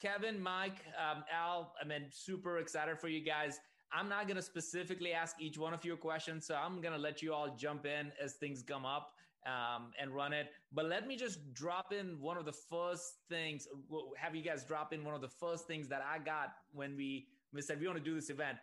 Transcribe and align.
Kevin, 0.00 0.40
Mike, 0.40 0.84
um, 0.98 1.22
Al, 1.32 1.72
I 1.80 1.86
mean, 1.86 2.06
super 2.10 2.58
excited 2.58 2.98
for 2.98 3.08
you 3.08 3.24
guys. 3.24 3.60
I'm 3.92 4.08
not 4.08 4.26
going 4.26 4.36
to 4.36 4.42
specifically 4.42 5.12
ask 5.12 5.36
each 5.40 5.58
one 5.58 5.74
of 5.74 5.84
you 5.84 5.96
questions, 5.96 6.46
so 6.46 6.54
I'm 6.54 6.80
going 6.80 6.94
to 6.94 7.00
let 7.00 7.22
you 7.22 7.34
all 7.34 7.54
jump 7.56 7.84
in 7.84 8.10
as 8.22 8.34
things 8.34 8.62
come 8.62 8.86
up 8.86 9.12
um, 9.46 9.92
and 10.00 10.14
run 10.14 10.32
it. 10.32 10.48
But 10.72 10.86
let 10.86 11.06
me 11.06 11.16
just 11.16 11.52
drop 11.52 11.92
in 11.92 12.18
one 12.20 12.36
of 12.36 12.46
the 12.46 12.52
first 12.52 13.18
things. 13.28 13.68
Have 14.16 14.34
you 14.34 14.42
guys 14.42 14.64
drop 14.64 14.92
in 14.92 15.04
one 15.04 15.14
of 15.14 15.20
the 15.20 15.28
first 15.28 15.66
things 15.66 15.88
that 15.88 16.02
I 16.02 16.18
got 16.18 16.54
when 16.72 16.96
we, 16.96 17.26
we 17.52 17.60
said 17.60 17.78
we 17.78 17.86
want 17.86 17.98
to 17.98 18.04
do 18.04 18.14
this 18.14 18.30
event? 18.30 18.58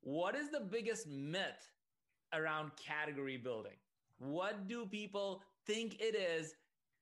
What 0.00 0.34
is 0.34 0.50
the 0.50 0.60
biggest 0.60 1.06
myth 1.06 1.70
around 2.32 2.72
category 2.76 3.36
building? 3.36 3.76
What 4.18 4.66
do 4.66 4.86
people 4.86 5.42
think 5.66 6.00
it 6.00 6.16
is 6.16 6.54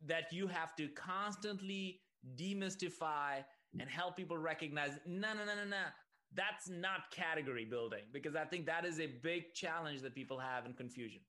that 0.04 0.32
you 0.32 0.46
have 0.48 0.74
to 0.76 0.88
constantly 0.88 2.00
demystify 2.36 3.44
and 3.78 3.88
help 3.88 4.16
people 4.16 4.36
recognize 4.36 4.92
no, 5.06 5.28
no, 5.34 5.44
no, 5.44 5.54
no, 5.54 5.68
no. 5.68 5.84
That's 6.34 6.68
not 6.68 7.10
category 7.10 7.64
building 7.64 8.04
because 8.12 8.34
I 8.36 8.44
think 8.44 8.66
that 8.66 8.84
is 8.84 9.00
a 9.00 9.06
big 9.22 9.52
challenge 9.54 10.00
that 10.02 10.14
people 10.14 10.38
have 10.38 10.64
in 10.64 10.72
confusion. 10.72 11.20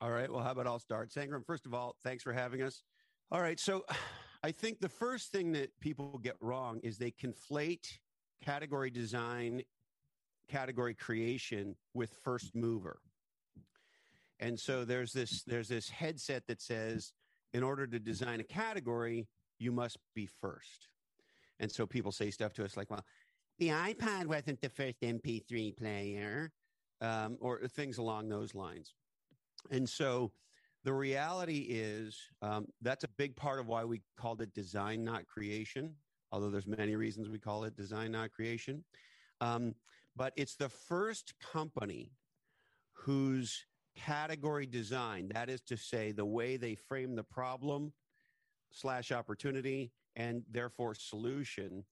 All 0.00 0.10
right. 0.10 0.30
Well, 0.30 0.42
how 0.42 0.52
about 0.52 0.66
I'll 0.66 0.78
start? 0.78 1.10
Sangram, 1.10 1.44
first 1.44 1.66
of 1.66 1.74
all, 1.74 1.96
thanks 2.04 2.22
for 2.22 2.32
having 2.32 2.62
us. 2.62 2.82
All 3.30 3.40
right. 3.40 3.58
So 3.58 3.84
I 4.44 4.52
think 4.52 4.80
the 4.80 4.88
first 4.88 5.32
thing 5.32 5.52
that 5.52 5.70
people 5.80 6.18
get 6.18 6.36
wrong 6.40 6.80
is 6.82 6.98
they 6.98 7.10
conflate 7.10 7.88
category 8.44 8.90
design, 8.90 9.62
category 10.48 10.94
creation 10.94 11.74
with 11.94 12.12
first 12.22 12.54
mover. 12.54 13.00
And 14.40 14.58
so 14.58 14.84
there's 14.84 15.12
this 15.12 15.42
there's 15.42 15.68
this 15.68 15.88
headset 15.88 16.46
that 16.46 16.62
says 16.62 17.12
in 17.52 17.62
order 17.62 17.86
to 17.86 17.98
design 17.98 18.40
a 18.40 18.44
category, 18.44 19.26
you 19.58 19.72
must 19.72 19.98
be 20.14 20.26
first. 20.26 20.88
And 21.60 21.70
so 21.70 21.86
people 21.86 22.12
say 22.12 22.30
stuff 22.30 22.52
to 22.54 22.64
us 22.64 22.76
like, 22.76 22.90
well, 22.90 23.04
the 23.58 23.68
iPod 23.68 24.26
wasn't 24.26 24.60
the 24.60 24.68
first 24.68 25.00
MP3 25.00 25.76
player, 25.76 26.52
um, 27.00 27.36
or 27.40 27.60
things 27.68 27.98
along 27.98 28.28
those 28.28 28.54
lines. 28.54 28.94
And 29.70 29.88
so 29.88 30.30
the 30.84 30.92
reality 30.92 31.66
is 31.68 32.16
um, 32.42 32.66
that's 32.80 33.04
a 33.04 33.08
big 33.18 33.34
part 33.34 33.58
of 33.58 33.66
why 33.66 33.84
we 33.84 34.00
called 34.16 34.40
it 34.40 34.54
design, 34.54 35.04
not 35.04 35.26
creation, 35.26 35.94
although 36.30 36.50
there's 36.50 36.66
many 36.66 36.94
reasons 36.94 37.28
we 37.28 37.38
call 37.38 37.64
it 37.64 37.76
design, 37.76 38.12
not 38.12 38.30
creation. 38.30 38.84
Um, 39.40 39.74
but 40.16 40.32
it's 40.36 40.56
the 40.56 40.68
first 40.68 41.34
company 41.40 42.12
whose 42.92 43.66
category 43.98 44.66
design, 44.66 45.28
that 45.34 45.50
is 45.50 45.60
to 45.62 45.76
say, 45.76 46.12
the 46.12 46.24
way 46.24 46.56
they 46.56 46.74
frame 46.74 47.14
the 47.14 47.22
problem 47.24 47.92
slash 48.70 49.12
opportunity 49.12 49.92
and 50.16 50.42
therefore 50.50 50.94
solution 50.94 51.84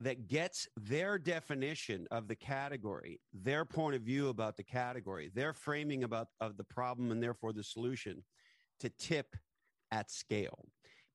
that 0.00 0.28
gets 0.28 0.68
their 0.76 1.18
definition 1.18 2.06
of 2.10 2.28
the 2.28 2.34
category, 2.34 3.20
their 3.32 3.64
point 3.64 3.96
of 3.96 4.02
view 4.02 4.28
about 4.28 4.56
the 4.56 4.62
category, 4.62 5.30
their 5.34 5.52
framing 5.52 6.04
about 6.04 6.28
of 6.40 6.56
the 6.56 6.64
problem 6.64 7.10
and 7.10 7.22
therefore 7.22 7.52
the 7.52 7.64
solution 7.64 8.22
to 8.80 8.90
tip 8.98 9.34
at 9.90 10.10
scale. 10.10 10.66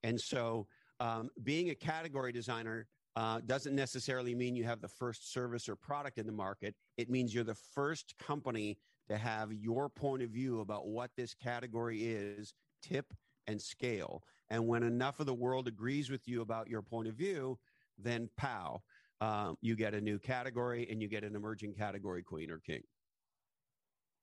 And 0.02 0.20
so, 0.20 0.66
um, 0.98 1.30
being 1.42 1.70
a 1.70 1.74
category 1.74 2.32
designer 2.32 2.86
uh, 3.16 3.40
doesn't 3.46 3.74
necessarily 3.74 4.34
mean 4.34 4.56
you 4.56 4.64
have 4.64 4.80
the 4.80 4.88
first 4.88 5.32
service 5.32 5.68
or 5.68 5.76
product 5.76 6.18
in 6.18 6.26
the 6.26 6.32
market. 6.32 6.74
It 6.96 7.10
means 7.10 7.34
you're 7.34 7.44
the 7.44 7.54
first 7.54 8.14
company 8.18 8.78
to 9.08 9.16
have 9.16 9.52
your 9.52 9.88
point 9.88 10.22
of 10.22 10.30
view 10.30 10.60
about 10.60 10.86
what 10.86 11.10
this 11.16 11.34
category 11.34 12.02
is, 12.04 12.54
tip 12.82 13.12
and 13.46 13.60
scale. 13.60 14.22
And 14.50 14.66
when 14.66 14.82
enough 14.82 15.20
of 15.20 15.26
the 15.26 15.34
world 15.34 15.68
agrees 15.68 16.10
with 16.10 16.26
you 16.28 16.42
about 16.42 16.68
your 16.68 16.82
point 16.82 17.08
of 17.08 17.14
view, 17.14 17.58
then 17.98 18.28
pow, 18.36 18.82
um, 19.20 19.56
you 19.60 19.76
get 19.76 19.94
a 19.94 20.00
new 20.00 20.18
category 20.18 20.88
and 20.90 21.00
you 21.00 21.08
get 21.08 21.24
an 21.24 21.36
emerging 21.36 21.74
category 21.74 22.22
queen 22.22 22.50
or 22.50 22.58
king. 22.58 22.82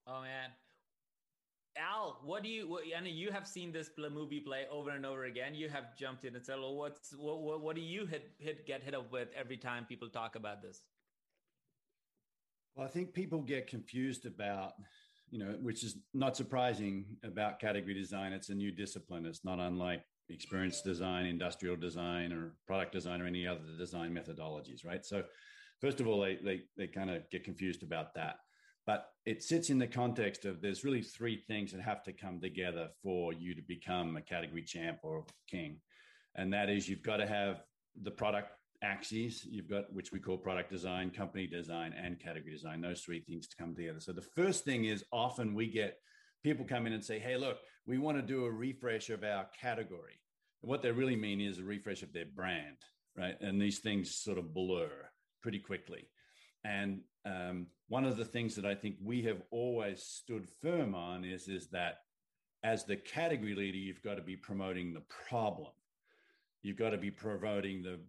Oh 0.08 0.22
man, 0.22 0.50
Al, 1.78 2.20
what 2.24 2.44
do 2.44 2.50
you? 2.50 2.68
What, 2.68 2.84
I 2.98 3.02
mean, 3.02 3.16
you 3.16 3.32
have 3.32 3.48
seen 3.48 3.72
this 3.72 3.90
movie 3.98 4.40
play 4.40 4.66
over 4.72 4.90
and 4.90 5.06
over 5.06 5.26
again. 5.26 5.56
You 5.56 5.70
have 5.70 5.96
jumped 5.98 6.26
in 6.26 6.36
and 6.36 6.44
said, 6.44 6.58
"Well, 6.60 6.76
what's 6.76 7.14
what? 7.18 7.42
What, 7.42 7.62
what 7.62 7.76
do 7.76 7.82
you 7.82 8.06
hit, 8.06 8.32
hit 8.40 8.66
get 8.66 8.84
hit 8.84 8.94
up 8.94 9.12
with 9.12 9.30
every 9.36 9.58
time 9.58 9.86
people 9.86 10.10
talk 10.10 10.36
about 10.36 10.62
this?" 10.62 10.82
I 12.82 12.88
think 12.88 13.14
people 13.14 13.42
get 13.42 13.68
confused 13.68 14.26
about, 14.26 14.74
you 15.30 15.40
know, 15.40 15.58
which 15.62 15.84
is 15.84 15.98
not 16.14 16.38
surprising 16.38 17.06
about 17.24 17.60
category 17.60 17.94
design. 17.94 18.34
It's 18.34 18.50
a 18.50 18.56
new 18.56 18.72
discipline. 18.72 19.26
It's 19.26 19.46
not 19.46 19.60
unlike 19.60 20.04
experience 20.30 20.82
design, 20.82 21.26
industrial 21.26 21.76
design, 21.76 22.32
or 22.32 22.54
product 22.68 22.92
design, 22.94 23.22
or 23.22 23.26
any 23.26 23.48
other 23.48 23.62
design 23.78 24.14
methodologies, 24.14 24.86
right? 24.86 25.06
So, 25.06 25.24
first 25.82 26.00
of 26.00 26.08
all, 26.08 26.22
they 26.22 26.38
they 26.44 26.62
they 26.78 26.88
kind 26.88 27.10
of 27.10 27.30
get 27.30 27.44
confused 27.44 27.84
about 27.84 28.14
that. 28.16 28.36
But 28.86 29.06
it 29.26 29.44
sits 29.44 29.70
in 29.70 29.78
the 29.78 29.88
context 29.88 30.46
of 30.46 30.62
there's 30.62 30.84
really 30.84 31.02
three 31.02 31.44
things 31.48 31.72
that 31.72 31.82
have 31.82 32.04
to 32.04 32.14
come 32.14 32.40
together 32.40 32.90
for 33.04 33.34
you 33.34 33.54
to 33.54 33.62
become 33.68 34.18
a 34.18 34.22
category 34.22 34.64
champ 34.64 35.00
or 35.04 35.26
king, 35.50 35.80
and 36.36 36.54
that 36.54 36.70
is 36.70 36.88
you've 36.88 37.04
got 37.04 37.18
to 37.18 37.28
have 37.28 37.62
the 38.02 38.12
product 38.12 38.52
axes 38.82 39.46
you've 39.46 39.70
got 39.70 39.92
which 39.94 40.12
we 40.12 40.20
call 40.20 40.38
product 40.38 40.70
design 40.72 41.10
company 41.10 41.46
design 41.46 41.94
and 42.02 42.20
category 42.20 42.54
design 42.54 42.80
those 42.80 43.02
three 43.02 43.20
things 43.20 43.48
to 43.48 43.58
come 43.58 43.76
together. 43.76 44.00
So 44.00 44.14
the 44.14 44.22
first 44.22 44.64
thing 44.64 44.86
is 44.86 45.04
often 45.12 45.54
we 45.54 45.68
get 45.68 45.98
people 46.44 46.66
come 46.66 46.88
in 46.88 46.94
and 46.94 47.04
say 47.04 47.20
hey 47.20 47.36
look 47.38 47.58
we 47.86 47.98
want 47.98 48.18
to 48.18 48.22
do 48.22 48.46
a 48.46 48.52
refresh 48.52 49.10
of 49.10 49.24
our 49.24 49.48
category. 49.60 50.20
And 50.62 50.70
what 50.70 50.82
they 50.82 50.92
really 50.92 51.16
mean 51.16 51.42
is 51.42 51.60
a 51.60 51.64
refresh 51.64 52.04
of 52.04 52.14
their 52.14 52.26
brand 52.26 52.78
right? 53.18 53.36
And 53.42 53.62
these 53.62 53.80
things 53.80 54.16
sort 54.16 54.38
of 54.38 54.54
blur 54.54 54.92
pretty 55.42 55.60
quickly. 55.60 56.08
And 56.64 57.02
um, 57.26 57.68
one 57.90 58.06
of 58.06 58.18
the 58.18 58.26
things 58.26 58.56
that 58.56 58.66
i 58.66 58.74
think 58.74 58.96
we 59.04 59.22
have 59.24 59.42
always 59.52 60.04
stood 60.04 60.48
firm 60.62 60.96
on 60.96 61.26
is 61.26 61.48
is 61.48 61.68
that 61.70 61.98
as 62.64 62.86
the 62.86 62.96
category 62.96 63.56
leader 63.56 63.78
you've 63.78 64.04
got 64.04 64.16
to 64.16 64.22
be 64.22 64.36
promoting 64.36 64.94
the 64.94 65.04
problem. 65.30 65.72
You've 66.62 66.78
got 66.78 66.90
to 66.90 66.98
be 66.98 67.12
promoting 67.12 67.82
the 67.82 68.00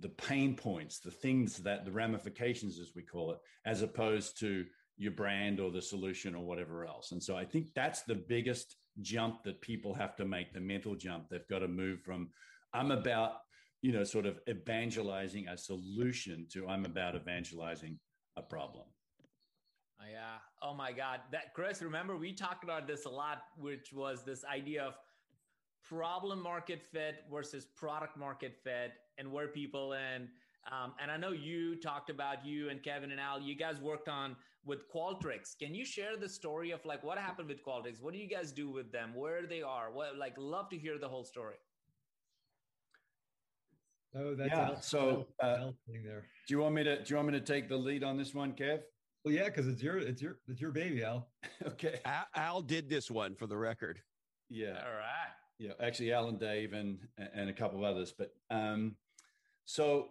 the 0.00 0.08
pain 0.08 0.54
points, 0.54 0.98
the 0.98 1.10
things 1.10 1.58
that 1.58 1.84
the 1.84 1.92
ramifications, 1.92 2.78
as 2.78 2.92
we 2.94 3.02
call 3.02 3.32
it, 3.32 3.38
as 3.64 3.82
opposed 3.82 4.38
to 4.40 4.64
your 4.96 5.12
brand 5.12 5.60
or 5.60 5.70
the 5.70 5.80
solution 5.80 6.34
or 6.34 6.44
whatever 6.44 6.84
else. 6.86 7.12
And 7.12 7.22
so 7.22 7.36
I 7.36 7.44
think 7.44 7.68
that's 7.74 8.02
the 8.02 8.14
biggest 8.14 8.76
jump 9.00 9.44
that 9.44 9.60
people 9.60 9.94
have 9.94 10.16
to 10.16 10.24
make 10.24 10.52
the 10.52 10.60
mental 10.60 10.94
jump. 10.94 11.28
They've 11.28 11.46
got 11.48 11.60
to 11.60 11.68
move 11.68 12.02
from, 12.02 12.28
I'm 12.74 12.90
about, 12.90 13.32
you 13.82 13.92
know, 13.92 14.04
sort 14.04 14.26
of 14.26 14.40
evangelizing 14.48 15.48
a 15.48 15.56
solution 15.56 16.46
to 16.52 16.68
I'm 16.68 16.84
about 16.84 17.14
evangelizing 17.14 17.98
a 18.36 18.42
problem. 18.42 18.84
Oh, 20.00 20.06
yeah. 20.10 20.36
Oh 20.62 20.74
my 20.74 20.92
God. 20.92 21.20
That 21.32 21.54
Chris, 21.54 21.82
remember 21.82 22.16
we 22.16 22.32
talked 22.32 22.64
about 22.64 22.86
this 22.86 23.04
a 23.04 23.10
lot, 23.10 23.42
which 23.56 23.92
was 23.92 24.24
this 24.24 24.44
idea 24.44 24.82
of 24.82 24.94
problem 25.82 26.42
market 26.42 26.82
fit 26.82 27.24
versus 27.30 27.64
product 27.64 28.16
market 28.16 28.56
fit 28.62 28.92
and 29.18 29.30
where 29.30 29.48
people 29.48 29.92
in. 29.92 30.28
Um, 30.70 30.92
and 31.00 31.10
I 31.10 31.16
know 31.16 31.32
you 31.32 31.76
talked 31.76 32.10
about 32.10 32.44
you 32.44 32.68
and 32.68 32.82
Kevin 32.82 33.10
and 33.12 33.20
Al. 33.20 33.40
You 33.40 33.54
guys 33.54 33.80
worked 33.80 34.08
on 34.08 34.36
with 34.64 34.90
Qualtrics. 34.92 35.58
Can 35.58 35.74
you 35.74 35.84
share 35.84 36.16
the 36.16 36.28
story 36.28 36.70
of 36.70 36.84
like 36.84 37.02
what 37.02 37.18
happened 37.18 37.48
with 37.48 37.64
Qualtrics? 37.64 38.00
What 38.00 38.12
do 38.12 38.18
you 38.18 38.28
guys 38.28 38.52
do 38.52 38.70
with 38.70 38.92
them? 38.92 39.14
Where 39.14 39.46
they 39.46 39.62
are? 39.62 39.90
What 39.90 40.16
like 40.16 40.34
love 40.36 40.68
to 40.70 40.78
hear 40.78 40.98
the 40.98 41.08
whole 41.08 41.24
story. 41.24 41.56
Oh, 44.14 44.34
that's 44.34 44.50
yeah. 44.50 44.70
Al, 44.70 44.82
so 44.82 45.26
uh, 45.40 45.70
there. 45.86 46.24
Do 46.48 46.54
you 46.54 46.58
want 46.58 46.74
me 46.74 46.84
to? 46.84 46.96
Do 46.96 47.04
you 47.06 47.16
want 47.16 47.28
me 47.28 47.32
to 47.38 47.44
take 47.44 47.68
the 47.68 47.76
lead 47.76 48.02
on 48.02 48.16
this 48.16 48.34
one, 48.34 48.52
Kev? 48.52 48.80
Well, 49.24 49.32
yeah, 49.32 49.44
because 49.44 49.68
it's 49.68 49.82
your 49.82 49.98
it's 49.98 50.20
your 50.20 50.38
it's 50.48 50.60
your 50.60 50.72
baby, 50.72 51.04
Al. 51.04 51.28
okay. 51.66 52.00
Al, 52.04 52.26
Al 52.34 52.62
did 52.62 52.88
this 52.88 53.10
one 53.10 53.34
for 53.36 53.46
the 53.46 53.56
record. 53.56 54.00
Yeah. 54.48 54.82
All 54.84 54.94
right. 54.94 55.30
Yeah, 55.60 55.72
actually, 55.78 56.10
Alan, 56.10 56.38
Dave, 56.38 56.72
and 56.72 56.98
and 57.34 57.50
a 57.50 57.52
couple 57.52 57.78
of 57.78 57.84
others, 57.84 58.14
but 58.16 58.32
um, 58.50 58.96
so 59.66 60.08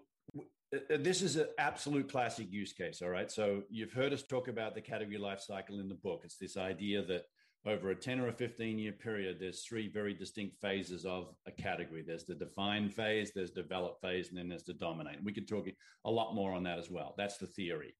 uh, 0.71 0.97
this 0.99 1.23
is 1.23 1.37
an 1.37 1.47
absolute 1.57 2.07
classic 2.07 2.51
use 2.51 2.71
case. 2.71 3.01
All 3.01 3.09
right. 3.09 3.31
So 3.31 3.63
you've 3.69 3.91
heard 3.91 4.13
us 4.13 4.21
talk 4.21 4.47
about 4.47 4.75
the 4.75 4.81
category 4.81 5.17
life 5.17 5.41
cycle 5.41 5.79
in 5.79 5.89
the 5.89 5.95
book. 5.95 6.21
It's 6.23 6.37
this 6.37 6.55
idea 6.55 7.03
that 7.05 7.23
over 7.65 7.89
a 7.89 7.95
10 7.95 8.19
or 8.19 8.27
a 8.27 8.33
15 8.33 8.77
year 8.77 8.91
period, 8.91 9.37
there's 9.39 9.63
three 9.63 9.89
very 9.89 10.13
distinct 10.13 10.61
phases 10.61 11.03
of 11.03 11.33
a 11.47 11.51
category. 11.51 12.03
There's 12.05 12.25
the 12.25 12.35
define 12.35 12.87
phase, 12.87 13.31
there's 13.33 13.49
develop 13.49 13.99
phase, 14.01 14.29
and 14.29 14.37
then 14.37 14.47
there's 14.47 14.63
the 14.63 14.75
dominate. 14.75 15.23
We 15.23 15.33
could 15.33 15.47
talk 15.47 15.67
a 16.05 16.11
lot 16.11 16.35
more 16.35 16.53
on 16.53 16.61
that 16.63 16.77
as 16.77 16.91
well. 16.91 17.15
That's 17.17 17.37
the 17.37 17.47
theory. 17.47 17.95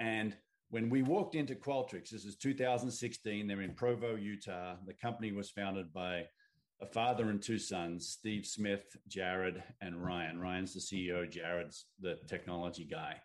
And 0.00 0.34
when 0.70 0.88
we 0.88 1.02
walked 1.02 1.34
into 1.34 1.54
Qualtrics, 1.54 2.08
this 2.08 2.24
is 2.24 2.36
2016, 2.36 3.46
they're 3.46 3.60
in 3.60 3.74
Provo, 3.74 4.16
Utah. 4.16 4.76
The 4.86 4.94
company 4.94 5.32
was 5.32 5.50
founded 5.50 5.92
by 5.92 6.24
a 6.82 6.86
father 6.86 7.30
and 7.30 7.40
two 7.40 7.58
sons, 7.58 8.08
Steve 8.08 8.44
Smith, 8.44 8.96
Jared, 9.06 9.62
and 9.80 10.02
Ryan. 10.02 10.40
Ryan's 10.40 10.74
the 10.74 10.80
CEO, 10.80 11.30
Jared's 11.30 11.86
the 12.00 12.18
technology 12.26 12.84
guy. 12.84 13.20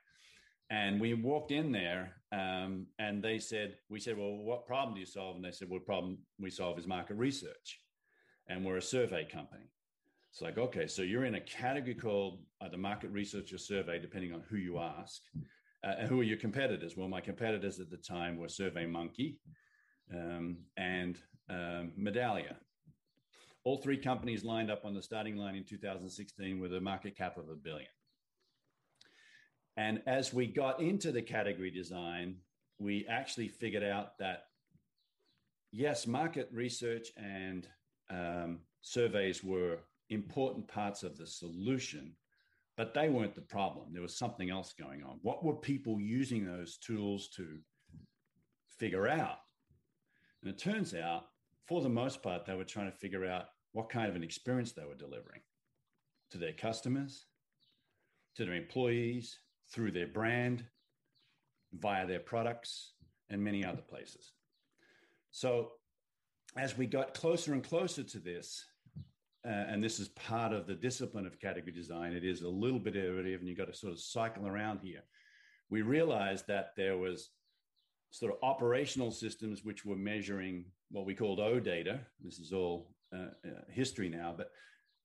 And 0.69 1.01
we 1.01 1.15
walked 1.15 1.51
in 1.51 1.71
there 1.71 2.13
um, 2.31 2.85
and 2.99 3.23
they 3.23 3.39
said, 3.39 3.77
we 3.89 3.99
said, 3.99 4.17
well, 4.17 4.37
what 4.37 4.67
problem 4.67 4.93
do 4.93 4.99
you 4.99 5.05
solve? 5.07 5.37
And 5.37 5.43
they 5.43 5.51
said, 5.51 5.69
well, 5.69 5.79
the 5.79 5.85
problem 5.85 6.19
we 6.39 6.51
solve 6.51 6.77
is 6.77 6.85
market 6.85 7.15
research. 7.15 7.79
And 8.47 8.63
we're 8.63 8.77
a 8.77 8.81
survey 8.81 9.25
company. 9.25 9.71
It's 10.31 10.41
like, 10.41 10.57
okay, 10.57 10.85
so 10.85 11.01
you're 11.01 11.25
in 11.25 11.35
a 11.35 11.41
category 11.41 11.95
called 11.95 12.43
either 12.61 12.77
market 12.77 13.09
research 13.09 13.53
or 13.53 13.57
survey, 13.57 13.97
depending 13.97 14.33
on 14.33 14.43
who 14.49 14.57
you 14.57 14.77
ask. 14.77 15.21
Uh, 15.83 15.93
and 15.99 16.07
who 16.07 16.19
are 16.19 16.23
your 16.23 16.37
competitors? 16.37 16.95
Well, 16.95 17.07
my 17.07 17.21
competitors 17.21 17.79
at 17.79 17.89
the 17.89 17.97
time 17.97 18.37
were 18.37 18.47
SurveyMonkey 18.47 19.37
um, 20.13 20.57
and 20.75 21.17
um, 21.49 21.93
Medallia. 21.99 22.55
All 23.67 23.75
three 23.75 23.97
companies 23.97 24.45
lined 24.45 24.71
up 24.71 24.85
on 24.85 24.93
the 24.93 25.01
starting 25.01 25.35
line 25.35 25.53
in 25.53 25.65
2016 25.65 26.57
with 26.57 26.73
a 26.73 26.79
market 26.79 27.17
cap 27.17 27.35
of 27.35 27.49
a 27.49 27.53
billion. 27.53 27.89
And 29.75 30.01
as 30.07 30.33
we 30.33 30.47
got 30.47 30.79
into 30.79 31.11
the 31.11 31.21
category 31.21 31.69
design, 31.69 32.37
we 32.79 33.05
actually 33.09 33.49
figured 33.49 33.83
out 33.83 34.17
that 34.19 34.43
yes, 35.73 36.07
market 36.07 36.47
research 36.53 37.09
and 37.17 37.67
um, 38.09 38.59
surveys 38.83 39.43
were 39.43 39.79
important 40.09 40.69
parts 40.69 41.03
of 41.03 41.17
the 41.17 41.27
solution, 41.27 42.15
but 42.77 42.93
they 42.93 43.09
weren't 43.09 43.35
the 43.35 43.41
problem. 43.41 43.87
There 43.91 44.01
was 44.01 44.17
something 44.17 44.49
else 44.49 44.73
going 44.79 45.03
on. 45.03 45.19
What 45.23 45.43
were 45.43 45.55
people 45.55 45.99
using 45.99 46.45
those 46.45 46.77
tools 46.77 47.27
to 47.35 47.59
figure 48.79 49.09
out? 49.09 49.39
And 50.41 50.49
it 50.49 50.57
turns 50.57 50.93
out, 50.93 51.25
for 51.65 51.81
the 51.81 51.89
most 51.89 52.23
part, 52.23 52.45
they 52.45 52.55
were 52.55 52.63
trying 52.63 52.89
to 52.89 52.97
figure 52.97 53.25
out 53.25 53.47
what 53.73 53.89
kind 53.89 54.09
of 54.09 54.15
an 54.15 54.23
experience 54.23 54.71
they 54.71 54.85
were 54.85 54.95
delivering 54.95 55.41
to 56.31 56.37
their 56.37 56.53
customers, 56.53 57.25
to 58.35 58.45
their 58.45 58.55
employees, 58.55 59.39
through 59.71 59.91
their 59.91 60.07
brand, 60.07 60.65
via 61.73 62.07
their 62.07 62.19
products, 62.19 62.93
and 63.29 63.43
many 63.43 63.65
other 63.65 63.81
places. 63.81 64.31
So, 65.31 65.71
as 66.55 66.77
we 66.77 66.87
got 66.87 67.13
closer 67.13 67.53
and 67.53 67.63
closer 67.63 68.03
to 68.03 68.19
this, 68.19 68.65
uh, 69.45 69.51
and 69.51 69.83
this 69.83 69.99
is 69.99 70.07
part 70.09 70.53
of 70.53 70.65
the 70.65 70.73
discipline 70.73 71.27
of 71.27 71.39
category 71.39 71.71
design, 71.71 72.13
it 72.13 72.23
is 72.23 72.41
a 72.41 72.49
little 72.49 72.79
bit 72.79 72.95
iterative, 72.95 73.39
and 73.39 73.47
you've 73.47 73.57
got 73.57 73.67
to 73.67 73.77
sort 73.77 73.93
of 73.93 73.99
cycle 73.99 74.47
around 74.47 74.79
here. 74.81 75.03
We 75.69 75.81
realized 75.81 76.47
that 76.47 76.71
there 76.75 76.97
was 76.97 77.29
sort 78.11 78.31
of 78.31 78.39
operational 78.41 79.11
systems 79.11 79.63
which 79.63 79.85
were 79.85 79.95
measuring 79.95 80.65
what 80.89 81.05
we 81.05 81.13
called 81.13 81.39
O 81.39 81.59
data. 81.59 81.99
This 82.23 82.39
is 82.39 82.53
all 82.53 82.89
history 83.69 84.09
now, 84.09 84.33
but 84.35 84.51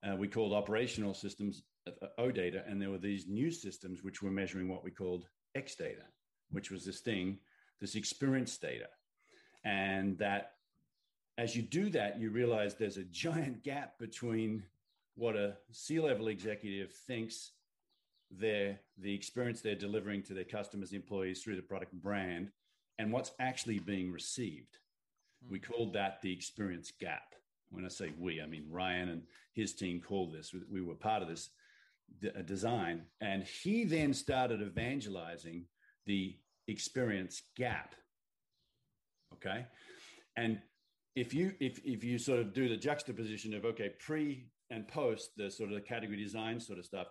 uh, 0.05 0.17
we 0.17 0.29
called 0.29 0.53
operational 0.53 1.15
systems 1.15 1.63
O 2.19 2.31
data, 2.31 2.63
and 2.67 2.81
there 2.81 2.91
were 2.91 2.99
these 2.99 3.27
new 3.27 3.51
systems 3.51 4.03
which 4.03 4.23
were 4.23 4.31
measuring 4.31 4.69
what 4.69 4.85
we 4.85 4.91
called 4.91 5.27
X 5.55 5.75
data, 5.75 6.05
which 6.51 6.71
was 6.71 6.85
this 6.85 7.01
thing, 7.01 7.39
this 7.81 7.95
experience 7.95 8.57
data. 8.57 8.89
And 9.65 10.19
that 10.19 10.53
as 11.39 11.57
you 11.57 11.63
do 11.63 11.89
that, 11.91 12.21
you 12.21 12.31
realize 12.31 12.75
there's 12.75 12.97
a 12.97 13.05
giant 13.05 13.63
gap 13.65 13.99
between 13.99 14.63
what 15.15 15.37
a 15.37 15.57
C 15.71 16.01
level 16.01 16.29
executive 16.29 16.93
thinks 16.93 17.53
their, 18.31 18.81
the 18.99 19.15
experience 19.15 19.61
they're 19.61 19.75
delivering 19.75 20.23
to 20.23 20.35
their 20.35 20.45
customers, 20.45 20.93
employees 20.93 21.43
through 21.43 21.57
the 21.57 21.63
product 21.63 21.93
brand, 21.93 22.51
and 22.99 23.13
what's 23.13 23.33
actually 23.41 23.79
being 23.79 24.11
received. 24.11 24.79
We 25.49 25.59
hmm. 25.59 25.73
called 25.73 25.93
that 25.95 26.23
the 26.23 26.33
experience 26.33 26.93
gap. 26.99 27.35
When 27.73 27.85
I 27.85 27.89
say 27.89 28.13
we, 28.19 28.41
I 28.41 28.47
mean 28.47 28.67
Ryan 28.71 29.09
and 29.09 29.23
his 29.55 29.75
team 29.75 30.01
called 30.01 30.33
this. 30.33 30.55
We 30.71 30.81
were 30.81 30.95
part 30.95 31.23
of 31.23 31.29
this 31.29 31.51
d- 32.21 32.31
uh, 32.37 32.43
design. 32.43 33.03
And 33.21 33.45
he 33.45 33.85
then 33.85 34.15
started 34.15 34.63
evangelizing 34.63 35.65
the 36.07 36.37
experience 36.69 37.43
gap. 37.57 37.95
Okay. 39.35 39.67
And 40.37 40.61
if 41.15 41.35
you 41.35 41.53
if 41.61 41.81
if 41.85 42.05
you 42.05 42.19
sort 42.19 42.39
of 42.39 42.53
do 42.53 42.69
the 42.69 42.77
juxtaposition 42.77 43.55
of 43.55 43.65
okay 43.65 43.91
pre 43.99 44.47
and 44.71 44.89
post 44.89 45.31
the 45.37 45.51
sort 45.51 45.71
of 45.71 45.75
the 45.75 45.81
category 45.81 46.23
design 46.23 46.59
sort 46.59 46.79
of 46.79 46.85
stuff 46.85 47.09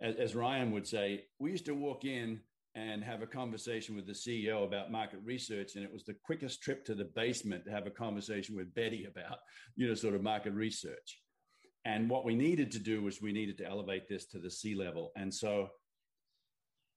as, 0.00 0.16
as, 0.16 0.34
ryan 0.34 0.70
would 0.70 0.86
say 0.86 1.24
we 1.38 1.50
used 1.50 1.64
to 1.64 1.74
walk 1.74 2.04
in 2.04 2.40
and 2.74 3.02
have 3.02 3.22
a 3.22 3.26
conversation 3.26 3.96
with 3.96 4.06
the 4.06 4.12
ceo 4.12 4.64
about 4.64 4.92
market 4.92 5.20
research 5.24 5.76
and 5.76 5.84
it 5.84 5.92
was 5.92 6.04
the 6.04 6.16
quickest 6.24 6.62
trip 6.62 6.84
to 6.84 6.94
the 6.94 7.10
basement 7.16 7.64
to 7.64 7.70
have 7.70 7.86
a 7.86 7.90
conversation 7.90 8.54
with 8.54 8.74
betty 8.74 9.06
about 9.06 9.38
you 9.76 9.88
know 9.88 9.94
sort 9.94 10.14
of 10.14 10.22
market 10.22 10.52
research 10.52 11.18
and 11.88 12.10
what 12.10 12.26
we 12.26 12.34
needed 12.34 12.70
to 12.72 12.78
do 12.78 13.02
was 13.02 13.22
we 13.22 13.32
needed 13.32 13.56
to 13.58 13.66
elevate 13.66 14.08
this 14.08 14.26
to 14.26 14.38
the 14.38 14.50
C 14.50 14.74
level. 14.74 15.10
And 15.16 15.32
so 15.32 15.68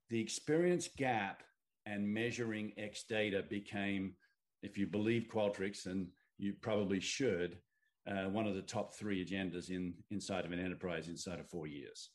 the 0.09 0.19
experience 0.19 0.89
gap 0.97 1.43
and 1.85 2.05
measuring 2.05 2.73
X 2.77 3.05
data 3.07 3.43
became, 3.49 4.15
if 4.63 4.77
you 4.77 4.87
believe 4.87 5.27
Qualtrics, 5.33 5.85
and 5.85 6.07
you 6.37 6.53
probably 6.61 6.99
should, 6.99 7.57
uh, 8.05 8.23
one 8.23 8.47
of 8.47 8.55
the 8.55 8.61
top 8.61 8.93
three 8.93 9.23
agendas 9.25 9.69
in 9.69 9.93
inside 10.09 10.45
of 10.45 10.51
an 10.51 10.59
enterprise 10.59 11.07
inside 11.07 11.39
of 11.39 11.47
four 11.49 11.67
years. 11.67 12.09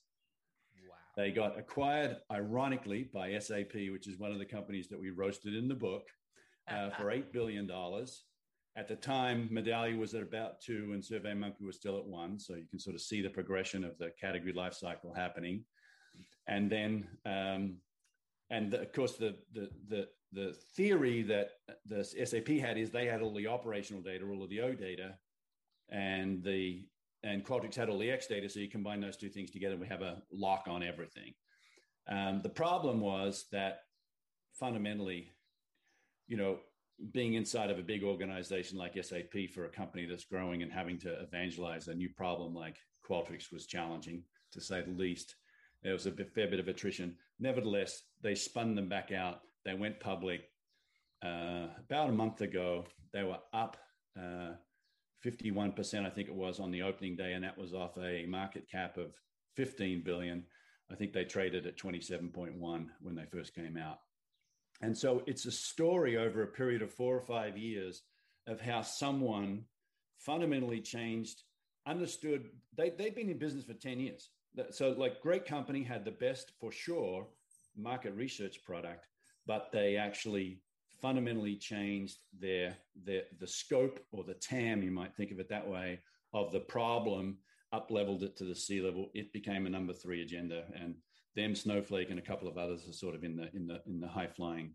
They 1.16 1.30
got 1.30 1.58
acquired, 1.58 2.18
ironically, 2.30 3.08
by 3.12 3.38
SAP, 3.38 3.72
which 3.90 4.06
is 4.06 4.18
one 4.18 4.32
of 4.32 4.38
the 4.38 4.44
companies 4.44 4.88
that 4.88 5.00
we 5.00 5.10
roasted 5.10 5.54
in 5.54 5.66
the 5.66 5.74
book, 5.74 6.06
uh, 6.70 6.90
for 6.90 7.04
$8 7.04 7.32
billion. 7.32 7.70
At 8.76 8.88
the 8.88 8.96
time, 8.96 9.48
Medallia 9.50 9.98
was 9.98 10.14
at 10.14 10.22
about 10.22 10.60
two 10.60 10.90
and 10.92 11.02
SurveyMonkey 11.02 11.62
was 11.62 11.76
still 11.76 11.96
at 11.96 12.04
one. 12.04 12.38
So 12.38 12.54
you 12.54 12.66
can 12.68 12.78
sort 12.78 12.94
of 12.94 13.00
see 13.00 13.22
the 13.22 13.30
progression 13.30 13.82
of 13.82 13.96
the 13.96 14.10
category 14.20 14.52
life 14.52 14.74
cycle 14.74 15.14
happening. 15.14 15.64
And 16.46 16.70
then, 16.70 17.08
um, 17.24 17.76
and 18.50 18.70
the, 18.70 18.82
of 18.82 18.92
course, 18.92 19.14
the, 19.14 19.36
the, 19.54 19.70
the, 19.88 20.08
the 20.32 20.54
theory 20.74 21.22
that 21.22 21.52
the 21.86 22.04
SAP 22.04 22.48
had 22.48 22.76
is 22.76 22.90
they 22.90 23.06
had 23.06 23.22
all 23.22 23.34
the 23.34 23.46
operational 23.46 24.02
data, 24.02 24.26
all 24.26 24.42
of 24.42 24.50
the 24.50 24.60
O 24.60 24.74
data, 24.74 25.14
and 25.88 26.44
the 26.44 26.84
and 27.22 27.44
Qualtrics 27.44 27.74
had 27.74 27.88
all 27.88 27.98
the 27.98 28.10
X 28.10 28.26
data. 28.26 28.48
So 28.48 28.60
you 28.60 28.68
combine 28.68 29.00
those 29.00 29.16
two 29.16 29.28
things 29.28 29.50
together, 29.50 29.76
we 29.76 29.86
have 29.86 30.02
a 30.02 30.22
lock 30.32 30.64
on 30.68 30.82
everything. 30.82 31.34
Um, 32.08 32.40
the 32.42 32.48
problem 32.48 33.00
was 33.00 33.46
that 33.52 33.80
fundamentally, 34.52 35.32
you 36.28 36.36
know, 36.36 36.58
being 37.12 37.34
inside 37.34 37.70
of 37.70 37.78
a 37.78 37.82
big 37.82 38.02
organization 38.02 38.78
like 38.78 39.02
SAP 39.02 39.50
for 39.52 39.66
a 39.66 39.70
company 39.70 40.06
that's 40.06 40.24
growing 40.24 40.62
and 40.62 40.72
having 40.72 40.98
to 40.98 41.20
evangelize 41.20 41.88
a 41.88 41.94
new 41.94 42.08
problem 42.16 42.54
like 42.54 42.76
Qualtrics 43.08 43.52
was 43.52 43.66
challenging, 43.66 44.22
to 44.52 44.60
say 44.60 44.82
the 44.82 44.90
least. 44.90 45.36
There 45.82 45.92
was 45.92 46.06
a 46.06 46.12
fair 46.12 46.48
bit 46.48 46.58
of 46.58 46.68
attrition. 46.68 47.16
Nevertheless, 47.38 48.02
they 48.22 48.34
spun 48.34 48.74
them 48.74 48.88
back 48.88 49.12
out. 49.12 49.40
They 49.64 49.74
went 49.74 50.00
public 50.00 50.48
uh, 51.24 51.66
about 51.78 52.08
a 52.08 52.12
month 52.12 52.40
ago. 52.40 52.86
They 53.12 53.22
were 53.22 53.38
up 53.52 53.76
uh, 54.18 54.52
51%, 55.24 56.06
I 56.06 56.10
think 56.10 56.28
it 56.28 56.34
was, 56.34 56.60
on 56.60 56.70
the 56.70 56.82
opening 56.82 57.16
day, 57.16 57.32
and 57.32 57.44
that 57.44 57.58
was 57.58 57.74
off 57.74 57.96
a 57.98 58.26
market 58.26 58.70
cap 58.70 58.96
of 58.96 59.12
15 59.56 60.02
billion. 60.04 60.44
I 60.90 60.94
think 60.94 61.12
they 61.12 61.24
traded 61.24 61.66
at 61.66 61.78
27.1 61.78 62.86
when 63.00 63.14
they 63.14 63.24
first 63.24 63.54
came 63.54 63.76
out. 63.76 63.98
And 64.82 64.96
so 64.96 65.22
it's 65.26 65.46
a 65.46 65.50
story 65.50 66.16
over 66.16 66.42
a 66.42 66.48
period 66.48 66.82
of 66.82 66.92
four 66.92 67.16
or 67.16 67.22
five 67.22 67.56
years 67.56 68.02
of 68.46 68.60
how 68.60 68.82
someone 68.82 69.64
fundamentally 70.18 70.80
changed, 70.80 71.42
understood. 71.86 72.50
They, 72.76 72.90
they've 72.90 73.14
been 73.14 73.30
in 73.30 73.38
business 73.38 73.64
for 73.64 73.74
10 73.74 74.00
years. 74.00 74.30
So, 74.70 74.90
like, 74.96 75.20
great 75.20 75.44
company 75.44 75.82
had 75.82 76.04
the 76.04 76.12
best 76.12 76.52
for 76.60 76.72
sure 76.72 77.26
market 77.76 78.14
research 78.14 78.64
product, 78.64 79.06
but 79.46 79.70
they 79.72 79.96
actually 79.96 80.60
fundamentally 81.00 81.56
changed 81.56 82.18
their, 82.38 82.76
their 83.04 83.22
the 83.38 83.46
scope 83.46 84.00
or 84.12 84.24
the 84.24 84.34
TAM, 84.34 84.82
you 84.82 84.90
might 84.90 85.14
think 85.14 85.30
of 85.30 85.40
it 85.40 85.48
that 85.48 85.66
way, 85.66 86.00
of 86.32 86.52
the 86.52 86.60
problem, 86.60 87.38
up 87.72 87.90
leveled 87.90 88.22
it 88.22 88.36
to 88.36 88.44
the 88.44 88.54
C 88.54 88.80
level. 88.80 89.10
It 89.14 89.32
became 89.32 89.66
a 89.66 89.70
number 89.70 89.92
three 89.92 90.22
agenda. 90.22 90.64
And 90.80 90.94
them, 91.34 91.54
Snowflake, 91.54 92.10
and 92.10 92.18
a 92.18 92.22
couple 92.22 92.48
of 92.48 92.58
others 92.58 92.88
are 92.88 92.92
sort 92.92 93.14
of 93.14 93.24
in 93.24 93.36
the 93.36 93.50
in 93.54 93.66
the 93.66 93.82
in 93.86 94.00
the 94.00 94.08
high 94.08 94.26
flying 94.26 94.74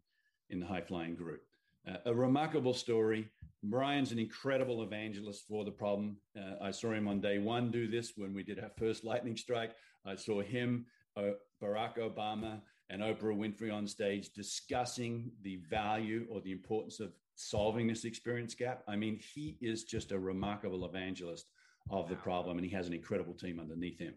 in 0.50 0.60
the 0.60 0.66
high 0.66 0.82
flying 0.82 1.16
group. 1.16 1.42
Uh, 1.88 1.98
a 2.06 2.14
remarkable 2.14 2.74
story. 2.74 3.28
Ryan's 3.68 4.12
an 4.12 4.20
incredible 4.20 4.84
evangelist 4.84 5.46
for 5.48 5.66
the 5.66 5.72
problem. 5.72 6.18
Uh, 6.38 6.64
I 6.64 6.72
saw 6.72 6.92
him 6.92 7.08
on 7.08 7.22
day 7.22 7.40
one 7.40 7.72
do 7.72 7.88
this 7.88 8.14
when 8.16 8.34
we 8.34 8.44
did 8.44 8.60
our 8.60 8.72
first 8.78 9.04
lightning 9.04 9.38
strike. 9.38 9.72
I 10.06 10.16
saw 10.16 10.42
him, 10.42 10.86
uh, 11.18 11.32
Barack 11.62 11.98
Obama, 11.98 12.62
and 12.92 13.02
Oprah 13.02 13.36
Winfrey 13.36 13.74
on 13.74 13.88
stage 13.88 14.34
discussing 14.34 15.32
the 15.44 15.56
value 15.70 16.28
or 16.30 16.42
the 16.42 16.52
importance 16.52 17.00
of 17.00 17.14
solving 17.36 17.88
this 17.88 18.04
experience 18.04 18.54
gap. 18.54 18.84
I 18.88 18.98
mean, 18.98 19.20
he 19.34 19.58
is 19.62 19.86
just 19.86 20.12
a 20.12 20.20
remarkable 20.20 20.86
evangelist 20.86 21.48
of 21.90 22.10
the 22.10 22.16
problem, 22.16 22.58
and 22.58 22.66
he 22.66 22.72
has 22.76 22.88
an 22.88 22.94
incredible 22.94 23.34
team 23.34 23.60
underneath 23.60 23.98
him. 23.98 24.14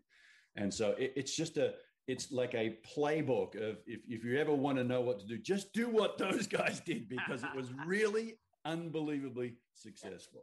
And 0.57 0.75
so 0.75 0.91
it, 0.99 1.13
it's 1.17 1.35
just 1.35 1.57
a 1.57 1.75
it's 2.07 2.31
like 2.31 2.55
a 2.55 2.77
playbook 2.95 3.55
of 3.57 3.79
if, 3.87 4.01
if 4.07 4.25
you 4.25 4.39
ever 4.39 4.53
want 4.53 4.77
to 4.77 4.85
know 4.85 5.01
what 5.01 5.21
to 5.21 5.27
do, 5.27 5.39
just 5.39 5.73
do 5.73 5.89
what 5.89 6.19
those 6.19 6.47
guys 6.49 6.81
did 6.81 7.09
because 7.09 7.45
it 7.45 7.55
was 7.57 7.69
really 7.87 8.35
unbelievably 8.65 9.55
successful. 9.73 10.43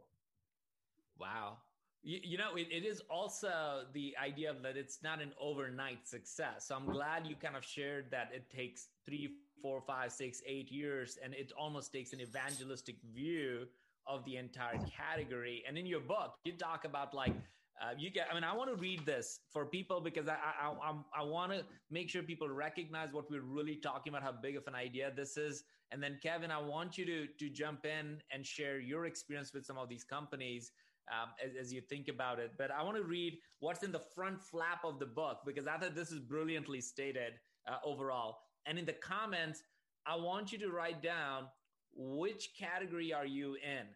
Wow. 1.19 1.57
You, 2.03 2.37
know, 2.37 2.55
it, 2.55 2.67
it 2.71 2.83
is 2.83 3.01
also 3.11 3.83
the 3.93 4.15
idea 4.21 4.55
that 4.63 4.75
it's 4.75 5.03
not 5.03 5.21
an 5.21 5.33
overnight 5.39 6.07
success. 6.07 6.65
So 6.67 6.75
I'm 6.75 6.87
glad 6.87 7.27
you 7.27 7.35
kind 7.35 7.55
of 7.55 7.63
shared 7.63 8.05
that 8.09 8.31
it 8.33 8.49
takes 8.49 8.87
three, 9.05 9.29
four, 9.61 9.83
five, 9.85 10.11
six, 10.11 10.41
eight 10.47 10.71
years, 10.71 11.19
and 11.23 11.35
it 11.35 11.51
almost 11.55 11.93
takes 11.93 12.11
an 12.11 12.19
evangelistic 12.19 12.95
view 13.13 13.67
of 14.07 14.25
the 14.25 14.37
entire 14.37 14.79
category. 14.79 15.63
And 15.67 15.77
in 15.77 15.85
your 15.85 15.99
book, 15.99 16.33
you 16.43 16.53
talk 16.53 16.85
about 16.85 17.13
like 17.13 17.33
uh, 17.81 17.93
you 17.97 18.11
get. 18.11 18.27
I 18.29 18.35
mean, 18.35 18.43
I 18.43 18.53
want 18.55 18.69
to 18.69 18.75
read 18.75 19.05
this 19.05 19.39
for 19.51 19.65
people 19.65 20.01
because 20.01 20.27
I 20.27 20.37
I 20.61 20.69
I, 20.71 21.21
I 21.21 21.23
want 21.23 21.51
to 21.51 21.63
make 21.89 22.09
sure 22.09 22.21
people 22.21 22.49
recognize 22.49 23.11
what 23.11 23.29
we're 23.29 23.41
really 23.41 23.75
talking 23.75 24.11
about, 24.11 24.23
how 24.23 24.31
big 24.31 24.55
of 24.55 24.67
an 24.67 24.75
idea 24.75 25.11
this 25.15 25.37
is. 25.37 25.63
And 25.91 26.01
then, 26.01 26.19
Kevin, 26.21 26.51
I 26.51 26.61
want 26.61 26.97
you 26.97 27.05
to 27.05 27.27
to 27.27 27.49
jump 27.49 27.85
in 27.85 28.21
and 28.31 28.45
share 28.45 28.79
your 28.79 29.05
experience 29.05 29.53
with 29.53 29.65
some 29.65 29.77
of 29.77 29.89
these 29.89 30.03
companies. 30.03 30.71
Um, 31.11 31.29
as, 31.43 31.51
as, 31.59 31.73
you 31.73 31.81
think 31.81 32.07
about 32.07 32.39
it. 32.39 32.51
But 32.57 32.71
I 32.71 32.81
want 32.83 32.95
to 32.95 33.03
read 33.03 33.37
what's 33.59 33.83
in 33.83 33.91
the 33.91 34.01
front 34.15 34.41
flap 34.41 34.85
of 34.85 34.97
the 34.97 35.05
book 35.05 35.39
because 35.45 35.67
I 35.67 35.77
thought 35.77 35.93
this 35.93 36.09
is 36.09 36.21
brilliantly 36.21 36.79
stated 36.79 37.33
uh, 37.67 37.85
overall. 37.85 38.37
And 38.65 38.79
in 38.79 38.85
the 38.85 38.93
comments, 38.93 39.61
I 40.05 40.15
want 40.15 40.53
you 40.53 40.57
to 40.59 40.69
write 40.69 41.01
down 41.01 41.47
which 41.93 42.51
category 42.57 43.11
are 43.13 43.25
you 43.25 43.55
in? 43.55 43.87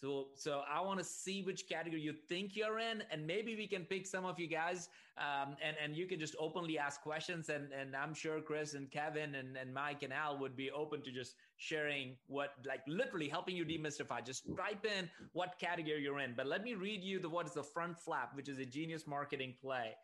So, 0.00 0.28
so 0.36 0.62
I 0.72 0.80
want 0.80 1.00
to 1.00 1.04
see 1.04 1.42
which 1.42 1.68
category 1.68 2.00
you 2.00 2.12
think 2.28 2.54
you're 2.54 2.78
in, 2.78 3.02
and 3.10 3.26
maybe 3.26 3.56
we 3.56 3.66
can 3.66 3.84
pick 3.84 4.06
some 4.06 4.24
of 4.24 4.38
you 4.38 4.46
guys, 4.46 4.88
um, 5.16 5.56
and 5.60 5.76
and 5.82 5.96
you 5.96 6.06
can 6.06 6.20
just 6.20 6.36
openly 6.38 6.78
ask 6.78 7.02
questions, 7.02 7.48
and 7.48 7.72
and 7.72 7.96
I'm 7.96 8.14
sure 8.14 8.40
Chris 8.40 8.74
and 8.74 8.88
Kevin 8.92 9.34
and 9.34 9.56
and 9.56 9.74
Mike 9.74 10.04
and 10.04 10.12
Al 10.12 10.38
would 10.38 10.56
be 10.56 10.70
open 10.70 11.02
to 11.02 11.10
just 11.10 11.34
sharing 11.56 12.16
what, 12.28 12.50
like, 12.64 12.82
literally 12.86 13.28
helping 13.28 13.56
you 13.56 13.64
demystify. 13.64 14.24
Just 14.24 14.44
type 14.56 14.86
in 14.86 15.10
what 15.32 15.58
category 15.58 16.00
you're 16.00 16.20
in. 16.20 16.34
But 16.36 16.46
let 16.46 16.62
me 16.62 16.74
read 16.74 17.02
you 17.02 17.18
the 17.18 17.28
what 17.28 17.46
is 17.46 17.54
the 17.54 17.64
front 17.64 17.98
flap, 17.98 18.36
which 18.36 18.48
is 18.48 18.60
a 18.60 18.64
genius 18.64 19.04
marketing 19.04 19.54
play. 19.60 19.96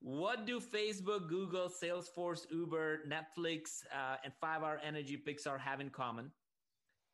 What 0.00 0.44
do 0.44 0.58
Facebook, 0.58 1.28
Google, 1.28 1.68
Salesforce, 1.68 2.50
Uber, 2.50 3.04
Netflix, 3.08 3.84
uh, 3.92 4.16
and 4.24 4.32
Five 4.40 4.64
Hour 4.64 4.80
Energy 4.84 5.16
Pixar 5.24 5.60
have 5.60 5.80
in 5.80 5.90
common? 5.90 6.32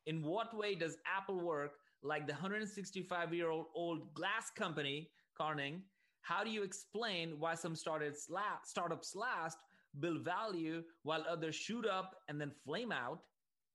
In 0.07 0.23
what 0.23 0.57
way 0.57 0.75
does 0.75 0.97
Apple 1.07 1.39
work 1.39 1.73
like 2.03 2.27
the 2.27 2.33
165 2.33 3.35
year 3.35 3.51
old 3.51 3.67
old 3.75 4.15
glass 4.15 4.51
company, 4.51 5.11
Corning? 5.37 5.83
How 6.23 6.45
do 6.45 6.51
you 6.51 6.63
explain 6.63 7.37
why 7.39 7.55
some 7.55 7.75
started 7.75 8.15
startups 8.65 9.17
last, 9.17 9.59
build 9.99 10.25
value 10.25 10.83
while 11.03 11.25
others 11.29 11.55
shoot 11.55 11.87
up 11.87 12.17
and 12.29 12.41
then 12.41 12.53
flame 12.65 12.93
out? 12.93 13.21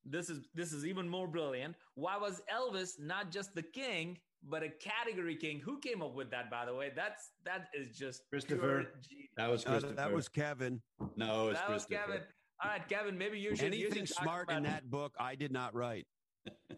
This 0.06 0.30
is 0.30 0.48
this 0.54 0.72
is 0.72 0.86
even 0.86 1.10
more 1.10 1.28
brilliant. 1.28 1.76
Why 1.96 2.18
was 2.18 2.42
Elvis 2.54 3.00
not 3.00 3.32
just 3.32 3.56
the 3.56 3.64
king, 3.64 4.18
but 4.48 4.64
a 4.64 4.70
category 4.70 5.36
king. 5.36 5.60
Who 5.60 5.80
came 5.80 6.02
up 6.02 6.14
with 6.14 6.30
that, 6.32 6.50
by 6.50 6.66
the 6.66 6.74
way? 6.74 6.92
That's 6.96 7.32
that 7.46 7.68
is 7.74 7.98
just 7.98 8.22
Christopher. 8.30 8.88
That 9.38 9.50
was 9.50 9.64
Christopher. 9.64 9.94
Uh, 9.94 9.96
that 9.96 10.14
was 10.14 10.28
Kevin. 10.28 10.82
No, 11.16 11.52
that 11.52 11.70
was 11.70 11.86
Kevin. 11.86 12.22
All 12.64 12.70
right, 12.70 12.88
Kevin. 12.88 13.18
Maybe 13.18 13.40
you 13.40 13.56
should. 13.56 13.66
Anything 13.66 14.00
you 14.00 14.06
should 14.06 14.10
smart 14.10 14.52
in 14.52 14.64
that 14.64 14.90
book, 14.90 15.14
I 15.20 15.36
did 15.36 15.52
not 15.52 15.74
write. 15.74 16.06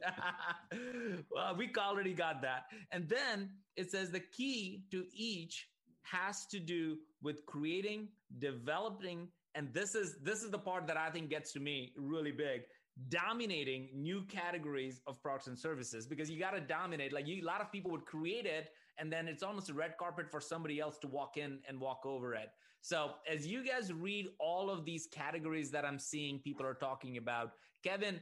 well, 1.31 1.55
we 1.55 1.71
already 1.77 2.13
got 2.13 2.41
that. 2.41 2.65
And 2.91 3.07
then 3.07 3.49
it 3.75 3.91
says 3.91 4.11
the 4.11 4.19
key 4.19 4.83
to 4.91 5.05
each 5.13 5.69
has 6.03 6.45
to 6.47 6.59
do 6.59 6.97
with 7.21 7.45
creating, 7.45 8.09
developing, 8.39 9.27
and 9.55 9.73
this 9.73 9.95
is 9.95 10.17
this 10.21 10.43
is 10.43 10.51
the 10.51 10.59
part 10.59 10.87
that 10.87 10.97
I 10.97 11.09
think 11.09 11.29
gets 11.29 11.51
to 11.53 11.59
me 11.59 11.93
really 11.97 12.31
big 12.31 12.61
dominating 13.09 13.89
new 13.93 14.23
categories 14.23 15.01
of 15.07 15.21
products 15.21 15.47
and 15.47 15.57
services 15.57 16.07
because 16.07 16.29
you 16.29 16.39
got 16.39 16.51
to 16.51 16.59
dominate. 16.59 17.13
Like 17.13 17.27
you, 17.27 17.43
a 17.43 17.45
lot 17.45 17.61
of 17.61 17.71
people 17.71 17.91
would 17.91 18.05
create 18.05 18.45
it 18.45 18.71
and 18.97 19.11
then 19.11 19.27
it's 19.27 19.43
almost 19.43 19.69
a 19.69 19.73
red 19.73 19.95
carpet 19.97 20.29
for 20.29 20.41
somebody 20.41 20.79
else 20.79 20.97
to 20.99 21.07
walk 21.07 21.37
in 21.37 21.59
and 21.67 21.79
walk 21.79 22.05
over 22.05 22.33
it. 22.33 22.49
So 22.81 23.11
as 23.31 23.45
you 23.45 23.63
guys 23.65 23.93
read 23.93 24.27
all 24.39 24.69
of 24.69 24.85
these 24.85 25.07
categories 25.11 25.71
that 25.71 25.85
I'm 25.85 25.99
seeing 25.99 26.39
people 26.39 26.65
are 26.65 26.73
talking 26.73 27.17
about, 27.17 27.51
Kevin, 27.83 28.19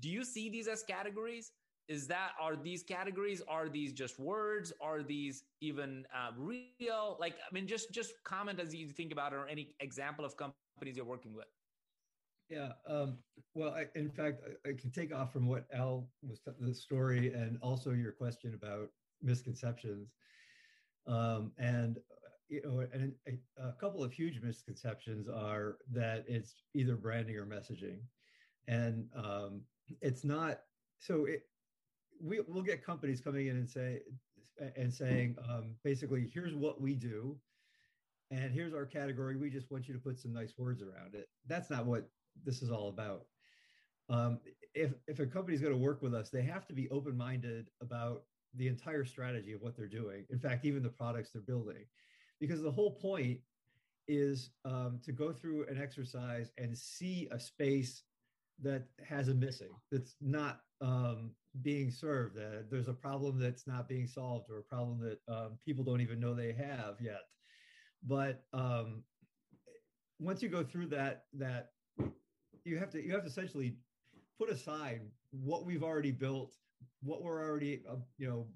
do 0.00 0.08
you 0.08 0.24
see 0.24 0.48
these 0.48 0.68
as 0.68 0.82
categories? 0.82 1.52
Is 1.88 2.08
that 2.08 2.32
are 2.40 2.56
these 2.56 2.82
categories? 2.82 3.42
Are 3.48 3.68
these 3.68 3.92
just 3.92 4.18
words? 4.18 4.72
Are 4.80 5.02
these 5.02 5.44
even 5.60 6.04
uh, 6.14 6.32
real? 6.36 7.16
Like, 7.20 7.34
I 7.34 7.54
mean, 7.54 7.68
just 7.68 7.92
just 7.92 8.12
comment 8.24 8.58
as 8.58 8.74
you 8.74 8.90
think 8.90 9.12
about 9.12 9.32
it, 9.32 9.36
or 9.36 9.46
any 9.46 9.74
example 9.80 10.24
of 10.24 10.36
companies 10.36 10.96
you're 10.96 11.04
working 11.04 11.34
with. 11.34 11.46
Yeah. 12.48 12.72
Um, 12.88 13.18
well, 13.54 13.70
I, 13.70 13.86
in 13.98 14.10
fact, 14.10 14.42
I, 14.46 14.70
I, 14.70 14.72
can 14.74 14.90
take 14.90 15.12
off 15.12 15.32
from 15.32 15.48
what 15.48 15.66
Al 15.74 16.08
was 16.22 16.40
t- 16.40 16.52
the 16.60 16.74
story, 16.74 17.32
and 17.32 17.58
also 17.60 17.90
your 17.90 18.12
question 18.12 18.54
about 18.54 18.88
misconceptions. 19.22 20.12
Um, 21.06 21.52
and 21.58 21.98
you 22.48 22.62
know, 22.64 22.86
and 22.92 23.12
a, 23.28 23.62
a, 23.68 23.72
couple 23.80 24.04
of 24.04 24.12
huge 24.12 24.40
misconceptions 24.40 25.28
are 25.28 25.78
that 25.92 26.24
it's 26.28 26.54
either 26.74 26.96
branding 26.96 27.36
or 27.36 27.46
messaging, 27.46 27.98
and 28.68 29.06
um, 29.16 29.62
it's 30.00 30.24
not. 30.24 30.60
So 30.98 31.26
it, 31.26 31.42
we 32.22 32.40
we'll 32.46 32.62
get 32.62 32.84
companies 32.84 33.20
coming 33.20 33.48
in 33.48 33.56
and 33.56 33.68
say 33.68 34.00
and 34.76 34.92
saying 34.92 35.36
um, 35.48 35.74
basically, 35.84 36.30
here's 36.32 36.54
what 36.54 36.80
we 36.80 36.94
do, 36.94 37.36
and 38.30 38.52
here's 38.52 38.74
our 38.74 38.86
category. 38.86 39.36
We 39.36 39.50
just 39.50 39.70
want 39.70 39.88
you 39.88 39.94
to 39.94 40.00
put 40.00 40.18
some 40.18 40.32
nice 40.32 40.54
words 40.56 40.82
around 40.82 41.14
it. 41.14 41.28
That's 41.46 41.70
not 41.70 41.86
what 41.86 42.08
this 42.44 42.62
is 42.62 42.70
all 42.70 42.88
about. 42.88 43.26
Um, 44.08 44.40
if 44.74 44.92
if 45.06 45.20
a 45.20 45.26
company 45.26 45.54
is 45.54 45.60
going 45.60 45.72
to 45.72 45.78
work 45.78 46.02
with 46.02 46.14
us, 46.14 46.30
they 46.30 46.42
have 46.42 46.66
to 46.66 46.72
be 46.72 46.88
open 46.90 47.16
minded 47.16 47.68
about 47.80 48.22
the 48.54 48.68
entire 48.68 49.04
strategy 49.04 49.52
of 49.52 49.60
what 49.60 49.76
they're 49.76 49.86
doing. 49.86 50.24
In 50.30 50.38
fact, 50.38 50.64
even 50.64 50.82
the 50.82 50.88
products 50.88 51.30
they're 51.32 51.42
building, 51.42 51.84
because 52.40 52.62
the 52.62 52.70
whole 52.70 52.92
point 52.92 53.40
is 54.08 54.50
um, 54.64 55.00
to 55.04 55.12
go 55.12 55.32
through 55.32 55.66
an 55.66 55.80
exercise 55.82 56.50
and 56.58 56.76
see 56.76 57.28
a 57.32 57.40
space 57.40 58.04
that 58.62 58.84
has 59.06 59.28
a 59.28 59.34
missing, 59.34 59.70
that's 59.90 60.16
not 60.20 60.60
um, 60.80 61.32
being 61.62 61.90
served. 61.90 62.36
There's 62.70 62.88
a 62.88 62.92
problem 62.92 63.38
that's 63.38 63.66
not 63.66 63.88
being 63.88 64.06
solved, 64.06 64.50
or 64.50 64.58
a 64.58 64.62
problem 64.62 65.00
that 65.00 65.18
um, 65.32 65.58
people 65.64 65.84
don't 65.84 66.00
even 66.00 66.20
know 66.20 66.34
they 66.34 66.52
have 66.52 66.96
yet. 67.00 67.22
But 68.02 68.44
um, 68.52 69.02
once 70.18 70.42
you 70.42 70.48
go 70.48 70.62
through 70.62 70.86
that 70.86 71.24
that 71.34 71.72
you 72.64 72.78
have 72.78 72.90
to 72.90 73.04
you 73.04 73.12
have 73.12 73.22
to 73.22 73.28
essentially 73.28 73.76
put 74.38 74.50
aside 74.50 75.00
what 75.30 75.64
we've 75.64 75.82
already 75.82 76.12
built, 76.12 76.54
what 77.02 77.22
we're 77.22 77.42
already 77.42 77.82
uh, 77.90 77.96
you 78.18 78.28
know 78.28 78.46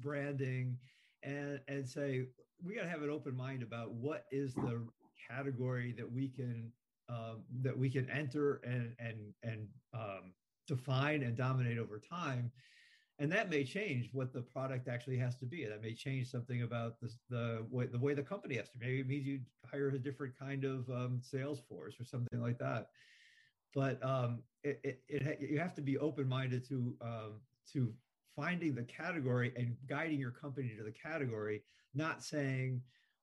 branding, 0.00 0.76
and 1.22 1.60
and 1.68 1.86
say 1.86 2.26
we 2.64 2.74
got 2.74 2.82
to 2.82 2.88
have 2.88 3.02
an 3.02 3.10
open 3.10 3.36
mind 3.36 3.62
about 3.62 3.92
what 3.92 4.24
is 4.30 4.54
the 4.54 4.86
category 5.30 5.92
that 5.96 6.10
we 6.10 6.28
can 6.28 6.70
um, 7.10 7.42
that 7.62 7.76
we 7.76 7.90
can 7.90 8.08
enter 8.10 8.60
and 8.64 8.94
and 8.98 9.18
and 9.42 9.66
um, 9.94 10.32
define 10.66 11.22
and 11.22 11.36
dominate 11.36 11.78
over 11.78 11.98
time 11.98 12.50
and 13.18 13.30
that 13.30 13.50
may 13.50 13.62
change 13.62 14.08
what 14.14 14.32
the 14.32 14.40
product 14.40 14.88
actually 14.88 15.18
has 15.18 15.36
to 15.36 15.44
be. 15.44 15.66
That 15.66 15.82
may 15.82 15.92
change 15.92 16.30
something 16.30 16.62
about 16.62 17.00
the 17.00 17.10
the 17.28 17.66
way 17.70 17.86
the 17.86 17.98
way 17.98 18.14
the 18.14 18.22
company 18.22 18.56
has 18.56 18.70
to. 18.70 18.78
Maybe 18.78 19.00
it 19.00 19.06
means 19.06 19.26
you 19.26 19.40
hire 19.70 19.88
a 19.88 19.98
different 19.98 20.38
kind 20.38 20.64
of 20.64 20.88
um, 20.88 21.20
sales 21.22 21.60
force 21.68 21.96
or 22.00 22.04
something 22.04 22.40
like 22.40 22.58
that 22.58 22.88
but 23.74 24.02
um, 24.04 24.42
it, 24.62 24.80
it, 24.82 25.02
it, 25.08 25.38
you 25.40 25.58
have 25.58 25.74
to 25.74 25.82
be 25.82 25.98
open 25.98 26.28
minded 26.28 26.66
to 26.68 26.96
um, 27.00 27.40
to 27.72 27.92
finding 28.34 28.74
the 28.74 28.82
category 28.82 29.52
and 29.56 29.76
guiding 29.88 30.18
your 30.18 30.30
company 30.30 30.74
to 30.76 30.82
the 30.82 30.92
category, 30.92 31.62
not 31.94 32.22
saying, 32.22 32.80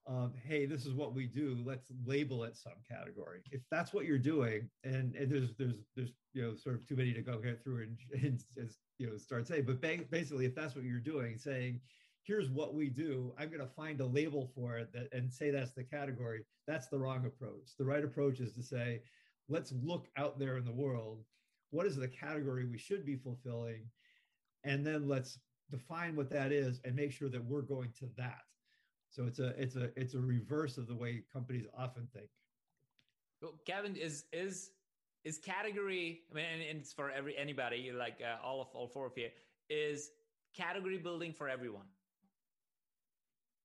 um, 0.08 0.34
"Hey, 0.44 0.66
this 0.66 0.86
is 0.86 0.94
what 0.94 1.14
we 1.14 1.28
do. 1.28 1.58
Let's 1.66 1.88
label 2.06 2.44
it 2.44 2.56
some 2.56 2.74
category." 2.90 3.42
If 3.52 3.62
that's 3.72 3.94
what 3.94 4.06
you're 4.06 4.18
doing, 4.18 4.70
and 4.84 5.16
and 5.16 5.32
there's 5.32 5.54
there's 5.58 5.84
there's 5.96 6.14
you 6.34 6.44
know 6.44 6.56
sort 6.56 6.76
of 6.76 6.88
too 6.88 6.96
many 6.96 7.14
to 7.14 7.22
go 7.22 7.42
through 7.64 7.84
and, 7.84 7.98
and, 8.24 8.44
and 8.58 8.72
you 8.98 9.08
know 9.08 9.18
start 9.18 9.48
saying, 9.48 9.66
but 9.66 9.82
basically, 9.82 10.46
if 10.46 10.56
that's 10.56 10.76
what 10.76 10.86
you're 10.86 11.00
doing, 11.00 11.38
saying 11.38 11.82
here's 12.24 12.50
what 12.50 12.76
we 12.76 12.90
do 12.90 13.34
i'm 13.40 13.48
going 13.48 13.62
to 13.62 13.74
find 13.74 14.02
a 14.02 14.06
label 14.06 14.52
for 14.54 14.78
it 14.78 14.92
that, 14.92 15.08
and 15.14 15.32
say 15.32 15.50
that's 15.50 15.72
the 15.72 15.84
category 15.84 16.44
that's 16.68 16.88
the 16.90 17.00
wrong 17.00 17.26
approach 17.26 17.72
the 17.80 17.86
right 17.86 18.04
approach 18.04 18.42
is 18.42 18.52
to 18.52 18.62
say 18.62 19.02
let's 19.50 19.74
look 19.84 20.08
out 20.18 20.40
there 20.40 20.58
in 20.58 20.66
the 20.66 20.72
world. 20.72 21.24
What 21.72 21.86
is 21.86 21.96
the 21.96 22.08
category 22.08 22.66
we 22.66 22.78
should 22.78 23.06
be 23.06 23.16
fulfilling? 23.16 23.90
And 24.64 24.86
then 24.86 25.08
let's 25.08 25.40
define 25.72 26.16
what 26.16 26.30
that 26.32 26.52
is 26.52 26.80
and 26.84 26.96
make 26.96 27.12
sure 27.12 27.30
that 27.30 27.44
we're 27.44 27.62
going 27.62 27.92
to 28.00 28.10
that. 28.18 28.42
So 29.10 29.26
it's 29.26 29.40
a 29.40 29.48
it's 29.60 29.76
a 29.76 29.90
it's 30.00 30.14
a 30.14 30.20
reverse 30.20 30.78
of 30.78 30.88
the 30.88 30.96
way 30.96 31.24
companies 31.32 31.66
often 31.78 32.08
think. 32.14 32.30
Well, 33.42 33.54
Kevin, 33.66 33.96
is 33.96 34.26
is 34.32 34.72
is 35.24 35.38
category? 35.38 36.22
I 36.32 36.36
mean, 36.36 36.46
and 36.70 36.80
it's 36.80 36.94
for 36.94 37.12
every 37.12 37.38
anybody 37.38 37.92
like 37.92 38.22
uh, 38.22 38.44
all 38.46 38.62
of 38.62 38.68
all 38.74 38.88
four 38.88 39.08
of 39.08 39.14
you. 39.18 39.30
Is 39.70 40.12
category 40.56 40.98
building 40.98 41.34
for 41.34 41.50
everyone? 41.50 41.86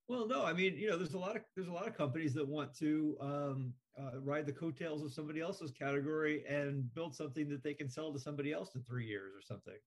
Well, 0.09 0.27
no, 0.27 0.45
I 0.45 0.53
mean, 0.53 0.77
you 0.77 0.91
know, 0.91 0.99
there's 0.99 1.15
a 1.15 1.19
lot 1.19 1.37
of 1.37 1.43
there's 1.55 1.69
a 1.69 1.73
lot 1.73 1.87
of 1.87 1.97
companies 1.97 2.35
that 2.35 2.47
want 2.47 2.77
to 2.79 3.17
um, 3.21 3.73
uh, 3.99 4.21
ride 4.21 4.47
the 4.47 4.53
coattails 4.53 5.03
of 5.03 5.13
somebody 5.13 5.41
else's 5.41 5.71
category 5.71 6.45
and 6.49 6.93
build 6.95 7.15
something 7.15 7.49
that 7.49 7.63
they 7.63 7.75
can 7.75 7.89
sell 7.89 8.13
to 8.13 8.19
somebody 8.19 8.53
else 8.53 8.75
in 8.75 8.83
three 8.83 9.07
years 9.07 9.33
or 9.35 9.43
something. 9.43 9.79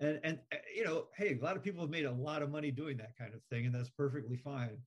And 0.00 0.20
and 0.22 0.38
uh, 0.52 0.56
you 0.74 0.84
know, 0.84 1.06
hey, 1.16 1.38
a 1.40 1.44
lot 1.44 1.56
of 1.56 1.62
people 1.62 1.80
have 1.80 1.90
made 1.90 2.04
a 2.04 2.12
lot 2.12 2.42
of 2.42 2.50
money 2.50 2.70
doing 2.70 2.96
that 2.98 3.16
kind 3.18 3.34
of 3.34 3.40
thing, 3.50 3.66
and 3.66 3.74
that's 3.74 3.90
perfectly 3.90 4.36
fine. 4.36 4.78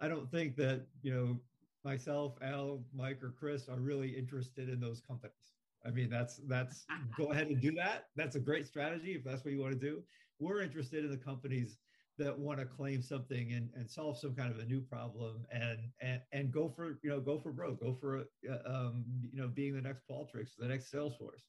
I 0.00 0.08
don't 0.08 0.30
think 0.30 0.56
that 0.56 0.86
you 1.02 1.14
know 1.14 1.40
myself, 1.84 2.36
Al, 2.42 2.84
Mike, 2.92 3.22
or 3.22 3.30
Chris 3.30 3.68
are 3.68 3.78
really 3.78 4.10
interested 4.10 4.68
in 4.68 4.80
those 4.80 5.00
companies. 5.00 5.54
I 5.86 5.90
mean, 5.90 6.10
that's 6.10 6.40
that's 6.48 6.84
go 7.16 7.26
ahead 7.32 7.46
and 7.48 7.60
do 7.60 7.72
that. 7.72 8.08
That's 8.16 8.36
a 8.36 8.40
great 8.40 8.66
strategy 8.66 9.12
if 9.14 9.24
that's 9.24 9.44
what 9.44 9.52
you 9.52 9.60
want 9.60 9.72
to 9.74 9.78
do. 9.78 10.02
We're 10.38 10.62
interested 10.62 11.04
in 11.04 11.10
the 11.10 11.16
companies 11.16 11.78
that 12.18 12.36
want 12.38 12.58
to 12.58 12.64
claim 12.64 13.02
something 13.02 13.52
and, 13.52 13.68
and 13.74 13.88
solve 13.90 14.18
some 14.18 14.34
kind 14.34 14.50
of 14.50 14.58
a 14.58 14.64
new 14.64 14.80
problem 14.80 15.46
and 15.50 15.78
and 16.00 16.20
and 16.32 16.50
go 16.50 16.68
for 16.68 16.98
you 17.02 17.10
know 17.10 17.20
go 17.20 17.38
for 17.38 17.52
broke, 17.52 17.80
go 17.80 17.94
for 17.94 18.24
uh, 18.50 18.58
um, 18.66 19.04
you 19.32 19.40
know 19.40 19.48
being 19.48 19.74
the 19.74 19.80
next 19.80 20.02
Qualtrics, 20.10 20.56
the 20.58 20.66
next 20.66 20.92
Salesforce. 20.92 21.44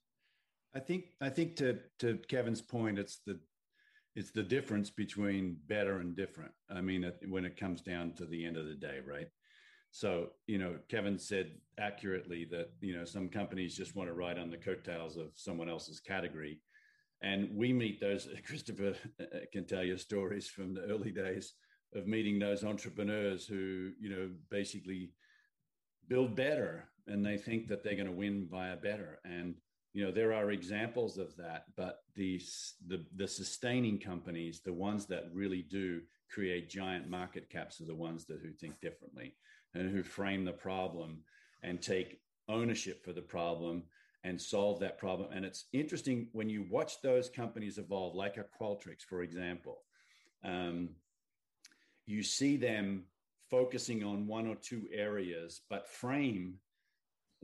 I 0.75 0.79
think 0.79 1.05
I 1.21 1.29
think 1.29 1.55
to 1.57 1.79
to 1.99 2.19
Kevin's 2.27 2.61
point, 2.61 2.99
it's 2.99 3.19
the 3.25 3.39
it's 4.15 4.31
the 4.31 4.43
difference 4.43 4.89
between 4.89 5.57
better 5.67 5.99
and 5.99 6.15
different. 6.15 6.51
I 6.69 6.81
mean, 6.81 7.11
when 7.29 7.45
it 7.45 7.55
comes 7.55 7.81
down 7.81 8.13
to 8.13 8.25
the 8.25 8.45
end 8.45 8.57
of 8.57 8.65
the 8.65 8.73
day, 8.73 8.99
right? 9.05 9.27
So, 9.91 10.29
you 10.47 10.57
know, 10.57 10.75
Kevin 10.89 11.17
said 11.17 11.51
accurately 11.79 12.45
that, 12.51 12.69
you 12.81 12.95
know, 12.95 13.05
some 13.05 13.29
companies 13.29 13.77
just 13.77 13.95
want 13.95 14.09
to 14.09 14.13
ride 14.13 14.37
on 14.37 14.49
the 14.49 14.57
coattails 14.57 15.17
of 15.17 15.29
someone 15.35 15.69
else's 15.69 15.99
category. 15.99 16.59
And 17.21 17.49
we 17.55 17.71
meet 17.73 17.99
those, 17.99 18.27
Christopher 18.47 18.95
uh, 19.21 19.25
can 19.51 19.65
tell 19.65 19.83
you 19.83 19.97
stories 19.97 20.47
from 20.47 20.73
the 20.73 20.81
early 20.81 21.11
days 21.11 21.53
of 21.95 22.07
meeting 22.07 22.37
those 22.37 22.63
entrepreneurs 22.63 23.45
who, 23.45 23.91
you 23.99 24.09
know, 24.09 24.29
basically 24.49 25.11
build 26.07 26.35
better 26.35 26.89
and 27.07 27.25
they 27.25 27.37
think 27.37 27.67
that 27.67 27.83
they're 27.83 27.95
going 27.95 28.07
to 28.07 28.11
win 28.11 28.47
via 28.51 28.75
better. 28.77 29.19
And, 29.25 29.55
you 29.97 30.05
know, 30.05 30.11
there 30.11 30.31
are 30.31 30.51
examples 30.51 31.17
of 31.17 31.35
that, 31.37 31.63
but 31.75 32.03
the, 32.13 32.39
the, 32.85 33.03
the 33.15 33.27
sustaining 33.27 33.97
companies, 33.97 34.61
the 34.63 34.71
ones 34.71 35.07
that 35.07 35.27
really 35.33 35.63
do 35.63 36.01
create 36.29 36.69
giant 36.69 37.09
market 37.09 37.49
caps 37.49 37.81
are 37.81 37.85
the 37.85 37.95
ones 37.95 38.23
that 38.25 38.39
who 38.43 38.51
think 38.51 38.79
differently 38.79 39.33
and 39.73 39.89
who 39.89 40.03
frame 40.03 40.45
the 40.45 40.51
problem 40.51 41.23
and 41.63 41.81
take 41.81 42.19
ownership 42.47 43.03
for 43.03 43.11
the 43.11 43.23
problem 43.23 43.81
and 44.23 44.39
solve 44.39 44.79
that 44.81 44.99
problem. 44.99 45.29
And 45.33 45.43
it's 45.43 45.65
interesting 45.73 46.27
when 46.31 46.47
you 46.47 46.67
watch 46.69 47.01
those 47.01 47.27
companies 47.27 47.79
evolve, 47.79 48.13
like 48.13 48.37
a 48.37 48.45
Qualtrics, 48.63 49.01
for 49.01 49.23
example, 49.23 49.79
um, 50.43 50.89
you 52.05 52.21
see 52.21 52.55
them 52.55 53.05
focusing 53.49 54.03
on 54.03 54.27
one 54.27 54.45
or 54.45 54.57
two 54.57 54.87
areas, 54.93 55.61
but 55.71 55.89
frame 55.89 56.59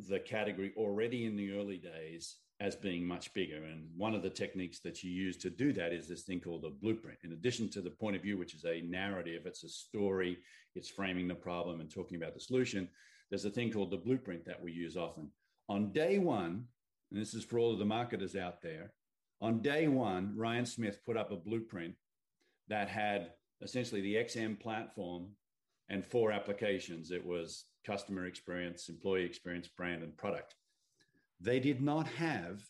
the 0.07 0.19
category 0.19 0.72
already 0.77 1.25
in 1.25 1.36
the 1.36 1.53
early 1.53 1.77
days 1.77 2.36
as 2.63 2.77
being 2.77 3.05
much 3.05 3.34
bigger. 3.34 3.65
And 3.65 3.89
one 3.98 4.15
of 4.15 4.24
the 4.24 4.29
techniques 4.29 4.79
that 4.79 5.03
you 5.03 5.12
use 5.12 5.36
to 5.38 5.50
do 5.50 5.74
that 5.74 5.91
is 5.91 6.08
this 6.08 6.24
thing 6.24 6.39
called 6.39 6.63
a 6.63 6.70
blueprint. 6.70 7.20
In 7.25 7.34
addition 7.34 7.70
to 7.72 7.82
the 7.82 7.89
point 7.89 8.15
of 8.15 8.22
view, 8.22 8.38
which 8.38 8.55
is 8.55 8.63
a 8.63 8.82
narrative, 8.82 9.41
it's 9.46 9.65
a 9.65 9.70
story, 9.70 10.38
it's 10.74 10.88
framing 10.88 11.27
the 11.27 11.36
problem 11.36 11.82
and 11.82 11.91
talking 11.91 12.15
about 12.15 12.34
the 12.34 12.39
solution. 12.39 12.88
There's 13.29 13.43
a 13.43 13.50
thing 13.50 13.70
called 13.70 13.91
the 13.91 13.98
blueprint 13.98 14.46
that 14.46 14.62
we 14.62 14.72
use 14.72 14.96
often. 14.96 15.29
On 15.67 15.91
day 15.91 16.20
one, 16.20 16.63
and 17.12 17.22
this 17.22 17.34
is 17.34 17.43
for 17.43 17.60
all 17.60 17.74
of 17.74 17.79
the 17.79 17.86
marketers 17.86 18.38
out 18.38 18.62
there, 18.62 18.93
on 19.41 19.62
day 19.62 19.89
one, 19.89 20.34
Ryan 20.38 20.65
Smith 20.65 21.00
put 21.05 21.17
up 21.17 21.34
a 21.34 21.36
blueprint 21.36 21.96
that 22.70 22.87
had 22.87 23.31
essentially 23.61 24.00
the 24.00 24.16
XM 24.16 24.57
platform 24.57 25.27
and 25.90 26.05
four 26.05 26.31
applications. 26.31 27.11
It 27.11 27.25
was 27.25 27.66
customer 27.85 28.25
experience, 28.25 28.87
employee 28.87 29.25
experience, 29.25 29.68
brand, 29.68 30.01
and 30.01 30.16
product. 30.16 30.55
They 31.44 31.60
did 31.60 31.82
not 31.82 32.08
have 32.08 32.64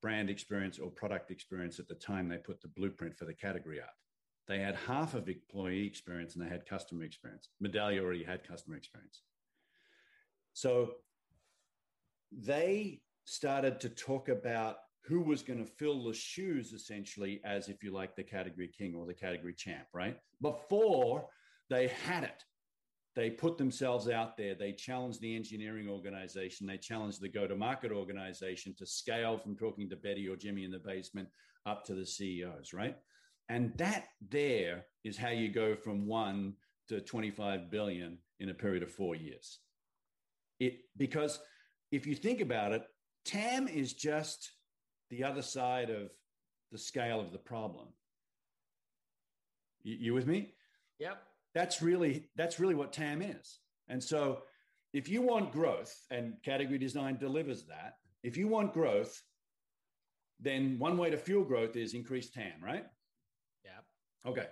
brand 0.00 0.30
experience 0.30 0.78
or 0.78 0.88
product 0.88 1.32
experience 1.32 1.80
at 1.80 1.88
the 1.88 1.96
time 1.96 2.28
they 2.28 2.36
put 2.36 2.60
the 2.62 2.68
blueprint 2.68 3.18
for 3.18 3.24
the 3.24 3.34
category 3.34 3.80
up. 3.80 3.94
They 4.46 4.60
had 4.60 4.76
half 4.76 5.14
of 5.14 5.28
employee 5.28 5.84
experience 5.84 6.36
and 6.36 6.44
they 6.44 6.48
had 6.48 6.64
customer 6.64 7.02
experience. 7.02 7.48
Medallia 7.62 8.02
already 8.02 8.22
had 8.22 8.46
customer 8.46 8.76
experience. 8.76 9.22
So 10.52 10.92
they 12.30 13.00
started 13.24 13.80
to 13.80 13.88
talk 13.88 14.28
about 14.28 14.76
who 15.04 15.20
was 15.20 15.42
going 15.42 15.58
to 15.58 15.70
fill 15.70 16.04
the 16.04 16.14
shoes 16.14 16.72
essentially 16.72 17.40
as 17.44 17.68
if 17.68 17.82
you 17.82 17.90
like 17.92 18.14
the 18.14 18.22
category 18.22 18.68
king 18.68 18.94
or 18.94 19.06
the 19.06 19.14
category 19.14 19.54
champ, 19.54 19.86
right? 19.92 20.16
Before 20.40 21.26
they 21.68 21.88
had 21.88 22.24
it 22.24 22.44
they 23.16 23.30
put 23.30 23.58
themselves 23.58 24.08
out 24.08 24.36
there. 24.36 24.54
They 24.54 24.72
challenge 24.72 25.18
the 25.18 25.34
engineering 25.34 25.88
organization. 25.88 26.66
They 26.66 26.76
challenge 26.76 27.18
the 27.18 27.28
go 27.28 27.46
to 27.46 27.56
market 27.56 27.90
organization 27.90 28.74
to 28.78 28.86
scale 28.86 29.36
from 29.38 29.56
talking 29.56 29.88
to 29.90 29.96
Betty 29.96 30.28
or 30.28 30.36
Jimmy 30.36 30.64
in 30.64 30.70
the 30.70 30.78
basement 30.78 31.28
up 31.66 31.84
to 31.86 31.94
the 31.94 32.06
CEOs, 32.06 32.72
right? 32.72 32.96
And 33.48 33.76
that 33.78 34.06
there 34.30 34.84
is 35.02 35.16
how 35.16 35.30
you 35.30 35.48
go 35.48 35.74
from 35.74 36.06
one 36.06 36.54
to 36.88 37.00
25 37.00 37.70
billion 37.70 38.18
in 38.38 38.50
a 38.50 38.54
period 38.54 38.82
of 38.84 38.92
four 38.92 39.16
years. 39.16 39.58
It, 40.60 40.78
because 40.96 41.40
if 41.90 42.06
you 42.06 42.14
think 42.14 42.40
about 42.40 42.72
it, 42.72 42.84
TAM 43.24 43.66
is 43.66 43.92
just 43.92 44.52
the 45.10 45.24
other 45.24 45.42
side 45.42 45.90
of 45.90 46.10
the 46.70 46.78
scale 46.78 47.20
of 47.20 47.32
the 47.32 47.38
problem. 47.38 47.88
You, 49.82 49.96
you 49.98 50.14
with 50.14 50.28
me? 50.28 50.54
Yep 51.00 51.20
that's 51.54 51.82
really 51.82 52.28
that's 52.36 52.60
really 52.60 52.74
what 52.74 52.92
TAM 52.92 53.22
is. 53.22 53.58
And 53.88 54.02
so 54.02 54.42
if 54.92 55.08
you 55.08 55.22
want 55.22 55.52
growth 55.52 55.94
and 56.10 56.34
category 56.44 56.78
design 56.78 57.16
delivers 57.18 57.64
that, 57.64 57.96
if 58.22 58.36
you 58.36 58.48
want 58.48 58.72
growth, 58.72 59.22
then 60.40 60.78
one 60.78 60.96
way 60.96 61.10
to 61.10 61.16
fuel 61.16 61.44
growth 61.44 61.76
is 61.76 61.94
increase 61.94 62.30
TAM, 62.30 62.52
right? 62.62 62.86
Yeah. 63.64 64.30
Okay. 64.30 64.46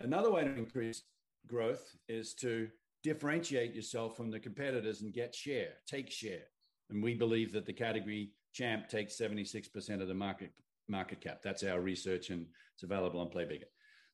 Another 0.00 0.30
way 0.30 0.44
to 0.44 0.54
increase 0.54 1.02
growth 1.46 1.94
is 2.08 2.34
to 2.34 2.68
differentiate 3.02 3.74
yourself 3.74 4.16
from 4.16 4.30
the 4.30 4.40
competitors 4.40 5.02
and 5.02 5.12
get 5.12 5.34
share, 5.34 5.74
take 5.86 6.10
share. 6.10 6.44
And 6.90 7.02
we 7.02 7.14
believe 7.14 7.52
that 7.52 7.66
the 7.66 7.72
category 7.72 8.32
champ 8.52 8.88
takes 8.88 9.18
76% 9.18 10.00
of 10.00 10.08
the 10.08 10.14
market 10.14 10.50
market 10.88 11.20
cap. 11.20 11.40
That's 11.42 11.62
our 11.62 11.80
research 11.80 12.30
and 12.30 12.46
it's 12.74 12.82
available 12.82 13.20
on 13.20 13.28
PlayBigger. 13.28 13.64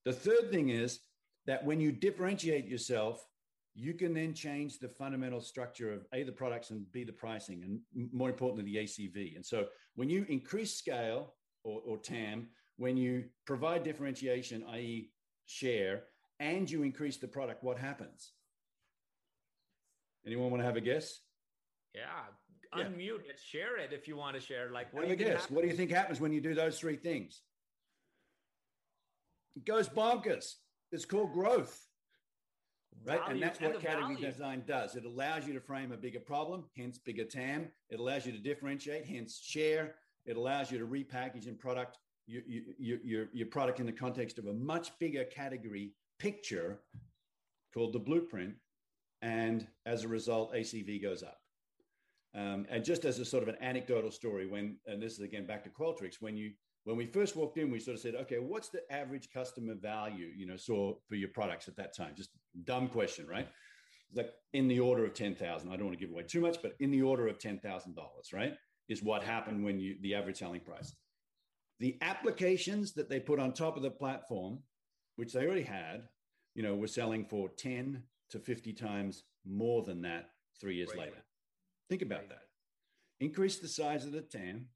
The 0.05 0.13
third 0.13 0.51
thing 0.51 0.71
is 0.71 1.01
that 1.47 1.65
when 1.65 1.81
you 1.81 1.93
differentiate 1.93 2.67
yourself, 2.67 3.27
you 3.75 3.95
can 3.95 4.13
then 4.13 4.35
change 4.35 4.79
the 4.79 4.89
fundamental 4.89 5.41
structure 5.41 5.93
of 5.93 6.05
A, 6.13 6.23
the 6.23 6.33
products 6.33 6.71
and 6.71 6.91
B, 6.93 7.05
the 7.05 7.13
pricing, 7.13 7.81
and 7.95 8.09
more 8.13 8.29
importantly, 8.29 8.65
the 8.65 8.79
ACV. 8.79 9.37
And 9.37 9.45
so 9.45 9.67
when 9.95 10.11
you 10.11 10.27
increase 10.29 10.77
scale 10.77 11.35
or, 11.65 11.81
or 11.87 11.99
TAM, 11.99 12.49
when 12.77 12.97
you 12.97 13.25
provide 13.47 13.85
differentiation, 13.85 14.65
i.e., 14.73 15.11
share, 15.47 16.05
and 16.41 16.71
you 16.71 16.83
increase 16.83 17.19
the 17.19 17.29
product, 17.29 17.63
what 17.63 17.79
happens? 17.79 18.33
Anyone 20.27 20.51
want 20.51 20.63
to 20.63 20.67
have 20.67 20.77
a 20.77 20.81
guess? 20.81 21.21
Yeah, 21.95 22.03
unmute 22.75 22.99
yeah. 22.99 23.31
it, 23.31 23.41
share 23.43 23.79
it 23.79 23.93
if 23.93 24.07
you 24.07 24.17
want 24.17 24.35
to 24.37 24.41
share. 24.41 24.71
Like, 24.71 24.93
what 24.93 25.07
have 25.07 25.19
do 25.19 25.25
you 25.25 25.31
guess? 25.31 25.51
What 25.51 25.63
do 25.63 25.69
you 25.69 25.75
think 25.75 25.91
happens 25.91 26.21
when 26.21 26.33
you 26.33 26.41
do 26.41 26.55
those 26.55 26.79
three 26.79 26.97
things? 26.97 27.43
It 29.57 29.65
goes 29.65 29.89
bonkers. 29.89 30.55
It's 30.93 31.05
called 31.05 31.33
growth. 31.33 31.87
Right. 33.07 33.19
Value 33.19 33.33
and 33.33 33.43
that's 33.43 33.61
what 33.61 33.81
category 33.81 34.15
value. 34.15 34.31
design 34.31 34.63
does. 34.67 34.95
It 34.95 35.05
allows 35.05 35.47
you 35.47 35.55
to 35.55 35.61
frame 35.61 35.93
a 35.93 35.97
bigger 35.97 36.21
problem, 36.21 36.65
hence 36.77 36.99
bigger 36.99 37.25
TAM. 37.25 37.69
It 37.89 38.01
allows 38.01 38.27
you 38.27 38.33
to 38.33 38.39
differentiate, 38.39 39.07
hence 39.07 39.41
share. 39.43 39.95
It 40.27 40.37
allows 40.37 40.71
you 40.71 40.79
to 40.79 40.87
repackage 40.87 41.47
and 41.47 41.59
product 41.59 41.99
your, 42.27 42.43
your, 42.79 42.99
your, 43.03 43.29
your 43.33 43.47
product 43.47 43.81
in 43.81 43.87
the 43.87 43.93
context 43.93 44.39
of 44.39 44.47
a 44.47 44.53
much 44.53 44.97
bigger 44.99 45.25
category 45.25 45.93
picture 46.19 46.81
called 47.73 47.93
the 47.93 47.99
blueprint. 47.99 48.55
And 49.23 49.67
as 49.87 50.05
a 50.05 50.09
result, 50.09 50.55
ACV 50.55 51.03
goes 51.03 51.23
up. 51.23 51.39
Um, 52.35 52.67
and 52.71 52.85
just 52.85 53.05
as 53.05 53.19
a 53.19 53.25
sort 53.25 53.43
of 53.43 53.49
an 53.49 53.57
anecdotal 53.61 54.11
story, 54.11 54.47
when, 54.47 54.77
and 54.87 55.03
this 55.03 55.15
is 55.15 55.21
again 55.21 55.47
back 55.47 55.65
to 55.65 55.71
Qualtrics, 55.71 56.17
when 56.21 56.37
you 56.37 56.53
when 56.85 56.97
we 56.97 57.07
first 57.07 57.37
walked 57.37 57.59
in, 57.59 57.71
we 57.71 57.79
sort 57.79 57.97
of 57.97 58.01
said, 58.01 58.15
okay, 58.15 58.39
what's 58.39 58.69
the 58.69 58.81
average 58.91 59.31
customer 59.33 59.75
value, 59.75 60.29
you 60.35 60.47
know, 60.47 60.57
so 60.57 61.01
for 61.09 61.15
your 61.15 61.29
products 61.29 61.69
at 61.69 61.77
that 61.77 61.95
time? 61.95 62.15
Just 62.17 62.31
dumb 62.65 62.89
question, 62.89 63.27
right? 63.27 63.49
Like 64.15 64.33
in 64.53 64.67
the 64.67 64.81
order 64.81 65.05
of 65.05 65.15
10,000. 65.15 65.69
I 65.69 65.77
don't 65.77 65.87
want 65.87 65.99
to 65.99 66.05
give 66.05 66.13
away 66.13 66.23
too 66.23 66.41
much, 66.41 66.63
but 66.63 66.75
in 66.81 66.91
the 66.91 67.03
order 67.03 67.29
of 67.29 67.39
$10,000, 67.39 67.63
right? 68.33 68.55
Is 68.89 69.03
what 69.03 69.23
happened 69.23 69.65
when 69.65 69.79
you, 69.79 69.97
the 70.01 70.15
average 70.15 70.39
selling 70.39 70.61
price. 70.61 70.95
The 71.79 71.97
applications 72.03 72.93
that 72.95 73.09
they 73.09 73.21
put 73.21 73.39
on 73.39 73.53
top 73.53 73.77
of 73.77 73.83
the 73.83 73.91
platform, 73.91 74.59
which 75.17 75.33
they 75.33 75.47
already 75.47 75.63
had, 75.63 76.09
you 76.55 76.63
know, 76.63 76.75
were 76.75 76.89
selling 76.89 77.25
for 77.25 77.49
10 77.51 78.03
to 78.31 78.39
50 78.39 78.73
times 78.73 79.25
more 79.47 79.83
than 79.83 80.03
that 80.03 80.31
three 80.61 80.77
years 80.77 80.91
right. 80.91 81.01
later. 81.01 81.23
Think 81.89 82.03
about 82.03 82.29
that. 82.29 82.43
Increase 83.21 83.59
the 83.59 83.69
size 83.69 84.05
of 84.05 84.13
the 84.13 84.23
TAM, 84.23 84.67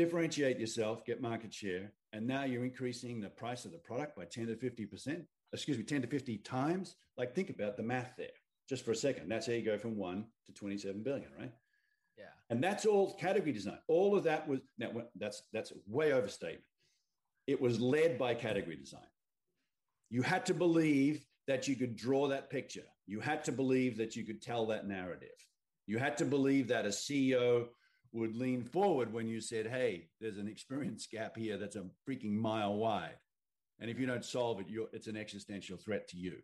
differentiate 0.00 0.58
yourself, 0.58 1.04
get 1.04 1.20
market 1.20 1.52
share, 1.52 1.92
and 2.12 2.26
now 2.26 2.44
you're 2.44 2.64
increasing 2.64 3.20
the 3.20 3.28
price 3.28 3.64
of 3.66 3.72
the 3.72 3.78
product 3.78 4.16
by 4.16 4.24
10 4.24 4.46
to 4.46 4.54
50%, 4.54 5.24
excuse 5.52 5.76
me, 5.76 5.84
10 5.84 6.02
to 6.02 6.08
50 6.08 6.38
times. 6.38 6.96
Like, 7.18 7.34
think 7.34 7.50
about 7.50 7.76
the 7.76 7.82
math 7.82 8.12
there 8.16 8.28
just 8.66 8.84
for 8.84 8.92
a 8.92 8.96
second. 8.96 9.28
That's 9.28 9.46
how 9.46 9.52
you 9.52 9.64
go 9.64 9.76
from 9.76 9.96
one 9.96 10.24
to 10.46 10.52
27 10.52 11.02
billion, 11.02 11.28
right? 11.38 11.52
Yeah. 12.16 12.24
And 12.48 12.64
that's 12.64 12.86
all 12.86 13.14
category 13.14 13.52
design. 13.52 13.78
All 13.88 14.16
of 14.16 14.24
that 14.24 14.48
was 14.48 14.60
now 14.78 14.90
that's 15.16 15.42
that's 15.52 15.72
way 15.86 16.12
overstatement. 16.12 16.64
It 17.46 17.60
was 17.60 17.80
led 17.80 18.18
by 18.18 18.34
category 18.34 18.76
design. 18.76 19.00
You 20.08 20.22
had 20.22 20.46
to 20.46 20.54
believe 20.54 21.26
that 21.46 21.68
you 21.68 21.76
could 21.76 21.96
draw 21.96 22.28
that 22.28 22.48
picture. 22.48 22.86
You 23.06 23.20
had 23.20 23.44
to 23.44 23.52
believe 23.52 23.98
that 23.98 24.16
you 24.16 24.24
could 24.24 24.40
tell 24.40 24.66
that 24.66 24.86
narrative. 24.86 25.28
You 25.86 25.98
had 25.98 26.16
to 26.18 26.24
believe 26.24 26.68
that 26.68 26.86
a 26.86 26.90
CEO 26.90 27.66
would 28.12 28.36
lean 28.36 28.64
forward 28.64 29.12
when 29.12 29.28
you 29.28 29.40
said, 29.40 29.66
Hey, 29.66 30.08
there's 30.20 30.38
an 30.38 30.48
experience 30.48 31.06
gap 31.06 31.36
here 31.36 31.56
that's 31.56 31.76
a 31.76 31.84
freaking 32.08 32.32
mile 32.32 32.74
wide. 32.74 33.16
And 33.78 33.90
if 33.90 33.98
you 33.98 34.06
don't 34.06 34.24
solve 34.24 34.60
it, 34.60 34.66
it's 34.92 35.06
an 35.06 35.16
existential 35.16 35.76
threat 35.76 36.08
to 36.08 36.16
you. 36.16 36.36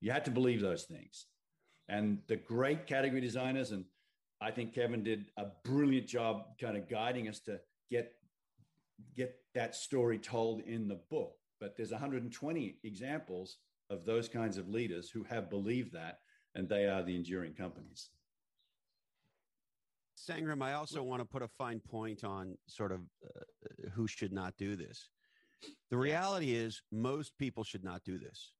You 0.00 0.10
had 0.10 0.24
to 0.24 0.30
believe 0.30 0.60
those 0.60 0.84
things. 0.84 1.26
And 1.88 2.18
the 2.26 2.36
great 2.36 2.86
category 2.86 3.20
designers, 3.20 3.70
and 3.70 3.84
I 4.40 4.50
think 4.50 4.74
Kevin 4.74 5.04
did 5.04 5.26
a 5.36 5.46
brilliant 5.64 6.08
job 6.08 6.58
kind 6.60 6.76
of 6.76 6.88
guiding 6.88 7.28
us 7.28 7.38
to 7.40 7.60
get, 7.90 8.12
get 9.16 9.36
that 9.54 9.76
story 9.76 10.18
told 10.18 10.62
in 10.62 10.88
the 10.88 11.00
book. 11.10 11.34
But 11.60 11.76
there's 11.76 11.92
120 11.92 12.78
examples 12.82 13.58
of 13.88 14.04
those 14.04 14.28
kinds 14.28 14.56
of 14.56 14.68
leaders 14.68 15.10
who 15.10 15.22
have 15.24 15.50
believed 15.50 15.92
that, 15.92 16.20
and 16.56 16.68
they 16.68 16.86
are 16.86 17.04
the 17.04 17.14
enduring 17.14 17.54
companies. 17.54 18.08
Sangram, 20.28 20.62
I 20.62 20.74
also 20.74 21.02
want 21.02 21.20
to 21.20 21.24
put 21.24 21.42
a 21.42 21.48
fine 21.48 21.80
point 21.80 22.24
on 22.24 22.56
sort 22.66 22.92
of 22.92 23.00
uh, 23.24 23.90
who 23.94 24.06
should 24.06 24.32
not 24.32 24.54
do 24.56 24.76
this. 24.76 25.08
The 25.90 25.96
reality 25.96 26.54
is, 26.54 26.82
most 26.90 27.36
people 27.38 27.64
should 27.64 27.84
not 27.84 28.02
do 28.04 28.18
this. 28.18 28.52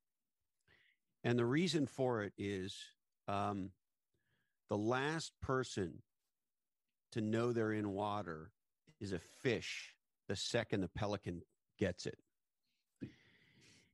And 1.25 1.39
the 1.39 1.47
reason 1.47 1.87
for 1.87 2.23
it 2.23 2.33
is 2.37 2.77
um, 3.29 3.71
the 4.69 4.77
last 4.77 5.33
person 5.41 6.03
to 7.13 7.21
know 7.21 7.53
they're 7.53 7.73
in 7.73 7.91
water 7.91 8.51
is 9.01 9.13
a 9.13 9.19
fish 9.19 9.95
the 10.29 10.37
second 10.37 10.81
the 10.81 10.89
pelican 10.89 11.43
gets 11.79 12.07
it. 12.07 12.19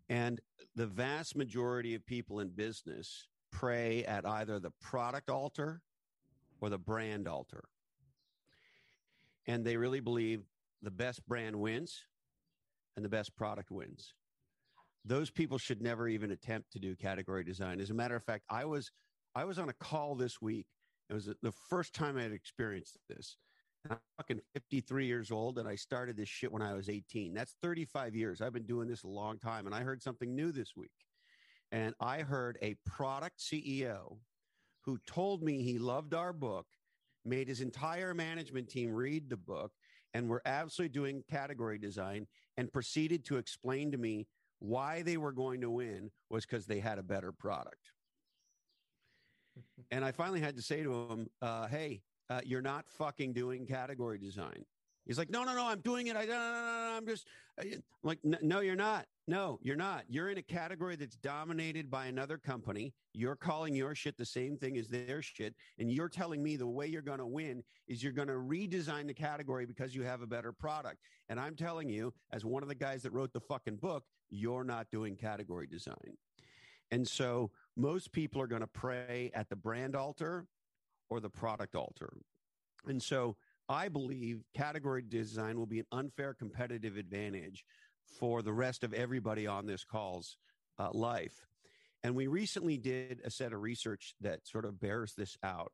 And 0.08 0.40
the 0.74 0.86
vast 0.86 1.36
majority 1.36 1.94
of 1.94 2.06
people 2.06 2.40
in 2.40 2.48
business 2.48 3.26
pray 3.50 4.04
at 4.04 4.26
either 4.26 4.58
the 4.58 4.72
product 4.80 5.28
altar 5.28 5.82
or 6.60 6.70
the 6.70 6.78
brand 6.78 7.28
altar. 7.28 7.64
And 9.46 9.64
they 9.64 9.76
really 9.76 10.00
believe 10.00 10.42
the 10.82 10.90
best 10.90 11.26
brand 11.26 11.56
wins 11.56 12.04
and 12.96 13.04
the 13.04 13.08
best 13.08 13.34
product 13.36 13.70
wins. 13.70 14.14
Those 15.04 15.30
people 15.30 15.58
should 15.58 15.80
never 15.80 16.08
even 16.08 16.32
attempt 16.32 16.72
to 16.72 16.78
do 16.78 16.94
category 16.94 17.44
design. 17.44 17.80
As 17.80 17.90
a 17.90 17.94
matter 17.94 18.16
of 18.16 18.24
fact, 18.24 18.44
I 18.50 18.64
was 18.64 18.90
I 19.34 19.44
was 19.44 19.58
on 19.58 19.68
a 19.68 19.74
call 19.74 20.14
this 20.16 20.40
week. 20.42 20.66
It 21.08 21.14
was 21.14 21.30
the 21.42 21.52
first 21.70 21.94
time 21.94 22.18
I 22.18 22.22
had 22.22 22.32
experienced 22.32 22.98
this. 23.08 23.36
I'm 23.88 23.98
fucking 24.16 24.40
53 24.52 25.06
years 25.06 25.30
old 25.30 25.58
and 25.58 25.68
I 25.68 25.76
started 25.76 26.16
this 26.16 26.28
shit 26.28 26.52
when 26.52 26.62
I 26.62 26.74
was 26.74 26.88
18. 26.88 27.32
That's 27.32 27.56
35 27.62 28.14
years. 28.14 28.40
I've 28.40 28.52
been 28.52 28.66
doing 28.66 28.88
this 28.88 29.04
a 29.04 29.08
long 29.08 29.38
time 29.38 29.66
and 29.66 29.74
I 29.74 29.80
heard 29.80 30.02
something 30.02 30.34
new 30.34 30.52
this 30.52 30.72
week. 30.76 30.90
And 31.70 31.94
I 32.00 32.20
heard 32.20 32.58
a 32.62 32.74
product 32.86 33.38
CEO 33.38 34.18
who 34.88 34.98
told 35.06 35.42
me 35.42 35.60
he 35.62 35.78
loved 35.78 36.14
our 36.14 36.32
book, 36.32 36.66
made 37.22 37.46
his 37.46 37.60
entire 37.60 38.14
management 38.14 38.70
team 38.70 38.90
read 38.90 39.28
the 39.28 39.36
book, 39.36 39.70
and 40.14 40.30
were 40.30 40.40
absolutely 40.46 40.94
doing 40.94 41.22
category 41.30 41.76
design 41.76 42.26
and 42.56 42.72
proceeded 42.72 43.22
to 43.22 43.36
explain 43.36 43.92
to 43.92 43.98
me 43.98 44.26
why 44.60 45.02
they 45.02 45.18
were 45.18 45.30
going 45.30 45.60
to 45.60 45.68
win 45.68 46.10
was 46.30 46.46
because 46.46 46.64
they 46.64 46.80
had 46.80 46.98
a 46.98 47.02
better 47.02 47.32
product. 47.32 47.92
and 49.90 50.06
I 50.06 50.10
finally 50.10 50.40
had 50.40 50.56
to 50.56 50.62
say 50.62 50.82
to 50.82 50.90
him, 50.90 51.28
uh, 51.42 51.66
hey, 51.66 52.00
uh, 52.30 52.40
you're 52.42 52.62
not 52.62 52.88
fucking 52.88 53.34
doing 53.34 53.66
category 53.66 54.16
design. 54.16 54.64
He's 55.08 55.18
like, 55.18 55.30
no, 55.30 55.42
no, 55.42 55.54
no, 55.54 55.66
I'm 55.66 55.80
doing 55.80 56.06
it. 56.08 56.16
I, 56.16 56.26
no, 56.26 56.34
no, 56.34 56.52
no, 56.52 56.96
I'm 56.98 57.06
just 57.06 57.26
I'm 57.58 57.82
like, 58.02 58.18
no, 58.22 58.60
you're 58.60 58.76
not. 58.76 59.06
No, 59.26 59.58
you're 59.62 59.76
not. 59.76 60.04
You're 60.08 60.30
in 60.30 60.38
a 60.38 60.42
category 60.42 60.96
that's 60.96 61.16
dominated 61.16 61.90
by 61.90 62.06
another 62.06 62.38
company. 62.38 62.92
You're 63.14 63.36
calling 63.36 63.74
your 63.74 63.94
shit 63.94 64.16
the 64.16 64.24
same 64.24 64.56
thing 64.56 64.76
as 64.76 64.88
their 64.88 65.22
shit. 65.22 65.54
And 65.78 65.90
you're 65.90 66.08
telling 66.08 66.42
me 66.42 66.56
the 66.56 66.66
way 66.66 66.86
you're 66.86 67.02
going 67.02 67.18
to 67.18 67.26
win 67.26 67.64
is 67.88 68.02
you're 68.02 68.12
going 68.12 68.28
to 68.28 68.34
redesign 68.34 69.06
the 69.06 69.14
category 69.14 69.66
because 69.66 69.94
you 69.94 70.02
have 70.02 70.22
a 70.22 70.26
better 70.26 70.52
product. 70.52 70.98
And 71.28 71.40
I'm 71.40 71.56
telling 71.56 71.88
you, 71.88 72.12
as 72.30 72.44
one 72.44 72.62
of 72.62 72.68
the 72.68 72.74
guys 72.74 73.02
that 73.02 73.12
wrote 73.12 73.32
the 73.32 73.40
fucking 73.40 73.76
book, 73.76 74.04
you're 74.30 74.64
not 74.64 74.90
doing 74.90 75.16
category 75.16 75.66
design. 75.66 76.16
And 76.90 77.06
so 77.06 77.50
most 77.76 78.12
people 78.12 78.40
are 78.42 78.46
going 78.46 78.60
to 78.60 78.66
pray 78.66 79.30
at 79.34 79.48
the 79.48 79.56
brand 79.56 79.96
altar 79.96 80.46
or 81.10 81.20
the 81.20 81.30
product 81.30 81.74
altar. 81.74 82.12
And 82.86 83.02
so 83.02 83.36
I 83.68 83.88
believe 83.88 84.44
category 84.54 85.02
design 85.06 85.58
will 85.58 85.66
be 85.66 85.80
an 85.80 85.86
unfair 85.92 86.34
competitive 86.34 86.96
advantage 86.96 87.64
for 88.18 88.42
the 88.42 88.52
rest 88.52 88.82
of 88.82 88.94
everybody 88.94 89.46
on 89.46 89.66
this 89.66 89.84
call's 89.84 90.36
uh, 90.78 90.90
life. 90.92 91.46
And 92.02 92.14
we 92.14 92.26
recently 92.28 92.78
did 92.78 93.20
a 93.24 93.30
set 93.30 93.52
of 93.52 93.60
research 93.60 94.14
that 94.20 94.46
sort 94.46 94.64
of 94.64 94.80
bears 94.80 95.14
this 95.14 95.36
out. 95.42 95.72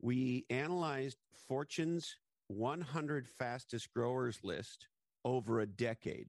We 0.00 0.44
analyzed 0.50 1.18
Fortune's 1.48 2.16
100 2.48 3.26
fastest 3.26 3.92
growers 3.92 4.38
list 4.42 4.86
over 5.24 5.60
a 5.60 5.66
decade. 5.66 6.28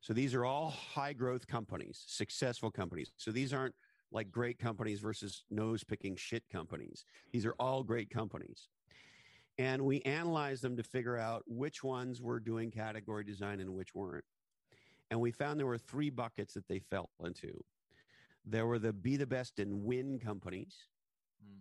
So 0.00 0.12
these 0.12 0.34
are 0.34 0.44
all 0.44 0.70
high 0.70 1.12
growth 1.12 1.46
companies, 1.46 2.02
successful 2.06 2.70
companies. 2.70 3.10
So 3.16 3.30
these 3.30 3.52
aren't 3.52 3.74
like 4.10 4.30
great 4.30 4.58
companies 4.58 5.00
versus 5.00 5.44
nose 5.50 5.84
picking 5.84 6.16
shit 6.16 6.44
companies. 6.50 7.04
These 7.32 7.44
are 7.44 7.54
all 7.58 7.82
great 7.82 8.10
companies 8.10 8.68
and 9.58 9.82
we 9.82 10.00
analyzed 10.02 10.62
them 10.62 10.76
to 10.76 10.82
figure 10.82 11.18
out 11.18 11.42
which 11.46 11.82
ones 11.82 12.22
were 12.22 12.38
doing 12.38 12.70
category 12.70 13.24
design 13.24 13.60
and 13.60 13.74
which 13.74 13.94
weren't. 13.94 14.24
And 15.10 15.20
we 15.20 15.32
found 15.32 15.58
there 15.58 15.66
were 15.66 15.78
three 15.78 16.10
buckets 16.10 16.54
that 16.54 16.68
they 16.68 16.78
fell 16.78 17.10
into. 17.24 17.52
There 18.44 18.66
were 18.66 18.78
the 18.78 18.92
be 18.92 19.16
the 19.16 19.26
best 19.26 19.58
and 19.58 19.84
win 19.84 20.18
companies. 20.18 20.76
Mm. 21.44 21.60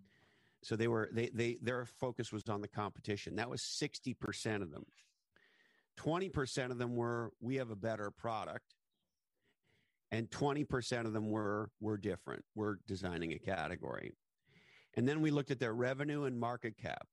So 0.63 0.75
they 0.75 0.88
were 0.88 1.10
they 1.12 1.29
they 1.33 1.57
their 1.62 1.86
focus 1.86 2.31
was 2.31 2.43
on 2.49 2.62
the 2.62 2.67
competition. 2.67 3.36
That 3.36 3.49
was 3.49 3.62
60% 3.62 4.62
of 4.62 4.71
them. 4.71 4.86
20% 5.99 6.71
of 6.71 6.77
them 6.77 6.95
were 6.95 7.31
we 7.41 7.55
have 7.55 7.71
a 7.71 7.75
better 7.75 8.12
product. 8.12 8.75
And 10.12 10.29
20% 10.29 11.05
of 11.05 11.13
them 11.13 11.29
were 11.29 11.69
we're 11.81 11.97
different. 11.97 12.45
We're 12.55 12.75
designing 12.88 13.33
a 13.33 13.39
category. 13.39 14.13
And 14.95 15.07
then 15.07 15.21
we 15.21 15.31
looked 15.31 15.51
at 15.51 15.60
their 15.60 15.73
revenue 15.73 16.23
and 16.23 16.39
market 16.39 16.77
cap. 16.77 17.07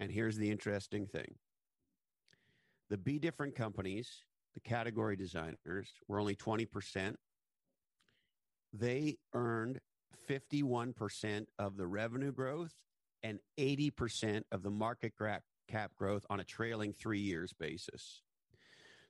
And 0.00 0.10
here's 0.10 0.36
the 0.36 0.50
interesting 0.50 1.06
thing 1.06 1.34
the 2.88 2.96
Be 2.96 3.18
Different 3.18 3.54
companies, 3.54 4.24
the 4.54 4.60
category 4.60 5.16
designers, 5.16 5.88
were 6.06 6.20
only 6.20 6.36
20%. 6.36 7.14
They 8.72 9.16
earned 9.34 9.80
51% 10.28 11.46
of 11.58 11.76
the 11.76 11.86
revenue 11.86 12.32
growth 12.32 12.74
and 13.22 13.38
80% 13.58 14.42
of 14.52 14.62
the 14.62 14.70
market 14.70 15.14
cap 15.68 15.92
growth 15.96 16.24
on 16.30 16.40
a 16.40 16.44
trailing 16.44 16.92
three 16.92 17.20
years 17.20 17.52
basis. 17.52 18.22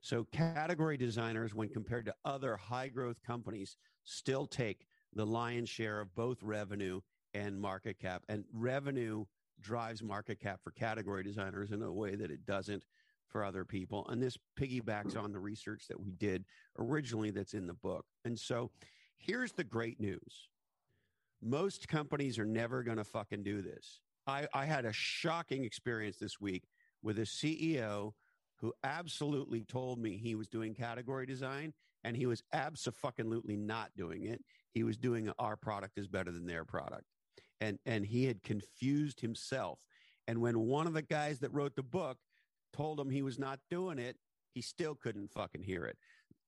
So, 0.00 0.24
category 0.32 0.96
designers, 0.96 1.54
when 1.54 1.68
compared 1.68 2.06
to 2.06 2.14
other 2.24 2.56
high 2.56 2.88
growth 2.88 3.20
companies, 3.26 3.76
still 4.04 4.46
take 4.46 4.86
the 5.12 5.26
lion's 5.26 5.68
share 5.68 6.00
of 6.00 6.14
both 6.14 6.42
revenue 6.42 7.00
and 7.34 7.60
market 7.60 7.98
cap. 7.98 8.22
And 8.28 8.44
revenue 8.52 9.24
drives 9.60 10.02
market 10.02 10.40
cap 10.40 10.60
for 10.62 10.70
category 10.70 11.22
designers 11.22 11.70
in 11.70 11.82
a 11.82 11.92
way 11.92 12.14
that 12.14 12.30
it 12.30 12.46
doesn't 12.46 12.84
for 13.28 13.44
other 13.44 13.64
people. 13.64 14.06
And 14.08 14.22
this 14.22 14.38
piggybacks 14.58 15.16
on 15.16 15.32
the 15.32 15.38
research 15.38 15.86
that 15.88 16.00
we 16.00 16.10
did 16.12 16.44
originally 16.78 17.30
that's 17.30 17.54
in 17.54 17.66
the 17.66 17.74
book. 17.74 18.06
And 18.24 18.38
so 18.38 18.70
here's 19.16 19.52
the 19.52 19.64
great 19.64 20.00
news 20.00 20.48
most 21.40 21.86
companies 21.86 22.38
are 22.38 22.44
never 22.44 22.82
going 22.82 22.96
to 22.96 23.04
fucking 23.04 23.44
do 23.44 23.62
this. 23.62 24.00
I, 24.26 24.48
I 24.52 24.64
had 24.64 24.84
a 24.84 24.92
shocking 24.92 25.64
experience 25.64 26.16
this 26.16 26.40
week 26.40 26.64
with 27.02 27.18
a 27.20 27.22
CEO 27.22 28.12
who 28.56 28.72
absolutely 28.82 29.62
told 29.62 30.00
me 30.00 30.16
he 30.16 30.34
was 30.34 30.48
doing 30.48 30.74
category 30.74 31.26
design 31.26 31.72
and 32.02 32.16
he 32.16 32.26
was 32.26 32.42
absolutely 32.52 33.56
not 33.56 33.90
doing 33.96 34.24
it. 34.24 34.42
He 34.72 34.82
was 34.82 34.96
doing 34.96 35.30
our 35.38 35.56
product 35.56 35.96
is 35.96 36.08
better 36.08 36.32
than 36.32 36.46
their 36.46 36.64
product 36.64 37.04
and 37.60 37.78
and 37.86 38.06
he 38.06 38.24
had 38.24 38.42
confused 38.42 39.20
himself 39.20 39.80
and 40.26 40.40
when 40.40 40.60
one 40.60 40.86
of 40.86 40.92
the 40.92 41.02
guys 41.02 41.38
that 41.40 41.52
wrote 41.52 41.74
the 41.76 41.82
book 41.82 42.18
told 42.72 43.00
him 43.00 43.10
he 43.10 43.22
was 43.22 43.38
not 43.38 43.58
doing 43.70 43.98
it 43.98 44.16
he 44.54 44.62
still 44.62 44.94
couldn't 44.94 45.30
fucking 45.30 45.62
hear 45.62 45.84
it 45.84 45.96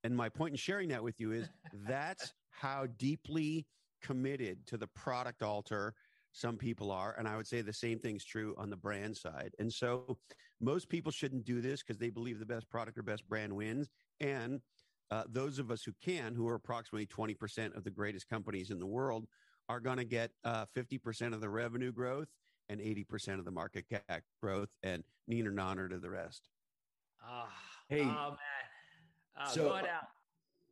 and 0.05 0.17
my 0.17 0.29
point 0.29 0.53
in 0.53 0.57
sharing 0.57 0.89
that 0.89 1.03
with 1.03 1.21
you 1.21 1.33
is 1.33 1.49
that's 1.87 2.33
how 2.51 2.87
deeply 2.99 3.67
committed 4.01 4.67
to 4.67 4.77
the 4.77 4.87
product 4.89 5.43
altar 5.43 5.95
Some 6.33 6.57
people 6.57 6.91
are. 6.91 7.15
And 7.19 7.27
I 7.27 7.37
would 7.37 7.47
say 7.47 7.61
the 7.61 7.73
same 7.73 7.99
thing's 7.99 8.25
true 8.25 8.55
on 8.57 8.71
the 8.71 8.77
brand 8.77 9.17
side. 9.17 9.55
And 9.59 9.73
so 9.73 10.19
most 10.61 10.89
people 10.89 11.13
shouldn't 11.13 11.45
do 11.45 11.61
this 11.61 11.83
because 11.83 11.99
they 11.99 12.11
believe 12.11 12.39
the 12.39 12.47
best 12.47 12.69
product 12.71 12.99
or 12.99 13.03
best 13.03 13.29
brand 13.29 13.53
wins. 13.53 13.89
And 14.21 14.61
uh, 15.11 15.25
those 15.29 15.59
of 15.59 15.71
us 15.71 15.83
who 15.83 15.93
can, 16.03 16.35
who 16.35 16.47
are 16.49 16.55
approximately 16.55 17.07
20% 17.07 17.77
of 17.77 17.83
the 17.83 17.91
greatest 17.91 18.29
companies 18.29 18.71
in 18.71 18.79
the 18.79 18.87
world, 18.87 19.27
are 19.71 19.79
going 19.79 19.99
to 19.99 20.05
get 20.05 20.33
uh, 20.43 20.67
50% 20.77 21.33
of 21.33 21.41
the 21.41 21.49
revenue 21.49 21.93
growth 21.93 22.27
and 22.69 22.81
80% 22.81 23.39
of 23.39 23.45
the 23.45 23.53
market 23.53 23.85
cap 23.89 24.23
growth 24.43 24.69
and 24.83 25.05
neener 25.31 25.55
nonner 25.55 25.89
to 25.89 25.99
the 25.99 26.11
rest. 26.11 26.49
Oh, 27.25 27.47
hey, 27.89 28.03
oh 28.03 28.31
man. 28.31 28.37
Uh, 29.41 29.47
so, 29.47 29.69
go 29.69 29.75
ahead 29.75 29.87
Al. 29.87 30.09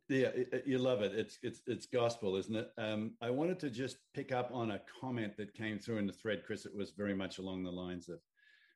Yeah, 0.08 0.30
you 0.64 0.78
love 0.78 1.02
it. 1.02 1.12
It's 1.14 1.38
it's 1.42 1.60
it's 1.66 1.84
gospel, 1.84 2.36
isn't 2.36 2.56
it? 2.56 2.70
Um, 2.78 3.12
I 3.20 3.28
wanted 3.28 3.60
to 3.60 3.68
just 3.68 3.98
pick 4.14 4.32
up 4.32 4.50
on 4.54 4.70
a 4.70 4.80
comment 5.00 5.36
that 5.36 5.52
came 5.52 5.78
through 5.78 5.98
in 5.98 6.06
the 6.06 6.14
thread, 6.14 6.44
Chris. 6.46 6.64
It 6.64 6.74
was 6.74 6.92
very 6.92 7.14
much 7.14 7.38
along 7.38 7.62
the 7.62 7.70
lines 7.70 8.08
of 8.08 8.18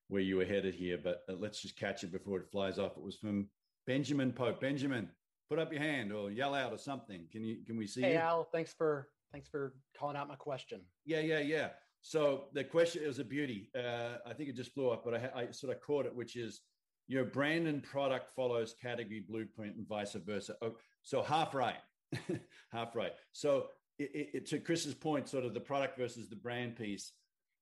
where 0.09 0.21
you 0.21 0.37
were 0.37 0.45
headed 0.45 0.75
here, 0.75 0.99
but 1.03 1.23
uh, 1.31 1.33
let's 1.39 1.63
just 1.63 1.77
catch 1.77 2.05
it 2.05 2.13
before 2.13 2.39
it 2.39 2.51
flies 2.53 2.79
off. 2.79 2.99
It 2.99 3.03
was 3.03 3.17
from 3.17 3.49
Benjamin 3.87 4.33
Pope. 4.33 4.61
Benjamin, 4.61 5.09
put 5.49 5.59
up 5.59 5.73
your 5.73 5.81
hand 5.81 6.13
or 6.13 6.31
yell 6.31 6.55
out 6.55 6.71
or 6.71 6.79
something. 6.79 7.25
Can 7.33 7.45
you 7.45 7.65
can 7.67 7.79
we 7.79 7.87
see 7.87 8.03
hey, 8.03 8.13
you? 8.13 8.19
Al, 8.19 8.45
thanks 8.53 8.75
for 8.75 9.09
thanks 9.33 9.49
for 9.49 9.75
calling 9.99 10.17
out 10.17 10.29
my 10.29 10.37
question. 10.37 10.81
Yeah, 11.05 11.21
yeah, 11.21 11.41
yeah. 11.41 11.71
So 12.03 12.45
the 12.53 12.65
question 12.65 13.03
is 13.05 13.19
a 13.19 13.25
beauty. 13.25 13.71
Uh, 13.77 14.19
I 14.27 14.35
think 14.35 14.49
it 14.49 14.57
just 14.57 14.75
blew 14.75 14.91
up, 14.91 15.05
but 15.05 15.15
I, 15.15 15.31
I 15.43 15.51
sort 15.51 15.75
of 15.75 15.81
caught 15.81 16.05
it, 16.07 16.15
which 16.15 16.37
is 16.37 16.61
your 17.07 17.25
brand 17.25 17.67
and 17.67 17.83
product 17.83 18.31
follows 18.35 18.75
category 18.81 19.25
blueprint 19.27 19.77
and 19.77 19.87
vice 19.89 20.15
versa. 20.15 20.57
Oh, 20.63 20.77
so 21.03 21.23
half 21.23 21.55
right, 21.55 21.77
half 22.73 22.95
right. 22.97 23.13
So 23.33 23.67
it, 23.99 24.31
it, 24.35 24.47
to 24.47 24.59
Chris's 24.59 24.95
point, 24.95 25.29
sort 25.29 25.45
of 25.45 25.55
the 25.55 25.61
product 25.61 25.97
versus 25.97 26.29
the 26.29 26.37
brand 26.37 26.77
piece, 26.77 27.13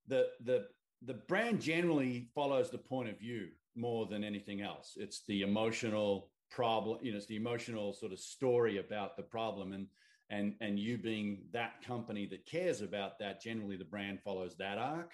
the 0.09 0.29
the 0.45 0.67
the 1.03 1.15
brand 1.15 1.61
generally 1.61 2.29
follows 2.35 2.71
the 2.71 2.79
point 2.79 3.09
of 3.09 3.19
view 3.19 3.49
more 3.77 4.07
than 4.07 4.25
anything 4.25 4.61
else. 4.61 4.95
It's 4.97 5.23
the 5.29 5.43
emotional 5.43 6.31
problem, 6.51 6.99
you 7.03 7.13
know, 7.13 7.19
it's 7.19 7.27
the 7.27 7.37
emotional 7.37 7.93
sort 7.93 8.13
of 8.13 8.19
story 8.19 8.79
about 8.79 9.17
the 9.17 9.23
problem, 9.23 9.73
and 9.73 9.87
and 10.31 10.55
and 10.61 10.79
you 10.79 10.97
being 10.97 11.43
that 11.53 11.83
company 11.83 12.27
that 12.27 12.47
cares 12.47 12.81
about 12.81 13.19
that. 13.19 13.43
Generally, 13.43 13.77
the 13.77 13.85
brand 13.85 14.21
follows 14.23 14.57
that 14.57 14.79
arc 14.79 15.13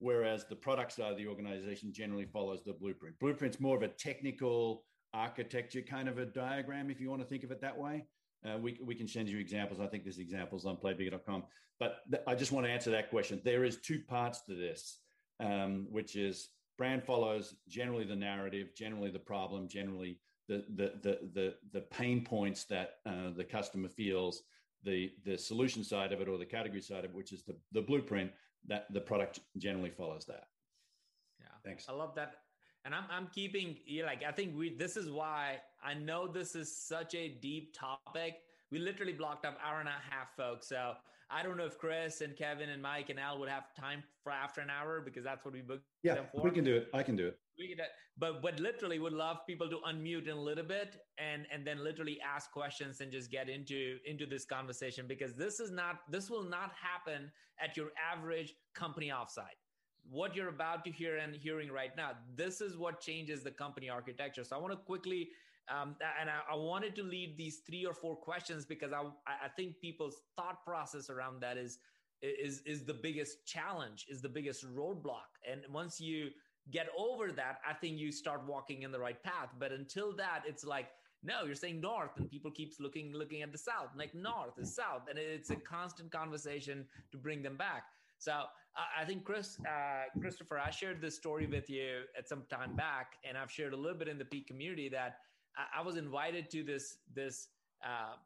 whereas 0.00 0.46
the 0.46 0.56
product 0.56 0.92
side 0.92 1.12
of 1.12 1.18
the 1.18 1.26
organization 1.26 1.92
generally 1.92 2.24
follows 2.24 2.62
the 2.64 2.72
blueprint. 2.72 3.18
Blueprint's 3.20 3.60
more 3.60 3.76
of 3.76 3.82
a 3.82 3.88
technical 3.88 4.84
architecture 5.14 5.82
kind 5.82 6.08
of 6.08 6.18
a 6.18 6.26
diagram, 6.26 6.90
if 6.90 7.00
you 7.00 7.10
want 7.10 7.22
to 7.22 7.28
think 7.28 7.44
of 7.44 7.50
it 7.50 7.60
that 7.60 7.76
way. 7.76 8.04
Uh, 8.44 8.56
we, 8.56 8.78
we 8.82 8.94
can 8.94 9.06
send 9.06 9.28
you 9.28 9.38
examples. 9.38 9.78
I 9.80 9.86
think 9.86 10.04
there's 10.04 10.18
examples 10.18 10.64
on 10.64 10.76
playbigger.com. 10.76 11.44
But 11.78 11.98
th- 12.10 12.22
I 12.26 12.34
just 12.34 12.52
want 12.52 12.66
to 12.66 12.72
answer 12.72 12.90
that 12.90 13.10
question. 13.10 13.40
There 13.44 13.64
is 13.64 13.76
two 13.76 14.00
parts 14.08 14.40
to 14.42 14.54
this, 14.54 15.00
um, 15.38 15.86
which 15.90 16.16
is 16.16 16.48
brand 16.78 17.04
follows 17.04 17.54
generally 17.68 18.04
the 18.04 18.16
narrative, 18.16 18.74
generally 18.74 19.10
the 19.10 19.18
problem, 19.18 19.68
generally 19.68 20.18
the 20.50 20.58
the 20.78 20.88
the 21.04 21.14
the, 21.36 21.46
the 21.74 21.82
pain 21.98 22.18
points 22.34 22.60
that 22.64 22.88
uh, 23.06 23.30
the 23.40 23.44
customer 23.44 23.88
feels, 23.88 24.42
the 24.88 24.98
the 25.24 25.36
solution 25.50 25.82
side 25.92 26.12
of 26.14 26.20
it 26.22 26.28
or 26.28 26.36
the 26.38 26.52
category 26.58 26.82
side 26.90 27.04
of 27.04 27.10
it, 27.12 27.16
which 27.20 27.32
is 27.36 27.42
the 27.48 27.56
the 27.76 27.82
blueprint 27.90 28.30
that 28.66 28.82
the 28.96 29.00
product 29.10 29.40
generally 29.56 29.92
follows 30.00 30.24
that. 30.26 30.44
Yeah. 31.40 31.46
Thanks. 31.64 31.82
I 31.88 31.92
love 31.92 32.14
that. 32.16 32.30
And 32.84 32.94
I'm, 32.94 33.04
I'm 33.16 33.28
keeping, 33.38 33.76
you 33.84 34.04
like, 34.04 34.22
I 34.24 34.32
think 34.32 34.56
we, 34.56 34.66
this 34.84 34.96
is 34.96 35.10
why 35.10 35.60
I 35.84 35.92
know 36.08 36.26
this 36.26 36.54
is 36.54 36.68
such 36.74 37.14
a 37.14 37.28
deep 37.28 37.76
topic. 37.78 38.32
We 38.70 38.78
literally 38.78 39.12
blocked 39.12 39.44
up 39.44 39.58
hour 39.62 39.80
and 39.80 39.88
a 39.88 40.00
half, 40.10 40.28
folks. 40.34 40.68
So 40.68 40.94
I 41.32 41.42
don't 41.42 41.56
know 41.56 41.66
if 41.66 41.78
Chris 41.78 42.20
and 42.20 42.36
Kevin 42.36 42.70
and 42.70 42.82
Mike 42.82 43.08
and 43.10 43.20
Al 43.20 43.38
would 43.38 43.48
have 43.48 43.74
time 43.78 44.02
for 44.22 44.32
after 44.32 44.60
an 44.60 44.68
hour 44.70 45.00
because 45.00 45.24
that's 45.24 45.44
what 45.44 45.54
we 45.54 45.60
booked. 45.60 45.84
Them 46.02 46.26
for. 46.32 46.38
Yeah, 46.38 46.44
we 46.44 46.50
can 46.50 46.64
do 46.64 46.76
it. 46.76 46.88
I 46.92 47.02
can 47.02 47.16
do 47.16 47.28
it. 47.28 47.38
We 47.58 47.68
can, 47.68 47.78
but 48.18 48.42
but 48.42 48.58
literally 48.58 48.98
would 48.98 49.12
love 49.12 49.38
people 49.46 49.68
to 49.70 49.78
unmute 49.88 50.24
in 50.24 50.36
a 50.36 50.40
little 50.40 50.64
bit 50.64 50.96
and 51.18 51.46
and 51.52 51.66
then 51.66 51.82
literally 51.84 52.18
ask 52.20 52.50
questions 52.50 53.00
and 53.00 53.12
just 53.12 53.30
get 53.30 53.48
into 53.48 53.98
into 54.06 54.26
this 54.26 54.44
conversation 54.44 55.06
because 55.06 55.34
this 55.34 55.60
is 55.60 55.70
not 55.70 56.00
this 56.10 56.30
will 56.30 56.42
not 56.42 56.72
happen 56.80 57.30
at 57.62 57.76
your 57.76 57.88
average 58.12 58.54
company 58.74 59.08
offsite 59.08 59.58
what 60.08 60.34
you're 60.34 60.48
about 60.48 60.84
to 60.84 60.90
hear 60.90 61.18
and 61.18 61.34
hearing 61.34 61.70
right 61.70 61.94
now 61.96 62.12
this 62.34 62.60
is 62.60 62.76
what 62.76 63.00
changes 63.00 63.42
the 63.42 63.50
company 63.50 63.88
architecture 63.90 64.42
so 64.42 64.56
i 64.56 64.58
want 64.58 64.72
to 64.72 64.78
quickly 64.78 65.28
um, 65.70 65.96
and 66.20 66.28
I, 66.28 66.52
I, 66.52 66.56
wanted 66.56 66.96
to 66.96 67.02
lead 67.02 67.36
these 67.36 67.60
three 67.66 67.86
or 67.86 67.94
four 67.94 68.16
questions 68.16 68.64
because 68.64 68.92
I, 68.92 69.02
I 69.26 69.48
think 69.56 69.80
people's 69.80 70.22
thought 70.36 70.64
process 70.64 71.10
around 71.10 71.40
that 71.42 71.56
is 71.56 71.78
is 72.22 72.60
is 72.66 72.84
the 72.84 72.94
biggest 72.94 73.46
challenge, 73.46 74.06
is 74.08 74.20
the 74.20 74.28
biggest 74.28 74.66
roadblock. 74.66 75.30
And 75.50 75.62
once 75.72 76.00
you 76.00 76.30
get 76.70 76.88
over 76.98 77.32
that, 77.32 77.60
I 77.68 77.72
think 77.74 77.98
you 77.98 78.12
start 78.12 78.42
walking 78.46 78.82
in 78.82 78.92
the 78.92 78.98
right 78.98 79.22
path. 79.22 79.50
But 79.58 79.72
until 79.72 80.14
that, 80.16 80.42
it's 80.46 80.64
like 80.64 80.88
no, 81.22 81.44
you're 81.44 81.54
saying 81.54 81.80
north, 81.80 82.12
and 82.16 82.30
people 82.30 82.50
keeps 82.50 82.80
looking 82.80 83.12
looking 83.12 83.42
at 83.42 83.52
the 83.52 83.58
south, 83.58 83.90
like 83.96 84.14
north 84.14 84.58
is 84.58 84.74
south, 84.74 85.02
and 85.08 85.18
it's 85.18 85.50
a 85.50 85.56
constant 85.56 86.10
conversation 86.10 86.86
to 87.12 87.18
bring 87.18 87.42
them 87.42 87.56
back. 87.56 87.84
So 88.18 88.32
uh, 88.32 89.00
I 89.00 89.04
think 89.04 89.24
Chris, 89.24 89.58
uh, 89.66 90.18
Christopher, 90.20 90.58
I 90.58 90.70
shared 90.70 91.00
this 91.00 91.16
story 91.16 91.46
with 91.46 91.68
you 91.68 92.02
at 92.16 92.28
some 92.28 92.44
time 92.50 92.76
back, 92.76 93.14
and 93.28 93.36
I've 93.36 93.50
shared 93.50 93.72
a 93.72 93.76
little 93.76 93.98
bit 93.98 94.08
in 94.08 94.18
the 94.18 94.24
peak 94.24 94.46
community 94.46 94.88
that 94.90 95.16
I, 95.60 95.80
I 95.80 95.82
was 95.82 95.96
invited 95.96 96.50
to 96.50 96.62
this 96.62 96.98
this 97.14 97.48
uh, 97.84 98.16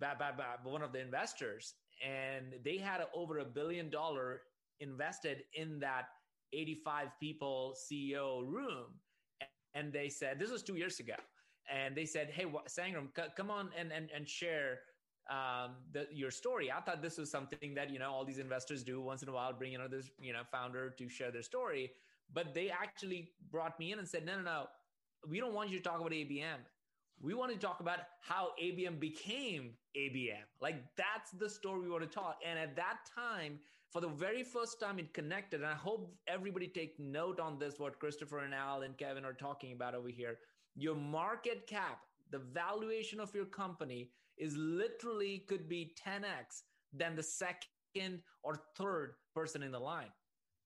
by, 0.00 0.14
by, 0.18 0.32
by 0.32 0.70
one 0.70 0.82
of 0.82 0.92
the 0.92 1.00
investors, 1.00 1.74
and 2.04 2.54
they 2.64 2.78
had 2.78 3.00
over 3.14 3.38
a 3.38 3.44
billion 3.44 3.90
dollar 3.90 4.42
invested 4.80 5.44
in 5.54 5.80
that 5.80 6.06
85 6.52 7.08
people 7.20 7.74
CEO 7.76 8.46
room, 8.46 8.86
and 9.74 9.92
they 9.92 10.08
said 10.08 10.38
this 10.38 10.50
was 10.50 10.62
two 10.62 10.76
years 10.76 11.00
ago, 11.00 11.14
and 11.72 11.96
they 11.96 12.06
said, 12.06 12.30
"Hey, 12.30 12.46
Sangram, 12.68 13.08
c- 13.16 13.32
come 13.36 13.50
on 13.50 13.70
and 13.76 13.92
and 13.92 14.10
and 14.14 14.28
share." 14.28 14.80
Um, 15.30 15.74
the, 15.92 16.06
your 16.10 16.30
story. 16.30 16.72
I 16.72 16.80
thought 16.80 17.02
this 17.02 17.18
was 17.18 17.30
something 17.30 17.74
that 17.74 17.90
you 17.90 17.98
know 17.98 18.10
all 18.10 18.24
these 18.24 18.38
investors 18.38 18.82
do 18.82 18.98
once 19.02 19.22
in 19.22 19.28
a 19.28 19.32
while, 19.32 19.52
bring 19.52 19.74
another 19.74 20.00
you 20.18 20.32
know 20.32 20.40
founder 20.50 20.88
to 20.88 21.08
share 21.10 21.30
their 21.30 21.42
story. 21.42 21.90
But 22.32 22.54
they 22.54 22.70
actually 22.70 23.32
brought 23.50 23.78
me 23.78 23.92
in 23.92 23.98
and 23.98 24.08
said, 24.08 24.24
"No, 24.24 24.36
no, 24.36 24.42
no, 24.42 24.66
we 25.26 25.40
don't 25.40 25.54
want 25.54 25.70
you 25.70 25.78
to 25.78 25.82
talk 25.82 26.00
about 26.00 26.12
ABM. 26.12 26.58
We 27.20 27.34
want 27.34 27.52
to 27.52 27.58
talk 27.58 27.80
about 27.80 27.98
how 28.20 28.50
ABM 28.62 29.00
became 29.00 29.72
ABM. 29.96 30.44
Like 30.60 30.82
that's 30.96 31.32
the 31.32 31.50
story 31.50 31.80
we 31.80 31.90
want 31.90 32.04
to 32.04 32.08
talk. 32.08 32.38
And 32.46 32.58
at 32.58 32.76
that 32.76 32.98
time, 33.14 33.58
for 33.90 34.00
the 34.00 34.08
very 34.08 34.44
first 34.44 34.78
time, 34.78 34.98
it 34.98 35.14
connected. 35.14 35.60
And 35.60 35.68
I 35.68 35.74
hope 35.74 36.14
everybody 36.26 36.68
take 36.68 36.98
note 37.00 37.40
on 37.40 37.58
this, 37.58 37.78
what 37.78 37.98
Christopher 37.98 38.40
and 38.40 38.54
Al 38.54 38.82
and 38.82 38.96
Kevin 38.96 39.24
are 39.24 39.32
talking 39.32 39.72
about 39.72 39.94
over 39.94 40.08
here. 40.08 40.38
Your 40.76 40.94
market 40.94 41.66
cap, 41.66 42.00
the 42.30 42.38
valuation 42.38 43.18
of 43.18 43.34
your 43.34 43.46
company 43.46 44.10
is 44.36 44.54
literally 44.56 45.44
could 45.48 45.68
be 45.68 45.94
10x 46.06 46.62
than 46.92 47.16
the 47.16 47.22
second 47.22 48.20
or 48.42 48.60
third 48.76 49.14
person 49.34 49.62
in 49.62 49.72
the 49.72 49.78
line. 49.78 50.12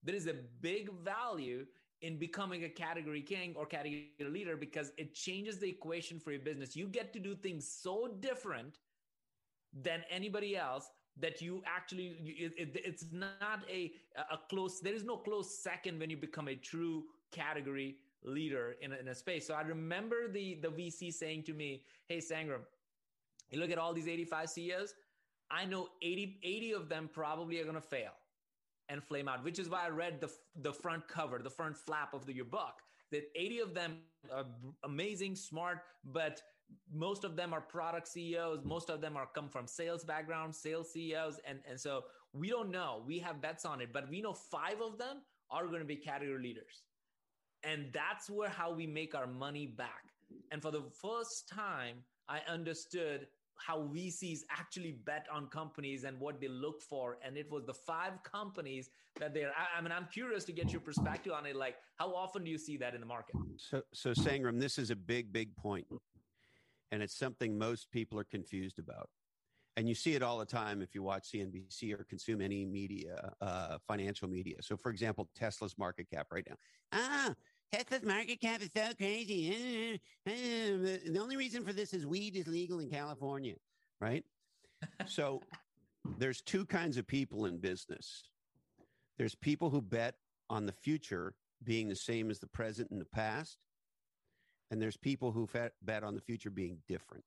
There 0.03 0.15
is 0.15 0.27
a 0.27 0.35
big 0.61 0.91
value 1.03 1.65
in 2.03 2.17
becoming 2.17 2.65
a 2.65 2.69
category 2.69 3.21
king 3.21 3.55
or 3.57 3.65
category 3.65 4.11
leader 4.19 4.55
because 4.57 4.91
it 4.97 5.15
changes 5.15 5.57
the 5.57 5.69
equation 5.69 6.19
for 6.19 6.31
your 6.31 6.41
business. 6.41 6.75
You 6.75 6.87
get 6.87 7.13
to 7.13 7.19
do 7.19 7.33
things 7.33 7.67
so 7.67 8.09
different 8.19 8.77
than 9.81 10.03
anybody 10.11 10.55
else 10.55 10.89
that 11.19 11.41
you 11.41 11.63
actually 11.65 12.15
it, 12.25 12.53
it, 12.57 12.81
it's 12.83 13.05
not 13.11 13.59
a 13.69 13.91
a 14.31 14.37
close 14.49 14.79
there 14.79 14.93
is 14.93 15.03
no 15.03 15.17
close 15.17 15.59
second 15.59 15.99
when 15.99 16.09
you 16.09 16.17
become 16.17 16.47
a 16.47 16.55
true 16.55 17.03
category 17.31 17.97
leader 18.23 18.75
in 18.81 18.93
a, 18.93 18.97
in 18.97 19.07
a 19.09 19.15
space 19.15 19.45
so 19.45 19.53
i 19.53 19.61
remember 19.61 20.27
the 20.27 20.59
the 20.61 20.67
vc 20.67 21.13
saying 21.13 21.43
to 21.43 21.53
me 21.53 21.83
hey 22.07 22.17
sangram 22.17 22.61
you 23.51 23.59
look 23.59 23.69
at 23.69 23.77
all 23.77 23.93
these 23.93 24.07
85 24.07 24.49
ceos 24.49 24.93
i 25.51 25.65
know 25.65 25.87
80 26.01 26.39
80 26.43 26.71
of 26.73 26.89
them 26.89 27.09
probably 27.13 27.59
are 27.59 27.63
going 27.63 27.75
to 27.75 27.81
fail 27.81 28.11
and 28.89 29.03
flame 29.03 29.27
out, 29.27 29.43
which 29.43 29.59
is 29.59 29.69
why 29.69 29.85
I 29.85 29.89
read 29.89 30.19
the, 30.21 30.31
the 30.61 30.73
front 30.73 31.07
cover, 31.07 31.39
the 31.39 31.49
front 31.49 31.77
flap 31.77 32.13
of 32.13 32.25
the, 32.25 32.33
your 32.33 32.45
book. 32.45 32.73
That 33.11 33.23
80 33.35 33.59
of 33.59 33.73
them 33.73 33.97
are 34.33 34.45
amazing, 34.83 35.35
smart, 35.35 35.81
but 36.03 36.41
most 36.91 37.23
of 37.23 37.35
them 37.35 37.53
are 37.53 37.61
product 37.61 38.07
CEOs. 38.07 38.63
Most 38.63 38.89
of 38.89 39.01
them 39.01 39.17
are 39.17 39.27
come 39.33 39.49
from 39.49 39.67
sales 39.67 40.03
background, 40.03 40.55
sales 40.55 40.91
CEOs. 40.91 41.39
And, 41.45 41.59
and 41.69 41.79
so 41.79 42.05
we 42.33 42.49
don't 42.49 42.71
know. 42.71 43.03
We 43.05 43.19
have 43.19 43.41
bets 43.41 43.65
on 43.65 43.81
it, 43.81 43.89
but 43.93 44.09
we 44.09 44.21
know 44.21 44.33
five 44.33 44.81
of 44.81 44.97
them 44.97 45.17
are 45.51 45.67
going 45.67 45.79
to 45.79 45.85
be 45.85 45.95
category 45.95 46.41
leaders. 46.41 46.83
And 47.63 47.87
that's 47.93 48.29
where 48.29 48.49
how 48.49 48.73
we 48.73 48.87
make 48.87 49.15
our 49.15 49.27
money 49.27 49.67
back. 49.67 50.05
And 50.51 50.61
for 50.61 50.71
the 50.71 50.83
first 51.01 51.47
time, 51.47 51.97
I 52.27 52.39
understood 52.47 53.27
how 53.57 53.89
VCs 53.93 54.39
actually 54.49 54.93
bet 55.05 55.25
on 55.31 55.47
companies 55.47 56.03
and 56.03 56.19
what 56.19 56.41
they 56.41 56.47
look 56.47 56.81
for. 56.81 57.17
And 57.25 57.37
it 57.37 57.49
was 57.51 57.65
the 57.65 57.73
five 57.73 58.23
companies 58.23 58.89
that 59.19 59.33
they're, 59.33 59.51
I, 59.51 59.77
I, 59.77 59.81
mean, 59.81 59.91
I'm 59.91 60.07
curious 60.11 60.43
to 60.45 60.51
get 60.51 60.71
your 60.71 60.81
perspective 60.81 61.33
on 61.33 61.45
it. 61.45 61.55
Like, 61.55 61.75
how 61.95 62.13
often 62.13 62.43
do 62.43 62.51
you 62.51 62.57
see 62.57 62.77
that 62.77 62.93
in 62.93 62.99
the 62.99 63.05
market? 63.05 63.35
So, 63.57 63.81
so 63.93 64.11
Sangram, 64.11 64.59
this 64.59 64.77
is 64.77 64.91
a 64.91 64.95
big, 64.95 65.31
big 65.31 65.55
point, 65.55 65.87
And 66.91 67.01
it's 67.01 67.17
something 67.17 67.57
most 67.57 67.91
people 67.91 68.19
are 68.19 68.25
confused 68.25 68.79
about. 68.79 69.09
And 69.75 69.89
you 69.89 69.95
see 69.95 70.13
it 70.13 70.21
all 70.21 70.37
the 70.37 70.45
time 70.45 70.83
if 70.83 70.93
you 70.93 71.01
watch 71.01 71.31
CNBC 71.31 71.99
or 71.99 72.03
consume 72.03 72.41
any 72.41 72.63
media, 72.63 73.33
uh, 73.41 73.79
financial 73.87 74.27
media. 74.27 74.57
So, 74.61 74.77
for 74.77 74.91
example, 74.91 75.29
Tesla's 75.35 75.77
market 75.79 76.07
cap 76.11 76.27
right 76.31 76.45
now. 76.47 76.55
Ah, 76.91 77.33
Tesla's 77.73 78.03
market 78.03 78.39
cap 78.39 78.61
is 78.61 78.69
so 78.75 78.93
crazy. 78.95 79.99
the 80.25 81.19
only 81.19 81.35
reason 81.35 81.65
for 81.65 81.73
this 81.73 81.91
is 81.91 82.05
weed 82.05 82.35
is 82.35 82.47
legal 82.47 82.77
in 82.79 82.87
California, 82.87 83.55
right? 83.99 84.23
so, 85.07 85.41
there's 86.19 86.41
two 86.41 86.65
kinds 86.65 86.97
of 86.97 87.07
people 87.07 87.45
in 87.45 87.57
business. 87.57 88.25
There's 89.17 89.33
people 89.33 89.71
who 89.71 89.81
bet 89.81 90.15
on 90.51 90.67
the 90.67 90.71
future 90.71 91.33
being 91.63 91.89
the 91.89 91.95
same 91.95 92.29
as 92.29 92.37
the 92.37 92.47
present 92.47 92.91
and 92.91 93.01
the 93.01 93.05
past, 93.05 93.57
and 94.69 94.79
there's 94.79 94.97
people 94.97 95.31
who 95.31 95.49
bet 95.81 96.03
on 96.03 96.13
the 96.13 96.21
future 96.21 96.51
being 96.51 96.77
different. 96.87 97.25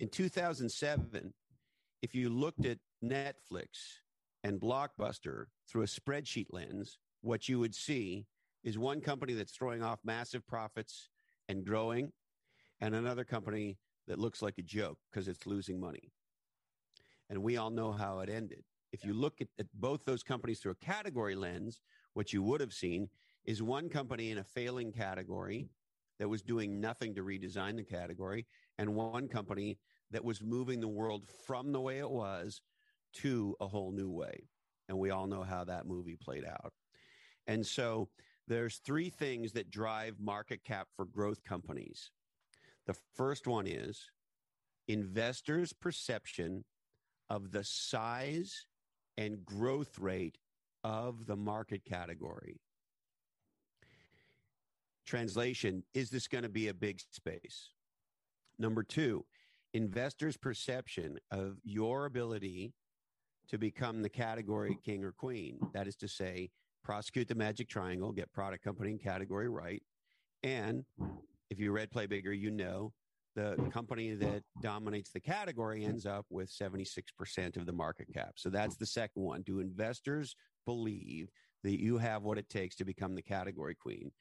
In 0.00 0.08
2007, 0.08 1.32
if 2.02 2.16
you 2.16 2.30
looked 2.30 2.66
at 2.66 2.78
Netflix 3.04 4.00
and 4.42 4.60
Blockbuster 4.60 5.44
through 5.68 5.82
a 5.82 5.86
spreadsheet 5.86 6.46
lens, 6.50 6.98
what 7.20 7.48
you 7.48 7.60
would 7.60 7.74
see 7.76 8.26
is 8.64 8.78
one 8.78 9.00
company 9.00 9.34
that's 9.34 9.52
throwing 9.52 9.82
off 9.82 10.00
massive 10.04 10.46
profits 10.46 11.10
and 11.48 11.64
growing, 11.64 12.10
and 12.80 12.94
another 12.94 13.24
company 13.24 13.78
that 14.08 14.18
looks 14.18 14.42
like 14.42 14.58
a 14.58 14.62
joke 14.62 14.98
because 15.10 15.28
it's 15.28 15.46
losing 15.46 15.78
money. 15.78 16.10
And 17.30 17.42
we 17.42 17.56
all 17.56 17.70
know 17.70 17.92
how 17.92 18.20
it 18.20 18.28
ended. 18.28 18.64
If 18.92 19.04
you 19.04 19.12
look 19.12 19.40
at, 19.40 19.48
at, 19.58 19.66
both 19.74 20.04
those 20.04 20.22
companies 20.22 20.60
through 20.60 20.72
a 20.72 20.84
category 20.84 21.34
lens, 21.34 21.80
what 22.14 22.32
you 22.32 22.42
would 22.42 22.60
have 22.60 22.72
seen 22.72 23.08
is 23.44 23.62
one 23.62 23.88
company 23.88 24.30
in 24.30 24.38
a 24.38 24.44
failing 24.44 24.92
category 24.92 25.68
that 26.18 26.28
was 26.28 26.42
doing 26.42 26.80
nothing 26.80 27.14
to 27.14 27.22
redesign 27.22 27.76
the 27.76 27.82
category, 27.82 28.46
and 28.78 28.94
one 28.94 29.28
company 29.28 29.78
that 30.10 30.24
was 30.24 30.42
moving 30.42 30.80
the 30.80 30.88
world 30.88 31.24
from 31.46 31.72
the 31.72 31.80
way 31.80 31.98
it 31.98 32.10
was 32.10 32.62
to 33.14 33.56
a 33.60 33.66
whole 33.66 33.90
new 33.90 34.10
way. 34.10 34.48
And 34.88 34.98
we 34.98 35.10
all 35.10 35.26
know 35.26 35.42
how 35.42 35.64
that 35.64 35.86
movie 35.86 36.16
played 36.16 36.44
out. 36.44 36.72
And 37.46 37.66
so 37.66 38.08
there's 38.46 38.76
three 38.76 39.10
things 39.10 39.52
that 39.52 39.70
drive 39.70 40.16
market 40.20 40.64
cap 40.64 40.88
for 40.96 41.04
growth 41.04 41.42
companies. 41.44 42.10
The 42.86 42.96
first 43.14 43.46
one 43.46 43.66
is 43.66 44.10
investors' 44.88 45.72
perception 45.72 46.64
of 47.30 47.52
the 47.52 47.64
size 47.64 48.66
and 49.16 49.44
growth 49.44 49.98
rate 49.98 50.38
of 50.82 51.26
the 51.26 51.36
market 51.36 51.84
category. 51.84 52.60
Translation 55.06 55.82
Is 55.94 56.10
this 56.10 56.28
going 56.28 56.44
to 56.44 56.50
be 56.50 56.68
a 56.68 56.74
big 56.74 57.00
space? 57.12 57.70
Number 58.58 58.82
two, 58.82 59.24
investors' 59.72 60.36
perception 60.36 61.18
of 61.30 61.58
your 61.64 62.04
ability 62.04 62.74
to 63.48 63.58
become 63.58 64.02
the 64.02 64.08
category 64.08 64.78
king 64.84 65.04
or 65.04 65.12
queen. 65.12 65.58
That 65.72 65.86
is 65.86 65.96
to 65.96 66.08
say, 66.08 66.50
prosecute 66.84 67.26
the 67.26 67.34
magic 67.34 67.68
triangle, 67.68 68.12
get 68.12 68.32
product 68.32 68.62
company 68.62 68.90
and 68.90 69.02
category 69.02 69.48
right. 69.48 69.82
And 70.42 70.84
if 71.50 71.58
you 71.58 71.72
read 71.72 71.90
Play 71.90 72.06
Bigger, 72.06 72.32
you 72.32 72.50
know 72.50 72.92
the 73.34 73.56
company 73.72 74.14
that 74.14 74.42
dominates 74.62 75.10
the 75.10 75.18
category 75.18 75.84
ends 75.84 76.06
up 76.06 76.26
with 76.30 76.52
76% 76.52 77.56
of 77.56 77.66
the 77.66 77.72
market 77.72 78.06
cap. 78.14 78.34
So 78.36 78.48
that's 78.48 78.76
the 78.76 78.86
second 78.86 79.22
one. 79.22 79.42
Do 79.42 79.58
investors 79.58 80.36
believe 80.66 81.30
that 81.64 81.80
you 81.80 81.98
have 81.98 82.22
what 82.22 82.38
it 82.38 82.48
takes 82.48 82.76
to 82.76 82.84
become 82.84 83.14
the 83.14 83.22
category 83.22 83.74
queen? 83.74 84.12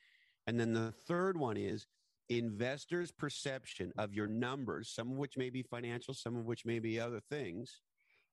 And 0.48 0.60
then 0.60 0.74
the 0.74 0.92
third 1.08 1.38
one 1.38 1.58
is 1.58 1.86
investors' 2.30 3.12
perception 3.12 3.92
of 3.98 4.14
your 4.14 4.28
numbers, 4.28 4.90
some 4.90 5.12
of 5.12 5.18
which 5.18 5.38
may 5.38 5.50
be 5.50 5.62
financial, 5.62 6.14
some 6.14 6.36
of 6.36 6.46
which 6.46 6.66
may 6.66 6.80
be 6.80 7.00
other 7.00 7.20
things, 7.30 7.82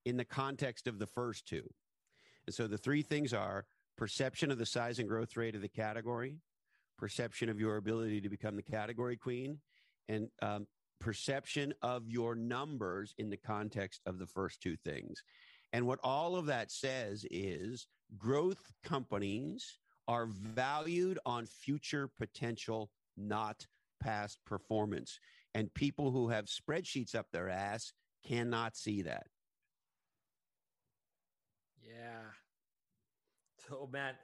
in 0.07 0.17
the 0.17 0.25
context 0.25 0.87
of 0.87 0.99
the 0.99 1.07
first 1.07 1.47
two. 1.47 1.69
And 2.47 2.55
so 2.55 2.67
the 2.67 2.79
three 2.79 3.03
things 3.03 3.35
are 3.35 3.67
perception 4.01 4.51
of 4.51 4.57
the 4.57 4.65
size 4.65 4.99
and 4.99 5.07
growth 5.07 5.37
rate 5.37 5.55
of 5.55 5.61
the 5.61 5.69
category, 5.69 6.39
perception 6.97 7.51
of 7.51 7.61
your 7.61 7.77
ability 7.77 8.19
to 8.19 8.31
become 8.31 8.57
the 8.57 8.63
category 8.63 9.15
queen, 9.15 9.59
and 10.09 10.31
um, 10.41 10.67
perception 11.01 11.75
of 11.83 12.09
your 12.09 12.35
numbers 12.35 13.15
in 13.19 13.29
the 13.29 13.37
context 13.37 14.01
of 14.07 14.19
the 14.19 14.27
first 14.27 14.63
two 14.63 14.75
things. 14.75 15.23
And 15.75 15.87
what 15.87 15.99
all 16.03 16.35
of 16.35 16.47
that 16.47 16.71
says 16.71 17.27
is 17.31 17.87
growth 18.17 18.73
companies 18.83 19.79
are 20.09 20.27
valued 20.27 21.19
on 21.27 21.45
future 21.45 22.09
potential, 22.09 22.91
not 23.19 23.67
past 24.03 24.39
performance. 24.47 25.21
And 25.55 25.73
people 25.75 26.11
who 26.11 26.31
have 26.31 26.47
spreadsheets 26.47 27.15
up 27.15 27.27
their 27.33 27.51
ass 27.51 27.93
cannot 28.27 28.79
see 28.79 29.03
that. 29.03 29.27
Yeah. 31.87 32.31
So, 33.71 33.89
Matt, 33.93 34.17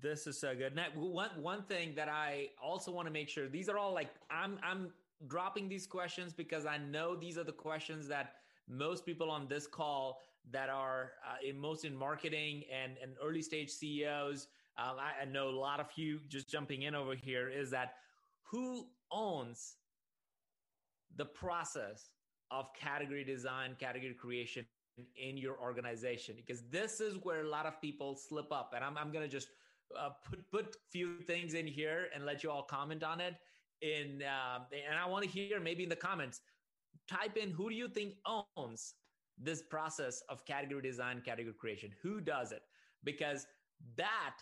this 0.00 0.26
is 0.26 0.40
so 0.40 0.54
good. 0.54 0.74
Now, 0.74 0.86
one 0.94 1.28
one 1.36 1.62
thing 1.64 1.94
that 1.94 2.08
I 2.08 2.48
also 2.62 2.90
want 2.90 3.06
to 3.06 3.12
make 3.12 3.28
sure 3.28 3.46
these 3.46 3.68
are 3.68 3.76
all 3.76 3.92
like 3.92 4.08
I'm 4.30 4.58
I'm 4.62 4.92
dropping 5.26 5.68
these 5.68 5.86
questions 5.86 6.32
because 6.32 6.64
I 6.64 6.78
know 6.78 7.14
these 7.14 7.36
are 7.36 7.44
the 7.44 7.52
questions 7.52 8.08
that 8.08 8.36
most 8.66 9.04
people 9.04 9.30
on 9.30 9.46
this 9.46 9.66
call 9.66 10.20
that 10.50 10.70
are 10.70 11.12
uh, 11.28 11.46
in 11.46 11.58
most 11.58 11.84
in 11.84 11.94
marketing 11.94 12.62
and 12.72 12.96
and 13.02 13.12
early 13.22 13.42
stage 13.42 13.68
CEOs. 13.68 14.48
Um, 14.78 14.96
I, 14.98 15.22
I 15.22 15.24
know 15.26 15.50
a 15.50 15.58
lot 15.68 15.78
of 15.78 15.86
you 15.96 16.20
just 16.28 16.48
jumping 16.48 16.82
in 16.82 16.94
over 16.94 17.14
here 17.14 17.50
is 17.50 17.70
that 17.72 17.96
who 18.42 18.86
owns 19.10 19.76
the 21.16 21.26
process 21.26 22.08
of 22.50 22.72
category 22.72 23.22
design, 23.22 23.76
category 23.78 24.14
creation 24.14 24.64
in 25.16 25.36
your 25.36 25.58
organization? 25.60 26.34
Because 26.36 26.62
this 26.70 27.00
is 27.00 27.16
where 27.22 27.42
a 27.42 27.48
lot 27.48 27.66
of 27.66 27.80
people 27.80 28.16
slip 28.16 28.52
up. 28.52 28.72
And 28.74 28.84
I'm, 28.84 28.96
I'm 28.98 29.12
going 29.12 29.24
to 29.24 29.30
just 29.30 29.48
uh, 29.98 30.10
put 30.28 30.50
put 30.50 30.76
few 30.90 31.20
things 31.20 31.54
in 31.54 31.66
here 31.66 32.08
and 32.14 32.24
let 32.24 32.42
you 32.42 32.50
all 32.50 32.62
comment 32.62 33.02
on 33.02 33.20
it. 33.20 33.34
In 33.82 34.22
um, 34.22 34.62
and 34.72 34.98
I 34.98 35.08
want 35.08 35.24
to 35.24 35.30
hear 35.30 35.60
maybe 35.60 35.82
in 35.82 35.88
the 35.88 35.96
comments, 35.96 36.40
type 37.08 37.36
in 37.36 37.50
who 37.50 37.68
do 37.68 37.74
you 37.74 37.88
think 37.88 38.14
owns 38.56 38.94
this 39.38 39.62
process 39.62 40.22
of 40.28 40.44
category 40.46 40.82
design, 40.82 41.22
category 41.24 41.54
creation? 41.58 41.90
Who 42.02 42.20
does 42.20 42.52
it? 42.52 42.62
Because 43.02 43.46
that 43.96 44.36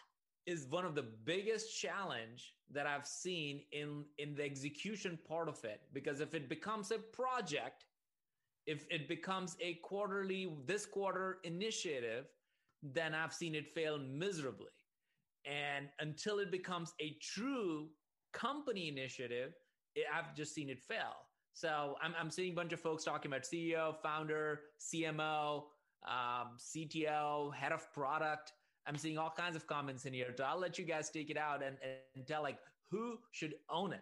is 0.46 0.66
one 0.68 0.84
of 0.84 0.94
the 0.94 1.06
biggest 1.24 1.78
challenge 1.78 2.54
that 2.72 2.86
I've 2.86 3.06
seen 3.06 3.62
in 3.72 4.04
in 4.18 4.34
the 4.34 4.44
execution 4.44 5.18
part 5.26 5.48
of 5.48 5.62
it 5.64 5.80
because 5.92 6.20
if 6.20 6.34
it 6.34 6.48
becomes 6.48 6.90
a 6.90 6.98
project 6.98 7.84
if 8.66 8.86
it 8.90 9.08
becomes 9.08 9.56
a 9.60 9.74
quarterly 9.82 10.52
this 10.66 10.86
quarter 10.86 11.38
initiative 11.44 12.26
then 12.82 13.14
I've 13.14 13.32
seen 13.32 13.54
it 13.54 13.66
fail 13.74 13.98
miserably 13.98 14.72
and 15.44 15.88
until 16.00 16.38
it 16.38 16.50
becomes 16.50 16.92
a 17.00 17.16
true 17.22 17.88
company 18.32 18.88
initiative 18.88 19.52
it, 19.94 20.04
I've 20.14 20.34
just 20.34 20.54
seen 20.54 20.68
it 20.68 20.80
fail 20.80 21.16
so 21.52 21.96
I'm, 22.02 22.14
I'm 22.18 22.30
seeing 22.30 22.52
a 22.52 22.54
bunch 22.54 22.72
of 22.72 22.80
folks 22.80 23.04
talking 23.04 23.30
about 23.30 23.42
CEO 23.42 23.96
founder 24.02 24.60
CMO 24.80 25.64
um, 26.08 26.56
CTO 26.58 27.54
head 27.54 27.72
of 27.72 27.92
product 27.92 28.52
I'm 28.86 28.96
seeing 28.96 29.18
all 29.18 29.32
kinds 29.36 29.56
of 29.56 29.66
comments 29.66 30.04
in 30.04 30.12
here. 30.12 30.32
So 30.36 30.44
I'll 30.44 30.58
let 30.58 30.78
you 30.78 30.84
guys 30.84 31.10
take 31.10 31.30
it 31.30 31.36
out 31.36 31.62
and, 31.62 31.76
and 32.16 32.26
tell 32.26 32.42
like 32.42 32.58
who 32.90 33.18
should 33.32 33.54
own 33.68 33.92
it. 33.92 34.00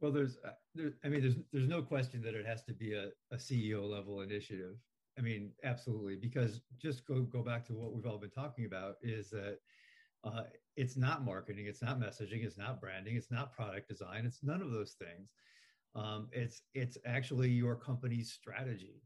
Well, 0.00 0.12
there's, 0.12 0.38
uh, 0.44 0.50
there, 0.74 0.92
I 1.04 1.08
mean, 1.08 1.22
there's, 1.22 1.36
there's 1.52 1.68
no 1.68 1.82
question 1.82 2.22
that 2.22 2.34
it 2.34 2.46
has 2.46 2.62
to 2.64 2.72
be 2.72 2.94
a, 2.94 3.08
a 3.32 3.36
CEO 3.36 3.88
level 3.88 4.20
initiative. 4.20 4.76
I 5.18 5.20
mean, 5.20 5.50
absolutely, 5.64 6.16
because 6.16 6.60
just 6.80 7.04
go 7.06 7.22
go 7.22 7.42
back 7.42 7.66
to 7.66 7.74
what 7.74 7.92
we've 7.92 8.06
all 8.06 8.18
been 8.18 8.30
talking 8.30 8.66
about 8.66 8.94
is 9.02 9.30
that 9.30 9.58
uh, 10.22 10.44
it's 10.76 10.96
not 10.96 11.24
marketing, 11.24 11.66
it's 11.66 11.82
not 11.82 11.98
messaging, 11.98 12.44
it's 12.44 12.56
not 12.56 12.80
branding, 12.80 13.16
it's 13.16 13.30
not 13.30 13.52
product 13.52 13.88
design, 13.88 14.24
it's 14.24 14.44
none 14.44 14.62
of 14.62 14.70
those 14.70 14.92
things. 14.92 15.32
Um, 15.96 16.28
it's 16.30 16.62
it's 16.74 16.96
actually 17.04 17.50
your 17.50 17.74
company's 17.74 18.30
strategy. 18.32 19.02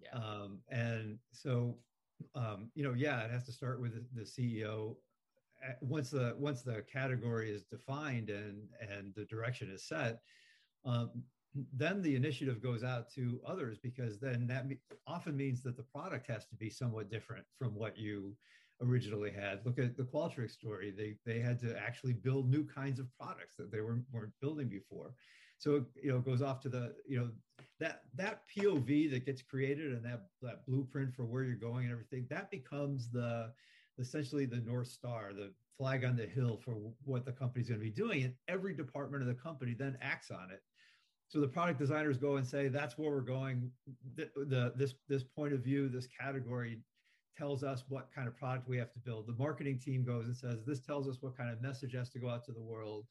Yeah. 0.00 0.16
Um, 0.16 0.60
and 0.70 1.18
so 1.32 1.78
um, 2.34 2.70
you 2.74 2.84
know, 2.84 2.92
yeah, 2.92 3.22
it 3.22 3.30
has 3.30 3.44
to 3.46 3.52
start 3.52 3.80
with 3.80 3.94
the 4.14 4.22
CEO. 4.22 4.96
Once 5.80 6.10
the 6.10 6.34
once 6.38 6.62
the 6.62 6.82
category 6.90 7.50
is 7.50 7.64
defined 7.64 8.30
and 8.30 8.68
and 8.80 9.14
the 9.14 9.24
direction 9.24 9.70
is 9.70 9.82
set, 9.84 10.20
um, 10.84 11.10
then 11.72 12.00
the 12.02 12.14
initiative 12.14 12.62
goes 12.62 12.84
out 12.84 13.10
to 13.12 13.40
others 13.46 13.78
because 13.78 14.18
then 14.18 14.46
that 14.46 14.66
often 15.06 15.36
means 15.36 15.62
that 15.62 15.76
the 15.76 15.82
product 15.82 16.26
has 16.26 16.46
to 16.46 16.54
be 16.54 16.70
somewhat 16.70 17.10
different 17.10 17.44
from 17.58 17.74
what 17.74 17.98
you 17.98 18.36
originally 18.82 19.30
had. 19.30 19.60
Look 19.64 19.78
at 19.78 19.96
the 19.96 20.04
Qualtrics 20.04 20.52
story; 20.52 20.90
they 20.90 21.16
they 21.30 21.40
had 21.40 21.58
to 21.60 21.78
actually 21.78 22.14
build 22.14 22.48
new 22.48 22.64
kinds 22.64 22.98
of 23.00 23.06
products 23.18 23.56
that 23.56 23.70
they 23.70 23.80
were 23.80 24.02
weren't 24.12 24.32
building 24.40 24.68
before. 24.68 25.14
So 25.58 25.84
you 26.02 26.10
know, 26.10 26.18
it 26.18 26.24
goes 26.24 26.40
off 26.40 26.60
to 26.60 26.68
the 26.68 26.94
you 27.06 27.18
know 27.18 27.30
that 27.80 28.02
that 28.14 28.42
POV 28.56 29.10
that 29.10 29.26
gets 29.26 29.42
created 29.42 29.92
and 29.92 30.04
that 30.04 30.28
that 30.42 30.64
blueprint 30.66 31.14
for 31.14 31.24
where 31.24 31.44
you're 31.44 31.56
going 31.56 31.84
and 31.84 31.92
everything 31.92 32.26
that 32.30 32.50
becomes 32.50 33.10
the 33.10 33.52
essentially 34.00 34.46
the 34.46 34.56
north 34.60 34.88
star, 34.88 35.32
the 35.32 35.52
flag 35.76 36.04
on 36.04 36.16
the 36.16 36.26
hill 36.26 36.60
for 36.64 36.76
what 37.04 37.24
the 37.24 37.32
company's 37.32 37.68
going 37.68 37.80
to 37.80 37.84
be 37.84 37.90
doing, 37.90 38.24
and 38.24 38.34
every 38.48 38.74
department 38.74 39.22
of 39.22 39.28
the 39.28 39.34
company 39.34 39.74
then 39.78 39.96
acts 40.02 40.30
on 40.30 40.50
it. 40.50 40.62
so 41.28 41.40
the 41.40 41.48
product 41.48 41.78
designers 41.78 42.16
go 42.16 42.36
and 42.36 42.46
say 42.46 42.68
that's 42.68 42.98
where 42.98 43.10
we're 43.10 43.20
going 43.20 43.70
the, 44.16 44.28
the 44.36 44.72
this 44.76 44.94
this 45.08 45.22
point 45.24 45.52
of 45.52 45.60
view 45.60 45.88
this 45.88 46.06
category 46.06 46.80
tells 47.38 47.62
us 47.62 47.84
what 47.88 48.08
kind 48.14 48.28
of 48.28 48.36
product 48.36 48.68
we 48.68 48.76
have 48.76 48.92
to 48.92 48.98
build 48.98 49.26
the 49.26 49.32
marketing 49.34 49.78
team 49.78 50.04
goes 50.04 50.26
and 50.26 50.36
says 50.36 50.58
this 50.66 50.80
tells 50.80 51.08
us 51.08 51.18
what 51.20 51.36
kind 51.36 51.50
of 51.50 51.62
message 51.62 51.94
has 51.94 52.10
to 52.10 52.18
go 52.18 52.28
out 52.28 52.44
to 52.44 52.52
the 52.52 52.60
world 52.60 53.06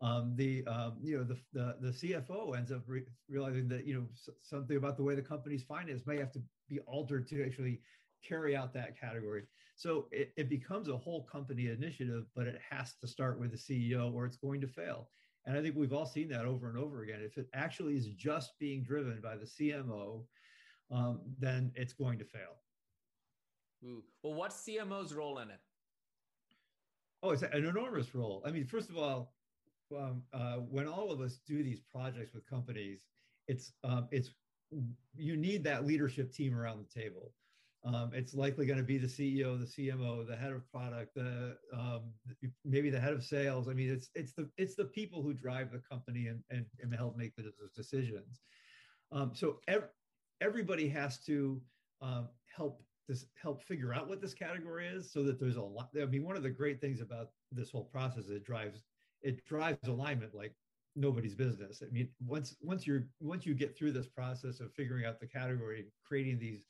um, 0.00 0.34
the 0.36 0.64
um, 0.66 0.96
you 1.02 1.18
know 1.18 1.24
the, 1.24 1.38
the, 1.52 1.76
the 1.80 1.90
CFO 1.90 2.56
ends 2.56 2.70
up 2.70 2.82
re- 2.86 3.02
realizing 3.28 3.68
that 3.68 3.84
you 3.84 3.94
know 3.94 4.06
something 4.42 4.76
about 4.76 4.96
the 4.96 5.02
way 5.02 5.14
the 5.14 5.22
company's 5.22 5.64
finance 5.64 6.02
may 6.06 6.18
have 6.18 6.30
to 6.32 6.42
be 6.68 6.78
altered 6.80 7.26
to 7.28 7.44
actually 7.44 7.80
carry 8.26 8.54
out 8.56 8.72
that 8.74 8.98
category. 8.98 9.42
So 9.78 10.08
it, 10.10 10.32
it 10.36 10.48
becomes 10.48 10.88
a 10.88 10.96
whole 10.96 11.22
company 11.22 11.68
initiative, 11.68 12.24
but 12.34 12.48
it 12.48 12.60
has 12.68 12.94
to 13.00 13.06
start 13.06 13.38
with 13.38 13.52
the 13.52 13.56
CEO 13.56 14.12
or 14.12 14.26
it's 14.26 14.36
going 14.36 14.60
to 14.60 14.66
fail. 14.66 15.08
And 15.46 15.56
I 15.56 15.62
think 15.62 15.76
we've 15.76 15.92
all 15.92 16.04
seen 16.04 16.28
that 16.30 16.46
over 16.46 16.68
and 16.68 16.76
over 16.76 17.02
again. 17.02 17.20
If 17.22 17.38
it 17.38 17.46
actually 17.54 17.94
is 17.94 18.08
just 18.08 18.58
being 18.58 18.82
driven 18.82 19.20
by 19.22 19.36
the 19.36 19.44
CMO, 19.44 20.24
um, 20.90 21.20
then 21.38 21.70
it's 21.76 21.92
going 21.92 22.18
to 22.18 22.24
fail. 22.24 22.56
Ooh. 23.84 24.02
Well, 24.24 24.34
what's 24.34 24.56
CMO's 24.66 25.14
role 25.14 25.38
in 25.38 25.48
it? 25.48 25.60
Oh, 27.22 27.30
it's 27.30 27.42
an 27.42 27.64
enormous 27.64 28.12
role. 28.16 28.42
I 28.44 28.50
mean, 28.50 28.66
first 28.66 28.90
of 28.90 28.98
all, 28.98 29.32
um, 29.96 30.24
uh, 30.32 30.56
when 30.56 30.88
all 30.88 31.12
of 31.12 31.20
us 31.20 31.38
do 31.46 31.62
these 31.62 31.80
projects 31.80 32.34
with 32.34 32.44
companies, 32.50 32.98
it's 33.46 33.72
um, 33.84 34.08
it's 34.10 34.30
you 35.16 35.36
need 35.36 35.62
that 35.64 35.86
leadership 35.86 36.32
team 36.32 36.52
around 36.54 36.84
the 36.84 37.00
table. 37.00 37.32
Um, 37.94 38.10
it's 38.12 38.34
likely 38.34 38.66
going 38.66 38.78
to 38.78 38.84
be 38.84 38.98
the 38.98 39.06
CEO, 39.06 39.58
the 39.58 39.64
CMO, 39.64 40.26
the 40.26 40.36
head 40.36 40.52
of 40.52 40.70
product, 40.70 41.14
the 41.14 41.56
um, 41.72 42.12
maybe 42.64 42.90
the 42.90 43.00
head 43.00 43.14
of 43.14 43.24
sales. 43.24 43.68
I 43.68 43.72
mean, 43.72 43.90
it's 43.90 44.10
it's 44.14 44.34
the 44.34 44.48
it's 44.58 44.74
the 44.74 44.84
people 44.84 45.22
who 45.22 45.32
drive 45.32 45.72
the 45.72 45.80
company 45.90 46.26
and 46.26 46.42
and, 46.50 46.66
and 46.82 46.94
help 46.94 47.16
make 47.16 47.34
those 47.36 47.72
decisions. 47.74 48.40
Um, 49.10 49.32
so 49.34 49.60
ev- 49.68 49.88
everybody 50.40 50.88
has 50.88 51.18
to 51.24 51.60
um, 52.02 52.28
help 52.54 52.82
this 53.08 53.24
help 53.40 53.62
figure 53.62 53.94
out 53.94 54.08
what 54.08 54.20
this 54.20 54.34
category 54.34 54.86
is, 54.86 55.10
so 55.10 55.22
that 55.22 55.40
there's 55.40 55.56
a 55.56 55.62
lot. 55.62 55.88
I 56.00 56.04
mean, 56.04 56.24
one 56.24 56.36
of 56.36 56.42
the 56.42 56.50
great 56.50 56.80
things 56.80 57.00
about 57.00 57.30
this 57.52 57.70
whole 57.70 57.84
process 57.84 58.24
is 58.24 58.30
it 58.30 58.44
drives 58.44 58.82
it 59.22 59.44
drives 59.46 59.88
alignment 59.88 60.34
like 60.34 60.54
nobody's 60.94 61.34
business. 61.34 61.82
I 61.82 61.90
mean, 61.90 62.08
once 62.26 62.54
once 62.60 62.86
you're 62.86 63.06
once 63.20 63.46
you 63.46 63.54
get 63.54 63.78
through 63.78 63.92
this 63.92 64.08
process 64.08 64.60
of 64.60 64.74
figuring 64.74 65.06
out 65.06 65.20
the 65.20 65.26
category, 65.26 65.86
creating 66.04 66.38
these 66.38 66.64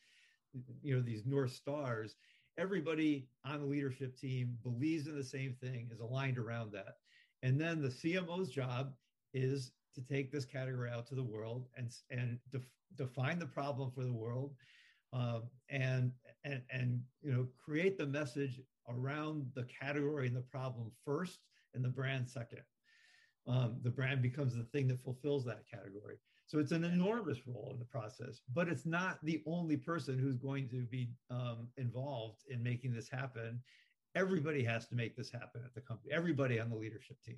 you 0.82 0.94
know 0.94 1.02
these 1.02 1.24
north 1.26 1.52
stars, 1.52 2.16
everybody 2.56 3.28
on 3.44 3.60
the 3.60 3.66
leadership 3.66 4.16
team 4.16 4.56
believes 4.62 5.06
in 5.06 5.16
the 5.16 5.24
same 5.24 5.54
thing, 5.60 5.88
is 5.92 6.00
aligned 6.00 6.38
around 6.38 6.72
that, 6.72 6.96
and 7.42 7.60
then 7.60 7.80
the 7.80 7.88
CMO's 7.88 8.50
job 8.50 8.92
is 9.34 9.72
to 9.94 10.02
take 10.02 10.30
this 10.30 10.44
category 10.44 10.90
out 10.90 11.06
to 11.08 11.14
the 11.14 11.22
world 11.24 11.68
and 11.76 11.92
and 12.10 12.38
def, 12.50 12.62
define 12.96 13.38
the 13.38 13.46
problem 13.46 13.90
for 13.90 14.04
the 14.04 14.12
world, 14.12 14.54
uh, 15.12 15.40
and 15.68 16.12
and 16.44 16.62
and 16.70 17.00
you 17.22 17.32
know 17.32 17.46
create 17.62 17.98
the 17.98 18.06
message 18.06 18.60
around 18.88 19.46
the 19.54 19.64
category 19.64 20.26
and 20.26 20.36
the 20.36 20.40
problem 20.40 20.90
first, 21.04 21.40
and 21.74 21.84
the 21.84 21.88
brand 21.88 22.28
second 22.28 22.62
um, 23.48 23.78
the 23.82 23.90
brand 23.90 24.20
becomes 24.22 24.54
the 24.54 24.64
thing 24.64 24.86
that 24.88 25.00
fulfills 25.00 25.44
that 25.46 25.68
category. 25.68 26.18
So 26.48 26.58
it's 26.58 26.72
an 26.72 26.82
enormous 26.82 27.46
role 27.46 27.68
in 27.74 27.78
the 27.78 27.84
process, 27.84 28.40
but 28.54 28.68
it's 28.68 28.86
not 28.86 29.18
the 29.22 29.42
only 29.46 29.76
person 29.76 30.18
who's 30.18 30.38
going 30.38 30.66
to 30.70 30.86
be 30.86 31.10
um, 31.30 31.68
involved 31.76 32.42
in 32.48 32.62
making 32.62 32.94
this 32.94 33.06
happen. 33.06 33.60
Everybody 34.14 34.64
has 34.64 34.88
to 34.88 34.94
make 34.94 35.14
this 35.14 35.30
happen 35.30 35.60
at 35.62 35.74
the 35.74 35.82
company. 35.82 36.10
Everybody 36.10 36.58
on 36.58 36.70
the 36.70 36.74
leadership 36.74 37.18
team. 37.22 37.36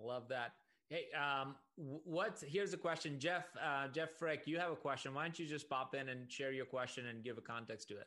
Love 0.00 0.28
that. 0.28 0.52
Hey, 0.88 1.06
um, 1.18 1.56
what? 1.76 2.40
Here's 2.46 2.74
a 2.74 2.76
question, 2.76 3.18
Jeff. 3.18 3.46
Uh, 3.60 3.88
Jeff 3.88 4.12
Frick, 4.12 4.42
you 4.46 4.60
have 4.60 4.70
a 4.70 4.76
question. 4.76 5.12
Why 5.12 5.24
don't 5.24 5.36
you 5.36 5.46
just 5.46 5.68
pop 5.68 5.96
in 5.96 6.10
and 6.10 6.30
share 6.30 6.52
your 6.52 6.66
question 6.66 7.06
and 7.06 7.24
give 7.24 7.38
a 7.38 7.42
context 7.42 7.88
to 7.88 7.94
it? 7.94 8.06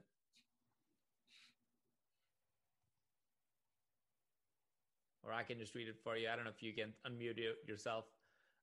or 5.25 5.33
I 5.33 5.43
can 5.43 5.57
just 5.57 5.73
read 5.73 5.87
it 5.87 5.95
for 6.03 6.15
you. 6.15 6.29
I 6.29 6.35
don't 6.35 6.45
know 6.45 6.51
if 6.55 6.61
you 6.61 6.71
can 6.71 6.93
unmute 7.05 7.39
yourself 7.67 8.05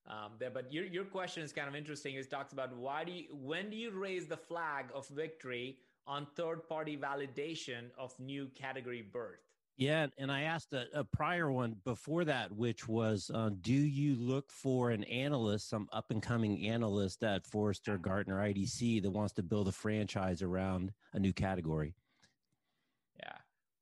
um, 0.07 0.33
there, 0.39 0.51
but 0.51 0.73
your 0.73 0.85
your 0.85 1.05
question 1.05 1.43
is 1.43 1.53
kind 1.53 1.69
of 1.69 1.77
interesting. 1.77 2.15
It 2.15 2.31
talks 2.31 2.53
about 2.53 2.77
why 2.77 3.05
do 3.05 3.13
you 3.13 3.25
when 3.31 3.71
do 3.71 3.77
you 3.77 3.91
raise 3.91 4.27
the 4.27 4.37
flag 4.37 4.87
of 4.95 5.07
victory 5.09 5.79
on 6.07 6.27
third 6.35 6.69
party 6.69 6.97
validation 6.97 7.91
of 7.97 8.19
new 8.19 8.49
category 8.55 9.03
birth? 9.03 9.41
Yeah, 9.79 10.09
and 10.19 10.31
I 10.31 10.43
asked 10.43 10.75
a, 10.75 10.87
a 10.93 11.03
prior 11.03 11.51
one 11.51 11.77
before 11.85 12.25
that, 12.27 12.53
which 12.53 12.87
was, 12.87 13.31
uh, 13.33 13.51
do 13.63 13.73
you 13.73 14.15
look 14.17 14.51
for 14.51 14.91
an 14.91 15.03
analyst, 15.05 15.71
some 15.71 15.89
up 15.93 16.11
and 16.11 16.23
coming 16.23 16.69
analyst 16.69 17.25
at 17.25 17.47
Forrester, 17.47 17.97
Gartner, 17.97 18.37
IDC 18.37 19.03
that 19.03 19.11
wants 19.11 19.33
to 19.35 19.43
build 19.43 19.69
a 19.69 19.73
franchise 19.73 20.43
around 20.43 20.93
a 21.15 21.19
new 21.19 21.33
category? 21.33 21.95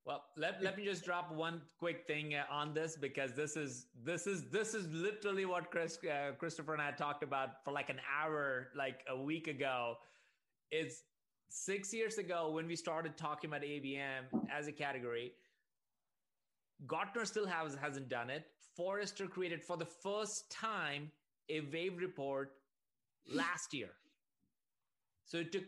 Well, 0.07 0.25
let, 0.37 0.63
let 0.63 0.77
me 0.77 0.85
just 0.85 1.05
drop 1.05 1.31
one 1.33 1.61
quick 1.79 2.07
thing 2.07 2.35
uh, 2.35 2.45
on 2.51 2.73
this 2.73 2.97
because 2.97 3.35
this 3.35 3.57
is 3.57 3.87
this 4.03 4.27
is 4.27 4.49
this 4.51 4.75
is 4.75 4.93
literally 4.93 5.45
what 5.45 5.71
Chris 5.71 5.99
uh, 6.05 6.33
Christopher 6.39 6.73
and 6.73 6.83
I 6.83 6.91
talked 6.91 7.23
about 7.23 7.63
for 7.65 7.73
like 7.73 7.91
an 7.91 8.01
hour 8.19 8.69
like 8.75 9.01
a 9.09 9.17
week 9.21 9.47
ago. 9.47 9.97
It's 10.71 11.03
six 11.51 11.93
years 11.93 12.17
ago 12.17 12.51
when 12.51 12.67
we 12.67 12.77
started 12.77 13.19
talking 13.19 13.51
about 13.51 13.63
ABM 13.63 14.25
as 14.51 14.69
a 14.69 14.73
category. 14.73 15.33
Gartner 16.87 17.27
still 17.27 17.47
has 17.47 17.75
hasn't 17.75 18.09
done 18.09 18.31
it. 18.31 18.47
Forrester 18.77 19.27
created 19.27 19.63
for 19.63 19.77
the 19.77 19.85
first 19.85 20.51
time 20.51 21.11
a 21.51 21.61
wave 21.73 21.99
report 21.99 22.53
last 23.29 23.75
year. 23.75 23.91
So 25.27 25.39
it 25.39 25.53
took 25.53 25.65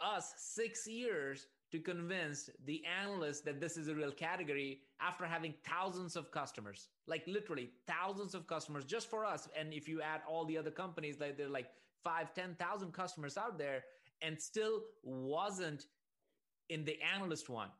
us 0.00 0.34
six 0.38 0.86
years 0.88 1.46
to 1.72 1.80
convince 1.80 2.48
the 2.64 2.82
analysts 3.02 3.40
that 3.40 3.60
this 3.60 3.76
is 3.76 3.88
a 3.88 3.94
real 3.94 4.12
category 4.12 4.80
after 5.00 5.26
having 5.26 5.54
thousands 5.64 6.14
of 6.16 6.30
customers, 6.30 6.88
like 7.06 7.24
literally 7.26 7.70
thousands 7.86 8.34
of 8.34 8.46
customers 8.46 8.84
just 8.84 9.10
for 9.10 9.24
us. 9.24 9.48
And 9.58 9.72
if 9.72 9.88
you 9.88 10.00
add 10.00 10.20
all 10.28 10.44
the 10.44 10.56
other 10.56 10.70
companies, 10.70 11.18
like 11.20 11.36
they're 11.36 11.48
like 11.48 11.68
five, 12.04 12.32
10,000 12.34 12.92
customers 12.92 13.36
out 13.36 13.58
there 13.58 13.84
and 14.22 14.40
still 14.40 14.82
wasn't 15.02 15.86
in 16.68 16.84
the 16.84 16.98
analyst 17.02 17.48
one. 17.48 17.70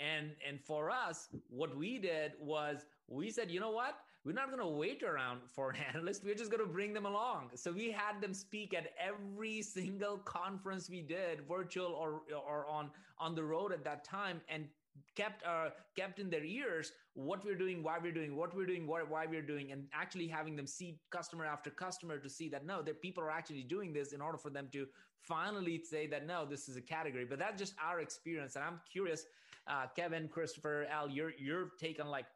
And, 0.00 0.30
and 0.46 0.60
for 0.60 0.90
us, 0.90 1.28
what 1.48 1.76
we 1.76 1.98
did 1.98 2.32
was 2.38 2.84
we 3.08 3.30
said, 3.30 3.50
you 3.50 3.58
know 3.58 3.70
what? 3.70 3.98
We're 4.28 4.34
not 4.34 4.48
going 4.48 4.60
to 4.60 4.66
wait 4.66 5.02
around 5.02 5.40
for 5.46 5.70
an 5.70 5.76
analyst. 5.94 6.22
We're 6.22 6.34
just 6.34 6.50
going 6.50 6.62
to 6.62 6.70
bring 6.70 6.92
them 6.92 7.06
along. 7.06 7.52
So 7.54 7.72
we 7.72 7.90
had 7.90 8.20
them 8.20 8.34
speak 8.34 8.74
at 8.74 8.88
every 9.00 9.62
single 9.62 10.18
conference 10.18 10.90
we 10.90 11.00
did, 11.00 11.48
virtual 11.48 11.92
or 11.92 12.20
or 12.46 12.66
on 12.68 12.90
on 13.18 13.34
the 13.34 13.42
road 13.42 13.72
at 13.72 13.82
that 13.84 14.04
time, 14.04 14.42
and 14.50 14.66
kept 15.14 15.46
uh, 15.46 15.70
kept 15.96 16.18
in 16.18 16.28
their 16.28 16.44
ears 16.44 16.92
what 17.14 17.42
we're 17.42 17.54
doing, 17.54 17.82
why 17.82 17.96
we're 18.02 18.12
doing, 18.12 18.36
what 18.36 18.54
we're 18.54 18.66
doing, 18.66 18.86
why 18.86 19.24
we're 19.24 19.40
doing, 19.40 19.72
and 19.72 19.86
actually 19.94 20.28
having 20.28 20.56
them 20.56 20.66
see 20.66 21.00
customer 21.08 21.46
after 21.46 21.70
customer 21.70 22.18
to 22.18 22.28
see 22.28 22.50
that 22.50 22.66
no, 22.66 22.82
that 22.82 23.00
people 23.00 23.24
are 23.24 23.30
actually 23.30 23.62
doing 23.62 23.94
this 23.94 24.12
in 24.12 24.20
order 24.20 24.36
for 24.36 24.50
them 24.50 24.68
to 24.74 24.86
finally 25.22 25.80
say 25.82 26.06
that 26.06 26.26
no, 26.26 26.44
this 26.44 26.68
is 26.68 26.76
a 26.76 26.82
category. 26.82 27.24
But 27.24 27.38
that's 27.38 27.58
just 27.58 27.72
our 27.82 28.00
experience, 28.00 28.56
and 28.56 28.64
I'm 28.66 28.80
curious, 28.92 29.24
uh, 29.66 29.86
Kevin, 29.96 30.28
Christopher, 30.28 30.86
Al, 30.90 31.08
your 31.08 31.32
your 31.38 31.70
take 31.80 31.98
on 31.98 32.08
like 32.08 32.26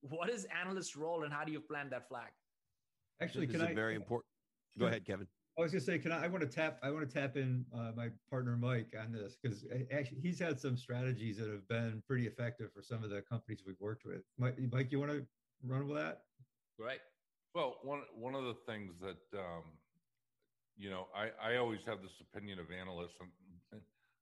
what 0.00 0.30
is 0.30 0.46
analyst 0.60 0.96
role 0.96 1.24
and 1.24 1.32
how 1.32 1.44
do 1.44 1.52
you 1.52 1.60
plant 1.60 1.90
that 1.90 2.08
flag? 2.08 2.30
Actually, 3.20 3.46
this 3.46 3.56
can 3.56 3.66
I 3.66 3.74
very 3.74 3.94
important? 3.94 4.26
Go 4.78 4.86
ahead, 4.86 5.04
Kevin. 5.04 5.26
I 5.58 5.62
was 5.62 5.72
going 5.72 5.80
to 5.80 5.86
say, 5.86 5.98
can 5.98 6.12
I? 6.12 6.24
I 6.24 6.28
want 6.28 6.42
to 6.42 6.48
tap. 6.48 6.78
I 6.84 6.90
want 6.90 7.08
to 7.08 7.12
tap 7.12 7.36
in 7.36 7.64
uh, 7.74 7.90
my 7.96 8.10
partner 8.30 8.56
Mike 8.56 8.94
on 9.00 9.10
this 9.12 9.36
because 9.42 9.64
actually 9.92 10.20
he's 10.20 10.38
had 10.38 10.60
some 10.60 10.76
strategies 10.76 11.38
that 11.38 11.48
have 11.48 11.66
been 11.66 12.00
pretty 12.06 12.28
effective 12.28 12.70
for 12.72 12.80
some 12.80 13.02
of 13.02 13.10
the 13.10 13.22
companies 13.22 13.62
we've 13.66 13.80
worked 13.80 14.04
with. 14.04 14.22
Mike, 14.38 14.56
Mike 14.70 14.92
you 14.92 15.00
want 15.00 15.10
to 15.10 15.26
run 15.64 15.88
with 15.88 15.96
that? 15.96 16.22
Right. 16.78 17.00
Well, 17.54 17.78
one 17.82 18.02
one 18.14 18.36
of 18.36 18.44
the 18.44 18.54
things 18.66 18.92
that 19.00 19.38
um, 19.38 19.64
you 20.76 20.90
know, 20.90 21.08
I 21.12 21.54
I 21.54 21.56
always 21.56 21.80
have 21.86 22.02
this 22.02 22.12
opinion 22.20 22.60
of 22.60 22.66
analysts, 22.70 23.16
and 23.72 23.80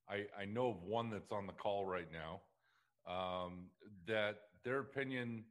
I 0.08 0.24
I 0.40 0.46
know 0.46 0.70
of 0.70 0.82
one 0.82 1.10
that's 1.10 1.32
on 1.32 1.46
the 1.46 1.52
call 1.52 1.84
right 1.84 2.08
now 2.10 2.40
um, 3.06 3.66
that 4.06 4.36
their 4.66 4.80
opinion 4.80 5.44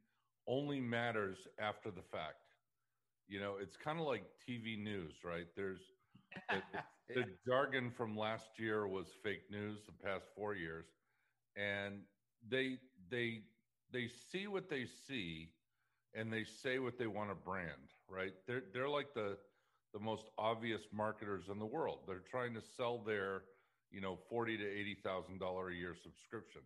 only 0.46 0.80
matters 0.80 1.38
after 1.58 1.90
the 1.90 2.02
fact. 2.02 2.36
You 3.28 3.40
know, 3.40 3.56
it's 3.60 3.76
kind 3.76 3.98
of 3.98 4.06
like 4.06 4.24
TV 4.48 4.78
news, 4.82 5.14
right? 5.24 5.46
There's 5.56 5.80
the, 6.50 6.62
the, 7.08 7.22
the 7.22 7.24
jargon 7.46 7.90
from 7.90 8.16
last 8.16 8.58
year 8.58 8.86
was 8.86 9.06
fake 9.24 9.44
news 9.50 9.80
the 9.86 10.06
past 10.06 10.26
four 10.36 10.54
years, 10.54 10.86
and 11.56 12.02
they 12.48 12.78
they 13.10 13.42
they 13.92 14.08
see 14.32 14.46
what 14.48 14.68
they 14.70 14.86
see, 15.08 15.52
and 16.14 16.32
they 16.32 16.44
say 16.44 16.78
what 16.78 16.98
they 16.98 17.08
want 17.08 17.30
to 17.30 17.34
brand, 17.36 17.92
right? 18.08 18.34
They're 18.46 18.64
they're 18.74 18.88
like 18.88 19.14
the 19.14 19.38
the 19.94 20.00
most 20.00 20.26
obvious 20.38 20.82
marketers 20.92 21.46
in 21.50 21.58
the 21.58 21.66
world. 21.66 22.00
They're 22.06 22.22
trying 22.30 22.54
to 22.54 22.62
sell 22.76 22.98
their 22.98 23.44
you 23.90 24.00
know 24.02 24.18
forty 24.28 24.58
to 24.58 24.64
eighty 24.64 24.96
thousand 25.02 25.40
dollar 25.40 25.70
a 25.70 25.74
year 25.74 25.96
subscription. 26.00 26.62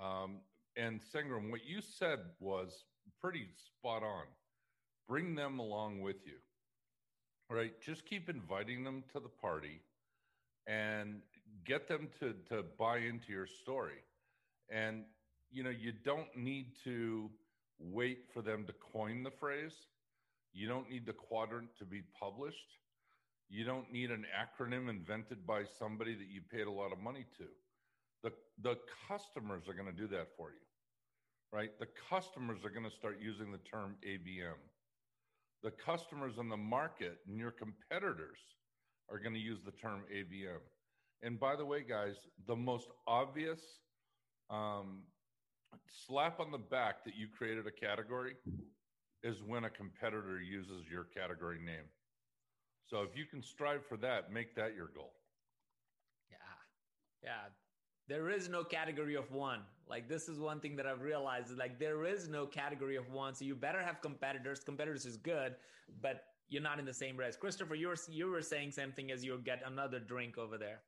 Um, 0.00 0.40
and 0.76 1.00
Sangram, 1.00 1.50
what 1.50 1.64
you 1.64 1.80
said 1.80 2.20
was 2.40 2.84
pretty 3.20 3.46
spot 3.66 4.02
on. 4.02 4.26
Bring 5.08 5.34
them 5.34 5.58
along 5.58 6.00
with 6.00 6.26
you. 6.26 6.38
right? 7.50 7.72
Just 7.80 8.06
keep 8.06 8.28
inviting 8.28 8.84
them 8.84 9.04
to 9.12 9.20
the 9.20 9.28
party 9.28 9.80
and 10.66 11.20
get 11.64 11.88
them 11.88 12.08
to 12.20 12.34
to 12.48 12.64
buy 12.78 12.98
into 12.98 13.32
your 13.32 13.46
story. 13.46 14.00
And 14.70 15.04
you 15.50 15.62
know, 15.62 15.70
you 15.70 15.92
don't 15.92 16.34
need 16.36 16.74
to 16.84 17.30
wait 17.78 18.20
for 18.32 18.42
them 18.42 18.64
to 18.66 18.72
coin 18.72 19.22
the 19.22 19.30
phrase. 19.30 19.74
You 20.52 20.68
don't 20.68 20.88
need 20.90 21.06
the 21.06 21.12
quadrant 21.12 21.70
to 21.78 21.84
be 21.84 22.02
published. 22.18 22.78
You 23.48 23.64
don't 23.64 23.90
need 23.92 24.10
an 24.10 24.24
acronym 24.34 24.88
invented 24.88 25.46
by 25.46 25.64
somebody 25.64 26.14
that 26.14 26.28
you 26.28 26.40
paid 26.50 26.66
a 26.66 26.70
lot 26.70 26.92
of 26.92 26.98
money 26.98 27.26
to. 27.38 27.44
The, 28.22 28.32
the 28.62 28.76
customers 29.08 29.64
are 29.68 29.74
going 29.74 29.86
to 29.86 29.92
do 29.92 30.06
that 30.08 30.28
for 30.36 30.50
you, 30.50 30.64
right? 31.52 31.70
The 31.78 31.88
customers 32.08 32.64
are 32.64 32.70
going 32.70 32.88
to 32.88 32.94
start 32.94 33.18
using 33.20 33.50
the 33.50 33.58
term 33.58 33.96
ABM. 34.06 34.58
The 35.62 35.70
customers 35.70 36.34
in 36.38 36.48
the 36.48 36.56
market 36.56 37.18
and 37.28 37.38
your 37.38 37.52
competitors 37.52 38.38
are 39.10 39.18
going 39.18 39.34
to 39.34 39.40
use 39.40 39.58
the 39.64 39.72
term 39.72 40.02
ABM. 40.12 40.60
And 41.22 41.38
by 41.38 41.56
the 41.56 41.64
way, 41.64 41.82
guys, 41.88 42.16
the 42.46 42.56
most 42.56 42.88
obvious 43.06 43.60
um, 44.50 45.02
slap 46.06 46.40
on 46.40 46.50
the 46.50 46.58
back 46.58 47.04
that 47.04 47.14
you 47.16 47.28
created 47.36 47.66
a 47.66 47.70
category 47.70 48.34
is 49.22 49.36
when 49.46 49.64
a 49.64 49.70
competitor 49.70 50.40
uses 50.40 50.82
your 50.90 51.04
category 51.04 51.58
name. 51.58 51.86
So 52.86 53.02
if 53.02 53.16
you 53.16 53.24
can 53.24 53.42
strive 53.42 53.86
for 53.88 53.96
that, 53.98 54.32
make 54.32 54.54
that 54.56 54.74
your 54.74 54.88
goal. 54.88 55.12
Yeah. 56.30 56.36
Yeah. 57.22 57.48
There 58.08 58.30
is 58.30 58.48
no 58.48 58.64
category 58.64 59.14
of 59.14 59.30
one. 59.30 59.60
Like 59.88 60.08
this 60.08 60.28
is 60.28 60.38
one 60.38 60.60
thing 60.60 60.76
that 60.76 60.86
I've 60.86 61.02
realized 61.02 61.56
like 61.56 61.78
there 61.78 62.04
is 62.04 62.28
no 62.28 62.46
category 62.46 62.96
of 62.96 63.10
one. 63.10 63.34
So 63.34 63.44
you 63.44 63.54
better 63.54 63.82
have 63.82 64.00
competitors. 64.00 64.60
Competitors 64.60 65.06
is 65.06 65.16
good, 65.16 65.54
but 66.00 66.24
you're 66.48 66.62
not 66.62 66.78
in 66.78 66.84
the 66.84 66.94
same 66.94 67.16
race. 67.16 67.36
Christopher, 67.36 67.74
you 67.74 67.88
were 67.88 67.96
you 68.08 68.26
were 68.30 68.42
saying 68.42 68.72
something 68.72 69.10
as 69.10 69.24
you 69.24 69.38
get 69.44 69.62
another 69.66 69.98
drink 69.98 70.38
over 70.38 70.58
there. 70.58 70.80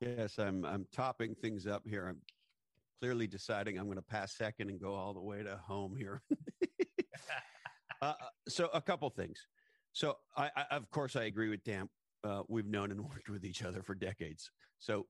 Yes, 0.00 0.38
I'm 0.38 0.64
I'm 0.64 0.86
topping 0.92 1.34
things 1.34 1.66
up 1.66 1.82
here. 1.86 2.08
I'm 2.08 2.18
clearly 3.00 3.26
deciding 3.26 3.78
I'm 3.78 3.86
going 3.86 3.96
to 3.96 4.02
pass 4.02 4.36
second 4.36 4.68
and 4.68 4.80
go 4.80 4.94
all 4.94 5.14
the 5.14 5.20
way 5.20 5.42
to 5.42 5.56
home 5.66 5.96
here. 5.96 6.22
uh, 8.02 8.14
so 8.48 8.68
a 8.74 8.80
couple 8.80 9.08
things. 9.10 9.46
So 9.92 10.16
I, 10.36 10.50
I, 10.56 10.76
of 10.76 10.90
course 10.90 11.16
I 11.16 11.24
agree 11.24 11.48
with 11.48 11.64
Dan. 11.64 11.88
Uh, 12.22 12.42
we've 12.48 12.66
known 12.66 12.90
and 12.90 13.00
worked 13.00 13.30
with 13.30 13.44
each 13.44 13.64
other 13.64 13.82
for 13.82 13.94
decades. 13.94 14.50
So 14.78 15.06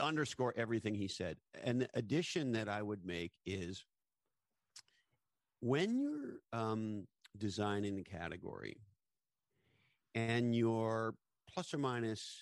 underscore 0.00 0.54
everything 0.56 0.94
he 0.94 1.08
said. 1.08 1.36
And 1.62 1.82
the 1.82 1.88
addition 1.94 2.52
that 2.52 2.68
I 2.68 2.82
would 2.82 3.04
make 3.04 3.32
is 3.44 3.84
when 5.60 5.96
you're 5.96 6.40
um, 6.52 7.06
designing 7.38 7.98
a 7.98 8.04
category 8.04 8.76
and 10.14 10.54
you're 10.54 11.14
plus 11.52 11.72
or 11.72 11.78
minus 11.78 12.40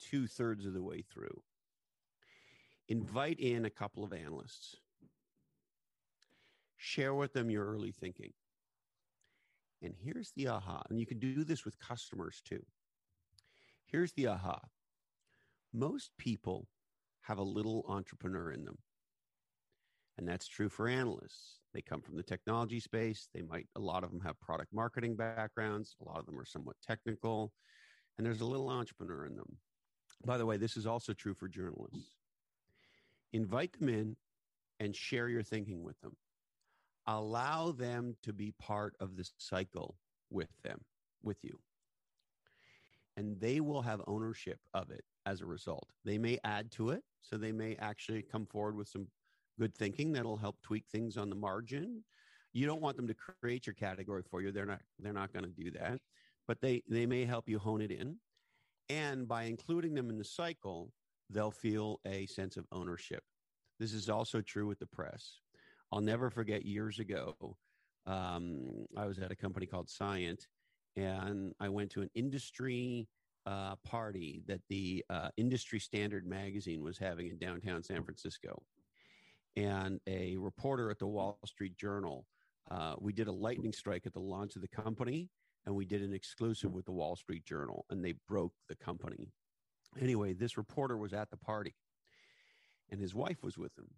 two 0.00 0.26
thirds 0.26 0.66
of 0.66 0.72
the 0.72 0.82
way 0.82 1.02
through, 1.02 1.42
invite 2.88 3.38
in 3.38 3.64
a 3.64 3.70
couple 3.70 4.04
of 4.04 4.12
analysts, 4.12 4.76
share 6.76 7.14
with 7.14 7.32
them 7.32 7.50
your 7.50 7.66
early 7.66 7.92
thinking. 7.92 8.32
And 9.82 9.94
here's 9.98 10.32
the 10.36 10.48
aha. 10.48 10.82
And 10.90 11.00
you 11.00 11.06
can 11.06 11.18
do 11.18 11.44
this 11.44 11.64
with 11.64 11.78
customers 11.78 12.42
too. 12.44 12.64
Here's 13.86 14.12
the 14.12 14.28
aha. 14.28 14.60
Most 15.72 16.10
people 16.18 16.68
have 17.30 17.38
a 17.38 17.42
little 17.42 17.84
entrepreneur 17.88 18.50
in 18.50 18.64
them. 18.64 18.76
And 20.18 20.26
that's 20.26 20.48
true 20.48 20.68
for 20.68 20.88
analysts. 20.88 21.60
They 21.72 21.80
come 21.80 22.02
from 22.02 22.16
the 22.16 22.24
technology 22.24 22.80
space. 22.80 23.28
They 23.32 23.42
might, 23.42 23.68
a 23.76 23.80
lot 23.80 24.02
of 24.02 24.10
them 24.10 24.20
have 24.22 24.40
product 24.40 24.72
marketing 24.74 25.14
backgrounds. 25.14 25.94
A 26.00 26.08
lot 26.08 26.18
of 26.18 26.26
them 26.26 26.36
are 26.40 26.44
somewhat 26.44 26.74
technical. 26.84 27.52
And 28.18 28.26
there's 28.26 28.40
a 28.40 28.46
little 28.46 28.68
entrepreneur 28.68 29.26
in 29.26 29.36
them. 29.36 29.58
By 30.26 30.38
the 30.38 30.44
way, 30.44 30.56
this 30.56 30.76
is 30.76 30.88
also 30.88 31.12
true 31.12 31.32
for 31.32 31.48
journalists 31.48 32.16
invite 33.32 33.78
them 33.78 33.88
in 33.88 34.16
and 34.80 34.96
share 34.96 35.28
your 35.28 35.44
thinking 35.44 35.84
with 35.84 36.00
them. 36.00 36.16
Allow 37.06 37.70
them 37.70 38.16
to 38.24 38.32
be 38.32 38.52
part 38.58 38.96
of 38.98 39.16
the 39.16 39.24
cycle 39.38 39.96
with 40.30 40.48
them, 40.64 40.80
with 41.22 41.38
you. 41.44 41.60
And 43.16 43.40
they 43.40 43.60
will 43.60 43.82
have 43.82 44.00
ownership 44.08 44.58
of 44.74 44.90
it 44.90 45.04
as 45.26 45.40
a 45.40 45.46
result. 45.46 45.88
They 46.04 46.18
may 46.18 46.38
add 46.44 46.70
to 46.72 46.90
it. 46.90 47.02
So 47.22 47.36
they 47.36 47.52
may 47.52 47.76
actually 47.76 48.22
come 48.22 48.46
forward 48.46 48.76
with 48.76 48.88
some 48.88 49.06
good 49.58 49.74
thinking 49.74 50.12
that'll 50.12 50.36
help 50.36 50.56
tweak 50.62 50.84
things 50.90 51.16
on 51.16 51.28
the 51.28 51.36
margin. 51.36 52.02
You 52.52 52.66
don't 52.66 52.80
want 52.80 52.96
them 52.96 53.06
to 53.08 53.14
create 53.14 53.66
your 53.66 53.74
category 53.74 54.22
for 54.28 54.40
you. 54.40 54.50
They're 54.50 54.66
not, 54.66 54.80
they're 54.98 55.12
not 55.12 55.32
going 55.32 55.44
to 55.44 55.50
do 55.50 55.70
that, 55.72 56.00
but 56.48 56.60
they, 56.60 56.82
they 56.88 57.06
may 57.06 57.24
help 57.24 57.48
you 57.48 57.58
hone 57.58 57.82
it 57.82 57.90
in. 57.90 58.16
And 58.88 59.28
by 59.28 59.44
including 59.44 59.94
them 59.94 60.10
in 60.10 60.18
the 60.18 60.24
cycle, 60.24 60.92
they'll 61.28 61.52
feel 61.52 62.00
a 62.06 62.26
sense 62.26 62.56
of 62.56 62.64
ownership. 62.72 63.22
This 63.78 63.92
is 63.92 64.08
also 64.08 64.40
true 64.40 64.66
with 64.66 64.78
the 64.78 64.86
press. 64.86 65.40
I'll 65.92 66.00
never 66.00 66.30
forget 66.30 66.64
years 66.64 66.98
ago, 66.98 67.34
um, 68.06 68.86
I 68.96 69.06
was 69.06 69.18
at 69.18 69.30
a 69.30 69.36
company 69.36 69.66
called 69.66 69.88
Scient, 69.88 70.46
and 70.96 71.54
I 71.60 71.68
went 71.68 71.90
to 71.92 72.02
an 72.02 72.10
industry 72.14 73.08
uh, 73.46 73.76
party 73.84 74.42
that 74.46 74.60
the 74.68 75.04
uh, 75.10 75.28
Industry 75.36 75.78
Standard 75.78 76.26
magazine 76.26 76.82
was 76.82 76.98
having 76.98 77.28
in 77.28 77.38
downtown 77.38 77.82
San 77.82 78.02
Francisco. 78.04 78.62
And 79.56 80.00
a 80.06 80.36
reporter 80.36 80.90
at 80.90 80.98
the 80.98 81.06
Wall 81.06 81.38
Street 81.44 81.76
Journal, 81.76 82.26
uh, 82.70 82.94
we 82.98 83.12
did 83.12 83.28
a 83.28 83.32
lightning 83.32 83.72
strike 83.72 84.06
at 84.06 84.12
the 84.12 84.20
launch 84.20 84.56
of 84.56 84.62
the 84.62 84.68
company, 84.68 85.28
and 85.66 85.74
we 85.74 85.84
did 85.84 86.02
an 86.02 86.12
exclusive 86.12 86.72
with 86.72 86.84
the 86.84 86.92
Wall 86.92 87.16
Street 87.16 87.44
Journal, 87.44 87.84
and 87.90 88.04
they 88.04 88.14
broke 88.28 88.52
the 88.68 88.76
company. 88.76 89.32
Anyway, 90.00 90.32
this 90.32 90.56
reporter 90.56 90.96
was 90.96 91.12
at 91.12 91.30
the 91.30 91.36
party, 91.36 91.74
and 92.90 93.00
his 93.00 93.14
wife 93.14 93.42
was 93.42 93.58
with 93.58 93.76
him. 93.76 93.88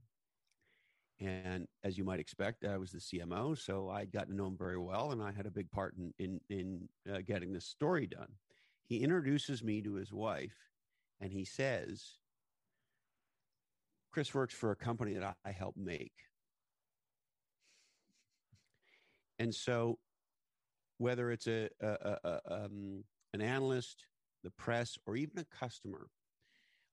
And 1.20 1.68
as 1.84 1.98
you 1.98 2.04
might 2.04 2.18
expect, 2.18 2.64
I 2.64 2.78
was 2.78 2.90
the 2.90 2.98
CMO, 2.98 3.56
so 3.56 3.90
I'd 3.90 4.10
gotten 4.10 4.30
to 4.30 4.36
know 4.36 4.46
him 4.46 4.56
very 4.56 4.78
well, 4.78 5.12
and 5.12 5.22
I 5.22 5.30
had 5.30 5.46
a 5.46 5.50
big 5.50 5.70
part 5.70 5.94
in 5.96 6.12
in, 6.18 6.40
in 6.48 6.88
uh, 7.12 7.18
getting 7.24 7.52
this 7.52 7.66
story 7.66 8.06
done. 8.06 8.28
He 8.84 8.98
introduces 8.98 9.62
me 9.62 9.82
to 9.82 9.94
his 9.94 10.12
wife, 10.12 10.56
and 11.20 11.32
he 11.32 11.44
says, 11.44 12.18
"Chris 14.12 14.34
works 14.34 14.54
for 14.54 14.70
a 14.70 14.76
company 14.76 15.14
that 15.14 15.36
I, 15.44 15.50
help 15.50 15.76
make." 15.76 16.12
And 19.38 19.54
so, 19.54 19.98
whether 20.98 21.30
it's 21.30 21.46
a, 21.46 21.68
a, 21.80 22.18
a 22.24 22.40
um, 22.64 23.04
an 23.32 23.40
analyst, 23.40 24.06
the 24.44 24.50
press, 24.50 24.98
or 25.06 25.16
even 25.16 25.38
a 25.38 25.44
customer, 25.44 26.08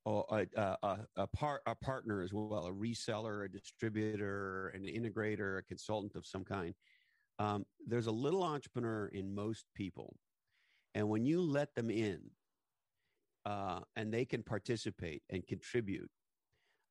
or 0.06 0.26
a, 0.32 0.78
a, 0.82 1.00
a, 1.18 1.28
part, 1.28 1.62
a 1.66 1.76
partner 1.76 2.22
as 2.22 2.34
well, 2.34 2.66
a 2.66 2.72
reseller, 2.72 3.46
a 3.46 3.50
distributor, 3.50 4.70
an 4.70 4.84
integrator, 4.84 5.60
a 5.60 5.64
consultant 5.64 6.16
of 6.16 6.26
some 6.26 6.44
kind. 6.44 6.74
Um, 7.38 7.66
there's 7.86 8.08
a 8.08 8.12
little 8.12 8.44
entrepreneur 8.44 9.08
in 9.08 9.34
most 9.34 9.66
people. 9.76 10.16
And 11.00 11.08
when 11.08 11.24
you 11.24 11.41
let 11.41 11.74
them 11.76 11.89
in 11.89 12.20
uh, 13.45 13.80
and 13.95 14.14
they 14.14 14.26
can 14.26 14.43
participate 14.43 15.24
and 15.30 15.47
contribute, 15.47 16.12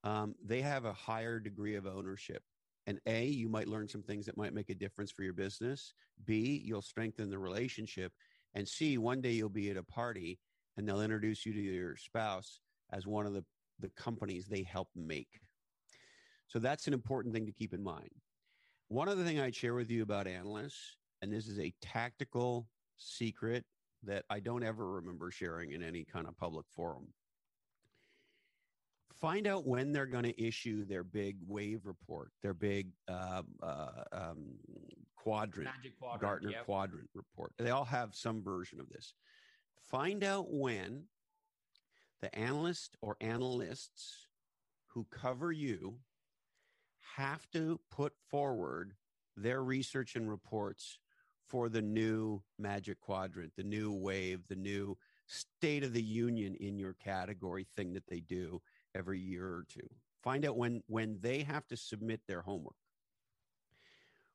um, 0.03 0.35
they 0.43 0.63
have 0.63 0.87
a 0.87 0.95
higher 0.95 1.39
degree 1.39 1.75
of 1.75 1.87
ownership. 1.87 2.43
And 2.87 2.99
A, 3.05 3.27
you 3.27 3.51
might 3.51 3.69
learn 3.69 3.87
some 3.87 4.03
things 4.03 4.25
that 4.25 4.39
might 4.39 4.55
make 4.55 4.71
a 4.71 4.75
difference 4.75 5.11
for 5.11 5.25
your 5.25 5.35
business. 5.35 5.93
B, 6.25 6.63
you'll 6.65 6.81
strengthen 6.81 7.29
the 7.29 7.39
relationship. 7.39 8.15
And 8.55 8.67
C, 8.67 8.97
one 8.97 9.21
day 9.21 9.33
you'll 9.33 9.51
be 9.51 9.69
at 9.69 9.77
a 9.77 9.83
party 9.83 10.39
and 10.79 10.89
they'll 10.89 11.03
introduce 11.03 11.45
you 11.45 11.53
to 11.53 11.61
your 11.61 11.95
spouse 11.99 12.61
as 12.91 13.07
one 13.07 13.27
of 13.27 13.35
the, 13.35 13.45
the 13.79 13.91
companies 13.91 14.47
they 14.47 14.63
help 14.63 14.89
make. 14.97 15.39
So 16.47 16.59
that's 16.59 16.87
an 16.87 16.95
important 16.95 17.35
thing 17.35 17.45
to 17.45 17.53
keep 17.53 17.75
in 17.75 17.83
mind. 17.83 18.09
One 18.89 19.11
other 19.11 19.23
thing 19.23 19.39
I'd 19.39 19.55
share 19.55 19.75
with 19.75 19.91
you 19.91 20.03
about 20.03 20.27
analysts, 20.27 20.97
and 21.21 21.31
this 21.31 21.47
is 21.47 21.59
a 21.59 21.75
tactical 21.83 22.69
secret 22.97 23.67
that 24.05 24.25
I 24.31 24.41
don't 24.41 24.63
ever 24.63 24.87
remember 24.93 25.31
sharing 25.31 25.73
in 25.73 25.83
any 25.83 26.05
kind 26.05 26.27
of 26.27 26.37
public 26.37 26.67
forum. 26.75 27.09
Find 29.21 29.49
out 29.49 29.67
when 29.67 29.93
they're 29.93 30.07
going 30.07 30.25
to 30.25 30.43
issue 30.43 30.85
their 30.85 31.03
big 31.03 31.39
wave 31.47 31.87
report, 31.87 32.31
their 32.43 32.55
big 32.55 32.91
uh, 33.09 33.43
uh, 33.63 33.89
um, 34.13 34.55
quadrant, 35.17 35.69
quadrant, 35.99 36.21
Gartner 36.21 36.51
yep. 36.51 36.65
quadrant 36.65 37.09
report. 37.15 37.53
They 37.59 37.71
all 37.71 37.85
have 37.85 38.15
some 38.15 38.43
version 38.43 38.79
of 38.79 38.89
this. 38.91 39.15
Find 39.91 40.23
out 40.23 40.47
when 40.51 41.05
the 42.21 42.33
analyst 42.37 42.97
or 43.01 43.17
analysts 43.21 44.29
who 44.87 45.07
cover 45.11 45.51
you 45.51 45.97
have 47.17 47.51
to 47.51 47.81
put 47.91 48.13
forward 48.31 48.95
their 49.37 49.63
research 49.63 50.15
and 50.15 50.31
reports 50.31 50.99
for 51.49 51.69
the 51.69 51.83
new 51.83 52.43
magic 52.59 53.01
quadrant, 53.01 53.53
the 53.57 53.63
new 53.63 53.93
wave, 53.93 54.41
the 54.49 54.57
new 54.57 54.97
state 55.27 55.83
of 55.83 55.93
the 55.93 56.03
union 56.03 56.55
in 56.61 56.79
your 56.79 56.95
category 56.95 57.67
thing 57.77 57.93
that 57.95 58.07
they 58.07 58.21
do 58.21 58.61
every 58.95 59.19
year 59.19 59.47
or 59.47 59.67
two. 59.69 59.89
Find 60.23 60.45
out 60.45 60.57
when 60.57 60.83
when 60.87 61.19
they 61.21 61.43
have 61.43 61.67
to 61.69 61.77
submit 61.77 62.21
their 62.27 62.43
homework. 62.43 62.77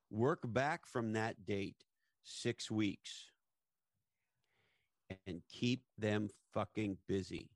Work 0.10 0.42
back 0.44 0.86
from 0.86 1.14
that 1.14 1.46
date 1.46 1.84
6 2.24 2.72
weeks 2.72 3.32
and 5.28 5.42
keep 5.50 5.84
them 5.98 6.30
fucking 6.54 6.98
busy. 7.08 7.50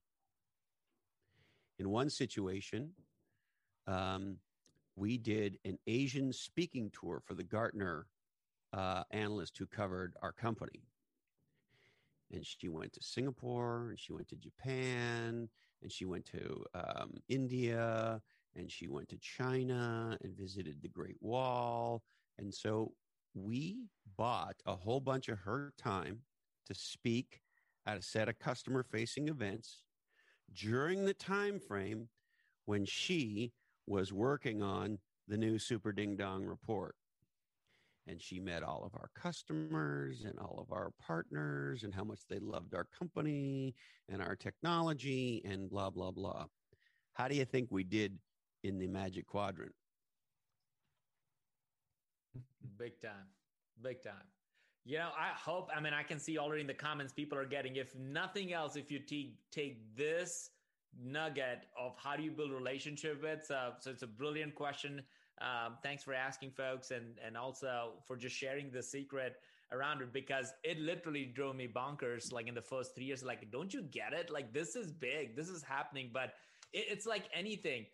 In 1.79 1.89
one 1.89 2.09
situation, 2.09 2.91
um, 3.85 4.37
we 4.95 5.17
did 5.17 5.59
an 5.63 5.77
Asian 5.85 6.33
speaking 6.33 6.91
tour 6.99 7.21
for 7.23 7.35
the 7.35 7.43
Gartner 7.43 8.07
uh, 8.73 9.03
analyst 9.11 9.57
who 9.57 9.65
covered 9.65 10.13
our 10.21 10.31
company. 10.31 10.83
And 12.31 12.45
she 12.45 12.67
went 12.67 12.93
to 12.93 13.03
Singapore 13.03 13.89
and 13.89 13.99
she 13.99 14.11
went 14.11 14.27
to 14.29 14.35
Japan 14.35 15.47
and 15.81 15.91
she 15.91 16.05
went 16.05 16.25
to 16.25 16.65
um, 16.73 17.13
India 17.29 18.21
and 18.55 18.69
she 18.71 18.87
went 18.87 19.07
to 19.09 19.17
China 19.17 20.17
and 20.21 20.35
visited 20.35 20.81
the 20.81 20.89
Great 20.89 21.17
Wall. 21.21 22.03
And 22.37 22.53
so 22.53 22.93
we 23.33 23.87
bought 24.17 24.55
a 24.65 24.75
whole 24.75 24.99
bunch 24.99 25.29
of 25.29 25.39
her 25.39 25.73
time 25.77 26.19
to 26.65 26.73
speak 26.73 27.41
at 27.85 27.97
a 27.97 28.01
set 28.01 28.27
of 28.27 28.39
customer 28.39 28.83
facing 28.83 29.29
events 29.29 29.83
during 30.53 31.05
the 31.05 31.13
time 31.13 31.59
frame 31.59 32.09
when 32.65 32.85
she 32.85 33.53
was 33.85 34.11
working 34.11 34.61
on 34.61 34.99
the 35.27 35.37
new 35.37 35.57
Super 35.57 35.91
Ding 35.91 36.17
Dong 36.17 36.45
report. 36.45 36.95
And 38.07 38.21
she 38.21 38.39
met 38.39 38.63
all 38.63 38.85
of 38.85 38.95
our 38.95 39.09
customers 39.15 40.23
and 40.23 40.39
all 40.39 40.59
of 40.65 40.71
our 40.71 40.91
partners 40.97 41.83
and 41.83 41.93
how 41.93 42.05
much 42.05 42.21
they 42.29 42.39
loved 42.39 42.73
our 42.73 42.85
company 42.97 43.75
and 44.07 44.21
our 44.21 44.35
technology 44.35 45.41
and 45.43 45.69
blah, 45.69 45.89
blah, 45.89 46.11
blah. 46.11 46.45
How 47.13 47.27
do 47.27 47.35
you 47.35 47.43
think 47.43 47.67
we 47.69 47.83
did 47.83 48.17
in 48.63 48.79
the 48.79 48.87
Magic 48.87 49.27
Quadrant? 49.27 49.73
Big 52.77 53.01
time. 53.01 53.27
Big 53.81 54.01
time. 54.01 54.13
You 54.85 54.99
know, 54.99 55.09
I 55.19 55.37
hope, 55.37 55.69
I 55.75 55.81
mean, 55.81 55.93
I 55.93 56.03
can 56.03 56.17
see 56.17 56.37
already 56.37 56.61
in 56.61 56.67
the 56.67 56.73
comments 56.73 57.11
people 57.11 57.37
are 57.37 57.45
getting, 57.45 57.75
if 57.75 57.93
nothing 57.95 58.53
else, 58.53 58.77
if 58.77 58.89
you 58.89 58.99
t- 58.99 59.37
take 59.51 59.79
this 59.97 60.51
nugget 60.97 61.65
of 61.77 61.95
how 61.97 62.15
do 62.15 62.23
you 62.23 62.31
build 62.31 62.51
relationship 62.51 63.21
with, 63.21 63.43
so, 63.45 63.73
so 63.79 63.91
it's 63.91 64.03
a 64.03 64.07
brilliant 64.07 64.55
question. 64.55 65.03
Um, 65.41 65.77
thanks 65.83 66.03
for 66.03 66.13
asking 66.13 66.51
folks 66.51 66.91
and, 66.91 67.15
and 67.25 67.37
also 67.37 67.93
for 68.05 68.15
just 68.15 68.35
sharing 68.35 68.71
the 68.71 68.81
secret 68.81 69.35
around 69.71 70.01
it 70.01 70.11
because 70.13 70.53
it 70.63 70.79
literally 70.79 71.25
drove 71.25 71.55
me 71.55 71.67
bonkers 71.67 72.31
like 72.31 72.47
in 72.47 72.55
the 72.55 72.61
first 72.61 72.95
three 72.95 73.05
years. 73.05 73.23
Like, 73.23 73.51
don't 73.51 73.73
you 73.73 73.83
get 73.83 74.13
it? 74.13 74.29
Like, 74.31 74.53
this 74.53 74.75
is 74.75 74.91
big, 74.91 75.35
this 75.35 75.49
is 75.49 75.61
happening, 75.61 76.09
but 76.11 76.33
it, 76.73 76.85
it's 76.89 77.05
like 77.05 77.23
anything 77.33 77.85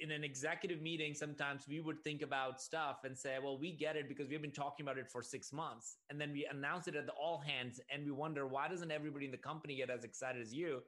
in 0.00 0.10
an 0.10 0.24
executive 0.24 0.82
meeting, 0.82 1.14
sometimes 1.14 1.68
we 1.68 1.80
would 1.80 2.02
think 2.02 2.22
about 2.22 2.60
stuff 2.60 3.04
and 3.04 3.16
say, 3.16 3.36
well, 3.42 3.56
we 3.56 3.70
get 3.70 3.94
it 3.94 4.08
because 4.08 4.28
we've 4.28 4.42
been 4.42 4.50
talking 4.50 4.84
about 4.84 4.98
it 4.98 5.08
for 5.08 5.22
six 5.22 5.52
months. 5.52 5.98
And 6.10 6.20
then 6.20 6.32
we 6.32 6.46
announce 6.50 6.88
it 6.88 6.96
at 6.96 7.06
the 7.06 7.12
all 7.12 7.38
hands 7.38 7.80
and 7.92 8.04
we 8.04 8.10
wonder, 8.10 8.46
why 8.46 8.68
doesn't 8.68 8.90
everybody 8.90 9.26
in 9.26 9.30
the 9.30 9.36
company 9.36 9.76
get 9.76 9.90
as 9.90 10.02
excited 10.02 10.42
as 10.42 10.52
you? 10.52 10.82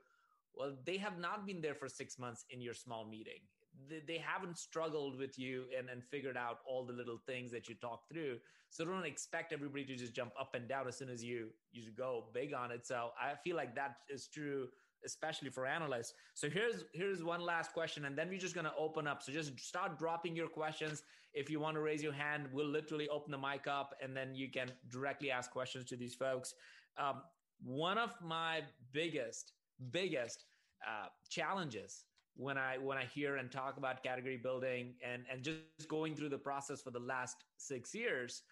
Well, 0.55 0.77
they 0.85 0.97
have 0.97 1.19
not 1.19 1.47
been 1.47 1.61
there 1.61 1.77
for 1.77 1.89
six 1.89 2.19
months 2.19 2.45
in 2.51 2.61
your 2.61 2.75
small 2.75 3.07
meeting. 3.07 3.41
They, 3.89 4.03
they 4.07 4.19
haven't 4.19 4.59
struggled 4.59 5.19
with 5.19 5.39
you 5.39 5.65
and, 5.77 5.89
and 5.89 6.03
figured 6.05 6.37
out 6.37 6.59
all 6.67 6.85
the 6.85 6.93
little 6.93 7.19
things 7.27 7.51
that 7.53 7.69
you 7.69 7.75
talk 7.75 8.09
through. 8.09 8.39
So 8.71 8.85
don't 8.85 9.07
expect 9.07 9.53
everybody 9.53 9.85
to 9.85 9.97
just 9.97 10.15
jump 10.15 10.33
up 10.39 10.55
and 10.55 10.69
down 10.69 10.87
as 10.87 10.97
soon 10.97 11.09
as 11.09 11.25
you, 11.25 11.49
you 11.73 11.91
go 11.97 12.25
big 12.33 12.55
on 12.55 12.71
it. 12.71 12.87
So 12.87 13.11
I 13.21 13.35
feel 13.35 13.57
like 13.57 13.75
that 13.75 13.97
is 14.09 14.29
true 14.29 14.69
especially 15.05 15.51
for 15.51 15.67
analysts. 15.67 16.15
So 16.35 16.49
here's 16.49 16.85
here's 16.93 17.23
one 17.23 17.41
last 17.41 17.73
question, 17.73 18.05
and 18.05 18.17
then 18.17 18.29
we're 18.29 18.39
just 18.39 18.55
gonna 18.55 18.73
open 18.79 19.07
up. 19.07 19.23
So 19.23 19.33
just 19.33 19.59
start 19.59 19.99
dropping 19.99 20.37
your 20.37 20.49
questions. 20.49 21.03
If 21.33 21.49
you 21.49 21.61
want 21.61 21.77
to 21.77 21.81
raise 21.81 22.03
your 22.03 22.13
hand, 22.13 22.49
we'll 22.53 22.69
literally 22.69 23.09
open 23.09 23.31
the 23.31 23.39
mic 23.39 23.67
up, 23.67 23.95
and 24.03 24.17
then 24.17 24.35
you 24.35 24.51
can 24.51 24.71
directly 24.91 25.31
ask 25.31 25.51
questions 25.51 25.85
to 25.87 25.97
these 25.97 26.15
folks. 26.15 26.55
Um, 26.99 27.23
one 27.63 27.99
of 27.99 28.15
my 28.23 28.63
biggest 28.93 29.53
biggest 29.91 30.45
uh, 30.87 31.09
challenges 31.29 32.05
when 32.41 32.57
I 32.57 32.79
when 32.79 32.97
I 32.97 33.05
hear 33.05 33.37
and 33.37 33.53
talk 33.53 33.77
about 33.77 34.03
category 34.03 34.39
building 34.39 34.95
and 35.07 35.25
and 35.31 35.43
just 35.43 35.89
going 35.89 36.17
through 36.17 36.31
the 36.31 36.39
process 36.39 36.81
for 36.81 36.91
the 36.91 36.99
last 36.99 37.45
six 37.59 37.95
years 37.95 38.43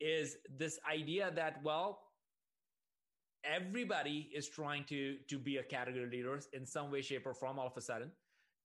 is 0.00 0.38
this 0.58 0.78
idea 0.90 1.30
that 1.34 1.62
well 1.62 2.00
everybody 3.44 4.30
is 4.34 4.48
trying 4.48 4.84
to 4.84 5.16
to 5.28 5.38
be 5.38 5.58
a 5.58 5.62
category 5.62 6.08
leader 6.10 6.40
in 6.54 6.64
some 6.64 6.90
way 6.90 7.02
shape 7.02 7.26
or 7.26 7.34
form 7.34 7.58
all 7.58 7.66
of 7.66 7.76
a 7.76 7.80
sudden. 7.80 8.10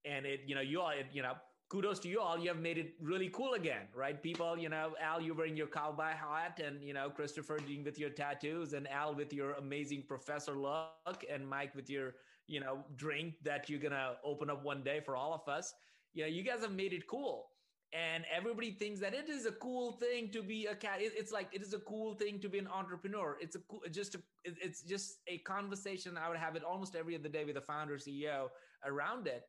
And 0.05 0.25
it 0.25 0.41
you 0.47 0.55
know 0.55 0.61
you 0.61 0.79
all 0.79 0.93
you 1.11 1.21
know 1.21 1.33
kudos 1.69 1.99
to 1.99 2.07
you 2.07 2.21
all. 2.21 2.39
You 2.39 2.47
have 2.47 2.59
made 2.59 2.77
it 2.77 2.93
really 3.01 3.29
cool 3.29 3.53
again 3.55 3.87
right? 3.93 4.23
People 4.23 4.57
you 4.57 4.69
know 4.69 4.95
al 5.01 5.19
you're 5.21 5.35
wearing 5.35 5.57
your 5.57 5.67
cowboy 5.67 6.13
hat 6.25 6.61
and 6.65 6.81
you 6.81 6.93
know 6.93 7.09
christopher 7.09 7.57
doing 7.57 7.83
with 7.83 7.99
your 7.99 8.09
tattoos 8.09 8.71
and 8.71 8.87
al 8.87 9.13
with 9.13 9.33
your 9.33 9.51
amazing 9.53 10.03
professor 10.07 10.55
look 10.55 11.25
and 11.29 11.47
mike 11.47 11.75
with 11.75 11.89
your 11.89 12.15
you 12.51 12.59
know 12.59 12.83
drink 12.97 13.35
that 13.43 13.69
you're 13.69 13.79
gonna 13.79 14.13
open 14.23 14.49
up 14.49 14.63
one 14.63 14.83
day 14.83 14.99
for 14.99 15.15
all 15.15 15.33
of 15.33 15.47
us. 15.51 15.73
You 16.13 16.23
know 16.23 16.29
you 16.29 16.43
guys 16.43 16.61
have 16.61 16.73
made 16.73 16.93
it 16.93 17.07
cool. 17.07 17.47
And 17.93 18.23
everybody 18.33 18.71
thinks 18.71 19.01
that 19.01 19.13
it 19.13 19.27
is 19.29 19.45
a 19.45 19.51
cool 19.51 19.93
thing 19.93 20.29
to 20.31 20.41
be 20.41 20.67
a 20.67 20.75
cat. 20.75 20.99
It's 21.01 21.33
like 21.33 21.49
it 21.51 21.61
is 21.61 21.73
a 21.73 21.79
cool 21.79 22.13
thing 22.15 22.39
to 22.39 22.47
be 22.47 22.57
an 22.57 22.67
entrepreneur. 22.67 23.37
It's 23.41 23.55
a 23.55 23.59
cool 23.69 23.81
just 23.91 24.15
a, 24.15 24.21
it's 24.45 24.81
just 24.81 25.19
a 25.27 25.39
conversation 25.39 26.17
i 26.17 26.27
would 26.29 26.37
have 26.37 26.55
it 26.55 26.63
almost 26.63 26.95
every 26.95 27.15
other 27.15 27.29
day 27.29 27.45
with 27.45 27.55
the 27.55 27.61
founder 27.61 27.97
ceo 27.97 28.49
around 28.85 29.27
it. 29.27 29.43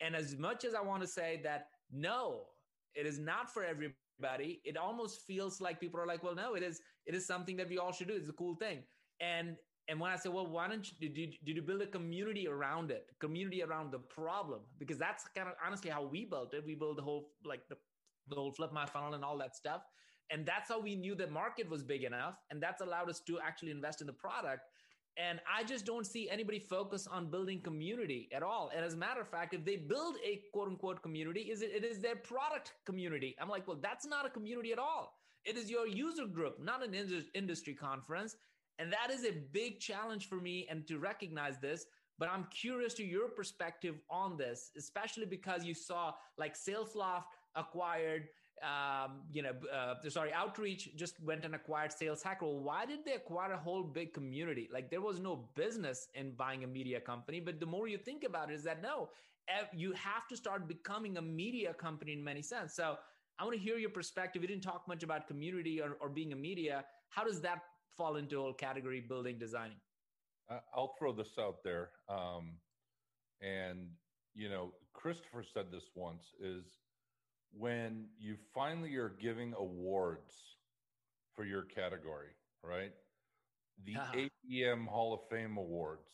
And 0.00 0.14
as 0.16 0.36
much 0.36 0.64
as 0.64 0.74
i 0.74 0.80
want 0.80 1.02
to 1.02 1.08
say 1.08 1.40
that 1.44 1.68
no 1.90 2.46
it 2.94 3.06
is 3.06 3.18
not 3.18 3.52
for 3.52 3.64
everybody 3.64 4.60
it 4.64 4.76
almost 4.76 5.22
feels 5.22 5.60
like 5.60 5.80
people 5.80 6.00
are 6.00 6.06
like 6.06 6.22
well 6.22 6.34
no 6.34 6.54
it 6.54 6.62
is 6.62 6.80
it 7.06 7.14
is 7.14 7.26
something 7.26 7.56
that 7.56 7.68
we 7.68 7.78
all 7.78 7.92
should 7.92 8.08
do. 8.08 8.14
It's 8.14 8.28
a 8.28 8.32
cool 8.32 8.54
thing. 8.56 8.82
And 9.20 9.56
and 9.88 9.98
when 9.98 10.10
I 10.10 10.16
say, 10.16 10.28
well, 10.28 10.46
why 10.46 10.68
don't 10.68 10.86
you 11.00 11.08
did 11.08 11.56
you 11.56 11.62
build 11.62 11.82
a 11.82 11.86
community 11.86 12.46
around 12.48 12.90
it, 12.90 13.06
community 13.20 13.62
around 13.62 13.92
the 13.92 13.98
problem? 13.98 14.60
Because 14.78 14.98
that's 14.98 15.24
kind 15.34 15.48
of 15.48 15.54
honestly 15.64 15.90
how 15.90 16.04
we 16.04 16.24
built 16.24 16.54
it. 16.54 16.64
We 16.64 16.74
built 16.74 16.96
the 16.96 17.02
whole 17.02 17.30
like 17.44 17.68
the, 17.68 17.76
the 18.28 18.36
whole 18.36 18.52
flip 18.52 18.72
my 18.72 18.86
funnel 18.86 19.14
and 19.14 19.24
all 19.24 19.36
that 19.38 19.56
stuff. 19.56 19.82
And 20.30 20.46
that's 20.46 20.68
how 20.68 20.80
we 20.80 20.94
knew 20.94 21.14
the 21.14 21.26
market 21.26 21.68
was 21.68 21.82
big 21.82 22.04
enough. 22.04 22.36
And 22.50 22.62
that's 22.62 22.80
allowed 22.80 23.10
us 23.10 23.20
to 23.26 23.38
actually 23.40 23.72
invest 23.72 24.00
in 24.00 24.06
the 24.06 24.12
product. 24.12 24.62
And 25.18 25.40
I 25.52 25.62
just 25.64 25.84
don't 25.84 26.06
see 26.06 26.30
anybody 26.30 26.58
focus 26.58 27.06
on 27.06 27.30
building 27.30 27.60
community 27.60 28.30
at 28.34 28.42
all. 28.42 28.70
And 28.74 28.82
as 28.82 28.94
a 28.94 28.96
matter 28.96 29.20
of 29.20 29.28
fact, 29.28 29.52
if 29.52 29.64
they 29.64 29.76
build 29.76 30.16
a 30.24 30.40
quote 30.52 30.68
unquote 30.68 31.02
community, 31.02 31.40
is 31.40 31.60
it, 31.60 31.72
it 31.74 31.84
is 31.84 31.98
their 31.98 32.16
product 32.16 32.72
community. 32.86 33.34
I'm 33.40 33.48
like, 33.48 33.66
well, 33.68 33.78
that's 33.82 34.06
not 34.06 34.24
a 34.24 34.30
community 34.30 34.72
at 34.72 34.78
all. 34.78 35.18
It 35.44 35.56
is 35.56 35.68
your 35.68 35.86
user 35.88 36.26
group, 36.26 36.58
not 36.62 36.84
an 36.86 36.94
industry 37.34 37.74
conference. 37.74 38.36
And 38.82 38.92
that 38.92 39.12
is 39.12 39.24
a 39.24 39.30
big 39.52 39.78
challenge 39.78 40.28
for 40.28 40.36
me 40.36 40.66
and 40.68 40.84
to 40.88 40.98
recognize 40.98 41.56
this. 41.58 41.86
But 42.18 42.28
I'm 42.28 42.46
curious 42.50 42.94
to 42.94 43.04
your 43.04 43.28
perspective 43.28 43.94
on 44.10 44.36
this, 44.36 44.72
especially 44.76 45.24
because 45.24 45.64
you 45.64 45.72
saw 45.72 46.12
like 46.36 46.54
SalesLoft 46.56 47.26
acquired, 47.54 48.28
um, 48.60 49.20
you 49.32 49.42
know, 49.42 49.52
uh, 49.72 49.94
sorry, 50.08 50.32
Outreach 50.32 50.96
just 50.96 51.22
went 51.22 51.44
and 51.44 51.54
acquired 51.54 51.92
Sales 51.92 52.24
Hacker. 52.24 52.46
Why 52.46 52.84
did 52.86 53.04
they 53.04 53.12
acquire 53.12 53.52
a 53.52 53.56
whole 53.56 53.84
big 53.84 54.12
community? 54.12 54.68
Like 54.72 54.90
there 54.90 55.00
was 55.00 55.20
no 55.20 55.48
business 55.54 56.08
in 56.14 56.32
buying 56.32 56.64
a 56.64 56.66
media 56.66 57.00
company. 57.00 57.38
But 57.38 57.60
the 57.60 57.66
more 57.66 57.86
you 57.86 57.98
think 57.98 58.24
about 58.24 58.50
it, 58.50 58.54
is 58.54 58.64
that 58.64 58.82
no, 58.82 59.10
you 59.72 59.92
have 59.92 60.26
to 60.28 60.36
start 60.36 60.66
becoming 60.66 61.18
a 61.18 61.22
media 61.22 61.72
company 61.72 62.12
in 62.14 62.22
many 62.22 62.42
sense. 62.42 62.74
So 62.74 62.98
I 63.38 63.44
want 63.44 63.56
to 63.56 63.62
hear 63.62 63.78
your 63.78 63.90
perspective. 63.90 64.42
You 64.42 64.48
didn't 64.48 64.64
talk 64.64 64.88
much 64.88 65.02
about 65.04 65.28
community 65.28 65.80
or, 65.80 65.96
or 66.00 66.08
being 66.08 66.32
a 66.32 66.36
media. 66.36 66.84
How 67.08 67.24
does 67.24 67.40
that 67.42 67.62
fall 67.96 68.16
into 68.16 68.40
whole 68.40 68.52
category 68.52 69.00
building 69.00 69.38
designing? 69.38 69.78
I'll 70.74 70.94
throw 70.98 71.12
this 71.12 71.38
out 71.38 71.62
there. 71.64 71.90
Um, 72.08 72.56
and, 73.40 73.88
you 74.34 74.48
know, 74.48 74.72
Christopher 74.92 75.44
said 75.54 75.66
this 75.70 75.84
once 75.94 76.24
is 76.40 76.64
when 77.52 78.06
you 78.18 78.36
finally 78.54 78.94
are 78.96 79.14
giving 79.20 79.54
awards 79.58 80.34
for 81.34 81.44
your 81.44 81.62
category, 81.62 82.30
right? 82.62 82.92
The 83.84 83.96
uh-huh. 83.96 84.28
ABM 84.50 84.86
Hall 84.86 85.14
of 85.14 85.20
Fame 85.30 85.56
Awards. 85.56 86.08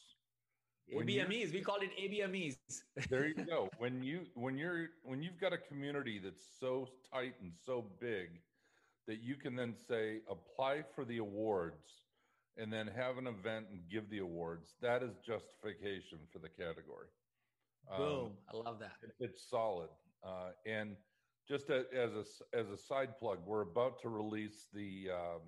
ABMEs, 0.94 1.52
we 1.52 1.60
call 1.60 1.78
it 1.80 1.90
ABMEs. 2.00 2.56
there 3.10 3.26
you 3.26 3.34
go. 3.34 3.68
When 3.78 4.02
you 4.02 4.22
when 4.34 4.56
you're 4.56 4.88
when 5.02 5.22
you've 5.22 5.38
got 5.38 5.52
a 5.52 5.58
community 5.58 6.18
that's 6.22 6.42
so 6.58 6.88
tight 7.12 7.34
and 7.42 7.52
so 7.66 7.84
big 8.00 8.40
that 9.08 9.22
you 9.22 9.34
can 9.34 9.56
then 9.56 9.74
say 9.88 10.18
apply 10.30 10.82
for 10.94 11.04
the 11.04 11.18
awards 11.18 12.02
and 12.58 12.72
then 12.72 12.86
have 12.86 13.16
an 13.16 13.26
event 13.26 13.66
and 13.72 13.80
give 13.90 14.08
the 14.10 14.18
awards. 14.18 14.74
That 14.82 15.02
is 15.02 15.16
justification 15.26 16.18
for 16.30 16.38
the 16.38 16.48
category. 16.48 17.08
Boom. 17.96 18.26
Um, 18.26 18.30
i 18.52 18.68
love 18.68 18.78
that. 18.80 18.92
it, 19.02 19.14
it's 19.18 19.48
solid. 19.48 19.88
Uh, 20.22 20.50
and 20.66 20.94
just 21.48 21.70
a, 21.70 21.84
as 21.96 22.10
a 22.12 22.56
as 22.58 22.68
a 22.68 22.76
side 22.76 23.18
plug 23.18 23.38
we're 23.46 23.62
about 23.62 24.02
to 24.02 24.10
release 24.10 24.66
the 24.74 25.08
um, 25.14 25.40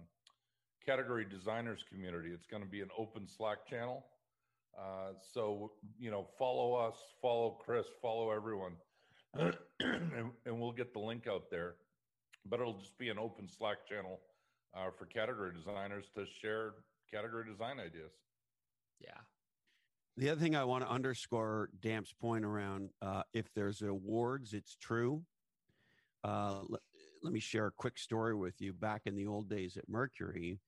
category 0.84 1.26
designers 1.28 1.84
community. 1.86 2.30
It's 2.32 2.46
going 2.46 2.62
to 2.62 2.68
be 2.68 2.80
an 2.80 2.88
open 2.96 3.28
slack 3.28 3.66
channel. 3.68 4.06
Uh, 4.78 5.12
so 5.34 5.72
you 5.98 6.10
know 6.10 6.28
follow 6.38 6.74
us 6.74 6.94
follow 7.20 7.58
chris 7.62 7.86
follow 8.00 8.30
everyone. 8.30 8.72
And, 9.82 10.30
and 10.44 10.60
we'll 10.60 10.72
get 10.72 10.92
the 10.92 10.98
link 10.98 11.26
out 11.26 11.44
there 11.50 11.76
but 12.46 12.60
it'll 12.60 12.78
just 12.78 12.98
be 12.98 13.08
an 13.08 13.18
open 13.18 13.48
Slack 13.48 13.86
channel 13.88 14.20
uh, 14.74 14.90
for 14.98 15.06
category 15.06 15.52
designers 15.54 16.06
to 16.14 16.24
share 16.40 16.74
category 17.12 17.44
design 17.50 17.80
ideas. 17.80 18.12
Yeah. 19.00 19.18
The 20.16 20.30
other 20.30 20.40
thing 20.40 20.56
I 20.56 20.64
want 20.64 20.84
to 20.84 20.90
underscore 20.90 21.70
Damp's 21.80 22.12
point 22.12 22.44
around 22.44 22.90
uh, 23.00 23.22
if 23.32 23.46
there's 23.54 23.82
awards, 23.82 24.52
it's 24.52 24.76
true. 24.76 25.22
Uh, 26.22 26.60
let, 26.68 26.82
let 27.22 27.32
me 27.32 27.40
share 27.40 27.66
a 27.66 27.72
quick 27.72 27.98
story 27.98 28.34
with 28.34 28.60
you. 28.60 28.72
Back 28.72 29.02
in 29.06 29.14
the 29.14 29.26
old 29.26 29.48
days 29.48 29.76
at 29.76 29.88
Mercury, 29.88 30.58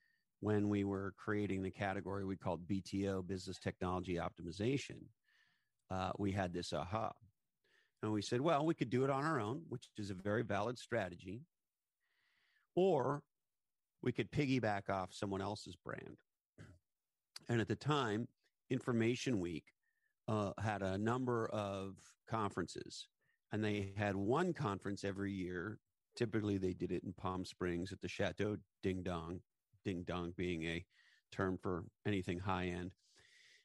when 0.40 0.68
we 0.68 0.84
were 0.84 1.14
creating 1.16 1.62
the 1.62 1.70
category 1.70 2.24
we 2.24 2.36
called 2.36 2.66
BTO, 2.66 3.26
Business 3.26 3.58
Technology 3.58 4.16
Optimization, 4.16 4.98
uh, 5.90 6.10
we 6.18 6.32
had 6.32 6.52
this 6.52 6.72
aha. 6.72 7.12
And 8.02 8.12
we 8.12 8.22
said, 8.22 8.40
well, 8.40 8.66
we 8.66 8.74
could 8.74 8.90
do 8.90 9.04
it 9.04 9.10
on 9.10 9.24
our 9.24 9.38
own, 9.38 9.62
which 9.68 9.88
is 9.98 10.10
a 10.10 10.14
very 10.14 10.42
valid 10.42 10.78
strategy, 10.78 11.42
or 12.74 13.22
we 14.02 14.12
could 14.12 14.30
piggyback 14.30 14.90
off 14.90 15.12
someone 15.12 15.40
else's 15.40 15.76
brand. 15.76 16.16
And 17.48 17.60
at 17.60 17.68
the 17.68 17.76
time, 17.76 18.28
Information 18.70 19.40
Week 19.40 19.64
uh, 20.28 20.52
had 20.58 20.82
a 20.82 20.98
number 20.98 21.46
of 21.48 21.96
conferences, 22.28 23.08
and 23.52 23.62
they 23.62 23.92
had 23.96 24.16
one 24.16 24.52
conference 24.52 25.04
every 25.04 25.32
year. 25.32 25.78
Typically, 26.16 26.58
they 26.58 26.72
did 26.72 26.92
it 26.92 27.04
in 27.04 27.12
Palm 27.12 27.44
Springs 27.44 27.92
at 27.92 28.00
the 28.00 28.08
Chateau 28.08 28.56
Ding 28.82 29.02
Dong, 29.02 29.40
Ding 29.84 30.04
Dong 30.06 30.32
being 30.36 30.64
a 30.64 30.84
term 31.30 31.58
for 31.58 31.84
anything 32.06 32.38
high 32.38 32.66
end. 32.66 32.92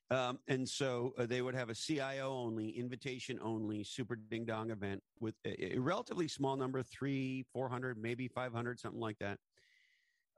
Um, 0.09 0.39
and 0.47 0.67
so 0.67 1.13
uh, 1.17 1.25
they 1.25 1.41
would 1.41 1.55
have 1.55 1.69
a 1.69 1.75
CIO 1.75 2.31
only, 2.31 2.69
invitation 2.69 3.39
only, 3.41 3.83
super 3.83 4.15
ding 4.15 4.45
dong 4.45 4.71
event 4.71 5.03
with 5.19 5.35
a, 5.45 5.75
a, 5.75 5.79
relatively 5.79 6.29
small 6.29 6.55
number, 6.55 6.81
three, 6.81 7.43
400, 7.51 7.97
maybe 8.01 8.29
500, 8.29 8.79
something 8.79 9.01
like 9.01 9.17
that. 9.19 9.37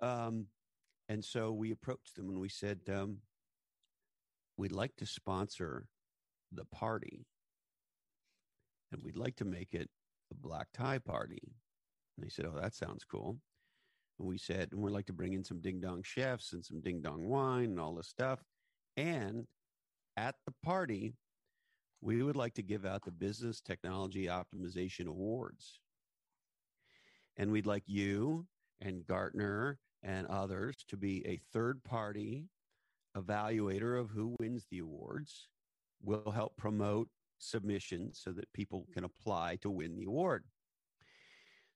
Um, 0.02 0.48
and 1.08 1.24
so 1.24 1.52
we 1.52 1.72
approached 1.72 2.16
them 2.16 2.30
and 2.30 2.40
we 2.40 2.50
said, 2.50 2.80
um, 2.92 3.18
we'd 4.58 4.72
like 4.72 4.96
to 4.98 5.06
sponsor 5.06 5.86
the 6.52 6.66
party 6.66 7.28
and 8.92 9.04
we'd 9.04 9.18
like 9.18 9.36
to 9.36 9.46
make 9.46 9.74
it 9.74 9.90
a 10.32 10.36
black 10.36 10.68
tie 10.74 11.00
party. 11.00 11.54
And 12.18 12.26
they 12.26 12.30
said, 12.30 12.46
Oh, 12.46 12.60
that 12.60 12.74
sounds 12.74 13.04
cool. 13.04 13.38
And 14.20 14.28
we 14.28 14.38
said, 14.38 14.70
and 14.72 14.82
we'd 14.82 14.92
like 14.92 15.06
to 15.06 15.14
bring 15.14 15.34
in 15.34 15.44
some 15.44 15.62
ding 15.62 15.80
dong 15.80 16.04
chefs 16.04 16.54
and 16.54 16.66
some 16.66 16.82
ding 16.82 17.02
dong 17.02 17.28
wine 17.28 17.66
and 17.66 17.80
all 17.80 17.96
this 17.96 18.08
stuff. 18.08 18.44
And 18.98 19.48
at 20.20 20.36
the 20.46 20.54
party, 20.64 21.14
we 22.02 22.22
would 22.22 22.36
like 22.36 22.54
to 22.56 22.62
give 22.62 22.86
out 22.86 23.06
the 23.06 23.12
Business 23.12 23.62
Technology 23.62 24.26
Optimization 24.26 25.08
Awards. 25.08 25.80
And 27.38 27.52
we'd 27.52 27.66
like 27.66 27.84
you 27.86 28.46
and 28.82 29.06
Gartner 29.08 29.80
and 30.04 30.28
others 30.28 30.76
to 30.90 30.98
be 30.98 31.26
a 31.26 31.40
third 31.54 31.84
party 31.84 32.50
evaluator 33.18 34.00
of 34.00 34.10
who 34.10 34.36
wins 34.40 34.66
the 34.70 34.80
awards. 34.80 35.48
We'll 36.04 36.32
help 36.32 36.58
promote 36.58 37.08
submissions 37.38 38.20
so 38.22 38.32
that 38.34 38.52
people 38.54 38.88
can 38.94 39.06
apply 39.06 39.58
to 39.62 39.70
win 39.70 39.96
the 39.96 40.06
award. 40.06 40.44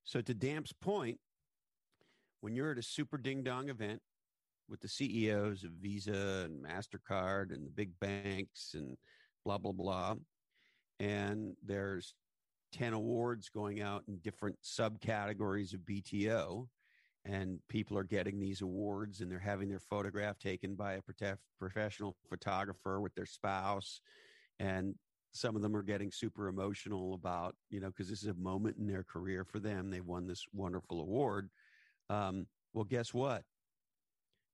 So, 0.03 0.19
to 0.19 0.33
Damp's 0.33 0.73
point, 0.73 1.17
when 2.41 2.55
you're 2.55 2.71
at 2.71 2.77
a 2.77 2.83
super 2.83 3.17
ding 3.17 3.43
dong 3.43 3.69
event 3.69 4.01
with 4.69 4.81
the 4.81 4.87
CEOs 4.87 5.63
of 5.63 5.71
Visa 5.81 6.45
and 6.45 6.63
MasterCard 6.63 7.53
and 7.53 7.65
the 7.65 7.71
big 7.71 7.91
banks 7.99 8.75
and 8.75 8.97
blah, 9.45 9.57
blah, 9.57 9.71
blah, 9.71 10.15
and 10.99 11.55
there's 11.63 12.15
10 12.71 12.93
awards 12.93 13.49
going 13.49 13.81
out 13.81 14.03
in 14.07 14.17
different 14.17 14.57
subcategories 14.63 15.73
of 15.73 15.81
BTO, 15.81 16.67
and 17.25 17.59
people 17.69 17.97
are 17.97 18.03
getting 18.03 18.39
these 18.39 18.61
awards 18.61 19.21
and 19.21 19.31
they're 19.31 19.39
having 19.39 19.69
their 19.69 19.79
photograph 19.79 20.39
taken 20.39 20.75
by 20.75 20.93
a 20.93 21.01
professional 21.59 22.15
photographer 22.29 22.99
with 22.99 23.13
their 23.15 23.25
spouse 23.25 24.01
and 24.59 24.95
some 25.33 25.55
of 25.55 25.61
them 25.61 25.75
are 25.75 25.83
getting 25.83 26.11
super 26.11 26.47
emotional 26.47 27.13
about 27.15 27.55
you 27.69 27.79
know 27.79 27.87
because 27.87 28.09
this 28.09 28.21
is 28.21 28.29
a 28.29 28.33
moment 28.35 28.77
in 28.77 28.87
their 28.87 29.03
career 29.03 29.43
for 29.43 29.59
them. 29.59 29.89
They 29.89 30.01
won 30.01 30.27
this 30.27 30.45
wonderful 30.53 31.01
award. 31.01 31.49
Um, 32.09 32.45
well 32.73 32.85
guess 32.85 33.13
what 33.13 33.43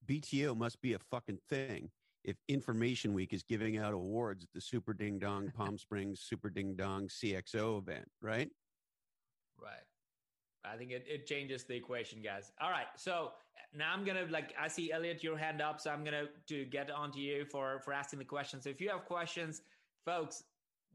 bto 0.10 0.56
must 0.58 0.82
be 0.82 0.94
a 0.94 1.00
fucking 1.00 1.40
thing 1.50 1.90
if 2.24 2.36
information 2.48 3.14
week 3.14 3.34
is 3.34 3.44
giving 3.44 3.78
out 3.78 3.94
awards 3.94 4.44
at 4.44 4.50
the 4.54 4.62
super 4.62 4.94
ding 4.94 5.20
dong 5.20 5.52
palm 5.58 5.78
springs 5.78 6.22
super 6.22 6.50
ding 6.50 6.76
dong 6.76 7.08
cxo 7.08 7.78
event 7.78 8.10
right 8.22 8.50
right 9.62 9.84
I 10.66 10.76
think 10.76 10.92
it, 10.92 11.06
it 11.08 11.26
changes 11.26 11.64
the 11.64 11.76
equation, 11.76 12.22
guys. 12.22 12.52
All 12.62 12.70
right. 12.70 12.88
So 12.98 13.32
now 13.74 13.94
I'm 13.94 14.04
gonna 14.04 14.26
like 14.30 14.54
I 14.60 14.68
see 14.68 14.92
Elliot, 14.92 15.24
your 15.24 15.38
hand 15.38 15.62
up, 15.62 15.80
so 15.80 15.90
I'm 15.90 16.04
gonna 16.04 16.26
to 16.48 16.66
get 16.66 16.92
onto 16.92 17.20
you 17.20 17.46
for 17.46 17.80
for 17.84 17.94
asking 17.94 18.20
the 18.20 18.26
questions. 18.26 18.64
So 18.64 18.70
if 18.70 18.82
you 18.82 18.90
have 18.90 19.06
questions, 19.06 19.62
folks, 20.06 20.44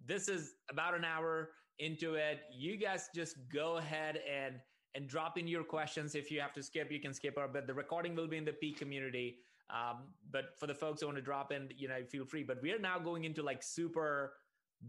this 0.07 0.29
is 0.29 0.55
about 0.71 0.95
an 0.95 1.05
hour 1.05 1.51
into 1.79 2.15
it. 2.15 2.41
You 2.53 2.77
guys 2.77 3.09
just 3.15 3.37
go 3.53 3.79
ahead 3.79 4.21
and 4.31 4.57
and 4.95 5.09
drop 5.09 5.39
in 5.39 5.47
your 5.47 5.65
questions. 5.65 6.15
If 6.15 6.31
you 6.31 6.41
have 6.41 6.53
to 6.55 6.63
skip, 6.63 6.91
you 6.91 7.01
can 7.01 7.13
skip. 7.13 7.35
Or 7.37 7.49
but 7.49 7.67
the 7.67 7.75
recording 7.75 8.15
will 8.15 8.29
be 8.29 8.37
in 8.37 8.45
the 8.45 8.53
P 8.53 8.73
community. 8.73 9.39
Um, 9.71 10.05
but 10.31 10.59
for 10.59 10.67
the 10.67 10.75
folks 10.75 11.01
who 11.01 11.07
want 11.07 11.17
to 11.17 11.23
drop 11.23 11.51
in, 11.53 11.69
you 11.77 11.89
know, 11.89 12.03
feel 12.11 12.25
free. 12.25 12.45
But 12.45 12.63
we 12.63 12.71
are 12.73 12.79
now 12.79 12.99
going 12.99 13.25
into 13.25 13.43
like 13.43 13.63
super 13.63 14.35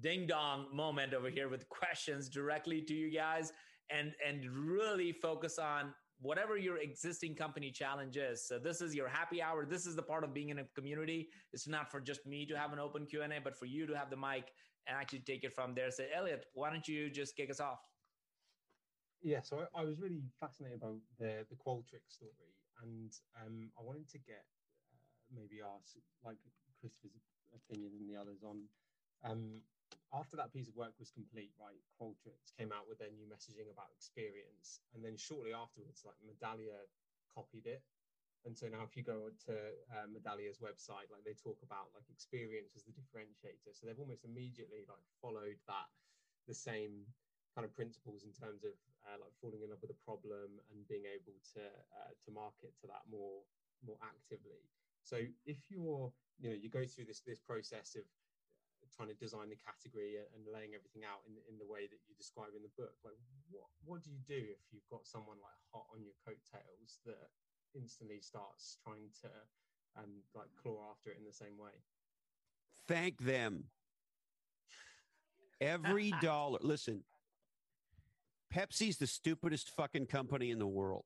ding 0.02 0.28
dong 0.28 0.68
moment 0.74 1.14
over 1.14 1.30
here 1.30 1.48
with 1.50 1.68
questions 1.70 2.28
directly 2.30 2.82
to 2.82 2.94
you 2.94 3.12
guys 3.12 3.54
and 3.90 4.14
and 4.28 4.46
really 4.50 5.12
focus 5.12 5.60
on 5.60 5.94
whatever 6.22 6.58
your 6.58 6.78
existing 6.78 7.36
company 7.36 7.72
challenge 7.72 8.18
is. 8.18 8.48
So 8.48 8.58
this 8.58 8.82
is 8.82 8.96
your 8.96 9.08
happy 9.08 9.42
hour. 9.42 9.66
This 9.66 9.86
is 9.86 9.96
the 9.96 10.02
part 10.02 10.24
of 10.24 10.34
being 10.34 10.50
in 10.50 10.60
a 10.60 10.64
community. 10.76 11.30
It's 11.54 11.68
not 11.68 11.92
for 11.92 12.00
just 12.00 12.26
me 12.26 12.46
to 12.46 12.58
have 12.58 12.72
an 12.74 12.80
open 12.80 13.06
Q&A, 13.06 13.28
but 13.44 13.58
for 13.58 13.66
you 13.66 13.86
to 13.86 13.94
have 13.94 14.10
the 14.10 14.16
mic 14.18 14.52
and 14.88 14.98
actually 14.98 15.20
take 15.20 15.44
it 15.44 15.54
from 15.54 15.76
there. 15.76 15.92
So 15.92 16.06
Elliot, 16.16 16.46
why 16.54 16.70
don't 16.70 16.88
you 16.88 17.10
just 17.10 17.36
kick 17.36 17.50
us 17.50 17.60
off? 17.60 17.80
Yeah, 19.26 19.42
so 19.42 19.66
I, 19.74 19.82
I 19.82 19.84
was 19.90 19.98
really 19.98 20.22
fascinated 20.38 20.86
about 20.86 21.02
the 21.18 21.50
the 21.50 21.58
Qualtrics 21.58 22.14
story, 22.14 22.54
and 22.86 23.10
um, 23.42 23.74
I 23.74 23.82
wanted 23.82 24.06
to 24.14 24.22
get 24.22 24.46
uh, 24.94 25.02
maybe 25.34 25.66
ask 25.66 25.98
like 26.22 26.38
Christopher's 26.78 27.26
opinion 27.50 27.98
and 27.98 28.06
the 28.06 28.22
others 28.22 28.46
on 28.46 28.70
um, 29.26 29.66
after 30.14 30.38
that 30.38 30.54
piece 30.54 30.70
of 30.70 30.78
work 30.78 30.94
was 31.02 31.10
complete, 31.10 31.50
right, 31.58 31.82
Qualtrics 31.98 32.54
came 32.54 32.70
out 32.70 32.86
with 32.86 33.02
their 33.02 33.10
new 33.10 33.26
messaging 33.26 33.66
about 33.74 33.90
experience. 33.98 34.86
And 34.94 35.02
then 35.02 35.18
shortly 35.18 35.58
afterwards, 35.58 36.06
like 36.06 36.22
Medallia 36.22 36.86
copied 37.34 37.66
it. 37.66 37.82
And 38.46 38.54
so 38.54 38.70
now 38.70 38.86
if 38.86 38.94
you 38.96 39.02
go 39.02 39.34
to 39.50 39.54
uh, 39.90 40.06
Medallia's 40.06 40.62
website, 40.62 41.10
like 41.10 41.26
they 41.26 41.34
talk 41.34 41.58
about 41.66 41.90
like 41.98 42.06
experience 42.14 42.78
as 42.78 42.86
the 42.86 42.94
differentiator. 42.94 43.74
So 43.74 43.90
they've 43.90 44.00
almost 44.00 44.24
immediately 44.24 44.86
like 44.86 45.02
followed 45.18 45.58
that, 45.66 45.90
the 46.48 46.54
same 46.54 47.10
kind 47.56 47.64
of 47.64 47.72
principles 47.72 48.28
in 48.28 48.36
terms 48.36 48.68
of 48.68 48.76
uh, 49.08 49.16
like 49.16 49.32
falling 49.40 49.64
in 49.64 49.72
love 49.72 49.80
with 49.80 49.96
a 49.96 50.02
problem 50.04 50.60
and 50.70 50.84
being 50.92 51.08
able 51.08 51.40
to 51.56 51.64
uh, 51.96 52.12
to 52.20 52.30
market 52.36 52.76
to 52.84 52.86
that 52.92 53.08
more 53.08 53.48
more 53.88 53.98
actively. 54.04 54.60
So 55.08 55.24
if 55.48 55.72
you're, 55.72 56.12
you 56.42 56.50
know, 56.52 56.58
you 56.58 56.68
go 56.68 56.84
through 56.84 57.08
this 57.08 57.24
this 57.24 57.40
process 57.40 57.96
of 57.96 58.04
trying 58.96 59.10
to 59.10 59.18
design 59.18 59.50
the 59.50 59.60
category 59.60 60.16
and 60.22 60.42
laying 60.48 60.72
everything 60.72 61.04
out 61.04 61.20
in, 61.28 61.36
in 61.52 61.58
the 61.60 61.68
way 61.68 61.84
that 61.90 62.00
you 62.08 62.16
describe 62.16 62.56
in 62.56 62.64
the 62.64 62.72
book 62.80 62.96
like 63.04 63.18
what 63.52 63.68
what 63.84 64.00
do 64.00 64.08
you 64.14 64.22
do 64.24 64.40
if 64.40 64.62
you've 64.72 64.88
got 64.88 65.04
someone 65.04 65.36
like 65.44 65.58
hot 65.74 65.84
on 65.92 66.00
your 66.00 66.16
coattails 66.24 67.04
that 67.04 67.34
instantly 67.76 68.22
starts 68.22 68.78
trying 68.80 69.12
to 69.20 69.28
um 70.00 70.24
like 70.32 70.48
claw 70.56 70.94
after 70.94 71.12
it 71.12 71.18
in 71.18 71.26
the 71.26 71.34
same 71.34 71.58
way 71.58 71.76
thank 72.88 73.20
them 73.20 73.66
every 75.60 76.14
dollar 76.22 76.60
listen 76.62 77.04
pepsi's 78.56 78.98
the 78.98 79.08
stupidest 79.08 79.70
fucking 79.70 80.06
company 80.06 80.52
in 80.52 80.60
the 80.60 80.68
world 80.68 81.06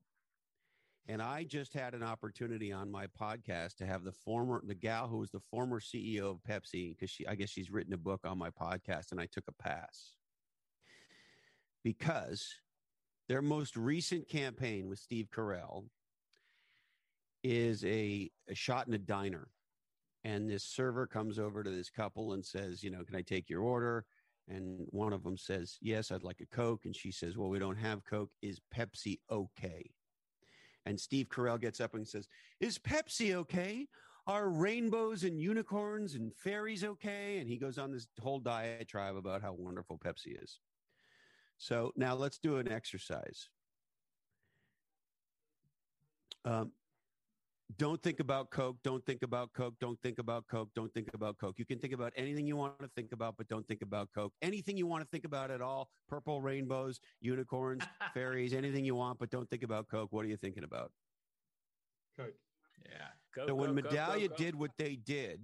and 1.10 1.24
I 1.24 1.44
just 1.44 1.74
had 1.74 1.96
an 1.96 2.04
opportunity 2.04 2.72
on 2.72 2.92
my 2.92 3.08
podcast 3.20 3.78
to 3.78 3.86
have 3.88 4.04
the 4.04 4.12
former, 4.12 4.62
the 4.64 4.76
gal 4.76 5.08
who 5.08 5.18
was 5.18 5.32
the 5.32 5.40
former 5.40 5.80
CEO 5.80 6.30
of 6.30 6.44
Pepsi, 6.48 6.96
because 6.96 7.10
she, 7.10 7.26
I 7.26 7.34
guess 7.34 7.50
she's 7.50 7.72
written 7.72 7.94
a 7.94 7.98
book 7.98 8.22
on 8.26 8.38
my 8.38 8.52
podcast, 8.52 9.12
and 9.12 9.20
I 9.20 9.26
took 9.26 9.46
a 9.48 9.64
pass 9.64 10.14
because 11.84 12.48
their 13.28 13.42
most 13.42 13.76
recent 13.76 14.30
campaign 14.30 14.88
with 14.88 15.00
Steve 15.00 15.30
Carell 15.36 15.86
is 17.44 17.84
a, 17.86 18.30
a 18.48 18.54
shot 18.54 18.88
in 18.88 18.94
a 18.94 19.00
diner. 19.00 19.48
And 20.24 20.48
this 20.48 20.64
server 20.64 21.08
comes 21.08 21.40
over 21.40 21.64
to 21.64 21.72
this 21.72 21.90
couple 21.90 22.34
and 22.34 22.46
says, 22.46 22.84
You 22.84 22.92
know, 22.92 23.04
can 23.04 23.16
I 23.16 23.22
take 23.22 23.50
your 23.50 23.62
order? 23.62 24.06
And 24.50 24.88
one 24.90 25.14
of 25.14 25.24
them 25.24 25.38
says, 25.38 25.78
Yes, 25.82 26.12
I'd 26.12 26.24
like 26.24 26.42
a 26.42 26.56
Coke. 26.56 26.86
And 26.86 26.96
she 26.96 27.12
says, 27.12 27.38
Well, 27.38 27.50
we 27.50 27.60
don't 27.60 27.78
have 27.78 28.04
Coke. 28.04 28.32
Is 28.42 28.60
Pepsi 28.76 29.20
okay? 29.32 29.92
And 30.86 31.00
Steve 31.00 31.30
Carell 31.30 31.62
gets 31.62 31.80
up 31.80 31.94
and 31.94 32.08
says, 32.08 32.28
Is 32.60 32.80
Pepsi 32.80 33.36
okay? 33.36 33.88
Are 34.26 34.50
rainbows 34.50 35.24
and 35.24 35.40
unicorns 35.40 36.16
and 36.16 36.34
fairies 36.36 36.84
okay? 36.84 37.40
And 37.40 37.50
he 37.50 37.58
goes 37.58 37.78
on 37.78 37.92
this 37.92 38.08
whole 38.22 38.40
diatribe 38.40 39.16
about 39.16 39.42
how 39.42 39.54
wonderful 39.54 40.00
Pepsi 40.04 40.42
is. 40.42 40.60
So 41.58 41.92
now 41.96 42.16
let's 42.16 42.40
do 42.40 42.58
an 42.58 42.72
exercise. 42.72 43.50
Um, 46.46 46.72
don't 47.78 48.02
think 48.02 48.20
about 48.20 48.50
Coke. 48.50 48.78
Don't 48.84 49.06
think 49.06 49.22
about 49.22 49.54
Coke. 49.54 49.76
Don't 49.80 50.00
think 50.02 50.18
about 50.18 50.48
Coke. 50.48 50.70
Don't 50.76 50.92
think 50.94 51.10
about 51.14 51.38
Coke. 51.38 51.56
You 51.60 51.66
can 51.66 51.78
think 51.78 51.94
about 51.94 52.12
anything 52.16 52.48
you 52.48 52.56
want 52.56 52.80
to 52.80 52.90
think 52.96 53.12
about, 53.12 53.36
but 53.38 53.48
don't 53.48 53.68
think 53.68 53.82
about 53.84 54.10
Coke. 54.14 54.34
Anything 54.42 54.76
you 54.76 54.88
want 54.88 55.04
to 55.04 55.10
think 55.10 55.24
about 55.24 55.52
at 55.52 55.62
all 55.62 55.90
purple 56.08 56.42
rainbows, 56.42 57.00
unicorns, 57.22 57.84
fairies, 58.14 58.54
anything 58.54 58.86
you 58.86 58.96
want, 58.96 59.20
but 59.20 59.30
don't 59.30 59.50
think 59.50 59.64
about 59.64 59.88
Coke. 59.88 60.12
What 60.12 60.26
are 60.26 60.30
you 60.30 60.38
thinking 60.38 60.64
about? 60.64 60.92
Coke. 62.18 62.34
Yeah. 62.86 63.08
Go, 63.36 63.48
so 63.48 63.56
when 63.56 63.76
go, 63.76 63.82
go, 63.82 63.90
Medallia 63.90 64.22
go, 64.22 64.28
go. 64.30 64.36
did 64.36 64.56
what 64.56 64.72
they 64.78 64.96
did, 64.96 65.42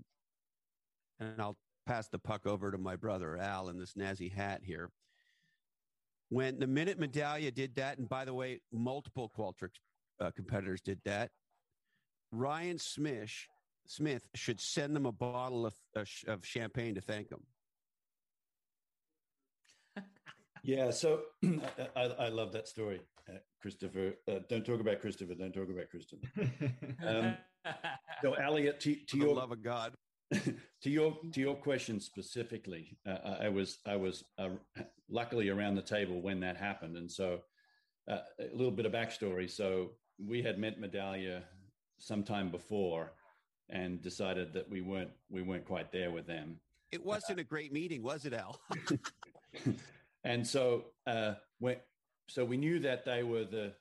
and 1.20 1.40
I'll 1.40 1.58
pass 1.86 2.08
the 2.08 2.18
puck 2.18 2.48
over 2.48 2.72
to 2.72 2.78
my 2.80 2.96
brother 2.96 3.38
Al 3.38 3.70
in 3.70 3.78
this 3.78 3.96
nazi 3.96 4.30
hat 4.30 4.62
here. 4.64 4.90
When 6.30 6.58
the 6.60 6.66
minute 6.66 7.00
Medallia 7.00 7.54
did 7.54 7.76
that, 7.76 8.00
and 8.00 8.10
by 8.10 8.26
the 8.26 8.34
way, 8.34 8.62
multiple 8.74 9.32
Qualtrics 9.38 9.78
uh, 10.20 10.32
competitors 10.36 10.82
did 10.82 11.00
that, 11.06 11.30
Ryan 12.32 12.80
Smith 12.80 13.32
Smith 13.88 14.28
should 14.36 14.60
send 14.60 14.96
them 14.96 15.06
a 15.06 15.12
bottle 15.12 15.66
of, 15.66 15.74
uh, 15.96 16.06
of 16.28 16.46
champagne 16.46 16.96
to 16.96 17.02
thank 17.02 17.30
them. 17.30 17.42
Yeah, 20.64 20.90
so 20.90 21.22
I, 21.96 22.06
I, 22.18 22.30
love 22.30 22.52
that 22.54 22.68
story, 22.68 23.00
uh, 23.30 23.38
Christopher. 23.62 24.16
Uh, 24.28 24.40
don't 24.50 24.66
talk 24.66 24.80
about 24.80 25.00
Christopher. 25.00 25.36
Don't 25.36 25.54
talk 25.54 25.70
about 25.70 25.92
Christopher. 25.92 26.28
Um, 27.06 27.38
so, 28.24 28.34
Elliot, 28.34 28.80
to, 28.80 28.96
to 28.96 29.18
your 29.18 29.36
love 29.36 29.52
of 29.52 29.62
God, 29.62 29.94
to 30.34 30.90
your 30.90 31.20
to 31.34 31.40
your 31.40 31.54
question 31.54 32.00
specifically, 32.00 32.98
uh, 33.08 33.36
I 33.42 33.50
was 33.50 33.78
I 33.86 33.96
was 33.96 34.24
uh, 34.40 34.50
luckily 35.08 35.50
around 35.50 35.76
the 35.76 35.84
table 35.84 36.20
when 36.20 36.40
that 36.40 36.58
happened, 36.58 36.98
and 36.98 37.12
so 37.12 37.42
uh, 38.10 38.20
a 38.40 38.56
little 38.56 38.72
bit 38.72 38.88
of 38.88 38.92
backstory. 38.92 39.48
So 39.48 39.92
we 40.18 40.42
had 40.42 40.58
met 40.58 40.82
Medallia 40.82 41.44
sometime 41.98 42.50
before, 42.50 43.14
and 43.70 44.02
decided 44.02 44.54
that 44.54 44.70
we 44.70 44.82
weren't 44.82 45.12
we 45.30 45.42
weren't 45.42 45.66
quite 45.66 45.92
there 45.92 46.12
with 46.12 46.28
them. 46.28 46.60
It 46.92 47.04
wasn't 47.04 47.40
a 47.40 47.44
great 47.44 47.74
meeting, 47.74 48.04
was 48.04 48.26
it, 48.26 48.34
Al? 48.34 48.60
and 50.24 50.46
so 50.46 50.86
uh, 51.08 51.34
when 51.60 51.78
so 52.28 52.44
we 52.46 52.58
knew 52.58 52.80
that 52.80 53.06
they 53.06 53.24
were 53.24 53.44
the 53.44 53.74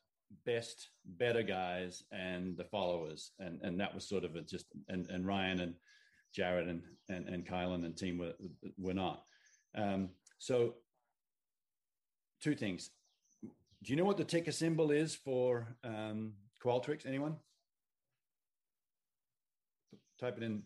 best, 0.45 0.91
better 1.05 1.43
guys 1.43 2.03
and 2.13 2.57
the 2.57 2.65
followers, 2.65 3.33
and 3.39 3.61
and 3.63 3.81
that 3.81 3.95
was 3.95 4.09
sort 4.09 4.25
of 4.25 4.37
a 4.37 4.43
just 4.43 4.67
and 4.89 5.09
and 5.11 5.27
Ryan 5.27 5.61
and 5.61 5.75
Jared 6.35 6.69
and 6.69 6.83
and 7.09 7.29
and 7.29 7.47
Kylan 7.47 7.85
and 7.85 7.97
team 7.97 8.19
were 8.19 8.35
were 8.79 8.95
not. 8.95 9.23
Um, 9.77 10.11
so 10.39 10.75
two 12.43 12.55
things. 12.55 12.91
Do 13.43 13.93
you 13.93 13.97
know 13.97 14.05
what 14.05 14.17
the 14.17 14.25
ticker 14.25 14.53
symbol 14.53 14.91
is 14.91 15.15
for 15.15 15.77
um, 15.85 16.35
Qualtrics? 16.63 17.07
Anyone? 17.07 17.37
Type 20.21 20.37
it 20.37 20.43
in. 20.43 20.63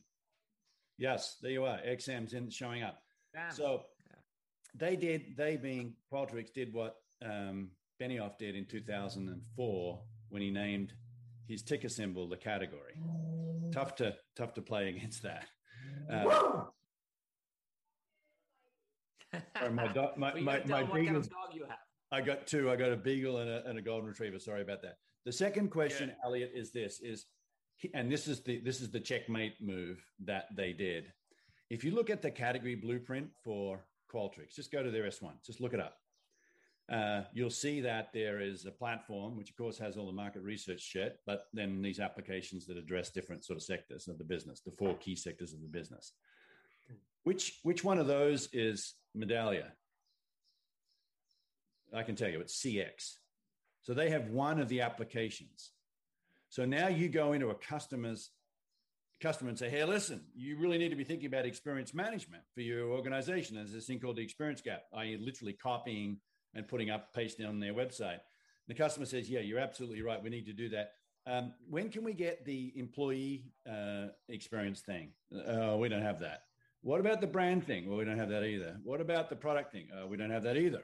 Yes, 0.99 1.37
there 1.43 1.51
you 1.51 1.65
are. 1.65 1.79
XM's 1.79 2.33
in 2.33 2.51
showing 2.51 2.83
up. 2.83 3.03
Damn. 3.33 3.53
So 3.53 3.83
they 4.75 4.97
did. 4.97 5.37
They 5.37 5.57
being 5.57 5.95
Qualtrics 6.13 6.53
did 6.53 6.73
what 6.73 6.97
um, 7.25 7.71
Benioff 8.01 8.39
did 8.39 8.55
in 8.55 8.67
2004 8.67 10.01
when 10.31 10.43
he 10.43 10.51
named 10.51 10.93
his 11.47 11.63
ticker 11.63 11.89
symbol 11.89 12.29
the 12.29 12.37
category. 12.37 13.01
Tough 13.73 13.95
to 13.97 14.15
tough 14.37 14.55
to 14.55 14.63
play 14.63 14.89
against 14.89 15.23
that. 15.23 15.47
Um, 16.11 16.67
sorry, 19.57 19.71
my, 19.73 19.89
do- 19.93 20.09
my, 20.17 20.33
Well, 20.35 20.43
my, 20.43 20.59
gotta 20.59 20.69
my 20.69 20.83
them 20.83 20.89
what 20.89 21.05
kind 21.05 21.17
of 21.17 21.31
dog 21.31 21.55
you 21.55 21.65
have. 21.69 21.79
I 22.11 22.21
got 22.21 22.47
two. 22.47 22.71
I 22.71 22.77
got 22.77 22.93
a 22.93 22.97
beagle 22.97 23.39
and 23.39 23.51
a, 23.51 23.69
and 23.69 23.79
a 23.79 23.83
golden 23.83 24.09
retriever. 24.09 24.39
Sorry 24.39 24.63
about 24.63 24.83
that. 24.83 24.97
The 25.27 25.33
second 25.33 25.71
question, 25.71 26.13
Elliot, 26.25 26.53
is 26.55 26.71
this: 26.71 27.01
is 27.03 27.27
and 27.95 28.11
this 28.11 28.27
is 28.27 28.41
the 28.41 28.61
this 28.61 28.81
is 28.81 28.91
the 28.91 29.01
checkmate 29.01 29.61
move 29.61 30.03
that 30.25 30.47
they 30.55 30.73
did. 30.73 31.13
If 31.71 31.85
you 31.85 31.93
look 31.93 32.11
at 32.11 32.23
the 32.23 32.31
category 32.31 32.75
blueprint 32.75 33.31
for 33.45 33.85
Qualtrics, 34.13 34.55
just 34.55 34.73
go 34.73 34.83
to 34.83 34.91
their 34.91 35.05
S1, 35.05 35.33
just 35.45 35.61
look 35.61 35.75
it 35.75 35.81
up. 35.81 35.99
Uh, 36.91 37.23
you'll 37.35 37.51
see 37.51 37.83
that 37.83 38.11
there 38.15 38.41
is 38.41 38.65
a 38.65 38.71
platform, 38.71 39.37
which 39.37 39.51
of 39.51 39.57
course 39.57 39.77
has 39.77 39.99
all 39.99 40.07
the 40.07 40.13
market 40.13 40.41
research 40.43 40.81
shit, 40.81 41.19
but 41.27 41.45
then 41.53 41.83
these 41.83 42.01
applications 42.01 42.67
that 42.67 42.79
address 42.79 43.11
different 43.11 43.45
sort 43.45 43.59
of 43.59 43.63
sectors 43.63 44.09
of 44.09 44.17
the 44.17 44.25
business, 44.25 44.61
the 44.61 44.73
four 44.73 44.95
key 44.95 45.15
sectors 45.15 45.53
of 45.53 45.61
the 45.61 45.69
business. 45.69 46.13
Which 47.25 47.59
which 47.63 47.85
one 47.85 47.99
of 47.99 48.07
those 48.07 48.49
is 48.55 48.95
Medallia? 49.17 49.67
I 51.95 52.03
can 52.03 52.17
tell 52.17 52.29
you, 52.29 52.41
it's 52.41 52.63
CX. 52.63 53.17
So 53.83 53.95
they 53.95 54.11
have 54.11 54.29
one 54.29 54.59
of 54.59 54.69
the 54.69 54.81
applications. 54.81 55.73
So 56.49 56.65
now 56.65 56.89
you 56.89 57.09
go 57.09 57.33
into 57.33 57.51
a 57.51 57.55
customer's 57.55 58.31
customer 59.21 59.51
and 59.51 59.59
say, 59.59 59.69
hey, 59.69 59.85
listen, 59.85 60.23
you 60.35 60.57
really 60.57 60.79
need 60.79 60.91
to 60.91 60.97
be 60.97 61.05
thinking 61.05 61.27
about 61.27 61.45
experience 61.45 61.93
management 61.93 62.43
for 62.55 62.61
your 62.61 62.91
organization. 62.91 63.57
There's 63.57 63.73
this 63.73 63.87
thing 63.87 64.01
called 64.01 64.17
the 64.17 64.23
experience 64.23 64.61
gap, 64.61 64.83
i.e., 64.95 65.19
literally 65.21 65.55
copying 65.55 66.19
and 66.55 66.67
putting 66.69 66.91
up, 66.91 67.13
pasting 67.15 67.47
on 67.47 67.61
their 67.61 67.75
website. 67.75 68.19
The 68.69 68.75
customer 68.75 69.07
says, 69.07 69.29
yeah, 69.29 69.41
you're 69.41 69.59
absolutely 69.59 70.03
right. 70.03 70.23
We 70.23 70.31
need 70.31 70.47
to 70.47 70.53
do 70.53 70.69
that. 70.71 70.93
Um, 71.27 71.53
when 71.69 71.91
can 71.91 72.05
we 72.05 72.15
get 72.15 72.45
the 72.45 72.73
employee 72.77 73.45
uh, 73.71 74.07
experience 74.29 74.81
thing? 74.81 75.11
Uh, 75.35 75.77
we 75.77 75.89
don't 75.89 76.03
have 76.03 76.21
that. 76.21 76.43
What 76.83 77.01
about 77.01 77.21
the 77.21 77.27
brand 77.27 77.67
thing? 77.67 77.89
Well, 77.89 77.99
we 77.99 78.05
don't 78.05 78.19
have 78.19 78.31
that 78.31 78.45
either. 78.45 78.77
What 78.85 79.01
about 79.01 79.29
the 79.29 79.37
product 79.37 79.73
thing? 79.73 79.89
Uh, 79.93 80.07
we 80.07 80.17
don't 80.17 80.31
have 80.31 80.45
that 80.45 80.57
either. 80.57 80.83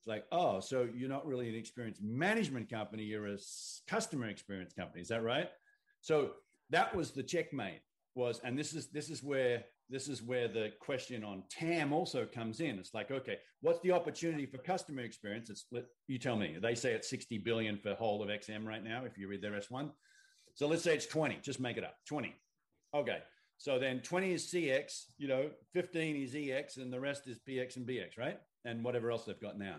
It's 0.00 0.08
like, 0.08 0.24
oh, 0.32 0.60
so 0.60 0.88
you're 0.96 1.10
not 1.10 1.26
really 1.26 1.50
an 1.50 1.54
experience 1.54 1.98
management 2.02 2.70
company. 2.70 3.02
You're 3.02 3.26
a 3.26 3.38
customer 3.86 4.28
experience 4.28 4.72
company. 4.72 5.02
Is 5.02 5.08
that 5.08 5.22
right? 5.22 5.50
So 6.00 6.30
that 6.70 6.94
was 6.96 7.10
the 7.10 7.22
checkmate 7.22 7.80
was, 8.14 8.40
and 8.42 8.58
this 8.58 8.72
is, 8.72 8.88
this 8.88 9.10
is 9.10 9.22
where, 9.22 9.62
this 9.90 10.08
is 10.08 10.22
where 10.22 10.48
the 10.48 10.70
question 10.80 11.22
on 11.22 11.42
TAM 11.50 11.92
also 11.92 12.24
comes 12.24 12.60
in. 12.60 12.78
It's 12.78 12.94
like, 12.94 13.10
okay, 13.10 13.38
what's 13.60 13.80
the 13.80 13.92
opportunity 13.92 14.46
for 14.46 14.56
customer 14.56 15.02
experience? 15.02 15.50
It's, 15.50 15.66
you 16.06 16.18
tell 16.18 16.36
me, 16.36 16.56
they 16.62 16.74
say 16.74 16.92
it's 16.92 17.10
60 17.10 17.36
billion 17.38 17.76
for 17.76 17.94
whole 17.94 18.22
of 18.22 18.30
XM 18.30 18.64
right 18.64 18.82
now. 18.82 19.04
If 19.04 19.18
you 19.18 19.28
read 19.28 19.42
their 19.42 19.52
S1. 19.52 19.90
So 20.54 20.66
let's 20.66 20.82
say 20.82 20.94
it's 20.94 21.06
20, 21.06 21.40
just 21.42 21.60
make 21.60 21.76
it 21.76 21.84
up 21.84 21.96
20. 22.08 22.34
Okay. 22.94 23.18
So 23.58 23.78
then 23.78 24.00
20 24.00 24.32
is 24.32 24.50
CX, 24.50 25.04
you 25.18 25.28
know, 25.28 25.50
15 25.74 26.16
is 26.16 26.34
EX, 26.34 26.78
and 26.78 26.90
the 26.90 26.98
rest 26.98 27.26
is 27.26 27.38
PX 27.46 27.76
and 27.76 27.86
BX, 27.86 28.16
right? 28.16 28.38
And 28.64 28.82
whatever 28.82 29.10
else 29.10 29.26
they've 29.26 29.38
got 29.38 29.58
now. 29.58 29.76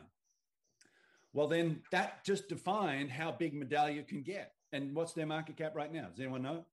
Well, 1.33 1.47
then 1.47 1.81
that 1.91 2.25
just 2.25 2.49
defined 2.49 3.09
how 3.11 3.31
big 3.31 3.53
Medallia 3.53 4.07
can 4.07 4.21
get. 4.21 4.53
And 4.73 4.95
what's 4.95 5.13
their 5.13 5.25
market 5.25 5.57
cap 5.57 5.75
right 5.75 5.91
now? 5.91 6.07
Does 6.09 6.19
anyone 6.19 6.41
know? 6.41 6.65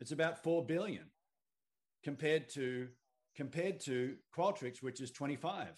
It's 0.00 0.12
about 0.12 0.42
4 0.42 0.64
billion 0.64 1.04
compared 2.02 2.48
to 2.50 2.88
compared 3.36 3.80
to 3.80 4.14
Qualtrics, 4.36 4.82
which 4.82 5.00
is 5.00 5.10
25. 5.10 5.68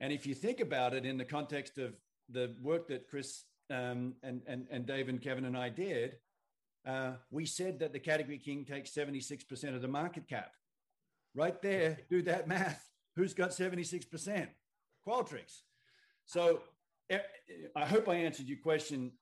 And 0.00 0.12
if 0.12 0.26
you 0.26 0.34
think 0.34 0.60
about 0.60 0.94
it 0.94 1.04
in 1.04 1.18
the 1.18 1.24
context 1.24 1.78
of 1.78 1.94
the 2.28 2.54
work 2.62 2.86
that 2.88 3.08
Chris 3.08 3.44
um, 3.68 4.14
and, 4.22 4.42
and, 4.46 4.66
and 4.70 4.86
Dave 4.86 5.08
and 5.08 5.20
Kevin 5.20 5.44
and 5.44 5.56
I 5.56 5.70
did, 5.70 6.18
uh, 6.86 7.12
we 7.30 7.46
said 7.46 7.80
that 7.80 7.92
the 7.92 7.98
category 7.98 8.38
king 8.38 8.64
takes 8.64 8.90
76% 8.90 9.74
of 9.74 9.82
the 9.82 9.88
market 9.88 10.28
cap. 10.28 10.52
Right 11.34 11.60
there, 11.60 11.98
do 12.08 12.22
that 12.22 12.46
math. 12.48 12.88
Who's 13.16 13.34
got 13.34 13.50
76%? 13.50 14.46
Qualtrics. 15.06 15.62
So 16.26 16.60
I 17.10 17.86
hope 17.86 18.08
I 18.08 18.16
answered 18.16 18.46
your 18.46 18.58
question, 18.58 19.12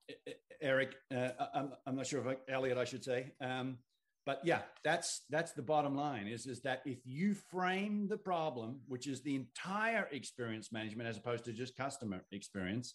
Eric. 0.61 0.95
Uh, 1.15 1.29
I'm, 1.55 1.73
I'm, 1.87 1.97
not 1.97 2.07
sure 2.07 2.21
if 2.21 2.27
I, 2.27 2.53
Elliot, 2.53 2.79
I 2.79 2.85
should 2.85 3.05
say. 3.05 3.33
Um, 3.41 3.79
but 4.25 4.41
yeah, 4.43 4.63
that's 4.83 5.23
that's 5.31 5.53
the 5.53 5.63
bottom 5.63 5.97
line. 5.97 6.27
Is 6.27 6.47
is 6.47 6.61
that 6.63 6.83
if 6.85 6.99
you 7.05 7.35
frame 7.35 8.09
the 8.09 8.17
problem, 8.17 8.81
which 8.89 9.07
is 9.07 9.23
the 9.23 9.37
entire 9.37 10.09
experience 10.11 10.73
management 10.73 11.09
as 11.09 11.17
opposed 11.17 11.45
to 11.45 11.53
just 11.53 11.77
customer 11.77 12.23
experience, 12.33 12.95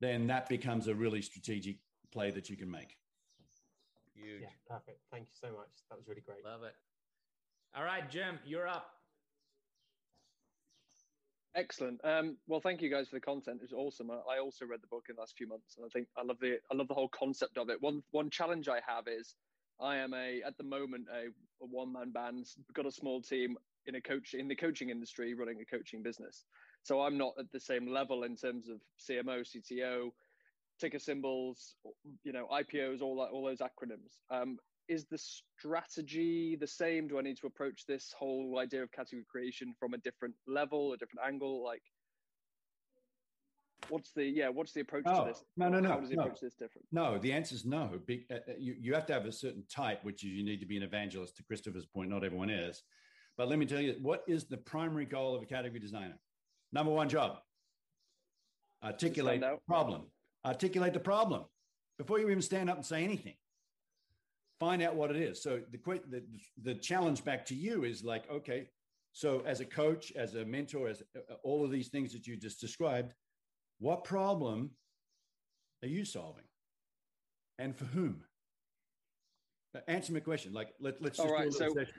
then 0.00 0.26
that 0.26 0.48
becomes 0.48 0.88
a 0.88 0.94
really 0.94 1.22
strategic 1.22 1.76
play 2.12 2.32
that 2.32 2.50
you 2.50 2.56
can 2.56 2.68
make. 2.68 2.96
Huge. 4.14 4.42
Yeah, 4.42 4.48
perfect. 4.68 4.98
Thank 5.12 5.26
you 5.28 5.34
so 5.40 5.56
much. 5.56 5.70
That 5.88 5.96
was 5.96 6.08
really 6.08 6.22
great. 6.22 6.44
Love 6.44 6.64
it. 6.64 6.74
All 7.76 7.84
right, 7.84 8.10
Jim, 8.10 8.40
you're 8.44 8.66
up. 8.66 8.90
Excellent. 11.56 12.00
Um, 12.04 12.36
well, 12.46 12.60
thank 12.60 12.80
you 12.80 12.90
guys 12.90 13.08
for 13.08 13.16
the 13.16 13.20
content. 13.20 13.60
It 13.60 13.70
was 13.70 13.72
awesome. 13.72 14.10
I, 14.10 14.36
I 14.36 14.38
also 14.38 14.66
read 14.66 14.82
the 14.82 14.86
book 14.86 15.06
in 15.08 15.16
the 15.16 15.20
last 15.20 15.36
few 15.36 15.48
months, 15.48 15.76
and 15.76 15.84
I 15.84 15.88
think 15.88 16.06
I 16.16 16.22
love 16.22 16.38
the 16.40 16.58
I 16.70 16.76
love 16.76 16.86
the 16.86 16.94
whole 16.94 17.08
concept 17.08 17.58
of 17.58 17.68
it. 17.70 17.82
One 17.82 18.02
one 18.12 18.30
challenge 18.30 18.68
I 18.68 18.80
have 18.86 19.08
is 19.08 19.34
I 19.80 19.96
am 19.96 20.14
a 20.14 20.42
at 20.46 20.56
the 20.58 20.64
moment 20.64 21.06
a, 21.12 21.26
a 21.62 21.66
one 21.66 21.92
man 21.92 22.12
band. 22.12 22.46
Got 22.72 22.86
a 22.86 22.92
small 22.92 23.20
team 23.20 23.56
in 23.86 23.96
a 23.96 24.00
coach 24.00 24.34
in 24.34 24.46
the 24.46 24.54
coaching 24.54 24.90
industry, 24.90 25.34
running 25.34 25.60
a 25.60 25.64
coaching 25.64 26.02
business. 26.02 26.44
So 26.82 27.00
I'm 27.02 27.18
not 27.18 27.34
at 27.38 27.50
the 27.52 27.60
same 27.60 27.92
level 27.92 28.22
in 28.22 28.36
terms 28.36 28.68
of 28.68 28.80
CMO, 29.00 29.44
CTO, 29.44 30.10
ticker 30.80 30.98
symbols, 30.98 31.74
you 32.22 32.32
know, 32.32 32.46
IPOs, 32.52 33.02
all 33.02 33.16
that, 33.16 33.32
all 33.32 33.44
those 33.44 33.58
acronyms. 33.58 34.18
Um, 34.30 34.58
is 34.90 35.06
the 35.06 35.18
strategy 35.18 36.56
the 36.56 36.66
same? 36.66 37.06
Do 37.06 37.18
I 37.18 37.22
need 37.22 37.38
to 37.38 37.46
approach 37.46 37.86
this 37.86 38.12
whole 38.18 38.58
idea 38.58 38.82
of 38.82 38.90
category 38.90 39.24
creation 39.30 39.72
from 39.78 39.94
a 39.94 39.98
different 39.98 40.34
level, 40.48 40.92
a 40.92 40.96
different 40.96 41.26
angle? 41.26 41.64
Like, 41.64 41.82
what's 43.88 44.10
the 44.12 44.24
yeah? 44.24 44.48
What's 44.48 44.72
the 44.72 44.80
approach 44.80 45.04
no, 45.06 45.20
to 45.20 45.28
this? 45.28 45.44
No, 45.56 45.68
no, 45.68 45.78
no. 45.78 45.90
How 45.90 46.00
does 46.00 46.10
he 46.10 46.16
no. 46.16 46.22
approach 46.22 46.40
this 46.40 46.54
different? 46.54 46.86
No, 46.90 47.18
the 47.18 47.32
answer 47.32 47.54
is 47.54 47.64
no. 47.64 48.00
Be, 48.04 48.26
uh, 48.32 48.38
you 48.58 48.74
you 48.80 48.92
have 48.94 49.06
to 49.06 49.12
have 49.12 49.26
a 49.26 49.32
certain 49.32 49.62
type, 49.70 50.04
which 50.04 50.24
is 50.24 50.30
you 50.30 50.44
need 50.44 50.58
to 50.58 50.66
be 50.66 50.76
an 50.76 50.82
evangelist. 50.82 51.36
To 51.36 51.44
Christopher's 51.44 51.86
point, 51.86 52.10
not 52.10 52.24
everyone 52.24 52.50
is. 52.50 52.82
But 53.38 53.48
let 53.48 53.60
me 53.60 53.66
tell 53.66 53.80
you, 53.80 53.94
what 54.02 54.24
is 54.26 54.44
the 54.44 54.56
primary 54.56 55.06
goal 55.06 55.36
of 55.36 55.42
a 55.42 55.46
category 55.46 55.78
designer? 55.78 56.18
Number 56.72 56.90
one 56.90 57.08
job: 57.08 57.38
articulate 58.82 59.40
the 59.40 59.58
problem. 59.68 60.02
Articulate 60.44 60.94
the 60.94 61.00
problem 61.00 61.44
before 61.96 62.18
you 62.18 62.28
even 62.30 62.42
stand 62.42 62.68
up 62.68 62.76
and 62.76 62.84
say 62.84 63.04
anything. 63.04 63.34
Find 64.60 64.82
out 64.82 64.94
what 64.94 65.10
it 65.10 65.16
is. 65.16 65.42
So 65.42 65.60
the 65.70 65.78
the 66.10 66.22
the 66.62 66.74
challenge 66.74 67.24
back 67.24 67.46
to 67.46 67.54
you 67.54 67.84
is 67.84 68.04
like, 68.04 68.30
okay, 68.30 68.68
so 69.12 69.42
as 69.46 69.60
a 69.60 69.64
coach, 69.64 70.12
as 70.14 70.34
a 70.34 70.44
mentor, 70.44 70.88
as 70.88 71.02
uh, 71.16 71.34
all 71.42 71.64
of 71.64 71.70
these 71.70 71.88
things 71.88 72.12
that 72.12 72.26
you 72.26 72.36
just 72.36 72.60
described, 72.60 73.14
what 73.78 74.04
problem 74.04 74.70
are 75.82 75.88
you 75.88 76.04
solving, 76.04 76.44
and 77.58 77.74
for 77.74 77.86
whom? 77.86 78.22
Answer 79.88 80.12
my 80.12 80.20
question. 80.20 80.52
Like 80.52 80.74
let, 80.78 81.00
let's 81.00 81.16
just 81.16 81.26
all 81.26 81.34
right. 81.34 81.50
so 81.50 81.72
session. 81.72 81.94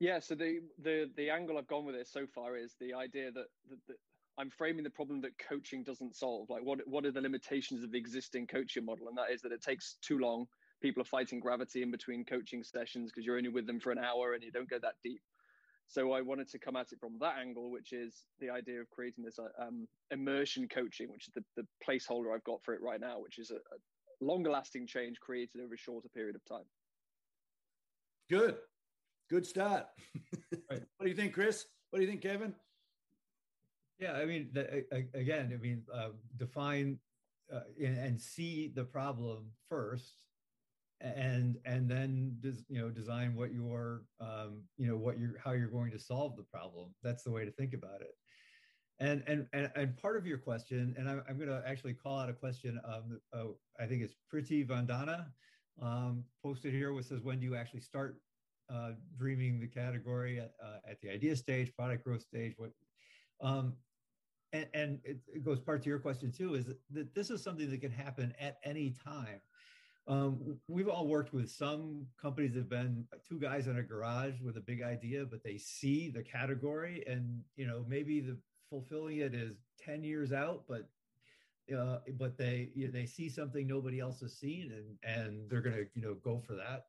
yeah, 0.00 0.18
so 0.18 0.34
the 0.34 0.58
the 0.82 1.10
the 1.16 1.30
angle 1.30 1.58
I've 1.58 1.68
gone 1.68 1.84
with 1.84 1.94
this 1.94 2.10
so 2.10 2.26
far 2.34 2.56
is 2.56 2.74
the 2.80 2.92
idea 2.92 3.30
that, 3.30 3.46
that, 3.70 3.78
that 3.86 3.96
I'm 4.36 4.50
framing 4.50 4.82
the 4.82 4.90
problem 4.90 5.20
that 5.20 5.38
coaching 5.38 5.84
doesn't 5.84 6.16
solve. 6.16 6.50
Like, 6.50 6.64
what 6.64 6.80
what 6.86 7.04
are 7.04 7.12
the 7.12 7.20
limitations 7.20 7.84
of 7.84 7.92
the 7.92 7.98
existing 7.98 8.48
coaching 8.48 8.84
model? 8.84 9.08
And 9.08 9.16
that 9.16 9.30
is 9.30 9.42
that 9.42 9.52
it 9.52 9.62
takes 9.62 9.96
too 10.02 10.18
long. 10.18 10.46
People 10.80 11.02
are 11.02 11.06
fighting 11.06 11.40
gravity 11.40 11.82
in 11.82 11.90
between 11.90 12.24
coaching 12.24 12.62
sessions 12.62 13.10
because 13.10 13.26
you're 13.26 13.36
only 13.36 13.48
with 13.48 13.66
them 13.66 13.80
for 13.80 13.90
an 13.90 13.98
hour 13.98 14.34
and 14.34 14.42
you 14.42 14.52
don't 14.52 14.70
go 14.70 14.78
that 14.80 14.94
deep. 15.02 15.22
So 15.88 16.12
I 16.12 16.20
wanted 16.20 16.48
to 16.50 16.58
come 16.58 16.76
at 16.76 16.92
it 16.92 17.00
from 17.00 17.18
that 17.20 17.36
angle, 17.40 17.70
which 17.70 17.92
is 17.92 18.24
the 18.40 18.50
idea 18.50 18.80
of 18.80 18.90
creating 18.90 19.24
this 19.24 19.38
uh, 19.38 19.62
um, 19.62 19.88
immersion 20.10 20.68
coaching, 20.68 21.10
which 21.10 21.28
is 21.28 21.34
the, 21.34 21.44
the 21.56 21.66
placeholder 21.86 22.34
I've 22.34 22.44
got 22.44 22.62
for 22.62 22.74
it 22.74 22.82
right 22.82 23.00
now, 23.00 23.18
which 23.18 23.38
is 23.38 23.50
a, 23.50 23.56
a 23.56 23.78
longer 24.20 24.50
lasting 24.50 24.86
change 24.86 25.18
created 25.18 25.62
over 25.62 25.74
a 25.74 25.78
shorter 25.78 26.08
period 26.14 26.36
of 26.36 26.44
time. 26.44 26.66
Good. 28.28 28.56
Good 29.30 29.46
start. 29.46 29.86
right. 30.70 30.82
What 30.96 31.04
do 31.04 31.08
you 31.08 31.16
think, 31.16 31.32
Chris? 31.32 31.64
What 31.90 32.00
do 32.00 32.04
you 32.04 32.10
think, 32.10 32.22
Kevin? 32.22 32.54
Yeah, 33.98 34.12
I 34.12 34.26
mean, 34.26 34.50
the, 34.52 34.84
again, 35.14 35.50
I 35.52 35.56
mean, 35.56 35.82
uh, 35.92 36.10
define 36.36 36.98
uh, 37.52 37.60
and 37.82 38.20
see 38.20 38.70
the 38.74 38.84
problem 38.84 39.50
first, 39.68 40.14
and 41.00 41.56
and 41.64 41.88
then 41.88 42.36
des, 42.40 42.62
you 42.68 42.80
know 42.80 42.90
design 42.90 43.34
what 43.34 43.52
your 43.52 44.02
um, 44.20 44.62
you 44.76 44.86
know 44.86 44.96
what 44.96 45.18
you're 45.18 45.38
how 45.42 45.52
you're 45.52 45.68
going 45.68 45.90
to 45.92 45.98
solve 45.98 46.36
the 46.36 46.42
problem. 46.42 46.94
That's 47.02 47.22
the 47.22 47.30
way 47.30 47.44
to 47.44 47.52
think 47.52 47.72
about 47.72 48.00
it. 48.00 48.14
And 49.00 49.22
and 49.26 49.46
and, 49.52 49.70
and 49.76 49.96
part 49.96 50.16
of 50.16 50.26
your 50.26 50.38
question, 50.38 50.94
and 50.98 51.08
I'm, 51.08 51.22
I'm 51.28 51.36
going 51.36 51.48
to 51.48 51.62
actually 51.66 51.94
call 51.94 52.18
out 52.18 52.28
a 52.28 52.32
question. 52.32 52.80
Um, 52.84 53.20
uh, 53.32 53.52
I 53.78 53.86
think 53.86 54.02
it's 54.02 54.14
Pretty 54.28 54.64
Vandana 54.64 55.26
um, 55.80 56.24
posted 56.42 56.72
here, 56.72 56.92
which 56.92 57.06
says, 57.06 57.22
"When 57.22 57.38
do 57.38 57.46
you 57.46 57.54
actually 57.54 57.80
start 57.80 58.20
uh, 58.72 58.90
dreaming 59.16 59.60
the 59.60 59.68
category 59.68 60.40
at, 60.40 60.52
uh, 60.62 60.78
at 60.90 61.00
the 61.00 61.10
idea 61.10 61.36
stage, 61.36 61.72
product 61.76 62.04
growth 62.04 62.22
stage? 62.22 62.54
What 62.56 62.72
um, 63.40 63.74
and, 64.52 64.66
and 64.74 64.98
it, 65.04 65.18
it, 65.28 65.44
goes 65.44 65.60
part 65.60 65.82
to 65.82 65.88
your 65.88 65.98
question 65.98 66.32
too 66.32 66.54
is 66.54 66.66
that 66.90 67.14
this 67.14 67.30
is 67.30 67.42
something 67.42 67.70
that 67.70 67.80
can 67.80 67.92
happen 67.92 68.32
at 68.40 68.58
any 68.64 68.94
time 69.04 69.40
um, 70.08 70.58
we've 70.68 70.88
all 70.88 71.06
worked 71.06 71.32
with 71.34 71.50
some 71.50 72.06
companies 72.20 72.54
that 72.54 72.60
have 72.60 72.70
been 72.70 73.04
two 73.28 73.38
guys 73.38 73.66
in 73.66 73.76
a 73.76 73.82
garage 73.82 74.40
with 74.42 74.56
a 74.56 74.60
big 74.60 74.82
idea 74.82 75.24
but 75.24 75.42
they 75.42 75.58
see 75.58 76.08
the 76.08 76.22
category 76.22 77.04
and 77.06 77.40
you 77.56 77.66
know 77.66 77.84
maybe 77.88 78.20
the 78.20 78.36
fulfilling 78.70 79.18
it 79.18 79.34
is 79.34 79.56
10 79.84 80.04
years 80.04 80.32
out 80.32 80.64
but 80.68 80.88
uh, 81.76 81.98
but 82.18 82.38
they 82.38 82.70
you 82.74 82.86
know, 82.86 82.92
they 82.92 83.04
see 83.04 83.28
something 83.28 83.66
nobody 83.66 84.00
else 84.00 84.20
has 84.20 84.38
seen 84.38 84.72
and 84.72 85.16
and 85.16 85.50
they're 85.50 85.60
going 85.60 85.76
to 85.76 85.86
you 85.94 86.02
know 86.02 86.14
go 86.24 86.38
for 86.38 86.54
that 86.54 86.86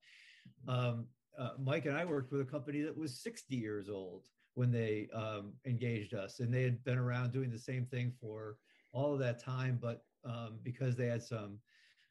um, 0.68 1.06
uh, 1.38 1.52
mike 1.62 1.86
and 1.86 1.98
i 1.98 2.06
worked 2.06 2.32
with 2.32 2.42
a 2.42 2.46
company 2.46 2.82
that 2.82 2.98
was 2.98 3.20
60 3.20 3.56
years 3.56 3.90
old 3.90 4.24
when 4.60 4.72
they 4.72 5.08
um, 5.14 5.54
engaged 5.66 6.14
us. 6.14 6.42
And 6.42 6.54
they 6.54 6.64
had 6.64 6.84
been 6.84 6.98
around 6.98 7.32
doing 7.32 7.50
the 7.50 7.58
same 7.58 7.86
thing 7.86 8.12
for 8.20 8.58
all 8.92 9.14
of 9.14 9.20
that 9.20 9.42
time. 9.42 9.80
But 9.82 10.04
um, 10.26 10.60
because 10.64 10.98
they 10.98 11.08
had 11.08 11.24
some 11.24 11.60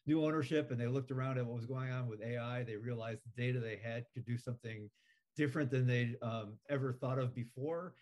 new 0.08 0.24
ownership 0.24 0.70
and 0.70 0.80
they 0.80 0.86
looked 0.86 1.10
around 1.10 1.38
at 1.38 1.46
what 1.46 1.54
was 1.56 1.66
going 1.66 1.90
on 1.90 2.08
with 2.08 2.20
AI, 2.22 2.64
they 2.64 2.76
realized 2.76 3.20
the 3.24 3.42
data 3.42 3.60
they 3.60 3.78
had 3.82 4.04
could 4.12 4.24
do 4.24 4.36
something 4.36 4.90
different 5.36 5.70
than 5.70 5.86
they'd 5.86 6.16
um, 6.22 6.54
ever 6.68 6.92
thought 6.92 7.18
of 7.18 7.34
before. 7.34 7.94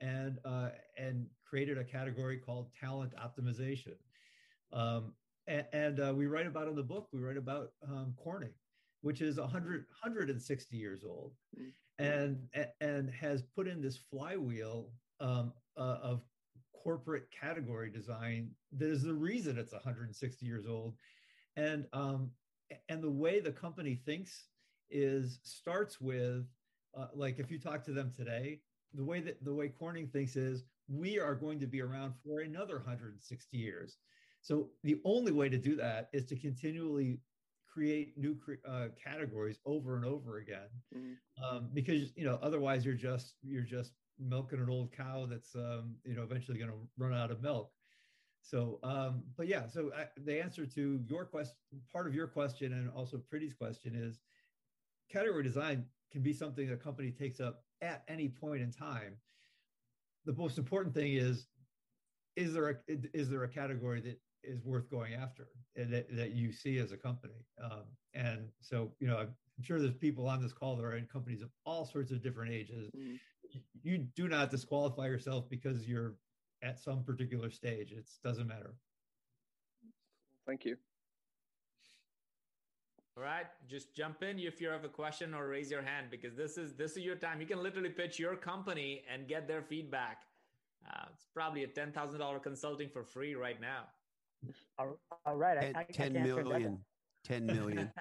And, 0.00 0.38
uh, 0.44 0.68
and 0.96 1.26
created 1.44 1.76
a 1.76 1.82
category 1.82 2.38
called 2.38 2.68
talent 2.80 3.14
optimization. 3.16 3.96
Um, 4.72 5.12
and, 5.48 5.66
and 5.72 6.00
uh, 6.00 6.14
we 6.14 6.28
write 6.28 6.46
about 6.46 6.68
in 6.68 6.76
the 6.76 6.84
book, 6.84 7.08
we 7.12 7.18
write 7.18 7.36
about 7.36 7.72
um, 7.82 8.14
Corning, 8.16 8.54
which 9.00 9.20
is 9.20 9.38
100, 9.38 9.86
160 10.02 10.76
years 10.76 11.02
old. 11.04 11.32
Mm 11.58 11.72
and 11.98 12.38
and 12.80 13.10
has 13.10 13.42
put 13.42 13.66
in 13.66 13.80
this 13.82 13.98
flywheel 14.10 14.90
um, 15.20 15.52
uh, 15.76 15.98
of 16.02 16.22
corporate 16.72 17.24
category 17.30 17.90
design 17.90 18.50
that 18.72 18.88
is 18.88 19.02
the 19.02 19.14
reason 19.14 19.58
it's 19.58 19.72
160 19.72 20.46
years 20.46 20.66
old 20.66 20.94
and 21.58 21.86
um, 21.92 22.30
and 22.88 23.02
the 23.02 23.10
way 23.10 23.40
the 23.40 23.52
company 23.52 24.00
thinks 24.06 24.46
is 24.90 25.40
starts 25.42 26.00
with 26.00 26.44
uh, 26.96 27.06
like 27.14 27.38
if 27.38 27.50
you 27.50 27.58
talk 27.58 27.84
to 27.84 27.92
them 27.92 28.10
today 28.16 28.60
the 28.94 29.04
way 29.04 29.20
that 29.20 29.44
the 29.44 29.52
way 29.52 29.68
corning 29.68 30.08
thinks 30.08 30.36
is 30.36 30.64
we 30.88 31.18
are 31.18 31.34
going 31.34 31.60
to 31.60 31.66
be 31.66 31.82
around 31.82 32.14
for 32.24 32.40
another 32.40 32.76
160 32.76 33.56
years. 33.56 33.98
So 34.40 34.68
the 34.82 35.00
only 35.04 35.32
way 35.32 35.48
to 35.48 35.58
do 35.58 35.76
that 35.76 36.08
is 36.12 36.24
to 36.26 36.36
continually 36.36 37.20
create 37.70 38.16
new 38.16 38.36
uh, 38.66 38.86
categories 39.02 39.58
over 39.66 39.96
and 39.96 40.04
over 40.04 40.38
again. 40.38 40.68
Mm-hmm. 40.96 41.56
um, 41.56 41.68
because 41.74 42.12
you 42.16 42.24
know 42.24 42.38
otherwise 42.42 42.84
you're 42.84 42.94
just 42.94 43.34
you're 43.42 43.62
just 43.62 43.92
milking 44.18 44.60
an 44.60 44.70
old 44.70 44.90
cow 44.96 45.26
that's 45.28 45.54
um, 45.54 45.94
you 46.04 46.16
know 46.16 46.22
eventually 46.22 46.58
going 46.58 46.70
to 46.70 46.76
run 46.96 47.14
out 47.14 47.30
of 47.30 47.42
milk 47.42 47.70
so 48.48 48.78
um, 48.82 49.22
but 49.36 49.46
yeah 49.46 49.66
so 49.66 49.90
I, 49.96 50.06
the 50.24 50.42
answer 50.42 50.66
to 50.66 51.00
your 51.06 51.24
question 51.24 51.56
part 51.92 52.06
of 52.06 52.14
your 52.14 52.26
question 52.26 52.72
and 52.72 52.90
also 52.90 53.18
pretty's 53.18 53.54
question 53.54 53.94
is 53.94 54.20
category 55.10 55.42
design 55.42 55.84
can 56.12 56.22
be 56.22 56.32
something 56.32 56.70
a 56.70 56.76
company 56.76 57.10
takes 57.10 57.40
up 57.40 57.62
at 57.82 58.02
any 58.08 58.28
point 58.28 58.62
in 58.62 58.72
time 58.72 59.16
the 60.24 60.32
most 60.34 60.58
important 60.58 60.94
thing 60.94 61.14
is 61.14 61.46
is 62.36 62.52
there 62.52 62.68
a 62.68 62.76
is 63.12 63.28
there 63.28 63.44
a 63.44 63.48
category 63.48 64.00
that 64.00 64.18
is 64.42 64.64
worth 64.64 64.90
going 64.90 65.14
after 65.14 65.48
that, 65.76 66.06
that 66.16 66.32
you 66.32 66.52
see 66.52 66.78
as 66.78 66.92
a 66.92 66.96
company. 66.96 67.44
Um, 67.62 67.84
and 68.14 68.48
so, 68.60 68.92
you 69.00 69.06
know, 69.06 69.18
I'm 69.18 69.34
sure 69.62 69.78
there's 69.78 69.94
people 69.94 70.28
on 70.28 70.42
this 70.42 70.52
call 70.52 70.76
that 70.76 70.84
are 70.84 70.96
in 70.96 71.06
companies 71.06 71.42
of 71.42 71.50
all 71.64 71.84
sorts 71.84 72.10
of 72.10 72.22
different 72.22 72.52
ages. 72.52 72.90
Mm. 72.96 73.18
You 73.82 73.98
do 74.16 74.28
not 74.28 74.50
disqualify 74.50 75.06
yourself 75.06 75.48
because 75.48 75.88
you're 75.88 76.14
at 76.62 76.78
some 76.78 77.02
particular 77.04 77.50
stage. 77.50 77.92
It 77.92 78.08
doesn't 78.22 78.46
matter. 78.46 78.74
Thank 80.46 80.64
you. 80.64 80.76
All 83.16 83.24
right, 83.24 83.46
just 83.68 83.96
jump 83.96 84.22
in 84.22 84.38
if 84.38 84.60
you 84.60 84.68
have 84.68 84.84
a 84.84 84.88
question 84.88 85.34
or 85.34 85.48
raise 85.48 85.72
your 85.72 85.82
hand 85.82 86.06
because 86.08 86.36
this 86.36 86.56
is 86.56 86.74
this 86.74 86.92
is 86.96 86.98
your 86.98 87.16
time. 87.16 87.40
You 87.40 87.48
can 87.48 87.60
literally 87.60 87.90
pitch 87.90 88.18
your 88.18 88.36
company 88.36 89.02
and 89.12 89.26
get 89.26 89.48
their 89.48 89.60
feedback. 89.60 90.22
Uh, 90.88 91.06
it's 91.12 91.26
probably 91.34 91.64
a 91.64 91.66
ten 91.66 91.90
thousand 91.90 92.20
dollar 92.20 92.38
consulting 92.38 92.88
for 92.88 93.02
free 93.02 93.34
right 93.34 93.60
now. 93.60 93.86
All, 94.78 95.00
all 95.26 95.36
right. 95.36 95.74
I, 95.74 95.80
I, 95.80 95.84
10 95.92 96.16
I 96.16 96.20
million. 96.20 96.78
10 97.24 97.46
million. 97.46 97.90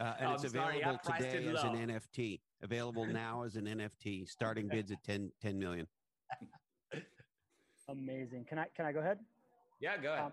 Uh, 0.00 0.12
and 0.18 0.28
oh, 0.28 0.32
it's 0.32 0.50
sorry, 0.50 0.80
available 0.80 0.98
today 1.04 1.46
as 1.46 1.62
an 1.62 1.76
NFT. 1.76 2.40
Available 2.62 3.06
now 3.06 3.44
as 3.44 3.54
an 3.54 3.66
NFT. 3.66 4.28
Starting 4.28 4.66
bids 4.66 4.90
at 4.90 5.00
10, 5.04 5.30
10 5.40 5.56
million. 5.56 5.86
Amazing. 7.88 8.46
Can 8.48 8.58
I 8.58 8.66
can 8.74 8.86
I 8.86 8.92
go 8.92 9.00
ahead? 9.00 9.18
Yeah, 9.80 9.96
go 9.98 10.12
ahead. 10.12 10.26
Um, 10.26 10.32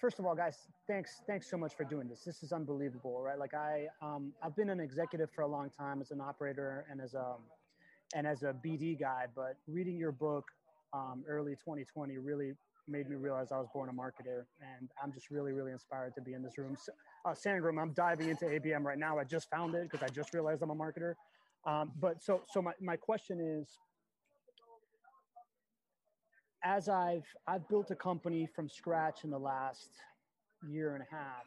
first 0.00 0.18
of 0.18 0.26
all, 0.26 0.34
guys, 0.34 0.68
thanks 0.86 1.22
thanks 1.26 1.50
so 1.50 1.56
much 1.56 1.74
for 1.76 1.84
doing 1.84 2.08
this. 2.08 2.22
This 2.24 2.42
is 2.42 2.52
unbelievable, 2.52 3.20
right? 3.20 3.38
Like 3.38 3.54
I 3.54 3.86
um, 4.02 4.32
I've 4.42 4.54
been 4.56 4.70
an 4.70 4.80
executive 4.80 5.30
for 5.34 5.42
a 5.42 5.48
long 5.48 5.70
time 5.70 6.00
as 6.00 6.10
an 6.10 6.20
operator 6.20 6.86
and 6.90 7.00
as 7.00 7.14
a 7.14 7.34
and 8.14 8.26
as 8.26 8.42
a 8.42 8.54
BD 8.64 8.98
guy, 8.98 9.26
but 9.34 9.56
reading 9.66 9.96
your 9.96 10.12
book 10.12 10.44
um, 10.92 11.24
early 11.26 11.52
2020 11.52 12.18
really 12.18 12.52
made 12.86 13.08
me 13.08 13.16
realize 13.16 13.50
I 13.50 13.58
was 13.58 13.68
born 13.72 13.88
a 13.88 13.92
marketer. 13.92 14.44
And 14.60 14.88
I'm 15.02 15.12
just 15.12 15.30
really, 15.30 15.52
really 15.52 15.72
inspired 15.72 16.14
to 16.16 16.20
be 16.20 16.34
in 16.34 16.42
this 16.42 16.58
room. 16.58 16.76
So, 16.80 16.92
uh, 17.24 17.30
Sangram, 17.34 17.80
I'm 17.80 17.92
diving 17.92 18.28
into 18.28 18.44
ABM 18.44 18.82
right 18.82 18.98
now. 18.98 19.18
I 19.18 19.24
just 19.24 19.50
found 19.50 19.74
it 19.74 19.90
because 19.90 20.02
I 20.02 20.12
just 20.12 20.34
realized 20.34 20.62
I'm 20.62 20.70
a 20.70 20.74
marketer. 20.74 21.14
Um, 21.66 21.92
but 21.98 22.22
so, 22.22 22.42
so 22.52 22.60
my, 22.60 22.72
my 22.80 22.96
question 22.96 23.40
is, 23.40 23.78
as 26.64 26.88
I've, 26.88 27.26
I've 27.46 27.68
built 27.68 27.90
a 27.90 27.96
company 27.96 28.48
from 28.54 28.68
scratch 28.68 29.24
in 29.24 29.30
the 29.30 29.38
last 29.38 29.90
year 30.68 30.94
and 30.94 31.04
a 31.04 31.14
half 31.14 31.44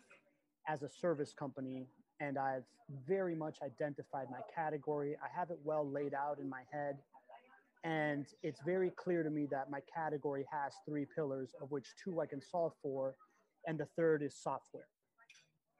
as 0.70 0.84
a 0.84 0.90
service 0.90 1.34
company, 1.34 1.88
and 2.22 2.38
I've 2.38 2.66
very 3.08 3.36
much 3.36 3.60
identified 3.64 4.28
my 4.32 4.40
category. 4.56 5.16
I 5.24 5.28
have 5.40 5.52
it 5.52 5.60
well 5.64 5.90
laid 5.90 6.14
out 6.14 6.40
in 6.40 6.50
my 6.50 6.64
head 6.72 6.98
And 7.84 8.28
it's 8.44 8.62
very 8.66 8.92
clear 8.92 9.24
to 9.24 9.32
me 9.32 9.48
that 9.52 9.72
my 9.72 9.80
category 9.96 10.46
has 10.52 10.74
three 10.88 11.08
pillars, 11.16 11.52
of 11.62 11.72
which 11.72 11.88
two 12.04 12.22
I 12.22 12.28
can 12.28 12.42
solve 12.42 12.74
for, 12.84 13.16
and 13.68 13.80
the 13.80 13.88
third 13.98 14.24
is 14.24 14.36
software. 14.36 14.88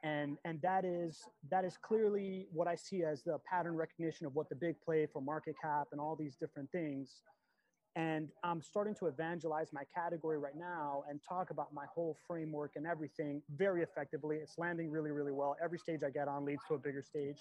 And, 0.04 0.38
and 0.46 0.62
that 0.64 0.86
is 0.86 1.20
that 1.52 1.66
is 1.66 1.78
clearly 1.82 2.48
what 2.54 2.68
I 2.68 2.76
see 2.76 3.04
as 3.04 3.24
the 3.24 3.40
pattern 3.50 3.76
recognition 3.76 4.28
of 4.28 4.36
what 4.36 4.50
the 4.50 4.56
big 4.56 4.76
play 4.86 5.08
for 5.14 5.22
market 5.22 5.56
cap 5.62 5.90
and 5.94 6.02
all 6.02 6.16
these 6.16 6.38
different 6.38 6.72
things. 6.72 7.22
And 7.98 8.30
I'm 8.44 8.62
starting 8.62 8.94
to 9.00 9.08
evangelize 9.08 9.70
my 9.74 9.82
category 9.94 10.38
right 10.38 10.56
now 10.56 11.02
and 11.10 11.20
talk 11.28 11.50
about 11.50 11.74
my 11.74 11.86
whole 11.92 12.16
framework 12.28 12.74
and 12.76 12.86
everything 12.86 13.42
very 13.58 13.82
effectively. 13.82 14.36
It's 14.38 14.60
landing 14.60 14.92
really, 14.92 15.10
really 15.10 15.32
well. 15.32 15.56
Every 15.62 15.80
stage 15.80 16.02
I 16.06 16.12
get 16.12 16.28
on 16.28 16.46
leads 16.46 16.62
to 16.68 16.76
a 16.76 16.78
bigger 16.78 17.02
stage. 17.02 17.40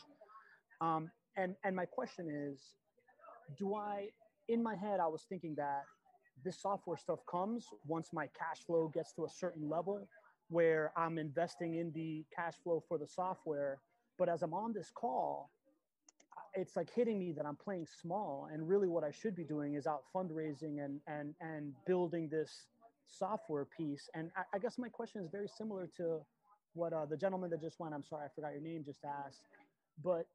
Um, 0.81 1.11
and 1.37 1.55
and 1.63 1.77
my 1.77 1.85
question 1.85 2.31
is, 2.31 2.59
do 3.59 3.75
I 3.75 4.09
in 4.49 4.63
my 4.63 4.75
head, 4.75 4.99
I 4.99 5.09
was 5.09 5.25
thinking 5.29 5.55
that 5.57 5.83
this 6.43 6.63
software 6.63 6.97
stuff 6.97 7.19
comes 7.31 7.67
once 7.87 8.09
my 8.15 8.27
cash 8.29 8.65
flow 8.67 8.91
gets 8.95 9.13
to 9.15 9.27
a 9.27 9.29
certain 9.29 9.69
level 9.69 10.09
where 10.49 10.91
I'm 10.97 11.19
investing 11.19 11.75
in 11.75 11.93
the 11.93 12.25
cash 12.35 12.55
flow 12.65 12.83
for 12.89 12.97
the 12.97 13.07
software. 13.07 13.79
But 14.19 14.31
as 14.31 14.43
I'm 14.43 14.55
on 14.55 14.73
this 14.73 14.91
call, 14.95 15.51
it's 16.57 16.75
like 16.75 16.89
hitting 16.95 17.19
me 17.19 17.33
that 17.33 17.47
I'm 17.47 17.57
playing 17.57 17.87
small. 18.01 18.49
And 18.53 18.69
really, 18.69 18.89
what 18.89 19.05
I 19.05 19.11
should 19.11 19.37
be 19.37 19.45
doing 19.45 19.75
is 19.75 19.87
out 19.87 20.03
fundraising 20.15 20.85
and 20.85 21.01
and 21.07 21.35
and 21.41 21.73
building 21.87 22.29
this 22.29 22.67
software 23.07 23.65
piece. 23.65 24.09
And 24.15 24.31
I, 24.37 24.57
I 24.57 24.59
guess 24.59 24.79
my 24.79 24.89
question 24.89 25.23
is 25.23 25.31
very 25.31 25.49
similar 25.49 25.89
to 25.99 26.21
what 26.75 26.93
uh, 26.93 27.07
the 27.07 27.17
gentleman 27.17 27.51
that 27.51 27.61
just 27.61 27.79
went. 27.79 27.95
I'm 27.95 28.05
sorry, 28.05 28.27
I 28.27 28.29
forgot 28.35 28.53
your 28.53 28.63
name. 28.63 28.83
Just 28.85 29.05
asked, 29.05 29.43
but 30.03 30.27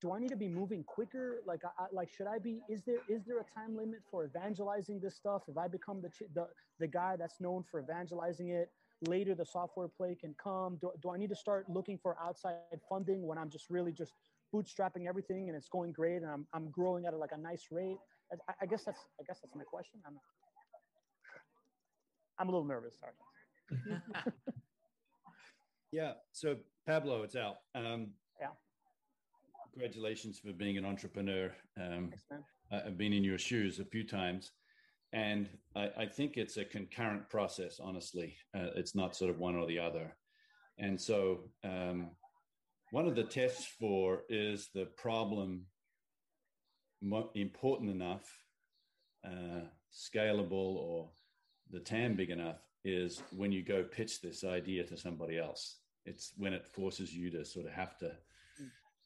do 0.00 0.12
I 0.12 0.18
need 0.18 0.30
to 0.30 0.36
be 0.36 0.48
moving 0.48 0.82
quicker? 0.82 1.42
Like, 1.46 1.60
I, 1.64 1.84
like, 1.92 2.08
should 2.10 2.26
I 2.26 2.38
be? 2.38 2.62
Is 2.68 2.82
there 2.86 3.00
is 3.08 3.24
there 3.26 3.38
a 3.38 3.44
time 3.54 3.76
limit 3.76 4.00
for 4.10 4.24
evangelizing 4.24 5.00
this 5.00 5.14
stuff? 5.14 5.42
If 5.48 5.58
I 5.58 5.68
become 5.68 6.00
the 6.00 6.10
the 6.34 6.46
the 6.78 6.86
guy 6.86 7.16
that's 7.16 7.40
known 7.40 7.64
for 7.70 7.80
evangelizing 7.80 8.48
it, 8.48 8.70
later 9.06 9.34
the 9.34 9.44
software 9.44 9.88
play 9.88 10.16
can 10.18 10.34
come. 10.42 10.78
Do, 10.80 10.92
do 11.02 11.10
I 11.10 11.18
need 11.18 11.28
to 11.28 11.36
start 11.36 11.68
looking 11.68 11.98
for 11.98 12.16
outside 12.22 12.54
funding 12.88 13.26
when 13.26 13.38
I'm 13.38 13.50
just 13.50 13.68
really 13.68 13.92
just 13.92 14.12
bootstrapping 14.54 15.06
everything 15.08 15.48
and 15.48 15.56
it's 15.56 15.68
going 15.68 15.92
great 15.92 16.22
and 16.22 16.30
I'm 16.30 16.46
I'm 16.52 16.70
growing 16.70 17.06
at 17.06 17.14
a, 17.14 17.16
like 17.16 17.32
a 17.32 17.38
nice 17.38 17.66
rate? 17.70 17.98
I, 18.48 18.52
I 18.62 18.66
guess 18.66 18.84
that's 18.84 19.00
I 19.20 19.24
guess 19.26 19.38
that's 19.42 19.54
my 19.54 19.64
question. 19.64 20.00
I'm 20.06 20.18
I'm 22.38 22.48
a 22.48 22.50
little 22.50 22.66
nervous. 22.66 22.98
Sorry. 22.98 23.12
yeah. 25.92 26.12
So 26.32 26.56
Pablo, 26.86 27.22
it's 27.22 27.36
out. 27.36 27.56
Um, 27.74 28.08
yeah 28.40 28.48
congratulations 29.72 30.38
for 30.38 30.52
being 30.52 30.76
an 30.76 30.84
entrepreneur. 30.84 31.54
Um, 31.78 32.10
Thanks, 32.28 32.44
I've 32.72 32.98
been 32.98 33.12
in 33.12 33.24
your 33.24 33.38
shoes 33.38 33.78
a 33.78 33.84
few 33.84 34.06
times, 34.06 34.52
and 35.12 35.48
I, 35.76 35.90
I 35.98 36.06
think 36.06 36.36
it's 36.36 36.56
a 36.56 36.64
concurrent 36.64 37.28
process. 37.28 37.80
Honestly, 37.82 38.36
uh, 38.56 38.68
it's 38.76 38.94
not 38.94 39.16
sort 39.16 39.30
of 39.30 39.38
one 39.38 39.56
or 39.56 39.66
the 39.66 39.78
other. 39.78 40.16
And 40.78 41.00
so, 41.00 41.50
um, 41.64 42.10
one 42.90 43.06
of 43.06 43.14
the 43.14 43.22
tests 43.22 43.66
for 43.78 44.22
is 44.28 44.68
the 44.74 44.86
problem 44.96 45.66
important 47.34 47.90
enough, 47.90 48.28
uh, 49.24 49.62
scalable, 49.92 50.76
or 50.76 51.10
the 51.70 51.80
TAM 51.80 52.14
big 52.14 52.30
enough 52.30 52.58
is 52.84 53.22
when 53.36 53.52
you 53.52 53.62
go 53.62 53.82
pitch 53.84 54.20
this 54.20 54.44
idea 54.44 54.84
to 54.84 54.96
somebody 54.96 55.38
else. 55.38 55.78
It's 56.04 56.32
when 56.36 56.52
it 56.52 56.66
forces 56.66 57.14
you 57.14 57.30
to 57.30 57.44
sort 57.44 57.66
of 57.66 57.72
have 57.72 57.96
to 57.98 58.12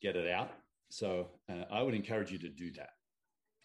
get 0.00 0.16
it 0.16 0.30
out. 0.30 0.50
So 0.88 1.28
uh, 1.50 1.64
I 1.70 1.82
would 1.82 1.94
encourage 1.94 2.30
you 2.30 2.38
to 2.38 2.48
do 2.48 2.72
that. 2.72 2.90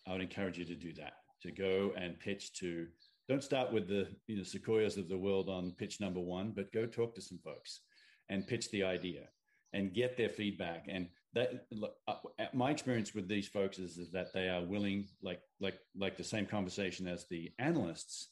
I 0.08 0.14
would 0.14 0.22
encourage 0.22 0.58
you 0.58 0.66
to 0.66 0.76
do 0.76 0.94
that 0.96 1.14
to 1.44 1.52
go 1.52 1.94
and 1.96 2.20
pitch 2.20 2.54
to. 2.60 2.88
Don't 3.28 3.44
start 3.44 3.72
with 3.72 3.88
the 3.88 4.08
you 4.28 4.38
know 4.38 4.44
sequoias 4.44 4.98
of 4.98 5.08
the 5.08 5.18
world 5.18 5.50
on 5.50 5.76
pitch 5.78 6.02
number 6.02 6.20
one, 6.20 6.52
but 6.56 6.74
go 6.74 6.86
talk 6.86 7.14
to 7.16 7.22
some 7.22 7.40
folks 7.44 7.82
and 8.30 8.48
pitch 8.48 8.70
the 8.72 8.84
idea 8.84 9.28
and 9.74 9.94
get 9.94 10.18
their 10.18 10.30
feedback. 10.30 10.86
And 10.88 11.08
that 11.34 11.66
uh, 12.08 12.16
my 12.54 12.72
experience 12.72 13.14
with 13.14 13.28
these 13.28 13.48
folks 13.48 13.78
is, 13.78 13.98
is 13.98 14.12
that 14.12 14.34
they 14.34 14.50
are 14.50 14.64
willing, 14.64 15.08
like 15.22 15.42
like 15.60 15.78
like 15.96 16.18
the 16.18 16.24
same 16.24 16.46
conversation 16.46 17.08
as 17.08 17.26
the 17.30 17.52
analysts, 17.60 18.30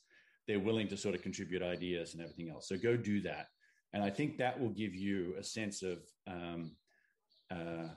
they're 0.47 0.59
willing 0.59 0.88
to 0.88 0.97
sort 0.97 1.15
of 1.15 1.21
contribute 1.21 1.61
ideas 1.61 2.13
and 2.13 2.23
everything 2.23 2.49
else. 2.49 2.67
So 2.67 2.77
go 2.77 2.97
do 2.97 3.21
that, 3.21 3.47
and 3.93 4.03
I 4.03 4.09
think 4.09 4.38
that 4.38 4.59
will 4.59 4.69
give 4.69 4.95
you 4.95 5.35
a 5.39 5.43
sense 5.43 5.83
of 5.83 5.99
um, 6.25 6.71
uh, 7.51 7.89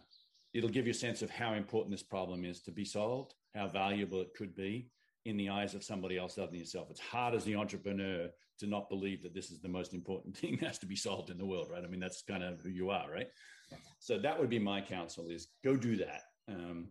it'll 0.53 0.68
give 0.68 0.86
you 0.86 0.93
a 0.93 0.95
sense 0.95 1.22
of 1.22 1.30
how 1.30 1.55
important 1.55 1.93
this 1.93 2.03
problem 2.03 2.45
is 2.45 2.61
to 2.62 2.72
be 2.72 2.84
solved, 2.84 3.34
how 3.55 3.68
valuable 3.68 4.20
it 4.20 4.34
could 4.36 4.55
be 4.55 4.91
in 5.25 5.37
the 5.37 5.49
eyes 5.49 5.75
of 5.75 5.85
somebody 5.85 6.18
else 6.18 6.39
other 6.39 6.51
than 6.51 6.61
yourself. 6.61 6.89
It's 6.91 7.01
hard 7.01 7.35
as 7.35 7.45
the 7.45 7.57
entrepreneur 7.57 8.29
to 8.59 8.66
not 8.66 8.89
believe 8.89 9.23
that 9.23 9.35
this 9.35 9.51
is 9.51 9.61
the 9.61 9.68
most 9.68 9.95
important 9.95 10.37
thing 10.37 10.57
that 10.61 10.66
has 10.66 10.79
to 10.79 10.87
be 10.87 10.97
solved 10.97 11.31
in 11.31 11.39
the 11.39 11.47
world, 11.47 11.68
right? 11.71 11.85
I 11.85 11.89
mean, 11.89 12.01
that's 12.01 12.23
kind 12.23 12.43
of 12.43 12.61
who 12.61 12.71
you 12.71 12.91
are, 12.91 13.11
right? 13.11 13.29
So 13.99 14.18
that 14.18 14.39
would 14.39 14.51
be 14.51 14.59
my 14.59 14.81
counsel: 14.81 15.29
is 15.29 15.49
go 15.64 15.77
do 15.77 15.97
that. 15.97 16.23
Um, 16.49 16.89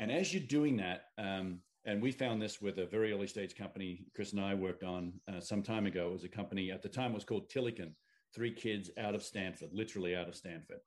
and 0.00 0.10
as 0.10 0.34
you're 0.34 0.42
doing 0.42 0.76
that, 0.78 1.04
um, 1.18 1.60
and 1.84 2.02
we 2.02 2.10
found 2.10 2.42
this 2.42 2.60
with 2.60 2.78
a 2.78 2.86
very 2.86 3.12
early 3.12 3.28
stage 3.28 3.54
company 3.54 4.06
Chris 4.14 4.32
and 4.32 4.40
I 4.40 4.54
worked 4.54 4.82
on 4.82 5.12
uh, 5.32 5.40
some 5.40 5.62
time 5.62 5.86
ago. 5.86 6.08
It 6.08 6.12
was 6.12 6.24
a 6.24 6.28
company 6.28 6.72
at 6.72 6.82
the 6.82 6.88
time 6.88 7.12
was 7.12 7.24
called 7.24 7.48
Tillicon. 7.48 7.92
Three 8.34 8.52
kids 8.52 8.90
out 8.98 9.14
of 9.14 9.22
Stanford, 9.22 9.70
literally 9.72 10.14
out 10.14 10.28
of 10.28 10.36
Stanford 10.36 10.80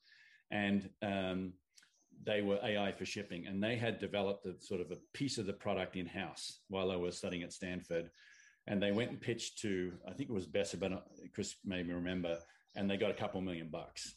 and 0.52 0.90
um, 1.02 1.54
they 2.26 2.41
were 2.41 2.59
AI 2.63 2.91
for 2.91 3.05
shipping, 3.05 3.47
and 3.47 3.63
they 3.63 3.76
had 3.76 3.99
developed 3.99 4.45
a 4.45 4.53
sort 4.59 4.82
of 4.82 4.91
a 4.91 4.97
piece 5.13 5.38
of 5.38 5.45
the 5.45 5.53
product 5.53 5.95
in 5.95 6.05
house 6.05 6.59
while 6.67 6.89
they 6.89 6.95
were 6.95 7.11
studying 7.11 7.43
at 7.43 7.53
Stanford. 7.53 8.09
And 8.67 8.82
they 8.82 8.91
went 8.91 9.09
and 9.09 9.20
pitched 9.20 9.59
to, 9.61 9.93
I 10.07 10.13
think 10.13 10.30
it 10.30 10.34
was 10.34 10.45
Besser, 10.45 10.78
but 10.78 10.91
Chris 11.34 11.55
made 11.65 11.88
me 11.88 11.93
remember, 11.93 12.38
and 12.76 12.89
they 12.89 12.97
got 12.97 13.09
a 13.09 13.15
couple 13.15 13.41
million 13.41 13.70
bucks. 13.70 14.15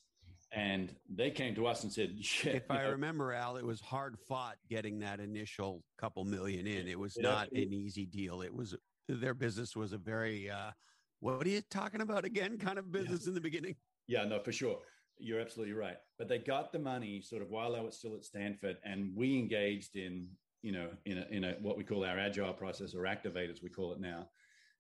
And 0.53 0.95
they 1.09 1.31
came 1.31 1.55
to 1.55 1.67
us 1.67 1.83
and 1.83 1.93
said, 1.93 2.11
If 2.45 2.71
I 2.71 2.83
know, 2.83 2.91
remember, 2.91 3.33
Al, 3.33 3.57
it 3.57 3.65
was 3.65 3.81
hard 3.81 4.19
fought 4.29 4.57
getting 4.69 4.99
that 4.99 5.21
initial 5.21 5.83
couple 5.97 6.25
million 6.25 6.67
in. 6.67 6.87
It 6.87 6.99
was 6.99 7.17
yeah, 7.17 7.31
not 7.31 7.53
an 7.53 7.73
easy 7.73 8.05
deal. 8.05 8.43
It 8.43 8.55
was 8.55 8.77
their 9.09 9.35
business 9.35 9.75
was 9.75 9.93
a 9.93 9.99
very, 9.99 10.51
uh, 10.51 10.73
what 11.21 11.47
are 11.47 11.51
you 11.51 11.63
talking 11.71 12.03
about 12.03 12.25
again? 12.25 12.59
Kind 12.59 12.79
of 12.79 12.93
business 12.93 13.23
yeah. 13.23 13.29
in 13.29 13.35
the 13.35 13.41
beginning. 13.41 13.77
Yeah, 14.09 14.25
no, 14.25 14.41
for 14.41 14.53
sure. 14.53 14.79
You're 15.23 15.41
absolutely 15.41 15.75
right. 15.75 15.97
But 16.19 16.29
they 16.29 16.39
got 16.39 16.73
the 16.73 16.79
money 16.81 17.21
sort 17.21 17.43
of 17.43 17.49
while 17.49 17.73
they 17.73 17.81
were 17.81 17.93
still 17.93 18.15
at 18.17 18.25
Stanford, 18.25 18.77
and 18.85 19.13
we 19.15 19.39
engaged 19.39 19.97
in, 19.97 20.27
you 20.63 20.73
know, 20.73 20.89
in 21.07 21.19
a, 21.19 21.27
in 21.31 21.45
a 21.45 21.53
what 21.63 21.77
we 21.77 21.85
call 21.85 22.05
our 22.05 22.19
agile 22.19 22.53
process 22.53 22.95
or 22.95 23.03
activators, 23.03 23.63
we 23.63 23.69
call 23.69 23.93
it 23.93 24.01
now, 24.01 24.27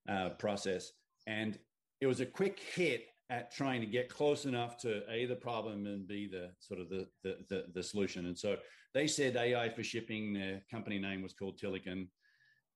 uh, 0.08 0.30
process. 0.30 0.90
And 1.28 1.58
it 2.00 2.08
was 2.08 2.20
a 2.20 2.26
quick 2.26 2.60
hit 2.74 3.06
at 3.30 3.54
trying 3.54 3.80
to 3.80 3.86
get 3.86 4.08
close 4.08 4.44
enough 4.44 4.76
to 4.78 5.02
a 5.10 5.26
the 5.26 5.36
problem 5.36 5.86
and 5.86 6.06
b 6.06 6.28
the 6.30 6.50
sort 6.58 6.80
of 6.80 6.88
the 6.88 7.06
the, 7.22 7.36
the, 7.48 7.64
the 7.72 7.82
solution. 7.82 8.26
And 8.26 8.36
so 8.36 8.56
they 8.94 9.06
said 9.06 9.36
AI 9.36 9.68
for 9.70 9.84
shipping. 9.84 10.34
Their 10.34 10.62
company 10.70 10.98
name 10.98 11.22
was 11.22 11.32
called 11.32 11.58
Tillicon. 11.58 12.08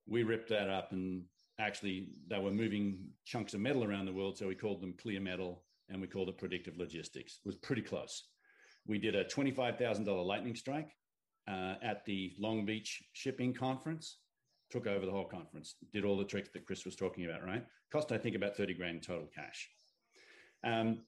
We 0.07 0.23
ripped 0.23 0.49
that 0.51 0.71
up 0.71 0.93
and 0.93 1.25
actually 1.59 2.11
they 2.29 2.39
were 2.39 2.53
moving 2.53 2.99
chunks 3.25 3.55
of 3.55 3.61
metal 3.61 3.83
around 3.85 4.07
the 4.07 4.13
world, 4.13 4.39
so 4.39 4.47
we 4.47 4.55
called 4.55 4.81
them 4.81 4.95
clear 5.01 5.21
metal 5.21 5.65
and 5.89 6.01
we 6.01 6.07
called 6.07 6.29
it 6.29 6.39
predictive 6.39 6.77
logistics. 6.77 7.41
It 7.45 7.47
was 7.47 7.57
pretty 7.57 7.83
close. 7.83 8.25
We 8.87 8.99
did 8.99 9.15
a 9.15 9.25
$25,000 9.25 10.27
lightning 10.27 10.55
strike 10.55 10.91
uh, 11.49 11.75
at 11.83 12.05
the 12.05 12.33
Long 12.39 12.65
Beach 12.65 13.03
shipping 13.13 13.55
conference, 13.55 14.19
took 14.71 14.87
over 14.87 15.07
the 15.07 15.13
whole 15.13 15.25
conference, 15.25 15.75
did 15.93 16.05
all 16.05 16.17
the 16.17 16.25
tricks 16.25 16.51
that 16.55 16.67
Chris 16.67 16.85
was 16.85 16.97
talking 16.97 17.25
about, 17.25 17.45
right? 17.45 17.65
Cost, 17.93 18.13
I 18.13 18.19
think, 18.19 18.37
about 18.37 18.57
30 18.57 18.75
grand 18.75 19.03
total 19.03 19.29
cash. 19.35 19.69
Um, 20.65 21.03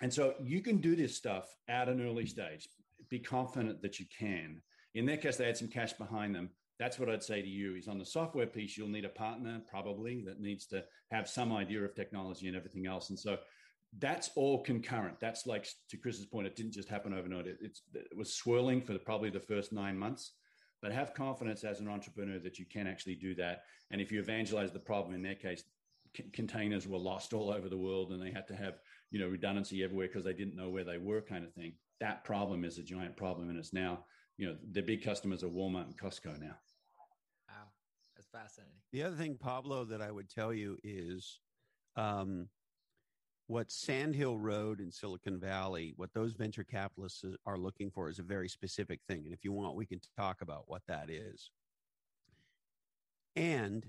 and 0.00 0.12
so 0.12 0.34
you 0.42 0.60
can 0.60 0.78
do 0.78 0.94
this 0.96 1.16
stuff 1.16 1.54
at 1.68 1.88
an 1.88 2.00
early 2.00 2.26
stage. 2.26 2.68
Be 3.08 3.18
confident 3.18 3.82
that 3.82 3.98
you 3.98 4.06
can. 4.16 4.62
In 4.94 5.06
their 5.06 5.16
case, 5.16 5.36
they 5.36 5.46
had 5.46 5.56
some 5.56 5.68
cash 5.68 5.92
behind 5.92 6.34
them. 6.34 6.50
That's 6.78 6.98
what 6.98 7.08
I'd 7.08 7.22
say 7.22 7.42
to 7.42 7.48
you 7.48 7.74
is 7.74 7.88
on 7.88 7.98
the 7.98 8.04
software 8.04 8.46
piece, 8.46 8.76
you'll 8.76 8.88
need 8.88 9.04
a 9.04 9.10
partner 9.10 9.60
probably 9.68 10.22
that 10.26 10.40
needs 10.40 10.66
to 10.66 10.84
have 11.10 11.28
some 11.28 11.52
idea 11.52 11.82
of 11.84 11.94
technology 11.94 12.46
and 12.46 12.56
everything 12.56 12.86
else. 12.86 13.10
And 13.10 13.18
so 13.18 13.38
that's 13.96 14.30
all 14.36 14.62
concurrent. 14.62 15.18
That's 15.20 15.46
like 15.46 15.66
to 15.90 15.96
Chris's 15.96 16.26
point, 16.26 16.46
it 16.46 16.56
didn't 16.56 16.72
just 16.72 16.88
happen 16.88 17.14
overnight. 17.14 17.46
It, 17.46 17.58
it 17.94 18.16
was 18.16 18.34
swirling 18.34 18.82
for 18.82 18.92
the, 18.92 18.98
probably 18.98 19.30
the 19.30 19.40
first 19.40 19.72
nine 19.72 19.98
months. 19.98 20.32
But 20.80 20.92
have 20.92 21.14
confidence 21.14 21.64
as 21.64 21.80
an 21.80 21.88
entrepreneur 21.88 22.38
that 22.38 22.58
you 22.58 22.64
can 22.64 22.86
actually 22.86 23.16
do 23.16 23.34
that. 23.34 23.62
And 23.90 24.00
if 24.00 24.12
you 24.12 24.20
evangelize 24.20 24.70
the 24.70 24.78
problem, 24.78 25.12
in 25.12 25.22
their 25.22 25.34
case, 25.34 25.64
c- 26.16 26.30
containers 26.32 26.86
were 26.86 26.98
lost 26.98 27.32
all 27.32 27.50
over 27.50 27.68
the 27.68 27.76
world, 27.76 28.12
and 28.12 28.22
they 28.22 28.30
had 28.30 28.46
to 28.48 28.54
have 28.54 28.78
you 29.10 29.18
know 29.18 29.26
redundancy 29.26 29.82
everywhere 29.82 30.06
because 30.06 30.22
they 30.22 30.34
didn't 30.34 30.54
know 30.54 30.68
where 30.68 30.84
they 30.84 30.98
were, 30.98 31.20
kind 31.20 31.44
of 31.44 31.52
thing. 31.52 31.72
That 31.98 32.22
problem 32.22 32.64
is 32.64 32.78
a 32.78 32.84
giant 32.84 33.16
problem, 33.16 33.48
and 33.48 33.58
it's 33.58 33.72
now 33.72 34.04
you 34.36 34.46
know 34.46 34.56
their 34.70 34.84
big 34.84 35.02
customers 35.02 35.42
are 35.42 35.48
Walmart 35.48 35.86
and 35.86 35.98
Costco 35.98 36.38
now. 36.40 36.54
Wow, 37.48 37.66
that's 38.14 38.28
fascinating. 38.28 38.76
The 38.92 39.02
other 39.02 39.16
thing, 39.16 39.36
Pablo, 39.36 39.84
that 39.86 40.00
I 40.00 40.12
would 40.12 40.30
tell 40.30 40.52
you 40.52 40.78
is. 40.84 41.40
Um, 41.96 42.48
what 43.48 43.72
Sandhill 43.72 44.36
Road 44.38 44.78
in 44.78 44.92
Silicon 44.92 45.40
Valley, 45.40 45.94
what 45.96 46.12
those 46.12 46.34
venture 46.34 46.64
capitalists 46.64 47.24
are 47.46 47.56
looking 47.56 47.90
for 47.90 48.10
is 48.10 48.18
a 48.18 48.22
very 48.22 48.48
specific 48.48 49.00
thing. 49.08 49.22
And 49.24 49.32
if 49.32 49.42
you 49.42 49.52
want, 49.52 49.74
we 49.74 49.86
can 49.86 50.00
talk 50.16 50.42
about 50.42 50.64
what 50.66 50.82
that 50.86 51.08
is. 51.08 51.50
And 53.34 53.86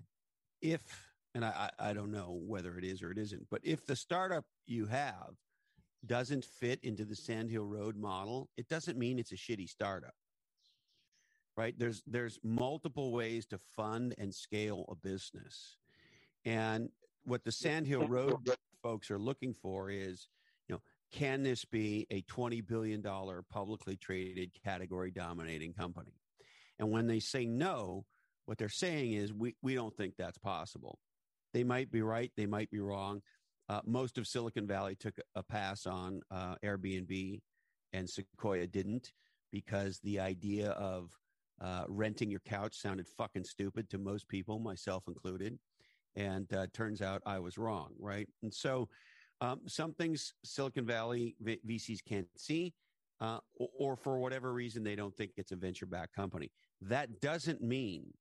if, 0.61 0.81
and 1.35 1.43
I, 1.43 1.69
I 1.77 1.91
don't 1.91 2.11
know 2.11 2.39
whether 2.41 2.77
it 2.77 2.85
is 2.85 3.03
or 3.03 3.11
it 3.11 3.17
isn't, 3.17 3.47
but 3.51 3.59
if 3.65 3.85
the 3.85 3.97
startup 3.97 4.45
you 4.65 4.85
have 4.85 5.35
doesn't 6.05 6.45
fit 6.45 6.79
into 6.81 7.03
the 7.03 7.15
Sandhill 7.15 7.65
Road 7.65 7.97
model, 7.97 8.49
it 8.55 8.69
doesn't 8.69 8.97
mean 8.97 9.19
it's 9.19 9.33
a 9.33 9.35
shitty 9.35 9.67
startup. 9.67 10.15
Right? 11.57 11.77
There's 11.77 12.01
there's 12.07 12.39
multiple 12.41 13.11
ways 13.11 13.45
to 13.47 13.57
fund 13.57 14.15
and 14.17 14.33
scale 14.33 14.85
a 14.87 14.95
business. 14.95 15.75
And 16.45 16.89
what 17.25 17.43
the 17.43 17.51
Sandhill 17.51 18.07
Road 18.07 18.49
folks 18.81 19.11
are 19.11 19.19
looking 19.19 19.53
for 19.53 19.89
is, 19.89 20.27
you 20.67 20.75
know, 20.75 20.81
can 21.11 21.43
this 21.43 21.65
be 21.65 22.07
a 22.11 22.21
$20 22.23 22.65
billion 22.65 23.03
publicly 23.49 23.97
traded 23.97 24.51
category 24.63 25.11
dominating 25.11 25.73
company? 25.73 26.13
And 26.77 26.91
when 26.91 27.07
they 27.07 27.19
say 27.19 27.45
no, 27.45 28.05
what 28.45 28.57
they're 28.57 28.69
saying 28.69 29.13
is 29.13 29.33
we, 29.33 29.55
we 29.61 29.75
don't 29.75 29.95
think 29.95 30.15
that's 30.17 30.37
possible. 30.37 30.99
They 31.53 31.63
might 31.63 31.91
be 31.91 32.01
right, 32.01 32.31
they 32.37 32.45
might 32.45 32.69
be 32.69 32.79
wrong. 32.79 33.21
Uh, 33.67 33.81
most 33.85 34.17
of 34.17 34.27
Silicon 34.27 34.65
Valley 34.65 34.95
took 34.95 35.15
a 35.35 35.43
pass 35.43 35.85
on 35.85 36.21
uh, 36.31 36.55
Airbnb, 36.63 37.41
and 37.93 38.09
Sequoia 38.09 38.65
didn't 38.65 39.11
because 39.51 39.99
the 39.99 40.19
idea 40.19 40.71
of 40.71 41.11
uh, 41.61 41.83
renting 41.87 42.31
your 42.31 42.39
couch 42.41 42.75
sounded 42.75 43.07
fucking 43.07 43.43
stupid 43.43 43.89
to 43.89 43.97
most 43.97 44.27
people, 44.27 44.59
myself 44.59 45.03
included. 45.07 45.59
And 46.19 46.51
uh, 46.53 46.67
turns 46.73 47.01
out 47.01 47.21
I 47.25 47.39
was 47.39 47.57
wrong, 47.57 47.93
right? 47.97 48.27
And 48.43 48.53
so 48.53 48.89
um, 49.41 49.61
some 49.67 49.93
things 49.93 50.33
Silicon 50.43 50.85
Valley 50.85 51.35
v- 51.39 51.61
VCs 51.67 51.99
can't 52.07 52.27
see, 52.37 52.73
uh, 53.21 53.39
or, 53.55 53.69
or 53.79 53.95
for 53.95 54.19
whatever 54.19 54.53
reason, 54.53 54.83
they 54.83 54.95
don't 54.95 55.15
think 55.15 55.31
it's 55.37 55.51
a 55.51 55.55
venture 55.55 55.85
backed 55.85 56.15
company. 56.15 56.51
That 56.81 57.21
doesn't 57.21 57.61
mean 57.61 58.13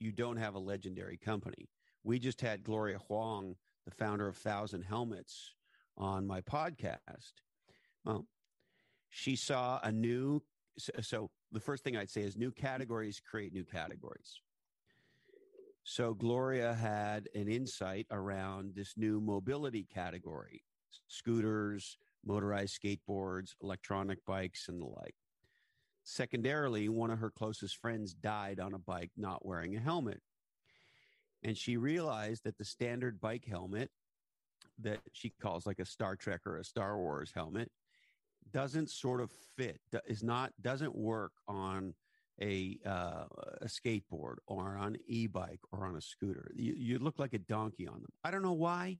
you 0.00 0.12
don't 0.12 0.36
have 0.36 0.54
a 0.54 0.58
legendary 0.58 1.16
company. 1.16 1.68
We 2.04 2.18
just 2.18 2.40
had 2.40 2.62
Gloria 2.62 2.98
Hwang 2.98 3.56
the 3.84 3.90
founder 3.90 4.28
of 4.28 4.36
Thousand 4.36 4.82
Helmets, 4.82 5.54
on 5.96 6.26
my 6.26 6.40
podcast. 6.40 7.32
Well, 8.04 8.26
she 9.10 9.36
saw 9.36 9.80
a 9.82 9.92
new. 9.92 10.42
So 10.78 11.30
the 11.50 11.60
first 11.60 11.84
thing 11.84 11.96
I'd 11.96 12.10
say 12.10 12.22
is 12.22 12.36
new 12.36 12.50
categories 12.50 13.20
create 13.20 13.52
new 13.52 13.64
categories. 13.64 14.40
So 15.84 16.14
Gloria 16.14 16.74
had 16.74 17.28
an 17.34 17.48
insight 17.48 18.06
around 18.10 18.74
this 18.74 18.94
new 18.96 19.20
mobility 19.20 19.86
category 19.92 20.62
scooters, 21.08 21.96
motorized 22.24 22.78
skateboards, 22.80 23.54
electronic 23.62 24.24
bikes, 24.26 24.68
and 24.68 24.80
the 24.80 24.86
like. 24.86 25.14
Secondarily, 26.04 26.88
one 26.88 27.10
of 27.10 27.18
her 27.18 27.30
closest 27.30 27.76
friends 27.76 28.12
died 28.14 28.60
on 28.60 28.74
a 28.74 28.78
bike 28.78 29.10
not 29.16 29.44
wearing 29.44 29.76
a 29.76 29.80
helmet. 29.80 30.20
And 31.42 31.56
she 31.56 31.76
realized 31.76 32.44
that 32.44 32.58
the 32.58 32.64
standard 32.64 33.20
bike 33.20 33.44
helmet 33.46 33.90
that 34.80 35.00
she 35.12 35.32
calls 35.40 35.66
like 35.66 35.78
a 35.78 35.84
Star 35.84 36.16
Trek 36.16 36.40
or 36.46 36.56
a 36.56 36.64
Star 36.64 36.98
Wars 36.98 37.32
helmet 37.34 37.70
doesn't 38.52 38.90
sort 38.90 39.20
of 39.20 39.30
fit, 39.56 39.80
is 40.06 40.22
not, 40.22 40.52
doesn't 40.60 40.94
work 40.94 41.32
on 41.48 41.94
a, 42.40 42.78
uh, 42.86 43.24
a 43.60 43.66
skateboard 43.66 44.36
or 44.46 44.76
on 44.76 44.94
an 44.94 44.98
e-bike 45.06 45.60
or 45.70 45.86
on 45.86 45.96
a 45.96 46.00
scooter. 46.00 46.50
You, 46.54 46.74
you 46.76 46.98
look 46.98 47.18
like 47.18 47.34
a 47.34 47.38
donkey 47.38 47.86
on 47.86 48.00
them. 48.00 48.10
I 48.24 48.30
don't 48.30 48.42
know 48.42 48.52
why, 48.52 48.98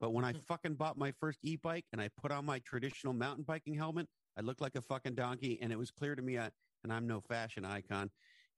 but 0.00 0.12
when 0.12 0.24
I 0.24 0.32
mm-hmm. 0.32 0.40
fucking 0.48 0.74
bought 0.74 0.98
my 0.98 1.12
first 1.20 1.38
e-bike 1.42 1.84
and 1.92 2.00
I 2.00 2.08
put 2.20 2.32
on 2.32 2.44
my 2.44 2.60
traditional 2.60 3.12
mountain 3.12 3.44
biking 3.46 3.74
helmet, 3.74 4.08
I 4.36 4.40
looked 4.40 4.60
like 4.60 4.76
a 4.76 4.82
fucking 4.82 5.14
donkey 5.14 5.58
and 5.60 5.72
it 5.72 5.78
was 5.78 5.90
clear 5.90 6.14
to 6.14 6.22
me, 6.22 6.38
I, 6.38 6.50
and 6.82 6.92
I'm 6.92 7.06
no 7.06 7.20
fashion 7.20 7.64
icon 7.64 8.10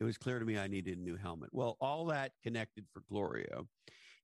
it 0.03 0.05
was 0.05 0.19
clear 0.19 0.41
to 0.41 0.45
me 0.45 0.59
I 0.59 0.67
needed 0.67 0.99
a 0.99 1.01
new 1.01 1.17
helmet. 1.17 1.51
Well, 1.53 1.77
all 1.81 2.07
that 2.07 2.33
connected 2.43 2.87
for 2.93 3.05
Gloria. 3.09 3.61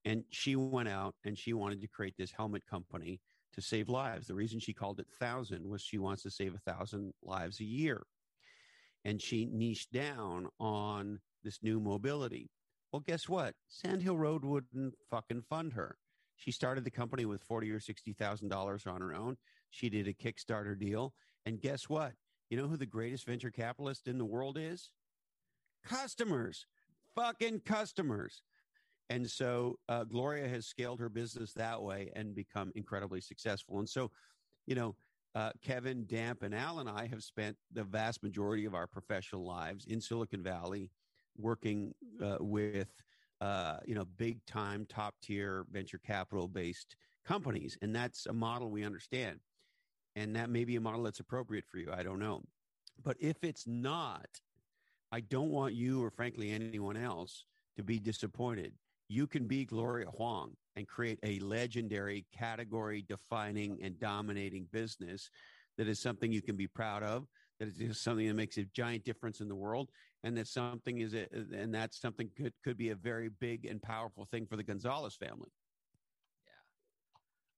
And 0.05 0.25
she 0.31 0.57
went 0.57 0.89
out 0.89 1.15
and 1.25 1.39
she 1.39 1.53
wanted 1.53 1.81
to 1.83 1.87
create 1.87 2.15
this 2.19 2.33
helmet 2.33 2.65
company 2.69 3.21
to 3.53 3.63
save 3.63 3.89
lives. 3.89 4.27
The 4.27 4.35
reason 4.35 4.59
she 4.59 4.73
called 4.73 4.99
it 4.99 5.07
Thousand 5.21 5.65
was 5.69 5.81
she 5.81 5.99
wants 5.99 6.25
to 6.25 6.31
save 6.31 6.55
a 6.55 6.71
thousand 6.71 7.13
lives 7.23 7.61
a 7.61 7.65
year. 7.65 8.03
And 9.05 9.21
she 9.23 9.47
niched 9.47 9.93
down 9.93 10.49
on 10.61 11.21
this 11.43 11.61
new 11.63 11.81
mobility. 11.81 12.51
Well, 12.93 13.05
guess 13.07 13.29
what? 13.29 13.55
Sandhill 13.69 14.17
Road 14.19 14.45
wouldn't 14.45 14.95
fucking 15.11 15.43
fund 15.43 15.73
her. 15.75 15.97
She 16.37 16.53
started 16.53 16.85
the 16.85 16.91
company 16.91 17.25
with 17.25 17.43
forty 17.43 17.71
or 17.71 17.81
sixty 17.81 18.13
thousand 18.13 18.49
dollars 18.49 18.87
on 18.87 19.01
her 19.01 19.15
own. 19.15 19.37
She 19.71 19.89
did 19.89 20.09
a 20.09 20.13
Kickstarter 20.15 20.79
deal, 20.79 21.13
and 21.47 21.61
guess 21.61 21.89
what? 21.89 22.13
You 22.51 22.57
know 22.57 22.69
who 22.69 22.77
the 22.77 22.87
greatest 22.87 23.27
venture 23.27 23.51
capitalist 23.51 24.09
in 24.09 24.19
the 24.19 24.25
world 24.25 24.57
is? 24.59 24.91
customers, 25.85 26.67
fucking 27.15 27.61
customers. 27.61 28.43
And 29.11 29.29
so 29.29 29.79
uh, 29.89 30.05
Gloria 30.05 30.49
has 30.49 30.67
scaled 30.67 31.01
her 31.01 31.09
business 31.09 31.53
that 31.55 31.83
way 31.83 32.11
and 32.15 32.35
become 32.35 32.73
incredibly 32.75 33.21
successful. 33.21 33.79
And 33.79 33.89
so, 33.89 34.11
you 34.67 34.75
know, 34.75 34.97
uh, 35.35 35.51
Kevin, 35.63 36.05
Damp, 36.07 36.43
and 36.43 36.55
Al 36.55 36.79
and 36.79 36.89
I 36.89 37.07
have 37.07 37.23
spent 37.23 37.57
the 37.73 37.85
vast 37.85 38.23
majority 38.23 38.65
of 38.65 38.75
our 38.75 38.87
professional 38.87 39.45
lives 39.45 39.87
in 39.87 40.01
Silicon 40.01 40.43
Valley 40.43 40.91
working 41.37 41.95
uh, 42.23 42.39
with, 42.41 42.89
uh, 43.41 43.77
you 43.87 43.95
know, 43.95 44.05
big 44.17 44.45
time, 44.47 44.87
top 44.89 45.15
tier 45.23 45.65
venture 45.71 45.99
capital 45.99 46.49
based 46.49 46.97
companies. 47.27 47.77
And 47.83 47.95
that's 47.95 48.27
a 48.27 48.33
model 48.33 48.71
we 48.71 48.85
understand. 48.85 49.39
And 50.17 50.35
that 50.35 50.51
may 50.51 50.65
be 50.65 50.77
a 50.77 50.81
model 50.81 51.05
that's 51.05 51.21
appropriate 51.21 51.67
for 51.71 51.79
you. 51.79 51.93
I 51.93 52.03
don't 52.03 52.19
know. 52.19 52.43
But 53.05 53.17
if 53.21 53.45
it's 53.45 53.67
not, 53.67 54.27
I 55.13 55.21
don't 55.21 55.51
want 55.51 55.75
you 55.75 56.03
or 56.03 56.11
frankly 56.11 56.51
anyone 56.51 56.97
else 56.97 57.45
to 57.77 57.85
be 57.85 57.99
disappointed. 57.99 58.73
You 59.09 59.27
can 59.27 59.47
be 59.47 59.65
Gloria 59.65 60.07
Hwang 60.07 60.55
and 60.77 60.87
create 60.87 61.19
a 61.23 61.39
legendary 61.41 62.27
category 62.33 63.05
defining 63.09 63.79
and 63.83 63.99
dominating 63.99 64.67
business 64.71 65.31
that 65.79 65.89
is 65.89 65.99
something 65.99 66.31
you 66.31 66.43
can 66.43 66.57
be 66.57 66.67
proud 66.67 67.03
of, 67.03 67.27
that 67.59 67.71
is 67.79 68.01
something 68.01 68.27
that 68.29 68.35
makes 68.35 68.59
a 68.59 68.65
giant 68.75 69.05
difference 69.05 69.41
in 69.41 69.49
the 69.49 69.55
world. 69.55 69.91
And 70.25 70.37
that 70.37 70.49
something 70.49 70.99
is, 70.99 71.15
a, 71.15 71.27
and 71.33 71.73
that's 71.73 72.01
something 72.01 72.29
could, 72.37 72.53
could 72.65 72.77
be 72.77 72.91
a 72.91 72.97
very 72.97 73.31
big 73.41 73.65
and 73.65 73.81
powerful 73.81 74.27
thing 74.31 74.47
for 74.47 74.57
the 74.57 74.65
Gonzalez 74.65 75.15
family. 75.15 75.51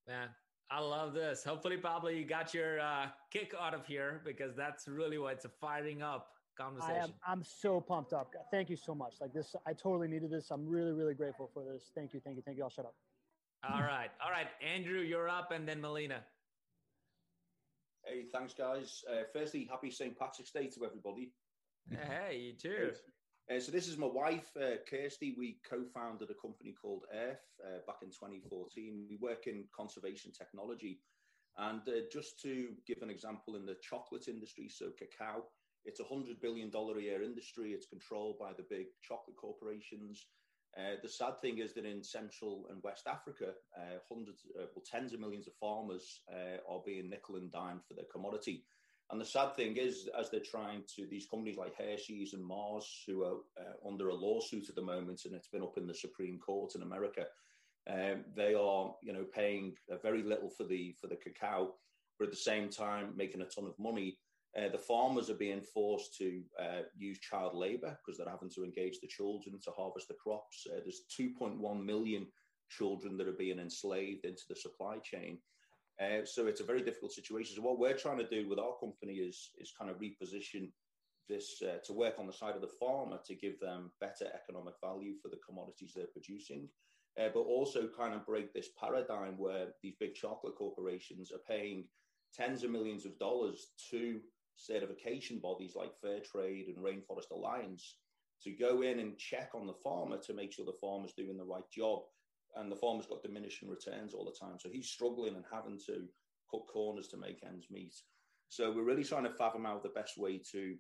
Yeah, 0.07 0.15
man, 0.15 0.29
I 0.71 0.81
love 0.81 1.15
this. 1.15 1.43
Hopefully, 1.43 1.79
Pablo, 1.79 2.11
you 2.11 2.25
got 2.25 2.53
your 2.55 2.79
uh, 2.81 3.07
kick 3.33 3.55
out 3.59 3.75
of 3.75 3.87
here 3.87 4.21
because 4.25 4.55
that's 4.55 4.87
really 4.87 5.19
what's 5.19 5.47
firing 5.61 6.03
up 6.03 6.29
conversation. 6.61 6.95
I 6.97 7.05
am, 7.05 7.13
I'm 7.27 7.43
so 7.43 7.81
pumped 7.81 8.13
up. 8.13 8.33
Thank 8.51 8.71
you 8.71 8.77
so 8.77 8.95
much. 8.95 9.15
Like 9.21 9.33
this, 9.33 9.55
I 9.67 9.73
totally 9.73 10.09
needed 10.09 10.31
this. 10.31 10.51
I'm 10.51 10.69
really, 10.69 10.93
really 10.93 11.15
grateful 11.15 11.51
for 11.53 11.65
this. 11.65 11.91
Thank 11.95 12.15
you, 12.15 12.21
thank 12.21 12.37
you, 12.37 12.43
thank 12.45 12.59
you. 12.59 12.65
I'll 12.65 12.71
shut 12.71 12.87
up. 12.87 12.95
All 13.69 13.83
right, 13.83 14.11
all 14.25 14.31
right, 14.31 14.47
Andrew, 14.75 15.01
you're 15.01 15.29
up, 15.29 15.51
and 15.53 15.69
then 15.69 15.81
Melina. 15.81 16.21
Hey, 18.05 18.25
thanks, 18.33 18.55
guys. 18.55 19.03
Uh, 19.11 19.25
firstly, 19.35 19.69
happy 19.71 19.91
St. 19.91 20.19
Patrick's 20.19 20.51
Day 20.51 20.69
to 20.69 20.87
everybody. 20.87 21.33
Hey, 21.91 22.39
you 22.39 22.53
too. 22.55 22.93
Uh, 23.51 23.61
so 23.61 23.73
this 23.73 23.89
is 23.89 23.99
my 23.99 24.07
wife, 24.07 24.51
uh, 24.57 24.77
Kirsty. 24.89 25.35
We 25.37 25.59
co-founded 25.69 26.31
a 26.31 26.35
company 26.41 26.75
called 26.81 27.03
Earth 27.13 27.45
uh, 27.65 27.79
back 27.87 27.97
in 28.03 28.09
2014. 28.09 29.07
We 29.09 29.19
work 29.21 29.47
in 29.47 29.65
conservation 29.77 30.33
technology. 30.33 31.01
And 31.59 31.81
uh, 31.89 32.07
just 32.13 32.41
to 32.43 32.69
give 32.87 33.03
an 33.03 33.11
example 33.11 33.57
in 33.57 33.67
the 33.67 33.77
chocolate 33.83 34.29
industry, 34.29 34.69
so 34.69 34.87
cacao, 34.99 35.45
it's 35.85 36.01
a 36.01 36.05
$100 36.05 36.41
billion 36.41 36.71
a 36.75 37.01
year 37.01 37.23
industry. 37.23 37.73
It's 37.73 37.87
controlled 37.87 38.39
by 38.39 38.53
the 38.57 38.67
big 38.69 38.87
chocolate 39.03 39.37
corporations. 39.37 40.27
Uh, 40.77 40.97
the 41.03 41.09
sad 41.09 41.41
thing 41.41 41.59
is 41.59 41.75
that 41.75 41.85
in 41.85 42.03
Central 42.03 42.67
and 42.71 42.83
West 42.83 43.07
Africa, 43.09 43.53
uh, 43.77 43.99
hundreds, 44.09 44.43
uh, 44.59 44.67
well, 44.75 44.85
tens 44.89 45.13
of 45.13 45.21
millions 45.21 45.49
of 45.49 45.55
farmers 45.55 46.23
uh, 46.33 46.59
are 46.73 46.83
being 46.87 47.11
nickel 47.11 47.37
and 47.37 47.51
dimed 47.51 47.81
for 47.87 47.95
their 47.95 48.05
commodity. 48.13 48.65
And 49.11 49.21
the 49.21 49.25
sad 49.25 49.57
thing 49.57 49.77
is, 49.77 50.09
as 50.17 50.31
they're 50.31 50.41
trying 50.41 50.85
to, 50.95 51.07
these 51.11 51.27
companies 51.27 51.57
like 51.57 51.75
Hershey's 51.77 52.33
and 52.35 52.45
Mars, 52.45 53.03
who 53.07 53.25
are 53.25 53.39
uh, 53.59 53.89
under 53.89 54.11
a 54.11 54.15
lawsuit 54.15 54.69
at 54.69 54.77
the 54.77 54.83
moment, 54.83 55.23
and 55.25 55.35
it's 55.35 55.49
been 55.49 55.63
up 55.63 55.77
in 55.77 55.89
the 55.89 55.95
Supreme 55.95 56.39
Court 56.39 56.77
in 56.77 56.83
America, 56.83 57.25
um, 57.89 58.25
they 58.37 58.55
are, 58.55 58.95
you 59.03 59.13
know, 59.13 59.25
paying 59.35 59.75
very 60.03 60.23
little 60.23 60.51
for 60.51 60.65
the 60.65 60.95
for 61.01 61.09
the 61.09 61.17
cacao, 61.17 61.75
but 62.19 62.27
at 62.27 62.31
the 62.31 62.37
same 62.37 62.69
time 62.69 63.15
making 63.17 63.41
a 63.41 63.47
ton 63.47 63.65
of 63.67 63.77
money 63.79 64.19
uh, 64.59 64.69
the 64.69 64.79
farmers 64.79 65.31
are 65.31 65.35
being 65.35 65.61
forced 65.61 66.17
to 66.17 66.43
uh, 66.61 66.83
use 66.97 67.19
child 67.21 67.55
labor 67.55 67.97
because 67.99 68.19
they're 68.19 68.29
having 68.29 68.51
to 68.51 68.65
engage 68.65 68.99
the 69.01 69.07
children 69.07 69.59
to 69.63 69.71
harvest 69.71 70.09
the 70.09 70.15
crops. 70.15 70.67
Uh, 70.69 70.81
there's 70.83 71.03
2.1 71.19 71.85
million 71.85 72.27
children 72.69 73.17
that 73.17 73.29
are 73.29 73.33
being 73.33 73.61
enslaved 73.61 74.25
into 74.25 74.43
the 74.49 74.57
supply 74.57 74.99
chain. 74.99 75.39
Uh, 76.01 76.25
so 76.25 76.47
it's 76.47 76.61
a 76.61 76.65
very 76.65 76.83
difficult 76.83 77.13
situation. 77.13 77.55
So 77.55 77.63
what 77.63 77.79
we're 77.79 77.97
trying 77.97 78.19
to 78.19 78.29
do 78.29 78.49
with 78.49 78.59
our 78.59 78.75
company 78.81 79.15
is 79.15 79.51
is 79.59 79.73
kind 79.79 79.91
of 79.91 79.99
reposition 79.99 80.71
this 81.29 81.63
uh, 81.63 81.79
to 81.85 81.93
work 81.93 82.15
on 82.19 82.27
the 82.27 82.33
side 82.33 82.57
of 82.57 82.61
the 82.61 82.77
farmer 82.81 83.21
to 83.25 83.35
give 83.37 83.61
them 83.61 83.93
better 84.01 84.27
economic 84.35 84.75
value 84.83 85.15
for 85.23 85.29
the 85.29 85.39
commodities 85.47 85.93
they're 85.95 86.07
producing, 86.07 86.69
but 87.17 87.37
also 87.37 87.89
kind 87.97 88.15
of 88.15 88.27
break 88.27 88.53
this 88.53 88.71
paradigm 88.81 89.39
where 89.39 89.69
these 89.81 89.95
big 90.01 90.15
chocolate 90.15 90.57
corporations 90.57 91.31
are 91.31 91.45
paying 91.47 91.85
tens 92.35 92.65
of 92.65 92.71
millions 92.71 93.05
of 93.05 93.17
dollars 93.19 93.69
to 93.91 94.21
certification 94.57 95.39
bodies 95.39 95.75
like 95.77 95.99
Fair 96.01 96.21
Trade 96.21 96.67
and 96.69 96.85
Rainforest 96.85 97.31
Alliance 97.33 97.97
to 98.43 98.51
go 98.53 98.83
in 98.83 99.01
and 99.01 99.19
check 99.19 99.51
on 99.55 99.67
the 99.67 99.75
farmer 99.85 100.19
to 100.19 100.35
make 100.35 100.53
sure 100.53 100.65
the 100.65 100.73
farmer's 100.81 101.13
doing 101.13 101.37
the 101.37 101.45
right 101.45 101.69
job. 101.73 102.01
And 102.57 102.71
the 102.71 102.77
farmer's 102.77 103.07
got 103.07 103.23
diminishing 103.23 103.69
returns 103.69 104.13
all 104.13 104.25
the 104.25 104.37
time. 104.47 104.59
So 104.59 104.69
he's 104.71 104.89
struggling 104.89 105.37
and 105.37 105.45
having 105.53 105.79
to 105.87 106.07
cut 106.51 106.67
corners 106.73 107.09
to 107.09 107.17
make 107.17 107.45
ends 107.47 107.67
meet. 107.71 107.95
So 108.49 108.73
we're 108.73 108.83
really 108.85 109.05
trying 109.05 109.25
to 109.25 109.31
fathom 109.31 109.67
out 109.67 109.83
the 109.83 109.91
best 109.91 110.19
way 110.19 110.41
to 110.51 110.75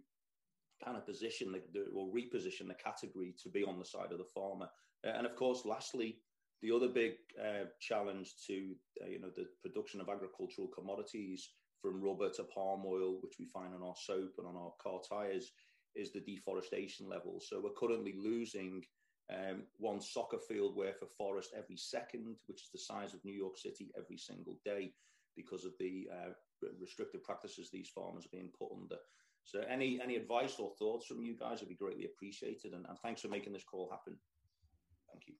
kind 0.84 0.96
of 0.96 1.06
position 1.06 1.52
the, 1.52 1.62
the, 1.72 1.86
or 1.94 2.08
reposition 2.08 2.66
the 2.66 2.74
category 2.74 3.34
to 3.42 3.48
be 3.48 3.62
on 3.64 3.78
the 3.78 3.84
side 3.84 4.10
of 4.10 4.18
the 4.18 4.24
farmer. 4.34 4.68
Uh, 5.06 5.12
and 5.16 5.26
of 5.26 5.36
course, 5.36 5.62
lastly, 5.64 6.18
the 6.62 6.74
other 6.74 6.88
big 6.88 7.12
uh, 7.40 7.64
challenge 7.80 8.34
to 8.46 8.74
uh, 9.02 9.08
you 9.08 9.20
know 9.20 9.30
the 9.36 9.46
production 9.62 10.00
of 10.00 10.08
agricultural 10.08 10.68
commodities 10.68 11.50
from 11.80 12.02
rubber 12.02 12.30
to 12.30 12.44
palm 12.44 12.82
oil, 12.86 13.18
which 13.22 13.36
we 13.38 13.46
find 13.46 13.74
on 13.74 13.82
our 13.82 13.94
soap 13.96 14.32
and 14.38 14.46
on 14.46 14.56
our 14.56 14.72
car 14.82 15.00
tires, 15.08 15.50
is 15.94 16.12
the 16.12 16.20
deforestation 16.20 17.08
level. 17.08 17.40
So 17.40 17.60
we're 17.60 17.70
currently 17.78 18.14
losing 18.16 18.84
um, 19.32 19.62
one 19.78 20.00
soccer 20.00 20.38
field 20.38 20.76
worth 20.76 21.02
of 21.02 21.10
forest 21.16 21.50
every 21.56 21.76
second, 21.76 22.36
which 22.46 22.62
is 22.62 22.68
the 22.72 22.78
size 22.78 23.14
of 23.14 23.24
New 23.24 23.34
York 23.34 23.56
City 23.56 23.90
every 23.96 24.18
single 24.18 24.58
day, 24.64 24.92
because 25.36 25.64
of 25.64 25.72
the 25.78 26.08
uh, 26.12 26.30
restrictive 26.80 27.22
practices 27.22 27.70
these 27.70 27.88
farmers 27.88 28.26
are 28.26 28.36
being 28.36 28.50
put 28.58 28.70
under. 28.72 28.96
So 29.44 29.62
any 29.68 30.00
any 30.02 30.16
advice 30.16 30.56
or 30.58 30.72
thoughts 30.78 31.06
from 31.06 31.22
you 31.22 31.34
guys 31.36 31.60
would 31.60 31.68
be 31.68 31.74
greatly 31.74 32.04
appreciated, 32.04 32.72
and, 32.74 32.84
and 32.88 32.98
thanks 32.98 33.22
for 33.22 33.28
making 33.28 33.52
this 33.52 33.64
call 33.64 33.88
happen. 33.90 34.16
Thank 35.10 35.22
you. 35.26 35.34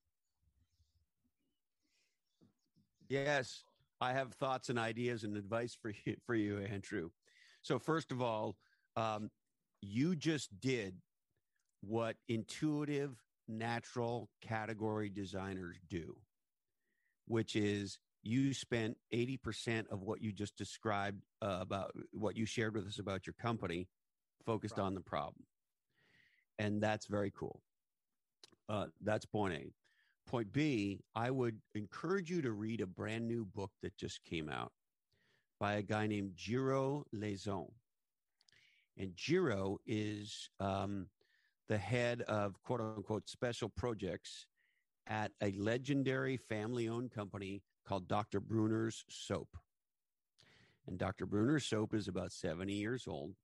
Yes, 3.09 3.65
I 4.01 4.12
have 4.12 4.32
thoughts 4.32 4.68
and 4.70 4.78
ideas 4.78 5.24
and 5.24 5.36
advice 5.36 5.77
for 5.81 5.93
you, 6.05 6.16
for 6.27 6.35
you, 6.35 6.59
Andrew. 6.59 7.10
So 7.62 7.78
first 7.78 8.12
of 8.12 8.22
all, 8.22 8.56
um, 8.97 9.31
you 9.82 10.16
just 10.16 10.59
did 10.60 10.94
what 11.82 12.16
intuitive, 12.28 13.22
natural 13.48 14.28
category 14.40 15.10
designers 15.10 15.77
do, 15.89 16.16
which 17.27 17.56
is 17.56 17.98
you 18.22 18.52
spent 18.52 18.97
80% 19.14 19.89
of 19.90 20.02
what 20.02 20.22
you 20.22 20.32
just 20.32 20.56
described 20.56 21.22
uh, 21.40 21.59
about 21.60 21.93
what 22.12 22.36
you 22.36 22.44
shared 22.47 22.74
with 22.74 22.86
us 22.86 22.98
about 22.98 23.27
your 23.27 23.35
company 23.40 23.89
focused 24.44 24.74
problem. 24.74 24.86
on 24.86 24.94
the 24.94 25.01
problem. 25.01 25.44
And 26.59 26.82
that's 26.82 27.06
very 27.06 27.32
cool. 27.35 27.62
Uh, 28.68 28.86
that's 29.02 29.24
point 29.24 29.55
A. 29.55 29.72
Point 30.31 30.52
B, 30.52 31.01
I 31.16 31.28
would 31.32 31.59
encourage 31.74 32.31
you 32.31 32.40
to 32.43 32.52
read 32.52 32.81
a 32.81 32.86
brand 32.86 33.27
new 33.27 33.44
book 33.44 33.73
that 33.82 33.97
just 33.97 34.23
came 34.23 34.48
out 34.48 34.70
by 35.59 35.73
a 35.73 35.82
guy 35.82 36.07
named 36.07 36.36
Gero 36.36 37.05
Leson. 37.12 37.66
And 38.97 39.11
Gero 39.16 39.78
is 39.89 40.48
um, 40.61 41.09
the 41.69 41.78
head 41.78 42.23
of 42.28 42.62
quote 42.62 42.81
unquote 42.81 43.28
special 43.28 43.70
projects 43.70 44.47
at 45.09 45.32
a 45.43 45.51
legendary 45.59 46.36
family 46.36 46.89
owned 46.89 47.11
company 47.11 47.65
called 47.85 48.07
Dr. 48.07 48.39
Bronner's 48.39 49.05
Soap. 49.11 49.57
And 50.86 50.97
Dr. 50.97 51.27
Bronner's 51.27 51.66
Soap 51.66 51.93
is 51.93 52.07
about 52.07 52.31
70 52.31 52.73
years 52.73 53.09
old, 53.09 53.35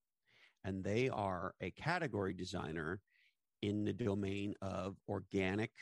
and 0.64 0.84
they 0.84 1.08
are 1.08 1.52
a 1.60 1.72
category 1.72 2.32
designer 2.32 3.00
in 3.60 3.84
the 3.84 3.92
domain 3.92 4.54
of 4.62 4.98
organic 5.08 5.72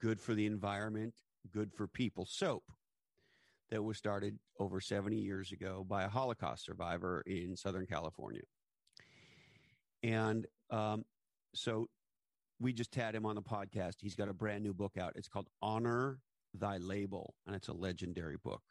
good 0.00 0.20
for 0.20 0.34
the 0.34 0.46
environment, 0.46 1.14
good 1.52 1.72
for 1.72 1.86
people 1.86 2.26
soap 2.26 2.64
that 3.70 3.82
was 3.82 3.96
started 3.96 4.38
over 4.58 4.80
70 4.80 5.16
years 5.16 5.52
ago 5.52 5.84
by 5.88 6.04
a 6.04 6.08
Holocaust 6.08 6.64
survivor 6.64 7.22
in 7.26 7.56
Southern 7.56 7.86
California. 7.86 8.42
And 10.02 10.46
um, 10.70 11.04
so 11.54 11.88
we 12.60 12.72
just 12.72 12.94
had 12.94 13.14
him 13.14 13.26
on 13.26 13.34
the 13.34 13.42
podcast. 13.42 13.94
He's 14.00 14.14
got 14.14 14.28
a 14.28 14.34
brand 14.34 14.62
new 14.62 14.74
book 14.74 14.96
out. 14.98 15.14
It's 15.16 15.28
called 15.28 15.48
Honor 15.62 16.20
Thy 16.52 16.76
Label, 16.76 17.34
and 17.46 17.56
it's 17.56 17.68
a 17.68 17.72
legendary 17.72 18.36
book. 18.42 18.62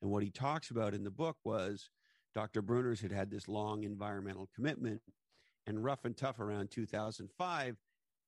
And 0.00 0.10
what 0.10 0.22
he 0.22 0.30
talks 0.30 0.70
about 0.70 0.94
in 0.94 1.04
the 1.04 1.10
book 1.10 1.36
was 1.44 1.90
Dr. 2.34 2.62
Bronner's 2.62 3.00
had 3.00 3.12
had 3.12 3.30
this 3.30 3.48
long 3.48 3.84
environmental 3.84 4.48
commitment, 4.54 5.00
and 5.66 5.82
rough 5.82 6.04
and 6.04 6.16
tough 6.16 6.40
around 6.40 6.70
2005, 6.70 7.76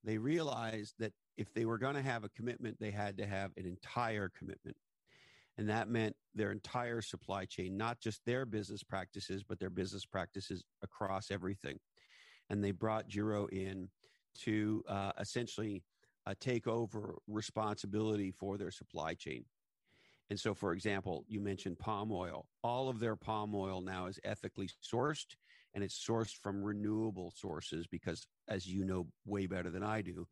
they 0.04 0.18
realized 0.18 0.94
that 0.98 1.12
if 1.36 1.52
they 1.54 1.64
were 1.64 1.78
going 1.78 1.94
to 1.94 2.02
have 2.02 2.24
a 2.24 2.28
commitment, 2.30 2.78
they 2.80 2.90
had 2.90 3.18
to 3.18 3.26
have 3.26 3.52
an 3.56 3.66
entire 3.66 4.30
commitment. 4.36 4.76
And 5.58 5.68
that 5.68 5.88
meant 5.88 6.16
their 6.34 6.52
entire 6.52 7.00
supply 7.00 7.46
chain, 7.46 7.76
not 7.76 7.98
just 8.00 8.20
their 8.26 8.44
business 8.44 8.82
practices, 8.82 9.42
but 9.42 9.58
their 9.58 9.70
business 9.70 10.04
practices 10.04 10.64
across 10.82 11.30
everything. 11.30 11.78
And 12.50 12.62
they 12.62 12.72
brought 12.72 13.08
Gero 13.08 13.46
in 13.46 13.88
to 14.42 14.84
uh, 14.88 15.12
essentially 15.18 15.82
uh, 16.26 16.34
take 16.40 16.66
over 16.66 17.14
responsibility 17.26 18.30
for 18.30 18.58
their 18.58 18.70
supply 18.70 19.14
chain. 19.14 19.44
And 20.28 20.38
so, 20.38 20.54
for 20.54 20.72
example, 20.72 21.24
you 21.28 21.40
mentioned 21.40 21.78
palm 21.78 22.10
oil. 22.12 22.46
All 22.62 22.88
of 22.88 22.98
their 22.98 23.16
palm 23.16 23.54
oil 23.54 23.80
now 23.80 24.06
is 24.06 24.18
ethically 24.24 24.68
sourced 24.84 25.36
and 25.72 25.84
it's 25.84 26.04
sourced 26.04 26.34
from 26.42 26.62
renewable 26.62 27.32
sources 27.34 27.86
because, 27.86 28.26
as 28.48 28.66
you 28.66 28.84
know 28.84 29.06
way 29.24 29.46
better 29.46 29.70
than 29.70 29.84
I 29.84 30.02
do, 30.02 30.26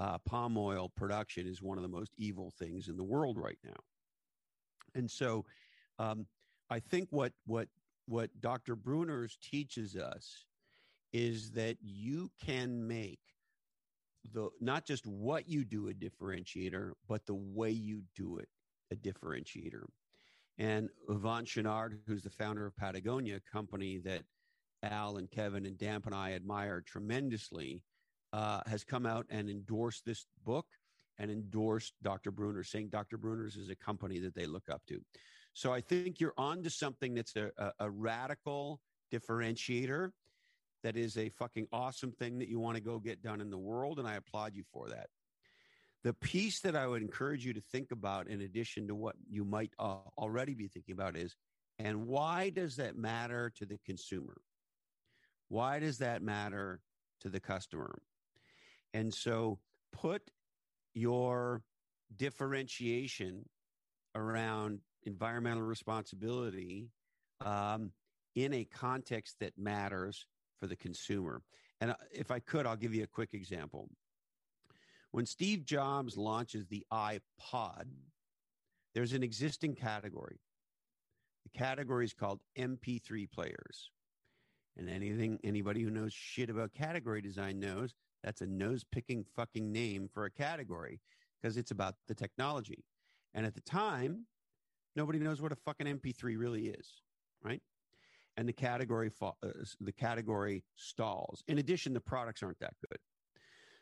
uh, 0.00 0.16
palm 0.18 0.56
oil 0.56 0.88
production 0.96 1.46
is 1.46 1.60
one 1.62 1.76
of 1.76 1.82
the 1.82 1.88
most 1.88 2.12
evil 2.16 2.50
things 2.58 2.88
in 2.88 2.96
the 2.96 3.04
world 3.04 3.36
right 3.36 3.58
now. 3.62 3.76
And 4.94 5.08
so, 5.08 5.44
um, 5.98 6.26
I 6.70 6.80
think 6.80 7.08
what 7.10 7.32
what 7.46 7.68
what 8.06 8.30
Dr. 8.40 8.74
Bronner's 8.74 9.36
teaches 9.42 9.96
us 9.96 10.46
is 11.12 11.50
that 11.52 11.76
you 11.82 12.30
can 12.44 12.86
make 12.86 13.20
the 14.32 14.48
not 14.60 14.86
just 14.86 15.06
what 15.06 15.48
you 15.48 15.64
do 15.64 15.88
a 15.88 15.92
differentiator, 15.92 16.92
but 17.06 17.26
the 17.26 17.34
way 17.34 17.70
you 17.70 18.02
do 18.16 18.38
it 18.38 18.48
a 18.90 18.96
differentiator. 18.96 19.84
And 20.58 20.88
Yvon 21.08 21.44
Chouinard, 21.44 21.98
who's 22.06 22.22
the 22.22 22.30
founder 22.30 22.66
of 22.66 22.76
Patagonia, 22.76 23.36
a 23.36 23.52
company 23.52 23.98
that 24.04 24.22
Al 24.82 25.18
and 25.18 25.30
Kevin 25.30 25.66
and 25.66 25.78
Damp 25.78 26.06
and 26.06 26.14
I 26.14 26.32
admire 26.32 26.80
tremendously, 26.80 27.82
uh, 28.32 28.60
has 28.66 28.84
come 28.84 29.06
out 29.06 29.26
and 29.30 29.50
endorsed 29.50 30.04
this 30.04 30.26
book 30.44 30.66
and 31.18 31.30
endorsed 31.30 31.94
Dr. 32.02 32.30
Bronner, 32.30 32.64
saying 32.64 32.88
Dr. 32.88 33.18
Bronner's 33.18 33.56
is 33.56 33.68
a 33.68 33.76
company 33.76 34.18
that 34.20 34.34
they 34.34 34.46
look 34.46 34.70
up 34.70 34.82
to. 34.88 35.00
So 35.52 35.72
I 35.72 35.80
think 35.80 36.20
you're 36.20 36.34
on 36.38 36.62
to 36.62 36.70
something 36.70 37.14
that's 37.14 37.36
a, 37.36 37.50
a, 37.58 37.72
a 37.80 37.90
radical 37.90 38.80
differentiator 39.12 40.10
that 40.82 40.96
is 40.96 41.18
a 41.18 41.28
fucking 41.30 41.66
awesome 41.72 42.12
thing 42.12 42.38
that 42.38 42.48
you 42.48 42.58
want 42.58 42.76
to 42.76 42.82
go 42.82 42.98
get 42.98 43.22
done 43.22 43.40
in 43.40 43.50
the 43.50 43.58
world. 43.58 43.98
And 43.98 44.08
I 44.08 44.14
applaud 44.14 44.54
you 44.54 44.64
for 44.72 44.88
that. 44.88 45.08
The 46.02 46.14
piece 46.14 46.60
that 46.60 46.74
I 46.74 46.86
would 46.86 47.02
encourage 47.02 47.44
you 47.44 47.52
to 47.52 47.60
think 47.60 47.92
about, 47.92 48.28
in 48.28 48.40
addition 48.40 48.88
to 48.88 48.94
what 48.94 49.16
you 49.28 49.44
might 49.44 49.72
uh, 49.78 49.96
already 50.16 50.54
be 50.54 50.68
thinking 50.68 50.94
about, 50.94 51.16
is 51.16 51.36
and 51.78 52.06
why 52.06 52.50
does 52.50 52.76
that 52.76 52.96
matter 52.96 53.52
to 53.56 53.66
the 53.66 53.78
consumer? 53.84 54.36
Why 55.48 55.78
does 55.78 55.98
that 55.98 56.22
matter 56.22 56.80
to 57.20 57.28
the 57.28 57.40
customer? 57.40 57.98
And 58.92 59.12
so 59.12 59.58
put 59.92 60.30
your 60.94 61.62
differentiation 62.16 63.48
around 64.14 64.80
environmental 65.04 65.62
responsibility 65.62 66.90
um, 67.44 67.92
in 68.34 68.52
a 68.52 68.64
context 68.64 69.36
that 69.40 69.56
matters 69.56 70.26
for 70.58 70.66
the 70.66 70.76
consumer. 70.76 71.42
And 71.80 71.92
uh, 71.92 71.96
if 72.12 72.30
I 72.30 72.38
could, 72.40 72.66
I'll 72.66 72.76
give 72.76 72.94
you 72.94 73.04
a 73.04 73.08
quick 73.08 73.32
example. 73.32 73.88
When 75.12 75.26
Steve 75.26 75.64
Jobs 75.64 76.16
launches 76.16 76.66
the 76.66 76.86
iPod, 76.92 77.84
there's 78.94 79.12
an 79.12 79.22
existing 79.22 79.74
category. 79.74 80.40
The 81.44 81.58
category 81.58 82.04
is 82.04 82.12
called 82.12 82.40
MP3 82.58 83.30
players. 83.30 83.90
And 84.76 84.88
anything 84.88 85.38
anybody 85.42 85.82
who 85.82 85.90
knows 85.90 86.12
shit 86.12 86.48
about 86.48 86.72
category 86.72 87.20
design 87.20 87.58
knows 87.58 87.94
that's 88.22 88.40
a 88.40 88.46
nose 88.46 88.84
picking 88.84 89.24
fucking 89.36 89.72
name 89.72 90.08
for 90.12 90.24
a 90.24 90.30
category 90.30 91.00
because 91.40 91.56
it's 91.56 91.70
about 91.70 91.94
the 92.08 92.14
technology. 92.14 92.84
And 93.34 93.46
at 93.46 93.54
the 93.54 93.60
time, 93.62 94.26
nobody 94.96 95.18
knows 95.18 95.40
what 95.40 95.52
a 95.52 95.56
fucking 95.56 95.86
MP3 95.86 96.36
really 96.38 96.68
is, 96.68 97.02
right? 97.42 97.62
And 98.36 98.48
the 98.48 98.52
category 98.52 99.10
uh, 99.22 99.32
the 99.80 99.92
category 99.92 100.64
stalls. 100.76 101.42
In 101.48 101.58
addition, 101.58 101.92
the 101.92 102.00
products 102.00 102.42
aren't 102.42 102.60
that 102.60 102.74
good. 102.88 102.98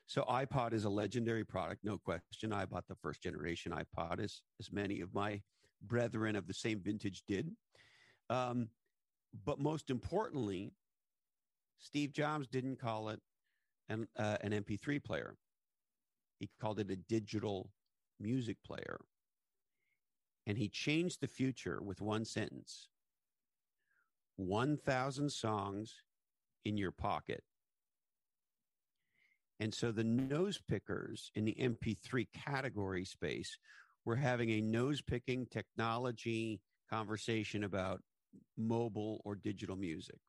So 0.06 0.22
iPod 0.22 0.72
is 0.72 0.84
a 0.84 0.88
legendary 0.88 1.44
product, 1.44 1.84
no 1.84 1.98
question. 1.98 2.52
I 2.52 2.64
bought 2.64 2.88
the 2.88 2.94
first 2.94 3.22
generation 3.22 3.72
iPod, 3.72 4.20
as 4.20 4.40
as 4.58 4.72
many 4.72 5.00
of 5.00 5.12
my 5.12 5.42
brethren 5.82 6.34
of 6.34 6.46
the 6.46 6.54
same 6.54 6.80
vintage 6.80 7.22
did. 7.28 7.50
Um, 8.30 8.70
but 9.44 9.58
most 9.58 9.90
importantly, 9.90 10.72
Steve 11.78 12.12
Jobs 12.12 12.46
didn't 12.46 12.80
call 12.80 13.10
it 13.10 13.20
an, 13.88 14.06
uh, 14.16 14.36
an 14.42 14.52
MP3 14.52 15.02
player. 15.02 15.36
He 16.38 16.48
called 16.60 16.78
it 16.80 16.90
a 16.90 16.96
digital 16.96 17.70
music 18.20 18.56
player. 18.64 19.00
And 20.46 20.56
he 20.56 20.68
changed 20.68 21.20
the 21.20 21.28
future 21.28 21.80
with 21.82 22.00
one 22.00 22.24
sentence 22.24 22.88
1,000 24.36 25.30
songs 25.30 25.94
in 26.64 26.76
your 26.76 26.92
pocket. 26.92 27.42
And 29.60 29.74
so 29.74 29.90
the 29.90 30.04
nose 30.04 30.60
pickers 30.68 31.32
in 31.34 31.44
the 31.44 31.56
MP3 31.60 32.28
category 32.32 33.04
space 33.04 33.58
were 34.04 34.16
having 34.16 34.50
a 34.50 34.60
nose 34.60 35.02
picking 35.02 35.46
technology 35.46 36.60
conversation 36.88 37.64
about 37.64 38.00
mobile 38.56 39.20
or 39.24 39.34
digital 39.34 39.76
music. 39.76 40.20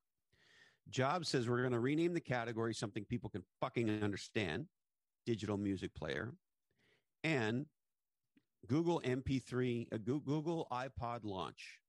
Jobs 0.89 1.29
says 1.29 1.47
we're 1.47 1.61
going 1.61 1.71
to 1.71 1.79
rename 1.79 2.13
the 2.13 2.21
category 2.21 2.73
something 2.73 3.05
people 3.05 3.29
can 3.29 3.43
fucking 3.61 3.89
understand 4.03 4.65
digital 5.25 5.57
music 5.57 5.93
player. 5.93 6.33
And 7.23 7.65
Google 8.67 9.01
MP3, 9.05 9.87
a 9.91 9.95
uh, 9.95 9.97
Google 9.97 10.67
iPod 10.71 11.19
launch. 11.23 11.79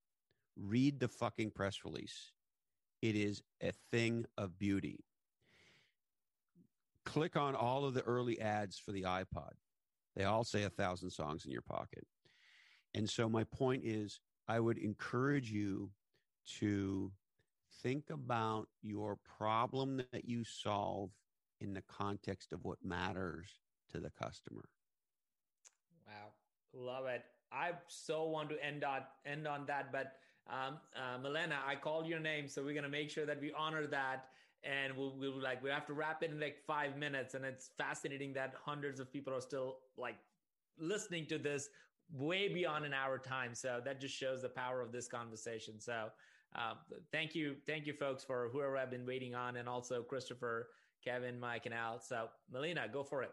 Read 0.57 1.01
the 1.01 1.09
fucking 1.09 1.51
press 1.53 1.79
release. 1.85 2.33
It 3.03 3.17
is 3.17 3.43
a 3.63 3.73
thing 3.91 4.27
of 4.37 4.59
beauty. 4.59 5.05
Click 7.07 7.37
on 7.37 7.55
all 7.55 7.85
of 7.85 7.95
the 7.95 8.03
early 8.03 8.41
ads 8.41 8.79
for 8.79 8.93
the 8.93 9.03
iPod. 9.03 9.53
They 10.17 10.25
all 10.25 10.45
say 10.45 10.65
a 10.65 10.71
thousand 10.71 11.11
songs 11.11 11.47
in 11.47 11.51
your 11.51 11.63
pocket. 11.63 12.07
And 12.95 13.09
so, 13.09 13.29
my 13.29 13.45
point 13.45 13.83
is, 13.85 14.21
I 14.49 14.61
would 14.61 14.79
encourage 14.79 15.51
you 15.51 15.91
to 16.59 17.13
think 17.82 18.11
about 18.11 18.69
your 18.82 19.16
problem 19.16 19.97
that 19.98 20.24
you 20.24 20.44
solve 20.44 21.11
in 21.61 21.73
the 21.74 21.82
context 21.82 22.52
of 22.52 22.65
what 22.65 22.78
matters 22.85 23.61
to 23.93 24.01
the 24.01 24.11
customer. 24.11 24.69
Wow, 26.07 26.32
love 26.73 27.07
it. 27.07 27.24
I 27.52 27.73
so 27.89 28.24
want 28.28 28.51
to 28.51 28.65
end 28.65 28.85
on 28.85 29.02
end 29.27 29.47
on 29.47 29.66
that, 29.66 29.93
but 29.93 30.16
um, 30.48 30.78
uh, 30.97 31.19
Milena, 31.19 31.59
I 31.66 31.77
called 31.77 32.07
your 32.07 32.20
name, 32.20 32.48
so 32.48 32.62
we're 32.62 32.74
gonna 32.74 32.89
make 32.89 33.11
sure 33.11 33.27
that 33.27 33.40
we 33.40 33.52
honor 33.52 33.86
that, 33.86 34.28
and 34.65 34.97
we'll, 34.97 35.16
we'll 35.19 35.40
like 35.40 35.62
we 35.62 35.70
have 35.70 35.86
to 35.86 35.93
wrap 35.93 36.23
it 36.23 36.31
in 36.31 36.40
like 36.40 36.59
five 36.66 36.97
minutes. 36.97 37.35
And 37.35 37.44
it's 37.44 37.70
fascinating 37.78 38.32
that 38.35 38.55
hundreds 38.65 39.01
of 39.01 39.12
people 39.12 39.35
are 39.35 39.40
still 39.40 39.78
like 39.97 40.16
listening 40.78 41.27
to 41.27 41.39
this 41.39 41.69
way 42.12 42.48
beyond 42.48 42.85
an 42.85 42.93
hour 42.94 43.19
time. 43.19 43.55
So 43.55 43.81
that 43.85 44.01
just 44.01 44.15
shows 44.15 44.43
the 44.43 44.48
power 44.48 44.81
of 44.81 44.93
this 44.93 45.07
conversation. 45.09 45.81
So 45.81 46.09
uh, 46.55 46.75
thank 47.13 47.35
you, 47.35 47.57
thank 47.67 47.87
you, 47.87 47.93
folks, 47.93 48.25
for 48.25 48.49
whoever 48.53 48.77
I've 48.77 48.91
been 48.91 49.07
waiting 49.07 49.35
on, 49.35 49.57
and 49.57 49.69
also 49.69 50.03
Christopher, 50.03 50.69
Kevin, 51.05 51.39
Mike, 51.39 51.67
and 51.67 51.75
Al. 51.75 52.01
So 52.01 52.29
Melina, 52.51 52.87
go 52.93 53.05
for 53.05 53.23
it. 53.23 53.31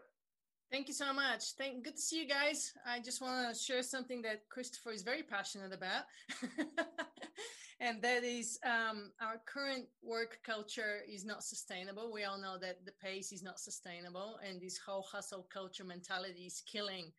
Thank 0.70 0.86
you 0.86 0.94
so 0.94 1.12
much. 1.14 1.54
Thank, 1.56 1.84
good 1.84 1.96
to 1.96 2.00
see 2.00 2.20
you 2.20 2.28
guys. 2.28 2.74
I 2.86 3.00
just 3.00 3.22
want 3.22 3.54
to 3.54 3.58
share 3.58 3.82
something 3.82 4.20
that 4.22 4.48
Christopher 4.50 4.92
is 4.92 5.02
very 5.02 5.22
passionate 5.22 5.72
about, 5.72 6.04
and 7.80 8.02
that 8.02 8.22
is 8.22 8.58
um, 8.64 9.10
our 9.20 9.40
current 9.46 9.86
work 10.02 10.38
culture 10.44 11.00
is 11.10 11.24
not 11.24 11.42
sustainable. 11.42 12.12
We 12.12 12.24
all 12.24 12.38
know 12.38 12.58
that 12.60 12.84
the 12.84 12.92
pace 13.02 13.32
is 13.32 13.42
not 13.42 13.58
sustainable, 13.58 14.38
and 14.46 14.60
this 14.60 14.78
whole 14.78 15.06
hustle 15.10 15.48
culture 15.50 15.84
mentality 15.84 16.44
is 16.46 16.62
killing 16.70 17.12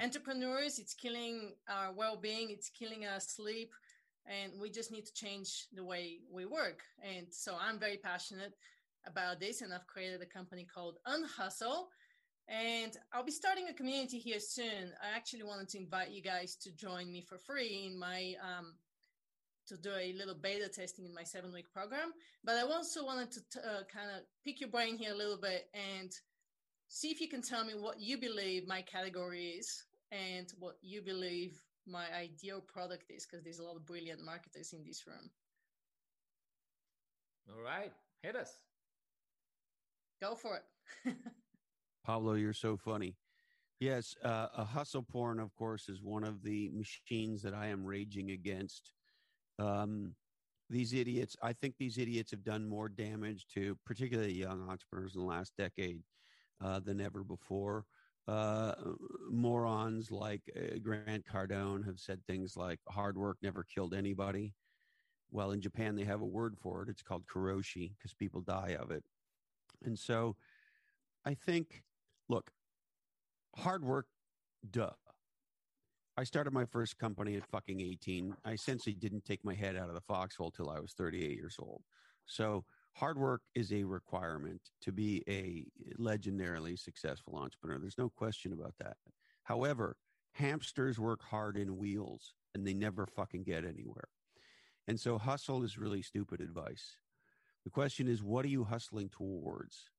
entrepreneurs. 0.00 0.78
It's 0.78 0.94
killing 0.94 1.54
our 1.68 1.92
well-being. 1.92 2.50
It's 2.50 2.70
killing 2.70 3.06
our 3.06 3.20
sleep 3.20 3.72
and 4.26 4.52
we 4.60 4.70
just 4.70 4.90
need 4.90 5.06
to 5.06 5.12
change 5.12 5.66
the 5.74 5.84
way 5.84 6.18
we 6.32 6.46
work. 6.46 6.82
And 7.02 7.26
so 7.30 7.56
I'm 7.60 7.78
very 7.78 7.98
passionate 7.98 8.54
about 9.06 9.40
this, 9.40 9.60
and 9.60 9.72
I've 9.72 9.86
created 9.86 10.22
a 10.22 10.26
company 10.26 10.66
called 10.72 10.96
Unhustle. 11.06 11.88
And 12.48 12.94
I'll 13.12 13.24
be 13.24 13.32
starting 13.32 13.68
a 13.68 13.74
community 13.74 14.18
here 14.18 14.40
soon. 14.40 14.92
I 15.02 15.16
actually 15.16 15.44
wanted 15.44 15.68
to 15.70 15.78
invite 15.78 16.10
you 16.10 16.22
guys 16.22 16.56
to 16.56 16.72
join 16.72 17.10
me 17.10 17.22
for 17.22 17.38
free 17.38 17.86
in 17.86 17.98
my 17.98 18.34
um, 18.42 18.74
to 19.68 19.76
do 19.78 19.90
a 19.90 20.12
little 20.12 20.34
beta 20.34 20.68
testing 20.68 21.06
in 21.06 21.14
my 21.14 21.22
seven 21.22 21.52
week 21.52 21.72
program. 21.72 22.12
But 22.44 22.56
I 22.56 22.62
also 22.62 23.04
wanted 23.04 23.32
to 23.32 23.40
t- 23.40 23.60
uh, 23.60 23.82
kind 23.92 24.10
of 24.14 24.24
pick 24.44 24.60
your 24.60 24.68
brain 24.68 24.98
here 24.98 25.12
a 25.12 25.16
little 25.16 25.38
bit 25.38 25.68
and 25.72 26.10
see 26.88 27.10
if 27.10 27.20
you 27.20 27.28
can 27.28 27.40
tell 27.40 27.64
me 27.64 27.72
what 27.74 27.98
you 27.98 28.18
believe 28.18 28.68
my 28.68 28.82
category 28.82 29.46
is 29.58 29.84
and 30.12 30.52
what 30.58 30.76
you 30.82 31.00
believe 31.00 31.58
my 31.86 32.06
ideal 32.14 32.60
product 32.60 33.10
is 33.10 33.26
because 33.26 33.44
there's 33.44 33.58
a 33.58 33.64
lot 33.64 33.76
of 33.76 33.86
brilliant 33.86 34.24
marketers 34.24 34.72
in 34.72 34.84
this 34.84 35.06
room. 35.06 35.30
All 37.48 37.62
right, 37.62 37.92
hit 38.22 38.36
us. 38.36 38.58
Go 40.22 40.34
for 40.34 40.56
it. 40.56 41.14
Pablo, 42.06 42.34
you're 42.34 42.52
so 42.52 42.76
funny. 42.76 43.16
Yes, 43.80 44.14
uh, 44.24 44.48
a 44.56 44.64
hustle 44.64 45.02
porn, 45.02 45.40
of 45.40 45.54
course, 45.54 45.88
is 45.88 46.02
one 46.02 46.24
of 46.24 46.42
the 46.42 46.70
machines 46.72 47.42
that 47.42 47.54
I 47.54 47.66
am 47.66 47.84
raging 47.84 48.30
against. 48.30 48.92
Um, 49.58 50.14
these 50.70 50.94
idiots, 50.94 51.36
I 51.42 51.52
think 51.52 51.76
these 51.76 51.98
idiots 51.98 52.30
have 52.30 52.44
done 52.44 52.66
more 52.66 52.88
damage 52.88 53.46
to 53.54 53.76
particularly 53.84 54.32
young 54.32 54.66
entrepreneurs 54.68 55.14
in 55.14 55.20
the 55.20 55.26
last 55.26 55.52
decade 55.58 56.02
uh, 56.64 56.80
than 56.80 57.00
ever 57.00 57.22
before 57.22 57.84
uh, 58.26 58.72
morons 59.30 60.10
like 60.10 60.42
uh, 60.56 60.78
Grant 60.82 61.24
Cardone 61.26 61.84
have 61.84 61.98
said 61.98 62.20
things 62.26 62.56
like 62.56 62.80
hard 62.88 63.18
work 63.18 63.38
never 63.42 63.64
killed 63.64 63.94
anybody. 63.94 64.54
Well, 65.30 65.50
in 65.50 65.60
Japan, 65.60 65.96
they 65.96 66.04
have 66.04 66.20
a 66.20 66.26
word 66.26 66.56
for 66.56 66.82
it. 66.82 66.88
It's 66.88 67.02
called 67.02 67.24
karoshi 67.26 67.92
because 67.96 68.14
people 68.14 68.40
die 68.40 68.76
of 68.80 68.90
it. 68.90 69.02
And 69.84 69.98
so 69.98 70.36
I 71.24 71.34
think, 71.34 71.82
look, 72.28 72.50
hard 73.56 73.84
work, 73.84 74.06
duh. 74.70 74.90
I 76.16 76.22
started 76.22 76.52
my 76.52 76.64
first 76.64 76.98
company 76.98 77.34
at 77.36 77.46
fucking 77.50 77.80
18. 77.80 78.36
I 78.44 78.52
essentially 78.52 78.94
didn't 78.94 79.24
take 79.24 79.44
my 79.44 79.54
head 79.54 79.76
out 79.76 79.88
of 79.88 79.94
the 79.94 80.00
foxhole 80.00 80.52
till 80.52 80.70
I 80.70 80.78
was 80.78 80.92
38 80.92 81.34
years 81.34 81.56
old. 81.58 81.82
So 82.26 82.64
hard 82.94 83.18
work 83.18 83.42
is 83.54 83.72
a 83.72 83.84
requirement 83.84 84.60
to 84.82 84.92
be 84.92 85.22
a 85.28 85.66
legendarily 86.00 86.78
successful 86.78 87.36
entrepreneur. 87.36 87.78
There's 87.78 87.98
no 87.98 88.08
question 88.08 88.52
about 88.52 88.74
that. 88.78 88.96
However, 89.42 89.96
hamsters 90.32 90.98
work 90.98 91.22
hard 91.22 91.56
in 91.56 91.76
wheels 91.76 92.34
and 92.54 92.66
they 92.66 92.74
never 92.74 93.06
fucking 93.06 93.42
get 93.42 93.64
anywhere. 93.64 94.08
And 94.86 94.98
so 94.98 95.18
hustle 95.18 95.62
is 95.62 95.78
really 95.78 96.02
stupid 96.02 96.40
advice. 96.40 96.96
The 97.64 97.70
question 97.70 98.08
is, 98.08 98.22
what 98.22 98.44
are 98.44 98.48
you 98.48 98.64
hustling 98.64 99.08
towards? 99.08 99.90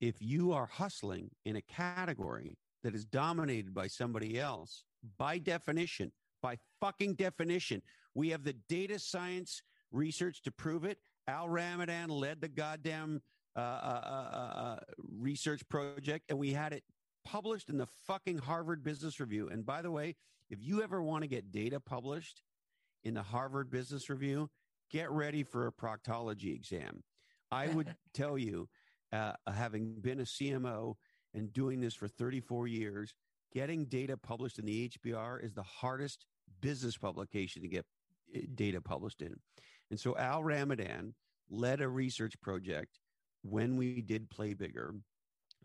If 0.00 0.16
you 0.20 0.52
are 0.52 0.66
hustling 0.66 1.30
in 1.44 1.56
a 1.56 1.62
category 1.62 2.56
that 2.82 2.94
is 2.94 3.04
dominated 3.04 3.74
by 3.74 3.88
somebody 3.88 4.38
else, 4.38 4.84
by 5.18 5.38
definition, 5.38 6.12
by 6.42 6.58
fucking 6.80 7.14
definition, 7.14 7.82
we 8.14 8.30
have 8.30 8.44
the 8.44 8.56
data 8.68 8.98
science 8.98 9.62
research 9.90 10.42
to 10.42 10.52
prove 10.52 10.84
it. 10.84 10.98
Al 11.26 11.48
Ramadan 11.48 12.08
led 12.08 12.40
the 12.40 12.48
goddamn 12.48 13.22
uh, 13.56 13.60
uh, 13.60 14.00
uh, 14.04 14.36
uh, 14.36 14.76
research 15.18 15.66
project, 15.68 16.24
and 16.28 16.38
we 16.38 16.52
had 16.52 16.72
it 16.72 16.84
published 17.24 17.70
in 17.70 17.78
the 17.78 17.86
fucking 18.06 18.38
Harvard 18.38 18.82
Business 18.82 19.20
Review. 19.20 19.48
And 19.48 19.64
by 19.64 19.80
the 19.80 19.90
way, 19.90 20.16
if 20.50 20.58
you 20.60 20.82
ever 20.82 21.02
want 21.02 21.22
to 21.22 21.28
get 21.28 21.52
data 21.52 21.80
published 21.80 22.42
in 23.04 23.14
the 23.14 23.22
Harvard 23.22 23.70
Business 23.70 24.10
Review, 24.10 24.50
get 24.90 25.10
ready 25.10 25.42
for 25.42 25.66
a 25.66 25.72
proctology 25.72 26.54
exam. 26.54 27.02
I 27.50 27.68
would 27.74 27.94
tell 28.12 28.36
you, 28.36 28.68
uh, 29.12 29.32
having 29.46 29.94
been 30.00 30.20
a 30.20 30.24
CMO 30.24 30.94
and 31.32 31.52
doing 31.52 31.80
this 31.80 31.94
for 31.94 32.08
34 32.08 32.66
years, 32.66 33.14
getting 33.52 33.84
data 33.86 34.16
published 34.16 34.58
in 34.58 34.66
the 34.66 34.88
HBR 34.88 35.44
is 35.44 35.54
the 35.54 35.62
hardest 35.62 36.26
business 36.60 36.96
publication 36.96 37.62
to 37.62 37.68
get 37.68 37.86
uh, 38.34 38.40
data 38.54 38.80
published 38.80 39.22
in. 39.22 39.34
And 39.90 39.98
so 39.98 40.16
Al 40.16 40.42
Ramadan 40.42 41.14
led 41.50 41.80
a 41.80 41.88
research 41.88 42.40
project 42.40 42.98
when 43.42 43.76
we 43.76 44.00
did 44.00 44.30
Play 44.30 44.54
Bigger 44.54 44.94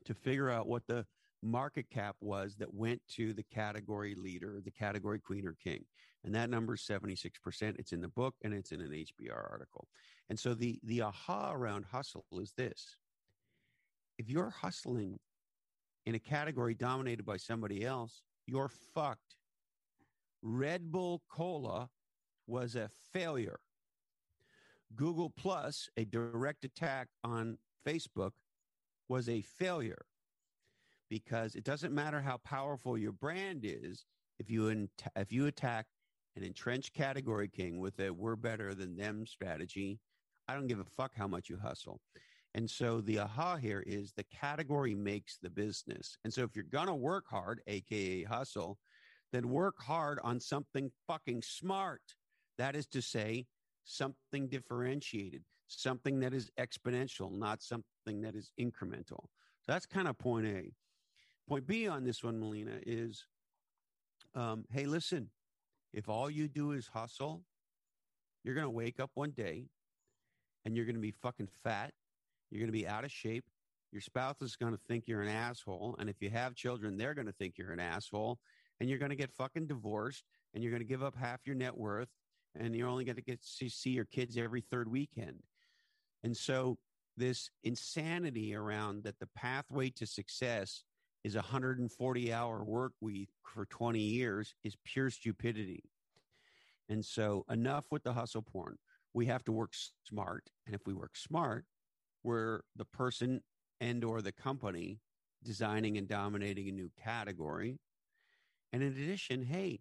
to 0.06 0.14
figure 0.14 0.50
out 0.50 0.68
what 0.68 0.86
the 0.88 1.06
market 1.42 1.90
cap 1.90 2.16
was 2.20 2.56
that 2.58 2.74
went 2.74 3.02
to 3.08 3.34
the 3.34 3.44
category 3.44 4.16
leader, 4.16 4.60
the 4.64 4.72
category 4.72 5.20
queen 5.20 5.48
or 5.48 5.56
king. 5.64 5.86
And 6.26 6.36
that 6.36 6.50
number 6.50 6.74
is 6.74 6.82
76%. 6.82 7.32
It's 7.80 7.94
in 7.94 8.02
the 8.02 8.10
book 8.10 8.36
and 8.44 8.54
it's 8.54 8.72
in 8.72 8.82
an 8.82 8.92
HBR 8.92 9.52
article. 9.52 9.88
And 10.30 10.38
so 10.38 10.54
the, 10.54 10.80
the 10.84 11.02
aha 11.02 11.54
around 11.54 11.86
hustle 11.86 12.26
is 12.34 12.52
this. 12.58 12.98
If 14.18 14.30
you're 14.30 14.50
hustling 14.50 15.18
in 16.06 16.16
a 16.16 16.20
category 16.20 16.74
dominated 16.74 17.26
by 17.26 17.38
somebody 17.38 17.86
else, 17.86 18.22
you're 18.48 18.72
fucked. 18.94 19.36
Red 20.42 20.92
Bull 20.92 21.22
Cola 21.30 21.90
was 22.48 22.76
a 22.76 22.90
failure. 23.14 23.60
Google 24.96 25.30
Plus, 25.30 25.90
a 25.98 26.06
direct 26.06 26.66
attack 26.66 27.08
on 27.24 27.58
Facebook, 27.88 28.32
was 29.08 29.30
a 29.30 29.42
failure 29.42 30.06
because 31.10 31.56
it 31.56 31.64
doesn't 31.64 31.94
matter 31.94 32.22
how 32.22 32.38
powerful 32.38 32.98
your 32.98 33.12
brand 33.12 33.62
is 33.64 34.06
if 34.40 34.50
you 34.50 34.68
in, 34.68 34.90
if 35.16 35.32
you 35.32 35.48
attack 35.48 35.88
an 36.36 36.44
entrenched 36.44 36.94
category 36.94 37.48
king 37.48 37.80
with 37.80 38.00
a 38.00 38.12
we're 38.12 38.36
better 38.36 38.74
than 38.76 38.96
them 38.96 39.26
strategy. 39.26 40.00
I 40.48 40.54
don't 40.54 40.68
give 40.68 40.80
a 40.80 40.84
fuck 40.84 41.12
how 41.16 41.28
much 41.28 41.50
you 41.50 41.58
hustle. 41.58 42.00
And 42.56 42.70
so 42.70 43.02
the 43.02 43.20
aha 43.20 43.58
here 43.58 43.84
is 43.86 44.14
the 44.14 44.26
category 44.26 44.96
makes 44.96 45.38
the 45.38 45.50
business. 45.50 46.18
And 46.24 46.34
so 46.34 46.44
if 46.44 46.56
you're 46.56 46.66
going 46.66 46.88
to 46.88 46.96
work 46.96 47.26
hard 47.30 47.62
aka 47.68 48.24
hustle 48.24 48.78
then 49.32 49.50
work 49.50 49.76
hard 49.80 50.20
on 50.24 50.40
something 50.40 50.92
fucking 51.08 51.44
smart. 51.44 52.02
That 52.58 52.76
is 52.76 52.88
to 52.88 53.02
say 53.02 53.46
something 53.84 54.48
differentiated, 54.48 55.44
something 55.68 56.20
that 56.20 56.34
is 56.34 56.50
exponential, 56.60 57.32
not 57.32 57.62
something 57.62 58.22
that 58.22 58.36
is 58.36 58.52
incremental. 58.60 59.26
So 59.62 59.74
that's 59.74 59.86
kind 59.86 60.08
of 60.08 60.18
point 60.18 60.48
A. 60.48 60.72
Point 61.48 61.66
B 61.66 61.88
on 61.88 62.04
this 62.04 62.24
one, 62.24 62.40
Melina, 62.40 62.80
is 62.86 63.26
um, 64.36 64.66
hey, 64.72 64.86
listen, 64.86 65.30
if 65.94 66.08
all 66.08 66.30
you 66.30 66.48
do 66.48 66.72
is 66.72 66.88
hustle, 66.88 67.44
you're 68.44 68.56
going 68.56 68.66
to 68.66 68.72
wake 68.72 69.00
up 69.00 69.12
one 69.16 69.32
day 69.32 69.66
and 70.66 70.76
you're 70.76 70.86
going 70.86 70.96
to 70.96 71.02
be 71.02 71.12
fucking 71.12 71.50
fat. 71.64 71.92
You're 72.50 72.60
going 72.60 72.72
to 72.72 72.78
be 72.78 72.88
out 72.88 73.04
of 73.04 73.12
shape. 73.12 73.46
Your 73.92 74.02
spouse 74.02 74.42
is 74.42 74.56
going 74.56 74.72
to 74.72 74.80
think 74.88 75.06
you're 75.08 75.22
an 75.22 75.30
asshole. 75.30 75.96
And 76.00 76.10
if 76.10 76.22
you 76.22 76.30
have 76.30 76.54
children, 76.56 76.98
they're 76.98 77.16
going 77.16 77.28
to 77.28 77.34
think 77.34 77.58
you're 77.58 77.72
an 77.72 77.80
asshole. 77.80 78.38
And 78.80 78.90
you're 78.90 79.00
going 79.00 79.10
to 79.10 79.16
get 79.16 79.32
fucking 79.34 79.68
divorced 79.68 80.24
and 80.54 80.64
you're 80.64 80.72
going 80.72 80.82
to 80.82 80.88
give 80.88 81.04
up 81.04 81.16
half 81.16 81.46
your 81.46 81.56
net 81.56 81.76
worth. 81.76 82.08
And 82.60 82.76
you're 82.76 82.88
only 82.88 83.06
going 83.06 83.16
to 83.16 83.22
get 83.22 83.40
to 83.60 83.70
see 83.70 83.92
your 83.92 84.06
kids 84.06 84.38
every 84.38 84.62
third 84.62 84.92
weekend. 84.92 85.42
And 86.24 86.36
so, 86.36 86.78
this 87.18 87.50
insanity 87.64 88.56
around 88.56 89.04
that 89.04 89.20
the 89.20 89.28
pathway 89.36 89.90
to 89.90 90.06
success 90.06 90.84
is 91.24 91.36
a 91.36 91.40
140 91.40 92.34
hour 92.34 92.64
work 92.64 92.94
week 93.02 93.30
for 93.44 93.66
20 93.66 94.00
years 94.00 94.56
is 94.64 94.78
pure 94.86 95.10
stupidity. 95.10 95.84
And 96.88 97.04
so 97.04 97.46
enough 97.50 97.86
with 97.92 98.04
the 98.04 98.14
hustle 98.14 98.42
porn. 98.42 98.78
We 99.14 99.26
have 99.26 99.44
to 99.46 99.52
work 99.52 99.74
smart. 100.08 100.50
And 100.66 100.74
if 100.74 100.82
we 100.86 100.94
work 100.94 101.18
smart, 101.18 101.66
we're 102.24 102.62
the 102.76 102.86
person 102.86 103.42
and 103.82 104.04
or 104.04 104.22
the 104.22 104.32
company 104.32 105.00
designing 105.44 105.98
and 105.98 106.08
dominating 106.08 106.68
a 106.68 106.72
new 106.72 106.92
category. 107.04 107.80
And 108.72 108.84
in 108.84 108.90
addition, 108.90 109.44
hey, 109.44 109.80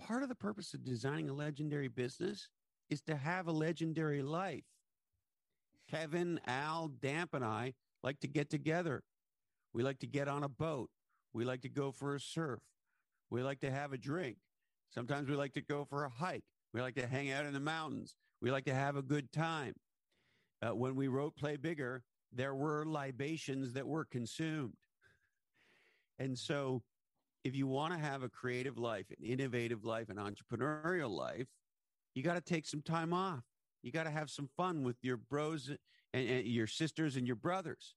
part 0.00 0.22
of 0.22 0.28
the 0.28 0.34
purpose 0.34 0.74
of 0.74 0.84
designing 0.84 1.28
a 1.28 1.34
legendary 1.34 1.88
business 1.88 2.48
is 2.88 3.00
to 3.02 3.16
have 3.16 3.46
a 3.46 3.52
legendary 3.52 4.22
life. 4.22 4.64
Kevin, 5.90 6.40
Al, 6.46 6.88
Damp, 6.88 7.34
and 7.34 7.44
I 7.44 7.74
like 8.02 8.20
to 8.20 8.28
get 8.28 8.50
together. 8.50 9.02
We 9.72 9.82
like 9.82 9.98
to 10.00 10.06
get 10.06 10.28
on 10.28 10.42
a 10.42 10.48
boat. 10.48 10.90
We 11.32 11.44
like 11.44 11.62
to 11.62 11.68
go 11.68 11.92
for 11.92 12.14
a 12.14 12.20
surf. 12.20 12.60
We 13.30 13.42
like 13.42 13.60
to 13.60 13.70
have 13.70 13.92
a 13.92 13.98
drink. 13.98 14.38
Sometimes 14.90 15.28
we 15.28 15.36
like 15.36 15.52
to 15.54 15.62
go 15.62 15.84
for 15.84 16.04
a 16.04 16.08
hike. 16.08 16.44
We 16.72 16.80
like 16.80 16.96
to 16.96 17.06
hang 17.06 17.30
out 17.30 17.46
in 17.46 17.52
the 17.52 17.60
mountains. 17.60 18.16
We 18.40 18.50
like 18.50 18.64
to 18.64 18.74
have 18.74 18.96
a 18.96 19.02
good 19.02 19.30
time. 19.32 19.74
Uh, 20.62 20.74
when 20.74 20.96
we 20.96 21.08
wrote 21.08 21.36
Play 21.36 21.56
Bigger, 21.56 22.02
there 22.32 22.54
were 22.54 22.84
libations 22.86 23.72
that 23.74 23.86
were 23.86 24.04
consumed. 24.04 24.74
And 26.18 26.38
so, 26.38 26.82
if 27.44 27.54
you 27.56 27.66
want 27.66 27.92
to 27.94 27.98
have 27.98 28.22
a 28.22 28.28
creative 28.28 28.78
life, 28.78 29.06
an 29.10 29.24
innovative 29.24 29.84
life, 29.84 30.08
an 30.08 30.16
entrepreneurial 30.16 31.10
life, 31.10 31.46
you 32.14 32.22
got 32.22 32.34
to 32.34 32.40
take 32.40 32.66
some 32.66 32.82
time 32.82 33.12
off. 33.12 33.44
You 33.82 33.92
got 33.92 34.04
to 34.04 34.10
have 34.10 34.30
some 34.30 34.48
fun 34.56 34.82
with 34.82 34.96
your 35.02 35.16
bros 35.16 35.70
and, 36.12 36.28
and 36.28 36.46
your 36.46 36.66
sisters 36.66 37.16
and 37.16 37.26
your 37.26 37.36
brothers. 37.36 37.94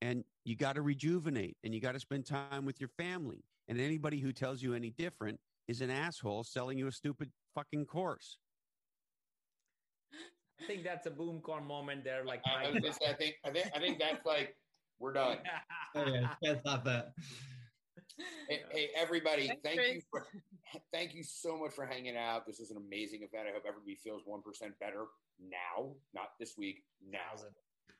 And 0.00 0.24
you 0.44 0.54
got 0.54 0.76
to 0.76 0.82
rejuvenate 0.82 1.56
and 1.64 1.74
you 1.74 1.80
got 1.80 1.92
to 1.92 2.00
spend 2.00 2.24
time 2.24 2.64
with 2.64 2.80
your 2.80 2.90
family. 2.96 3.44
And 3.66 3.80
anybody 3.80 4.20
who 4.20 4.32
tells 4.32 4.62
you 4.62 4.74
any 4.74 4.90
different 4.90 5.40
is 5.66 5.80
an 5.80 5.90
asshole 5.90 6.44
selling 6.44 6.78
you 6.78 6.86
a 6.86 6.92
stupid 6.92 7.30
fucking 7.54 7.86
course. 7.86 8.38
I 10.60 10.66
think 10.66 10.84
that's 10.84 11.06
a 11.06 11.10
boom 11.10 11.40
corn 11.40 11.64
moment 11.64 12.04
there. 12.04 12.24
Like 12.24 12.42
I, 12.46 12.68
I, 12.68 12.90
say, 12.90 13.10
I 13.10 13.12
think 13.12 13.34
I 13.44 13.50
think 13.50 13.66
I 13.74 13.78
think 13.78 13.98
that's 13.98 14.24
like 14.26 14.56
we're 14.98 15.12
done. 15.12 15.38
oh, 15.94 16.06
yeah, 16.06 16.34
can't 16.42 16.60
stop 16.60 16.84
that. 16.84 17.12
Hey, 18.48 18.62
hey 18.70 18.88
everybody! 18.96 19.46
Thanks, 19.48 19.62
thank 19.62 19.78
Chris. 19.78 19.94
you 19.94 20.00
for 20.10 20.26
thank 20.92 21.14
you 21.14 21.22
so 21.22 21.58
much 21.58 21.72
for 21.72 21.86
hanging 21.86 22.16
out. 22.16 22.46
This 22.46 22.60
is 22.60 22.70
an 22.70 22.76
amazing 22.76 23.20
event. 23.22 23.48
I 23.48 23.52
hope 23.52 23.64
everybody 23.66 23.96
feels 23.96 24.22
one 24.24 24.42
percent 24.42 24.72
better 24.80 25.06
now, 25.40 25.92
not 26.14 26.30
this 26.40 26.54
week. 26.56 26.82
Now, 27.02 27.38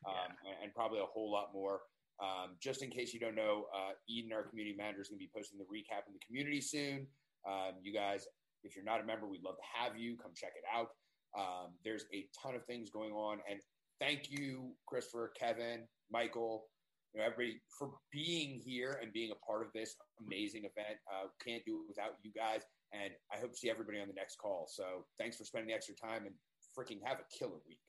um, 0.07 0.35
yeah. 0.45 0.63
and 0.63 0.73
probably 0.73 0.99
a 0.99 1.05
whole 1.05 1.31
lot 1.31 1.49
more. 1.53 1.81
Um, 2.21 2.57
just 2.61 2.83
in 2.83 2.89
case 2.89 3.13
you 3.13 3.19
don't 3.19 3.35
know, 3.35 3.67
uh, 3.73 3.93
Eden, 4.09 4.31
our 4.33 4.43
community 4.43 4.75
manager, 4.77 5.01
is 5.01 5.07
going 5.07 5.19
to 5.19 5.23
be 5.23 5.31
posting 5.33 5.57
the 5.57 5.65
recap 5.65 6.03
in 6.07 6.13
the 6.13 6.19
community 6.25 6.59
soon. 6.59 7.07
Um, 7.47 7.79
you 7.81 7.93
guys, 7.93 8.27
if 8.63 8.75
you're 8.75 8.83
not 8.83 8.99
a 8.99 9.05
member, 9.05 9.27
we'd 9.27 9.43
love 9.43 9.55
to 9.55 9.67
have 9.79 9.97
you 9.97 10.17
come 10.17 10.31
check 10.35 10.51
it 10.55 10.65
out. 10.67 10.89
Um, 11.37 11.73
there's 11.85 12.05
a 12.13 12.27
ton 12.41 12.55
of 12.55 12.65
things 12.65 12.89
going 12.89 13.11
on, 13.13 13.39
and 13.49 13.61
thank 14.01 14.29
you, 14.29 14.71
Christopher, 14.85 15.31
Kevin, 15.39 15.87
Michael, 16.11 16.65
you 17.13 17.19
know, 17.19 17.25
everybody 17.25 17.61
for 17.77 17.91
being 18.11 18.59
here 18.63 18.99
and 19.01 19.11
being 19.11 19.31
a 19.31 19.45
part 19.45 19.65
of 19.65 19.71
this 19.73 19.95
amazing 20.25 20.61
event. 20.61 20.99
Uh, 21.11 21.27
can't 21.43 21.63
do 21.65 21.81
it 21.81 21.87
without 21.87 22.17
you 22.23 22.31
guys, 22.31 22.61
and 22.93 23.11
I 23.33 23.39
hope 23.39 23.53
to 23.53 23.57
see 23.57 23.69
everybody 23.69 23.99
on 23.99 24.07
the 24.07 24.13
next 24.13 24.37
call. 24.37 24.67
So 24.69 25.05
thanks 25.17 25.37
for 25.37 25.43
spending 25.43 25.69
the 25.69 25.75
extra 25.75 25.95
time 25.95 26.25
and 26.25 26.35
freaking 26.77 26.99
have 27.03 27.17
a 27.19 27.37
killer 27.37 27.59
week. 27.67 27.79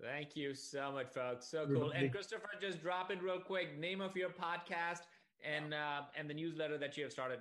Thank 0.00 0.36
you 0.36 0.54
so 0.54 0.92
much, 0.92 1.12
folks. 1.12 1.50
So 1.50 1.66
cool. 1.66 1.90
And 1.90 2.12
Christopher, 2.12 2.50
just 2.60 2.82
drop 2.82 3.10
it 3.10 3.22
real 3.22 3.40
quick. 3.40 3.78
Name 3.78 4.00
of 4.00 4.14
your 4.14 4.28
podcast 4.28 5.00
and 5.44 5.72
uh, 5.72 6.02
and 6.18 6.28
the 6.28 6.34
newsletter 6.34 6.78
that 6.78 6.96
you 6.96 7.04
have 7.04 7.12
started. 7.12 7.40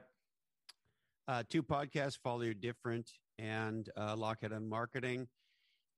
Uh, 1.28 1.44
two 1.50 1.64
podcasts, 1.64 2.18
Follow 2.18 2.42
Your 2.42 2.54
Different 2.54 3.10
and 3.40 3.90
uh, 3.98 4.16
Lochhead 4.16 4.56
on 4.56 4.70
Marketing. 4.70 5.28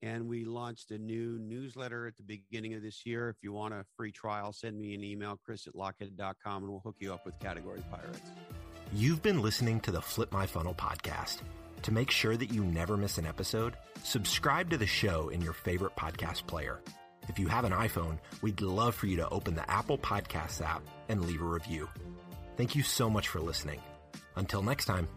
And 0.02 0.28
we 0.28 0.44
launched 0.44 0.90
a 0.92 0.98
new 0.98 1.38
newsletter 1.40 2.06
at 2.06 2.16
the 2.16 2.22
beginning 2.22 2.74
of 2.74 2.82
this 2.82 3.04
year. 3.04 3.28
If 3.30 3.36
you 3.42 3.52
want 3.52 3.74
a 3.74 3.84
free 3.96 4.12
trial, 4.12 4.52
send 4.52 4.78
me 4.78 4.94
an 4.94 5.02
email, 5.02 5.38
chris 5.44 5.66
at 5.66 5.74
lochhead.com, 5.74 6.62
and 6.62 6.70
we'll 6.70 6.80
hook 6.80 6.96
you 7.00 7.12
up 7.12 7.26
with 7.26 7.38
Category 7.40 7.82
Pirates. 7.90 8.30
You've 8.92 9.22
been 9.22 9.42
listening 9.42 9.80
to 9.80 9.90
the 9.90 10.00
Flip 10.00 10.32
My 10.32 10.46
Funnel 10.46 10.74
podcast. 10.74 11.38
To 11.82 11.92
make 11.92 12.10
sure 12.10 12.36
that 12.36 12.52
you 12.52 12.64
never 12.64 12.96
miss 12.96 13.18
an 13.18 13.26
episode, 13.26 13.74
subscribe 14.02 14.70
to 14.70 14.78
the 14.78 14.86
show 14.86 15.28
in 15.28 15.40
your 15.40 15.52
favorite 15.52 15.96
podcast 15.96 16.46
player. 16.46 16.80
If 17.28 17.38
you 17.38 17.48
have 17.48 17.64
an 17.64 17.72
iPhone, 17.72 18.18
we'd 18.40 18.60
love 18.60 18.94
for 18.94 19.06
you 19.06 19.16
to 19.16 19.28
open 19.28 19.54
the 19.54 19.68
Apple 19.70 19.98
Podcasts 19.98 20.64
app 20.64 20.82
and 21.08 21.24
leave 21.24 21.42
a 21.42 21.44
review. 21.44 21.88
Thank 22.56 22.74
you 22.74 22.82
so 22.82 23.10
much 23.10 23.28
for 23.28 23.40
listening. 23.40 23.80
Until 24.36 24.62
next 24.62 24.86
time. 24.86 25.08